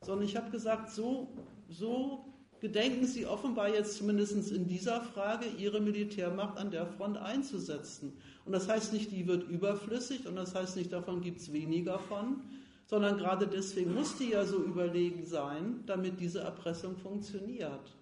sondern 0.00 0.26
ich 0.26 0.36
habe 0.36 0.50
gesagt, 0.50 0.90
so, 0.90 1.28
so 1.68 2.24
gedenken 2.64 3.04
sie 3.04 3.26
offenbar 3.26 3.68
jetzt 3.68 3.98
zumindest 3.98 4.50
in 4.50 4.66
dieser 4.66 5.02
Frage, 5.02 5.44
ihre 5.58 5.82
Militärmacht 5.82 6.56
an 6.56 6.70
der 6.70 6.86
Front 6.86 7.18
einzusetzen. 7.18 8.14
Und 8.46 8.52
das 8.52 8.70
heißt 8.70 8.94
nicht, 8.94 9.12
die 9.12 9.26
wird 9.26 9.46
überflüssig 9.50 10.26
und 10.26 10.36
das 10.36 10.54
heißt 10.54 10.76
nicht, 10.76 10.90
davon 10.90 11.20
gibt 11.20 11.40
es 11.40 11.52
weniger 11.52 11.98
von, 11.98 12.40
sondern 12.86 13.18
gerade 13.18 13.46
deswegen 13.46 13.92
muss 13.92 14.16
die 14.16 14.30
ja 14.30 14.46
so 14.46 14.62
überlegen 14.62 15.26
sein, 15.26 15.84
damit 15.84 16.18
diese 16.18 16.40
Erpressung 16.40 16.96
funktioniert. 16.96 17.94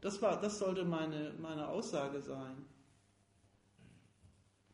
Das, 0.00 0.20
war, 0.20 0.40
das 0.40 0.58
sollte 0.58 0.84
meine, 0.84 1.34
meine 1.40 1.68
Aussage 1.68 2.20
sein. 2.20 2.56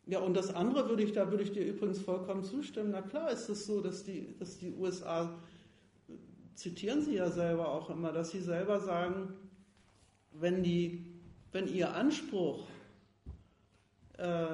Ja, 0.07 0.21
und 0.21 0.35
das 0.35 0.55
andere 0.55 0.89
würde 0.89 1.03
ich, 1.03 1.13
da 1.13 1.31
würde 1.31 1.45
ich 1.45 1.53
dir 1.53 1.67
übrigens 1.67 2.01
vollkommen 2.01 2.45
zustimmen. 2.45 2.93
Na 2.93 3.03
klar 3.03 3.31
ist 3.31 3.51
es 3.51 3.67
so, 3.67 3.83
dass 3.83 4.05
die, 4.05 4.35
dass 4.39 4.57
die 4.57 4.73
USA, 4.73 5.39
zitieren 6.55 7.03
sie 7.03 7.15
ja 7.15 7.31
selber 7.31 7.69
auch 7.69 7.91
immer, 7.91 8.13
dass 8.13 8.31
sie 8.31 8.41
selber 8.41 8.81
sagen, 8.81 9.35
wenn, 10.33 10.63
die, 10.63 11.21
wenn 11.53 11.67
ihr 11.67 11.95
Anspruch 11.95 12.67
äh, 14.19 14.47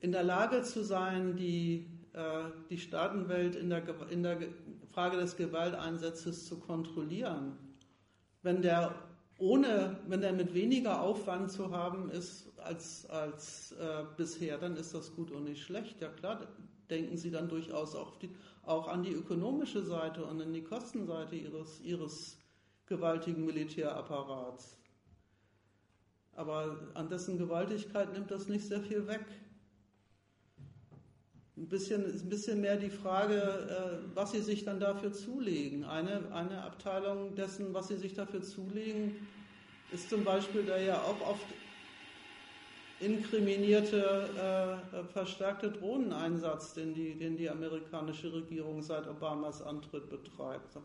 in 0.00 0.12
der 0.12 0.22
Lage 0.22 0.62
zu 0.62 0.84
sein, 0.84 1.36
die, 1.36 1.86
äh, 2.12 2.44
die 2.70 2.78
Staatenwelt 2.78 3.56
in 3.56 3.70
der, 3.70 3.82
in 4.10 4.22
der 4.22 4.38
Frage 4.92 5.16
des 5.16 5.36
Gewalteinsatzes 5.36 6.46
zu 6.46 6.58
kontrollieren, 6.58 7.58
wenn 8.42 8.62
der 8.62 8.94
ohne, 9.38 9.98
wenn 10.06 10.20
der 10.20 10.32
mit 10.32 10.54
weniger 10.54 11.02
Aufwand 11.02 11.50
zu 11.50 11.72
haben 11.72 12.08
ist 12.10 12.56
als, 12.60 13.06
als 13.06 13.72
äh, 13.72 14.04
bisher, 14.16 14.58
dann 14.58 14.76
ist 14.76 14.94
das 14.94 15.14
gut 15.14 15.30
und 15.32 15.44
nicht 15.44 15.62
schlecht. 15.62 16.00
Ja 16.00 16.08
klar, 16.08 16.46
denken 16.88 17.16
Sie 17.16 17.30
dann 17.30 17.48
durchaus 17.48 17.96
auch, 17.96 18.16
die, 18.16 18.30
auch 18.66 18.88
an 18.88 19.02
die 19.02 19.12
ökonomische 19.12 19.82
Seite 19.82 20.24
und 20.24 20.40
an 20.40 20.52
die 20.52 20.62
Kostenseite 20.62 21.36
Ihres, 21.36 21.80
Ihres 21.80 22.38
gewaltigen 22.86 23.44
Militärapparats. 23.44 24.76
Aber 26.36 26.78
an 26.94 27.08
dessen 27.08 27.38
Gewaltigkeit 27.38 28.12
nimmt 28.12 28.30
das 28.30 28.48
nicht 28.48 28.66
sehr 28.66 28.80
viel 28.80 29.06
weg. 29.06 29.24
Ein 31.56 31.68
bisschen, 31.68 32.04
ein 32.04 32.28
bisschen 32.28 32.60
mehr 32.60 32.76
die 32.76 32.90
Frage, 32.90 33.36
äh, 33.36 34.16
was 34.16 34.32
sie 34.32 34.40
sich 34.40 34.64
dann 34.64 34.80
dafür 34.80 35.12
zulegen. 35.12 35.84
Eine, 35.84 36.32
eine 36.32 36.62
Abteilung 36.62 37.36
dessen, 37.36 37.72
was 37.72 37.88
sie 37.88 37.96
sich 37.96 38.14
dafür 38.14 38.42
zulegen, 38.42 39.14
ist 39.92 40.10
zum 40.10 40.24
Beispiel 40.24 40.64
der 40.64 40.82
ja 40.82 41.00
auch 41.00 41.20
oft 41.20 41.46
inkriminierte, 43.04 44.80
äh, 44.92 45.04
verstärkte 45.12 45.70
Drohneneinsatz, 45.70 46.74
den 46.74 46.94
die, 46.94 47.14
den 47.14 47.36
die 47.36 47.48
amerikanische 47.48 48.32
Regierung 48.32 48.82
seit 48.82 49.08
Obamas 49.08 49.62
Antritt 49.62 50.08
betreibt. 50.10 50.76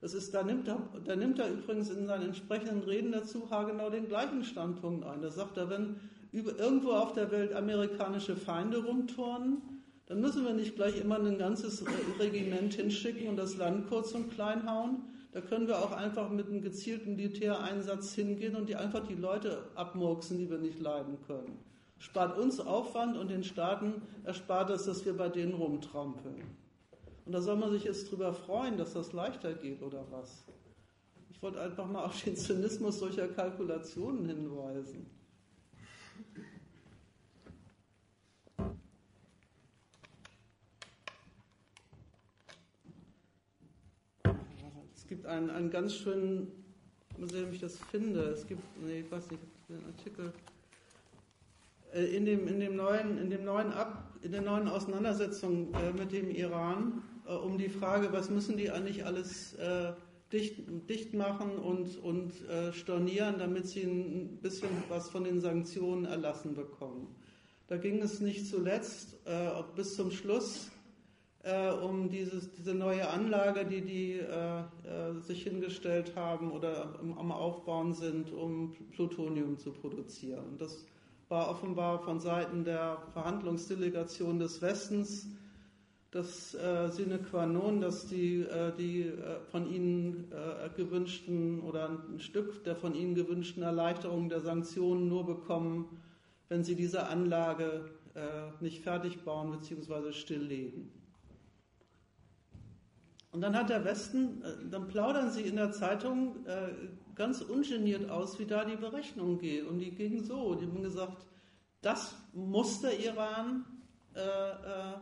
Das 0.00 0.12
ist, 0.12 0.34
da, 0.34 0.42
nimmt 0.42 0.68
er, 0.68 0.78
da 1.04 1.16
nimmt 1.16 1.38
er 1.38 1.50
übrigens 1.50 1.90
in 1.90 2.06
seinen 2.06 2.26
entsprechenden 2.26 2.82
Reden 2.82 3.12
dazu 3.12 3.48
genau 3.48 3.88
den 3.88 4.06
gleichen 4.06 4.44
Standpunkt 4.44 5.04
ein. 5.06 5.22
Da 5.22 5.30
sagt 5.30 5.56
er, 5.56 5.70
wenn 5.70 5.96
über, 6.32 6.58
irgendwo 6.58 6.90
auf 6.90 7.12
der 7.12 7.30
Welt 7.30 7.54
amerikanische 7.54 8.36
Feinde 8.36 8.84
rumturnen, 8.84 9.62
dann 10.06 10.20
müssen 10.20 10.44
wir 10.44 10.52
nicht 10.52 10.76
gleich 10.76 11.00
immer 11.00 11.18
ein 11.18 11.38
ganzes 11.38 11.84
Regiment 12.18 12.74
hinschicken 12.74 13.28
und 13.28 13.36
das 13.36 13.56
Land 13.56 13.88
kurz 13.88 14.12
und 14.12 14.30
klein 14.30 14.68
hauen. 14.70 15.02
Da 15.34 15.40
können 15.40 15.66
wir 15.66 15.80
auch 15.80 15.90
einfach 15.90 16.30
mit 16.30 16.46
einem 16.46 16.62
gezielten 16.62 17.16
Militäreinsatz 17.16 18.14
hingehen 18.14 18.54
und 18.54 18.68
die 18.68 18.76
einfach 18.76 19.04
die 19.04 19.16
Leute 19.16 19.64
abmurksen, 19.74 20.38
die 20.38 20.48
wir 20.48 20.58
nicht 20.58 20.78
leiden 20.78 21.18
können. 21.26 21.58
Spart 21.98 22.38
uns 22.38 22.60
Aufwand 22.60 23.16
und 23.16 23.32
den 23.32 23.42
Staaten 23.42 24.00
erspart 24.22 24.70
es, 24.70 24.84
dass 24.84 25.04
wir 25.04 25.16
bei 25.16 25.28
denen 25.28 25.54
rumtrampeln. 25.54 26.44
Und 27.26 27.32
da 27.32 27.40
soll 27.40 27.56
man 27.56 27.72
sich 27.72 27.82
jetzt 27.82 28.12
drüber 28.12 28.32
freuen, 28.32 28.76
dass 28.76 28.92
das 28.92 29.12
leichter 29.12 29.54
geht 29.54 29.82
oder 29.82 30.06
was? 30.12 30.46
Ich 31.32 31.42
wollte 31.42 31.60
einfach 31.60 31.88
mal 31.88 32.04
auf 32.04 32.22
den 32.22 32.36
Zynismus 32.36 33.00
solcher 33.00 33.26
Kalkulationen 33.26 34.28
hinweisen. 34.28 35.10
Gibt 45.14 45.26
einen, 45.26 45.48
einen 45.48 45.70
ganz 45.70 45.94
schönen, 45.94 46.50
mal 47.18 47.30
sehen, 47.30 47.44
ob 47.46 47.52
ich 47.52 47.60
das 47.60 47.78
finde. 47.92 48.20
Es 48.30 48.48
gibt, 48.48 48.60
nee, 48.84 49.00
ich 49.00 49.12
weiß 49.12 49.30
nicht, 49.30 49.42
den 49.68 49.84
Artikel. 49.86 50.32
Äh, 51.92 52.16
in 52.16 52.24
dem, 52.24 52.48
in 52.48 52.58
dem 52.58 52.74
neuen, 52.74 53.18
in 53.18 53.30
dem 53.30 53.44
neuen 53.44 53.72
Ab, 53.72 54.12
in 54.22 54.32
der 54.32 54.42
neuen 54.42 54.66
Auseinandersetzung 54.66 55.72
äh, 55.74 55.92
mit 55.92 56.10
dem 56.10 56.32
Iran 56.32 57.04
äh, 57.28 57.32
um 57.32 57.58
die 57.58 57.68
Frage, 57.68 58.12
was 58.12 58.28
müssen 58.28 58.56
die 58.56 58.72
eigentlich 58.72 59.06
alles 59.06 59.54
dicht, 60.32 60.64
dicht 60.88 61.14
machen 61.14 61.58
und, 61.58 61.96
und 62.02 62.32
stornieren, 62.72 63.38
damit 63.38 63.68
sie 63.68 63.82
ein 63.82 64.38
bisschen 64.42 64.68
was 64.88 65.10
von 65.10 65.22
den 65.22 65.38
Sanktionen 65.40 66.06
erlassen 66.06 66.56
bekommen. 66.56 67.06
Da 67.68 67.76
ging 67.76 68.02
es 68.02 68.20
nicht 68.20 68.48
zuletzt 68.48 69.16
bis 69.76 69.94
zum 69.94 70.10
Schluss 70.10 70.72
äh, 71.44 71.70
um 71.70 72.08
dieses, 72.08 72.50
diese 72.52 72.74
neue 72.74 73.08
Anlage, 73.08 73.64
die 73.64 73.82
die 73.82 74.12
äh, 74.18 74.60
äh, 74.60 75.20
sich 75.20 75.44
hingestellt 75.44 76.16
haben 76.16 76.50
oder 76.50 76.98
am 77.00 77.30
Aufbauen 77.30 77.94
sind, 77.94 78.32
um 78.32 78.74
Plutonium 78.92 79.58
zu 79.58 79.72
produzieren. 79.72 80.56
Das 80.58 80.84
war 81.28 81.50
offenbar 81.50 82.00
von 82.00 82.20
Seiten 82.20 82.64
der 82.64 82.98
Verhandlungsdelegation 83.12 84.38
des 84.38 84.60
Westens 84.62 85.28
das 86.14 86.54
äh, 86.54 86.88
sine 86.90 87.18
qua 87.18 87.44
non, 87.44 87.80
dass 87.80 88.06
die, 88.06 88.42
äh, 88.42 88.72
die 88.78 89.02
äh, 89.02 89.40
von 89.50 89.68
ihnen 89.68 90.30
äh, 90.30 90.70
gewünschten 90.76 91.60
oder 91.60 91.88
ein 91.88 92.20
Stück 92.20 92.62
der 92.62 92.76
von 92.76 92.94
ihnen 92.94 93.16
gewünschten 93.16 93.64
Erleichterungen 93.64 94.28
der 94.28 94.40
Sanktionen 94.40 95.08
nur 95.08 95.26
bekommen, 95.26 96.00
wenn 96.48 96.62
sie 96.62 96.76
diese 96.76 97.08
Anlage 97.08 97.90
äh, 98.14 98.62
nicht 98.62 98.84
fertig 98.84 99.24
bauen 99.24 99.50
bzw. 99.50 100.12
stilllegen. 100.12 101.03
Und 103.34 103.40
dann 103.40 103.56
hat 103.56 103.68
der 103.68 103.84
Westen, 103.84 104.42
äh, 104.44 104.70
dann 104.70 104.86
plaudern 104.86 105.32
sie 105.32 105.42
in 105.42 105.56
der 105.56 105.72
Zeitung 105.72 106.46
äh, 106.46 106.68
ganz 107.16 107.40
ungeniert 107.40 108.08
aus, 108.08 108.38
wie 108.38 108.46
da 108.46 108.64
die 108.64 108.76
Berechnung 108.76 109.40
geht. 109.40 109.66
Und 109.66 109.80
die 109.80 109.90
ging 109.90 110.22
so, 110.22 110.54
die 110.54 110.66
haben 110.66 110.84
gesagt, 110.84 111.26
das 111.82 112.14
muss 112.32 112.80
der 112.80 112.96
Iran 113.04 113.64
äh, 114.14 114.20
äh, 114.20 114.94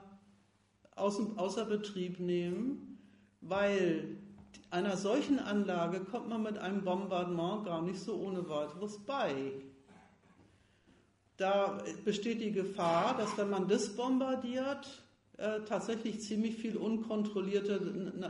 außen, 0.97 1.37
außer 1.37 1.67
Betrieb 1.67 2.21
nehmen, 2.21 2.99
weil 3.43 4.17
einer 4.71 4.97
solchen 4.97 5.39
Anlage 5.39 6.01
kommt 6.01 6.31
man 6.31 6.43
mit 6.43 6.57
einem 6.57 6.83
Bombardement 6.85 7.67
gar 7.67 7.83
nicht 7.83 8.01
so 8.01 8.17
ohne 8.17 8.49
weiteres 8.49 8.99
bei. 9.05 9.35
Da 11.37 11.77
besteht 12.07 12.41
die 12.41 12.53
Gefahr, 12.53 13.15
dass 13.19 13.37
wenn 13.37 13.51
man 13.51 13.69
das 13.69 13.95
bombardiert, 13.95 15.02
äh, 15.43 15.65
tatsächlich 15.65 16.21
ziemlich 16.21 16.57
viel 16.57 16.77
unkontrollierte 16.77 17.81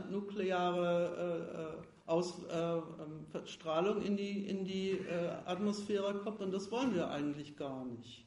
nukleare 0.09 1.77
äh, 1.79 2.09
Ausstrahlung 2.09 4.01
äh, 4.01 4.07
in 4.07 4.17
die, 4.17 4.47
in 4.47 4.65
die 4.65 4.91
äh, 4.91 5.29
Atmosphäre 5.45 6.15
kommt 6.15 6.41
und 6.41 6.51
das 6.51 6.71
wollen 6.71 6.95
wir 6.95 7.09
eigentlich 7.11 7.55
gar 7.55 7.85
nicht. 7.85 8.25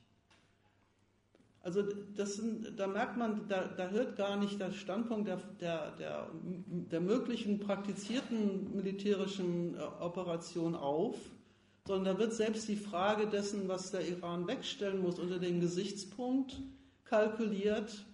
Also 1.63 1.83
das 1.83 2.35
sind, 2.35 2.79
da 2.79 2.87
merkt 2.87 3.17
man, 3.17 3.49
da, 3.49 3.65
da, 3.65 3.91
hört 3.91 4.15
gar 4.17 4.37
nicht 4.37 4.61
der 4.61 4.71
Standpunkt 4.71 5.27
der, 5.27 5.39
der, 5.61 5.91
der, 5.97 6.31
der 6.93 7.01
möglichen 7.01 7.59
praktizierten 7.59 8.73
militärischen 8.73 9.75
äh, 9.75 9.81
Operation 10.01 10.77
auf, 10.77 11.17
sondern 11.89 12.15
da 12.15 12.21
wird 12.21 12.35
selbst 12.35 12.69
die 12.69 12.77
Frage 12.77 13.27
dessen, 13.27 13.67
was 13.67 13.91
der 13.91 14.07
Iran 14.07 14.47
wegstellen 14.47 15.03
muss, 15.03 15.19
unter 15.19 15.41
dem 15.41 15.59
Gesichtspunkt 15.61 16.63
kalkuliert, 17.03 18.07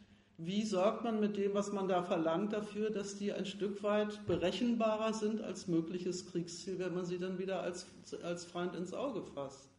wie 0.45 0.65
sorgt 0.65 1.05
man 1.05 1.21
mit 1.21 1.37
dem, 1.37 1.55
was 1.55 1.71
man 1.73 1.87
da 1.87 2.03
verlangt, 2.03 2.53
dafür, 2.53 2.91
dass 2.91 3.17
die 3.17 3.33
ein 3.33 3.47
Stück 3.47 3.83
weit 3.83 4.27
berechenbarer 4.27 5.15
sind 5.15 5.41
als 5.41 5.69
mögliches 5.69 6.27
Kriegsziel, 6.31 6.79
wenn 6.81 6.95
man 6.95 7.05
sie 7.05 7.19
dann 7.19 7.39
wieder 7.39 7.63
als, 7.63 7.87
als 8.23 8.45
Feind 8.45 8.75
ins 8.75 8.93
Auge 8.93 9.23
fasst? 9.23 9.71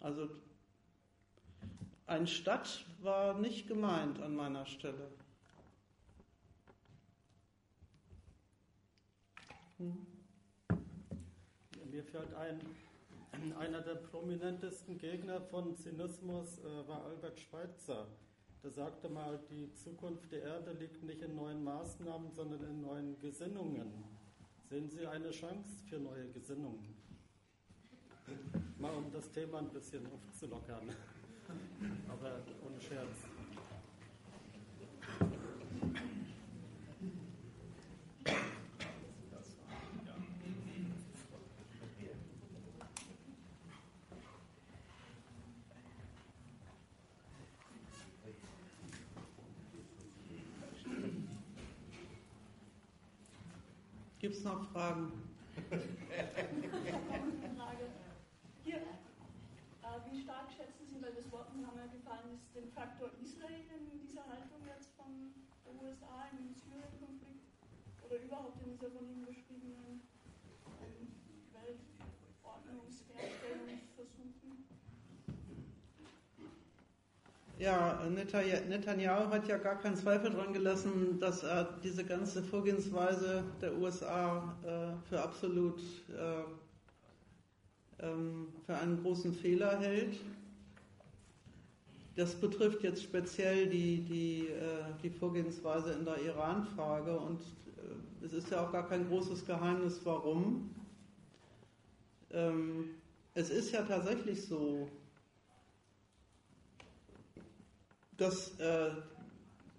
Also 0.00 0.28
ein 2.06 2.26
Stadt 2.26 2.84
war 3.00 3.38
nicht 3.38 3.68
gemeint 3.68 4.20
an 4.20 4.34
meiner 4.34 4.66
Stelle. 4.66 5.08
Hm? 9.78 10.04
Mir 11.90 12.02
fällt 12.02 12.34
ein, 12.34 12.60
einer 13.56 13.82
der 13.82 13.94
prominentesten 13.94 14.98
Gegner 14.98 15.40
von 15.40 15.76
Zynismus 15.76 16.58
äh, 16.58 16.88
war 16.88 17.04
Albert 17.04 17.38
Schweitzer 17.38 18.08
der 18.62 18.70
sagte 18.70 19.08
mal, 19.08 19.40
die 19.50 19.72
Zukunft 19.74 20.30
der 20.30 20.42
Erde 20.42 20.72
liegt 20.74 21.02
nicht 21.02 21.20
in 21.22 21.34
neuen 21.34 21.64
Maßnahmen, 21.64 22.30
sondern 22.30 22.62
in 22.62 22.80
neuen 22.80 23.18
Gesinnungen. 23.18 23.92
Sehen 24.70 24.88
Sie 24.88 25.04
eine 25.04 25.30
Chance 25.30 25.84
für 25.88 25.98
neue 25.98 26.28
Gesinnungen? 26.28 26.94
Mal 28.78 28.94
um 28.94 29.10
das 29.12 29.30
Thema 29.32 29.58
ein 29.58 29.68
bisschen 29.68 30.06
aufzulockern. 30.06 30.88
Aber 32.08 32.40
ohne 32.64 32.80
Scherz. 32.80 33.31
Gibt 54.22 54.36
es 54.36 54.44
noch 54.44 54.70
Fragen? 54.70 55.10
Frage. 57.58 57.86
Hier, 58.62 58.76
äh, 58.76 59.98
wie 60.06 60.22
stark 60.22 60.46
schätzen 60.56 60.86
Sie, 60.86 61.02
weil 61.02 61.12
das 61.12 61.26
Wort 61.32 61.50
ja 61.58 61.90
gefallen 61.90 62.30
ist, 62.30 62.54
den 62.54 62.70
Faktor 62.70 63.10
Israel 63.20 63.66
in 63.90 63.98
dieser 63.98 64.22
Haltung 64.22 64.62
jetzt 64.62 64.94
von 64.94 65.34
den 65.66 65.74
USA 65.74 66.30
im 66.38 66.54
Syrien-Konflikt 66.54 67.50
oder 68.06 68.22
überhaupt 68.22 68.62
in 68.62 68.78
dieser 68.78 68.94
von 68.94 69.10
Ihnen 69.10 69.26
beschriebenen 69.26 70.06
Ja, 77.62 78.02
Netanyahu 78.10 79.30
hat 79.30 79.46
ja 79.46 79.56
gar 79.56 79.78
keinen 79.78 79.94
Zweifel 79.94 80.32
dran 80.32 80.52
gelassen, 80.52 81.20
dass 81.20 81.44
er 81.44 81.78
diese 81.84 82.02
ganze 82.02 82.42
Vorgehensweise 82.42 83.44
der 83.60 83.78
USA 83.78 84.56
äh, 84.64 85.08
für 85.08 85.22
absolut 85.22 85.78
äh, 86.08 86.42
ähm, 88.04 88.48
für 88.66 88.74
einen 88.74 89.00
großen 89.00 89.32
Fehler 89.32 89.78
hält. 89.78 90.16
Das 92.16 92.34
betrifft 92.34 92.82
jetzt 92.82 93.04
speziell 93.04 93.68
die, 93.68 94.00
die, 94.00 94.48
äh, 94.48 94.82
die 95.00 95.10
Vorgehensweise 95.10 95.92
in 95.92 96.04
der 96.04 96.20
Iran-Frage 96.20 97.16
und 97.16 97.42
äh, 97.42 98.24
es 98.24 98.32
ist 98.32 98.50
ja 98.50 98.66
auch 98.66 98.72
gar 98.72 98.88
kein 98.88 99.06
großes 99.06 99.46
Geheimnis, 99.46 100.00
warum. 100.02 100.74
Ähm, 102.32 102.96
es 103.34 103.50
ist 103.50 103.70
ja 103.70 103.82
tatsächlich 103.82 104.44
so, 104.44 104.88
das, 108.16 108.58
äh, 108.58 108.90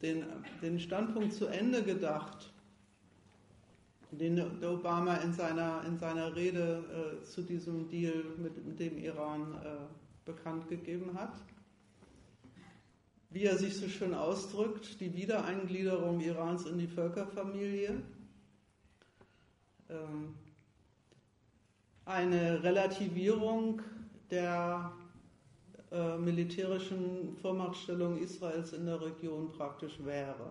den, 0.01 0.26
den 0.61 0.80
Standpunkt 0.80 1.34
zu 1.34 1.47
Ende 1.47 1.84
gedacht, 1.84 2.53
den 4.11 4.39
Obama 4.64 5.15
in 5.18 5.34
seiner, 5.34 5.84
in 5.85 5.97
seiner 5.97 6.35
Rede 6.35 7.19
äh, 7.22 7.23
zu 7.23 7.41
diesem 7.41 7.89
Deal 7.89 8.23
mit, 8.38 8.65
mit 8.65 8.80
dem 8.80 8.97
Iran 8.97 9.55
äh, 9.64 9.77
bekannt 10.26 10.68
gegeben 10.69 11.14
hat. 11.15 11.34
Wie 13.30 13.45
er 13.45 13.57
sich 13.57 13.76
so 13.76 13.88
schön 13.88 14.14
ausdrückt, 14.14 14.99
die 15.01 15.15
Wiedereingliederung 15.15 16.19
Irans 16.19 16.68
in 16.68 16.77
die 16.77 16.88
Völkerfamilie. 16.88 18.01
Ähm, 19.89 20.35
eine 22.05 22.61
Relativierung 22.61 23.81
der 24.30 24.91
äh, 25.94 26.18
militärischen 26.18 27.38
Vormachtstellung 27.40 28.18
Israels 28.18 28.74
in 28.74 28.88
der 28.88 28.99
Region 28.99 29.52
praktisch 29.52 30.03
wäre. 30.03 30.49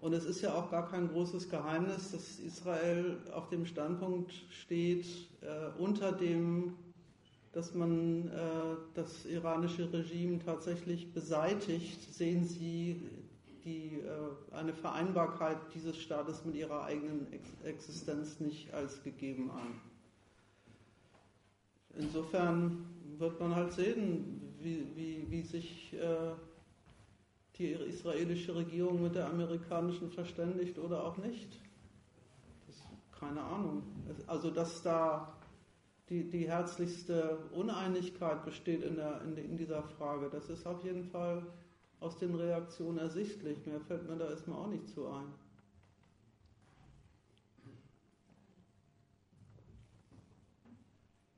Und 0.00 0.12
es 0.12 0.24
ist 0.24 0.42
ja 0.42 0.54
auch 0.54 0.70
gar 0.70 0.90
kein 0.90 1.08
großes 1.08 1.48
Geheimnis, 1.48 2.10
dass 2.10 2.40
Israel 2.40 3.16
auf 3.32 3.48
dem 3.48 3.64
Standpunkt 3.64 4.32
steht, 4.50 5.06
äh, 5.40 5.80
unter 5.80 6.10
dem, 6.10 6.74
dass 7.52 7.74
man 7.74 8.28
äh, 8.28 8.32
das 8.94 9.24
iranische 9.24 9.90
Regime 9.92 10.40
tatsächlich 10.44 11.12
beseitigt, 11.12 12.12
sehen 12.12 12.44
Sie 12.44 13.08
die, 13.64 14.00
äh, 14.00 14.54
eine 14.54 14.74
Vereinbarkeit 14.74 15.58
dieses 15.74 15.96
Staates 15.96 16.44
mit 16.44 16.56
ihrer 16.56 16.84
eigenen 16.84 17.32
Ex 17.32 17.48
Existenz 17.62 18.40
nicht 18.40 18.74
als 18.74 19.02
gegeben 19.04 19.50
an. 19.52 19.80
Insofern 21.96 22.93
wird 23.18 23.40
man 23.40 23.54
halt 23.54 23.72
sehen, 23.72 24.54
wie, 24.60 24.86
wie, 24.94 25.26
wie 25.30 25.42
sich 25.42 25.92
äh, 25.94 26.32
die 27.56 27.72
israelische 27.72 28.54
Regierung 28.54 29.02
mit 29.02 29.14
der 29.14 29.28
amerikanischen 29.28 30.10
verständigt 30.10 30.78
oder 30.78 31.04
auch 31.04 31.16
nicht. 31.18 31.60
Das, 32.66 32.82
keine 33.18 33.42
Ahnung. 33.42 33.82
Also, 34.26 34.50
dass 34.50 34.82
da 34.82 35.36
die, 36.08 36.28
die 36.28 36.48
herzlichste 36.48 37.38
Uneinigkeit 37.52 38.44
besteht 38.44 38.82
in, 38.82 38.96
der, 38.96 39.22
in, 39.22 39.36
in 39.36 39.56
dieser 39.56 39.82
Frage, 39.82 40.28
das 40.30 40.48
ist 40.50 40.66
auf 40.66 40.84
jeden 40.84 41.04
Fall 41.04 41.46
aus 42.00 42.18
den 42.18 42.34
Reaktionen 42.34 42.98
ersichtlich. 42.98 43.64
Mehr 43.66 43.80
fällt 43.80 44.08
mir 44.08 44.16
da 44.16 44.28
erstmal 44.28 44.58
auch 44.58 44.68
nicht 44.68 44.88
zu 44.88 45.06
ein. 45.08 45.32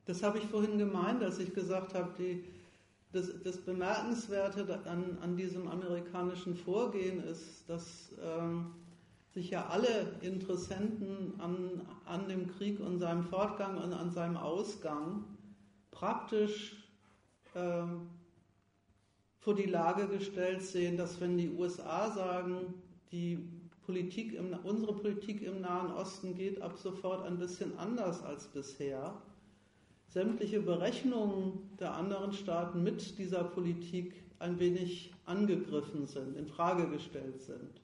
Das 0.07 0.23
habe 0.23 0.37
ich 0.37 0.45
vorhin 0.45 0.77
gemeint, 0.77 1.21
als 1.21 1.37
ich 1.37 1.53
gesagt 1.53 1.93
habe, 1.93 2.09
die, 2.17 2.45
das, 3.11 3.29
das 3.43 3.57
Bemerkenswerte 3.57 4.79
an, 4.85 5.17
an, 5.21 5.35
diesem 5.35 5.67
amerikanischen 5.67 6.55
Vorgehen 6.55 7.21
ist, 7.25 7.69
dass 7.69 8.13
ähm, 8.23 8.67
sich 9.33 9.49
ja 9.49 9.67
alle 9.67 10.13
Interessenten 10.21 11.37
an, 11.39 11.81
an 12.05 12.29
dem 12.29 12.47
Krieg 12.47 12.79
und 12.79 12.99
seinem 12.99 13.23
Fortgang 13.23 13.77
und 13.83 13.91
an 13.91 14.09
seinem 14.09 14.37
Ausgang 14.37 15.25
praktisch 15.91 16.77
ähm, 17.53 18.07
vor 19.39 19.55
die 19.55 19.65
Lage 19.65 20.07
gestellt 20.07 20.63
sehen, 20.63 20.95
dass 20.95 21.19
wenn 21.19 21.37
die 21.37 21.49
USA 21.49 22.11
sagen, 22.11 22.75
die 23.11 23.45
Politik 23.85 24.33
im, 24.33 24.53
unsere 24.63 24.93
Politik 24.93 25.41
im 25.41 25.59
Nahen 25.59 25.91
Osten 25.91 26.33
geht 26.33 26.61
ab 26.61 26.77
sofort 26.77 27.25
ein 27.25 27.37
bisschen 27.37 27.77
anders 27.77 28.23
als 28.23 28.47
bisher, 28.47 29.21
sämtliche 30.17 30.61
Berechnungen 30.61 31.69
der 31.79 31.93
anderen 31.93 32.33
Staaten 32.33 32.81
mit 32.81 33.19
dieser 33.19 33.43
Politik 33.43 34.15
ein 34.39 34.57
wenig 34.57 35.13
angegriffen 35.25 36.07
sind, 36.07 36.35
in 36.35 36.47
Frage 36.47 36.89
gestellt 36.89 37.39
sind. 37.39 37.81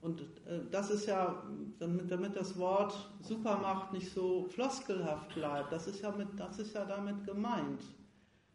Und 0.00 0.22
äh, 0.22 0.60
das 0.70 0.88
ist 0.88 1.04
ja, 1.04 1.42
damit, 1.78 2.10
damit, 2.10 2.34
das 2.34 2.56
Wort 2.56 3.10
Supermacht 3.20 3.92
nicht 3.92 4.10
so 4.10 4.46
floskelhaft 4.48 5.34
bleibt, 5.34 5.70
das 5.70 5.86
ist, 5.86 6.00
ja 6.00 6.12
mit, 6.12 6.28
das 6.38 6.60
ist 6.60 6.74
ja 6.74 6.86
damit 6.86 7.26
gemeint, 7.26 7.82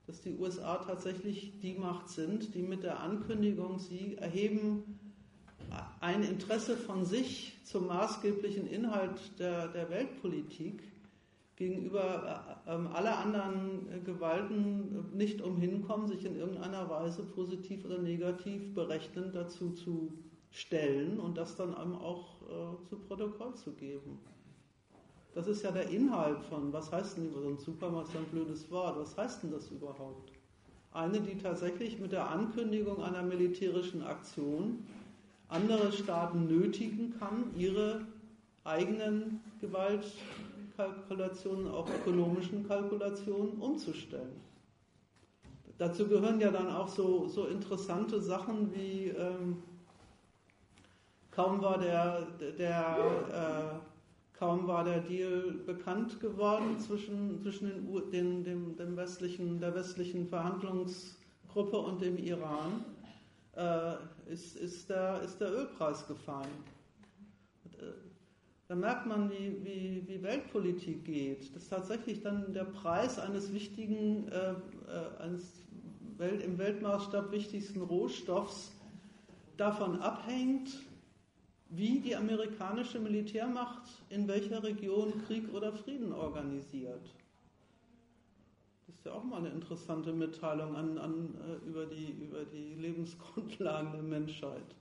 dass 0.07 0.21
die 0.21 0.35
USA 0.35 0.77
tatsächlich 0.77 1.59
die 1.59 1.75
Macht 1.75 2.09
sind, 2.09 2.55
die 2.55 2.63
mit 2.63 2.81
der 2.81 3.01
Ankündigung, 3.01 3.77
sie 3.77 4.17
erheben 4.17 4.99
ein 5.99 6.23
Interesse 6.23 6.75
von 6.75 7.05
sich 7.05 7.53
zum 7.65 7.85
maßgeblichen 7.85 8.65
Inhalt 8.65 9.37
der, 9.37 9.67
der 9.67 9.91
Weltpolitik, 9.91 10.81
gegenüber 11.67 12.55
äh, 12.65 12.69
äh, 12.71 12.87
aller 12.93 13.17
anderen 13.19 13.87
äh, 13.91 13.99
Gewalten 13.99 15.05
nicht 15.13 15.41
umhin 15.41 15.81
kommen, 15.81 16.07
sich 16.07 16.25
in 16.25 16.35
irgendeiner 16.35 16.89
Weise 16.89 17.23
positiv 17.23 17.85
oder 17.85 17.99
negativ 17.99 18.73
berechnend 18.73 19.33
dazu 19.35 19.71
zu 19.71 20.13
stellen 20.51 21.19
und 21.19 21.37
das 21.37 21.55
dann 21.55 21.73
einem 21.73 21.95
auch 21.95 22.41
äh, 22.43 22.87
zu 22.89 22.97
Protokoll 22.97 23.55
zu 23.55 23.71
geben. 23.71 24.19
Das 25.33 25.47
ist 25.47 25.63
ja 25.63 25.71
der 25.71 25.89
Inhalt 25.89 26.43
von, 26.43 26.71
was 26.71 26.91
heißt 26.91 27.17
denn 27.17 27.31
so 27.31 27.39
ein 27.47 27.57
Supermarkt, 27.57 28.11
so 28.11 28.19
ein 28.19 28.25
blödes 28.25 28.69
Wort, 28.69 28.99
was 28.99 29.17
heißt 29.17 29.43
denn 29.43 29.51
das 29.51 29.71
überhaupt? 29.71 30.31
Eine, 30.91 31.21
die 31.21 31.37
tatsächlich 31.37 31.99
mit 31.99 32.11
der 32.11 32.29
Ankündigung 32.29 33.01
einer 33.01 33.23
militärischen 33.23 34.03
Aktion 34.03 34.85
andere 35.47 35.91
Staaten 35.91 36.45
nötigen 36.45 37.15
kann, 37.17 37.45
ihre 37.57 38.01
eigenen 38.63 39.41
Gewalt 39.59 40.05
Kalkulationen, 40.75 41.69
auch 41.69 41.87
ökonomischen 41.89 42.67
Kalkulationen 42.67 43.59
umzustellen. 43.59 44.41
Dazu 45.77 46.07
gehören 46.07 46.39
ja 46.39 46.51
dann 46.51 46.69
auch 46.69 46.87
so, 46.87 47.27
so 47.27 47.47
interessante 47.47 48.21
Sachen 48.21 48.73
wie 48.73 49.07
ähm, 49.09 49.63
kaum 51.31 51.61
war 51.61 51.79
der, 51.79 52.27
der 52.57 53.81
äh, 53.81 54.37
kaum 54.37 54.67
war 54.67 54.83
der 54.83 54.99
Deal 55.01 55.51
bekannt 55.65 56.19
geworden 56.19 56.79
zwischen, 56.79 57.41
zwischen 57.41 57.87
den, 58.11 58.11
den, 58.11 58.43
dem, 58.43 58.75
dem 58.75 58.97
westlichen, 58.97 59.59
der 59.59 59.73
westlichen 59.73 60.27
Verhandlungsgruppe 60.27 61.77
und 61.77 62.01
dem 62.01 62.17
Iran, 62.17 62.85
äh, 63.55 63.93
ist, 64.31 64.55
ist, 64.55 64.89
der, 64.89 65.21
ist 65.21 65.39
der 65.39 65.51
Ölpreis 65.51 66.07
gefallen. 66.07 66.72
Da 68.67 68.75
merkt 68.75 69.05
man, 69.05 69.29
wie, 69.29 69.63
wie, 69.63 70.03
wie 70.07 70.23
Weltpolitik 70.23 71.03
geht. 71.03 71.53
Das 71.55 71.63
ist 71.63 71.69
tatsächlich 71.69 72.21
dann 72.21 72.53
der 72.53 72.63
Preis 72.63 73.19
eines 73.19 73.53
wichtigen, 73.53 74.27
äh, 74.29 74.51
äh, 74.51 75.21
eines 75.21 75.63
Welt, 76.17 76.41
im 76.41 76.57
Weltmaßstab 76.57 77.31
wichtigsten 77.31 77.81
Rohstoffs 77.81 78.71
davon 79.57 79.99
abhängt, 79.99 80.81
wie 81.69 81.99
die 81.99 82.15
amerikanische 82.15 82.99
Militärmacht 82.99 83.81
in 84.09 84.27
welcher 84.27 84.63
Region 84.63 85.13
Krieg 85.25 85.53
oder 85.53 85.73
Frieden 85.73 86.13
organisiert. 86.13 87.03
Das 88.85 88.95
ist 88.95 89.05
ja 89.05 89.13
auch 89.13 89.23
mal 89.23 89.37
eine 89.37 89.49
interessante 89.49 90.13
Mitteilung 90.13 90.75
an, 90.75 90.97
an, 90.97 91.35
äh, 91.47 91.67
über, 91.67 91.85
die, 91.85 92.11
über 92.11 92.45
die 92.45 92.75
Lebensgrundlagen 92.75 93.91
der 93.91 94.03
Menschheit. 94.03 94.75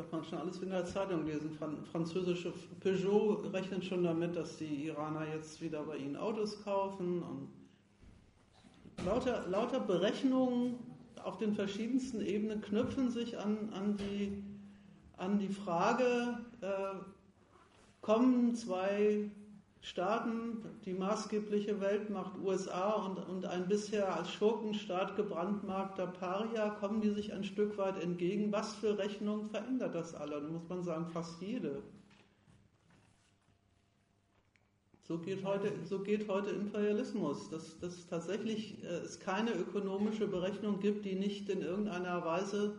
Das 0.00 0.10
man 0.12 0.24
schon 0.24 0.38
alles 0.38 0.58
in 0.62 0.70
der 0.70 0.86
Zeitung 0.86 1.26
lesen. 1.26 1.50
Französische 1.92 2.54
Peugeot 2.80 3.42
rechnet 3.52 3.84
schon 3.84 4.02
damit, 4.02 4.34
dass 4.34 4.56
die 4.56 4.86
Iraner 4.86 5.26
jetzt 5.34 5.60
wieder 5.60 5.82
bei 5.82 5.98
ihnen 5.98 6.16
Autos 6.16 6.64
kaufen. 6.64 7.22
Und 7.22 7.50
lauter, 9.04 9.46
lauter 9.46 9.78
Berechnungen 9.78 10.78
auf 11.22 11.36
den 11.36 11.52
verschiedensten 11.52 12.22
Ebenen 12.22 12.62
knüpfen 12.62 13.10
sich 13.10 13.38
an, 13.38 13.68
an, 13.74 13.98
die, 13.98 14.42
an 15.18 15.38
die 15.38 15.50
Frage, 15.50 16.38
äh, 16.62 16.94
kommen 18.00 18.54
zwei 18.54 19.30
Staaten, 19.82 20.62
die 20.84 20.92
maßgebliche 20.92 21.80
Weltmacht 21.80 22.38
USA 22.38 22.92
und, 22.92 23.18
und 23.18 23.46
ein 23.46 23.66
bisher 23.66 24.14
als 24.14 24.30
Schurkenstaat 24.30 25.16
gebrandmarkter 25.16 26.06
Paria, 26.06 26.68
kommen 26.68 27.00
die 27.00 27.10
sich 27.10 27.32
ein 27.32 27.44
Stück 27.44 27.78
weit 27.78 28.02
entgegen. 28.02 28.52
Was 28.52 28.74
für 28.74 28.98
Rechnung 28.98 29.46
verändert 29.46 29.94
das 29.94 30.14
alle? 30.14 30.42
Da 30.42 30.48
muss 30.48 30.68
man 30.68 30.82
sagen, 30.82 31.06
fast 31.06 31.40
jede. 31.40 31.82
So 35.08 35.18
geht 35.18 35.44
heute, 35.44 35.72
so 35.86 36.00
geht 36.00 36.28
heute 36.28 36.50
Imperialismus, 36.50 37.48
dass, 37.48 37.78
dass 37.80 38.06
tatsächlich 38.06 38.84
äh, 38.84 38.98
es 38.98 39.18
keine 39.18 39.52
ökonomische 39.54 40.28
Berechnung 40.28 40.78
gibt, 40.78 41.04
die 41.04 41.16
nicht 41.16 41.48
in 41.48 41.62
irgendeiner 41.62 42.24
Weise 42.24 42.78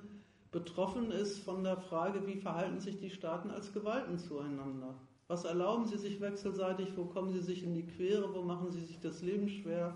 betroffen 0.51 1.11
ist 1.11 1.39
von 1.39 1.63
der 1.63 1.77
Frage, 1.77 2.25
wie 2.27 2.37
verhalten 2.37 2.79
sich 2.79 2.99
die 2.99 3.09
Staaten 3.09 3.49
als 3.49 3.73
Gewalten 3.73 4.17
zueinander. 4.17 4.95
Was 5.31 5.45
erlauben 5.45 5.85
sie 5.85 5.97
sich 5.97 6.19
wechselseitig? 6.19 6.89
Wo 6.97 7.05
kommen 7.05 7.31
sie 7.31 7.39
sich 7.39 7.63
in 7.63 7.73
die 7.73 7.87
Quere? 7.87 8.35
Wo 8.35 8.41
machen 8.41 8.69
sie 8.69 8.81
sich 8.81 8.99
das 8.99 9.21
Leben 9.21 9.47
schwer? 9.47 9.95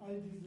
All 0.00 0.22
diese 0.22 0.43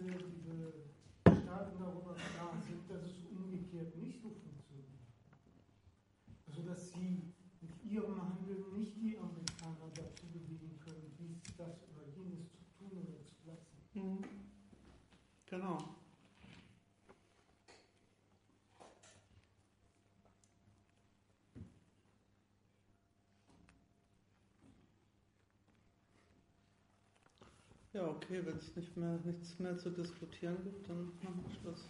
Ja, 27.98 28.06
okay, 28.06 28.44
wenn 28.46 28.56
es 28.58 28.76
nicht 28.76 28.96
mehr, 28.96 29.18
nichts 29.24 29.58
mehr 29.58 29.76
zu 29.76 29.90
diskutieren 29.90 30.56
gibt, 30.64 30.88
dann 30.88 31.12
machen 31.24 31.44
wir 31.48 31.56
Schluss. 31.56 31.88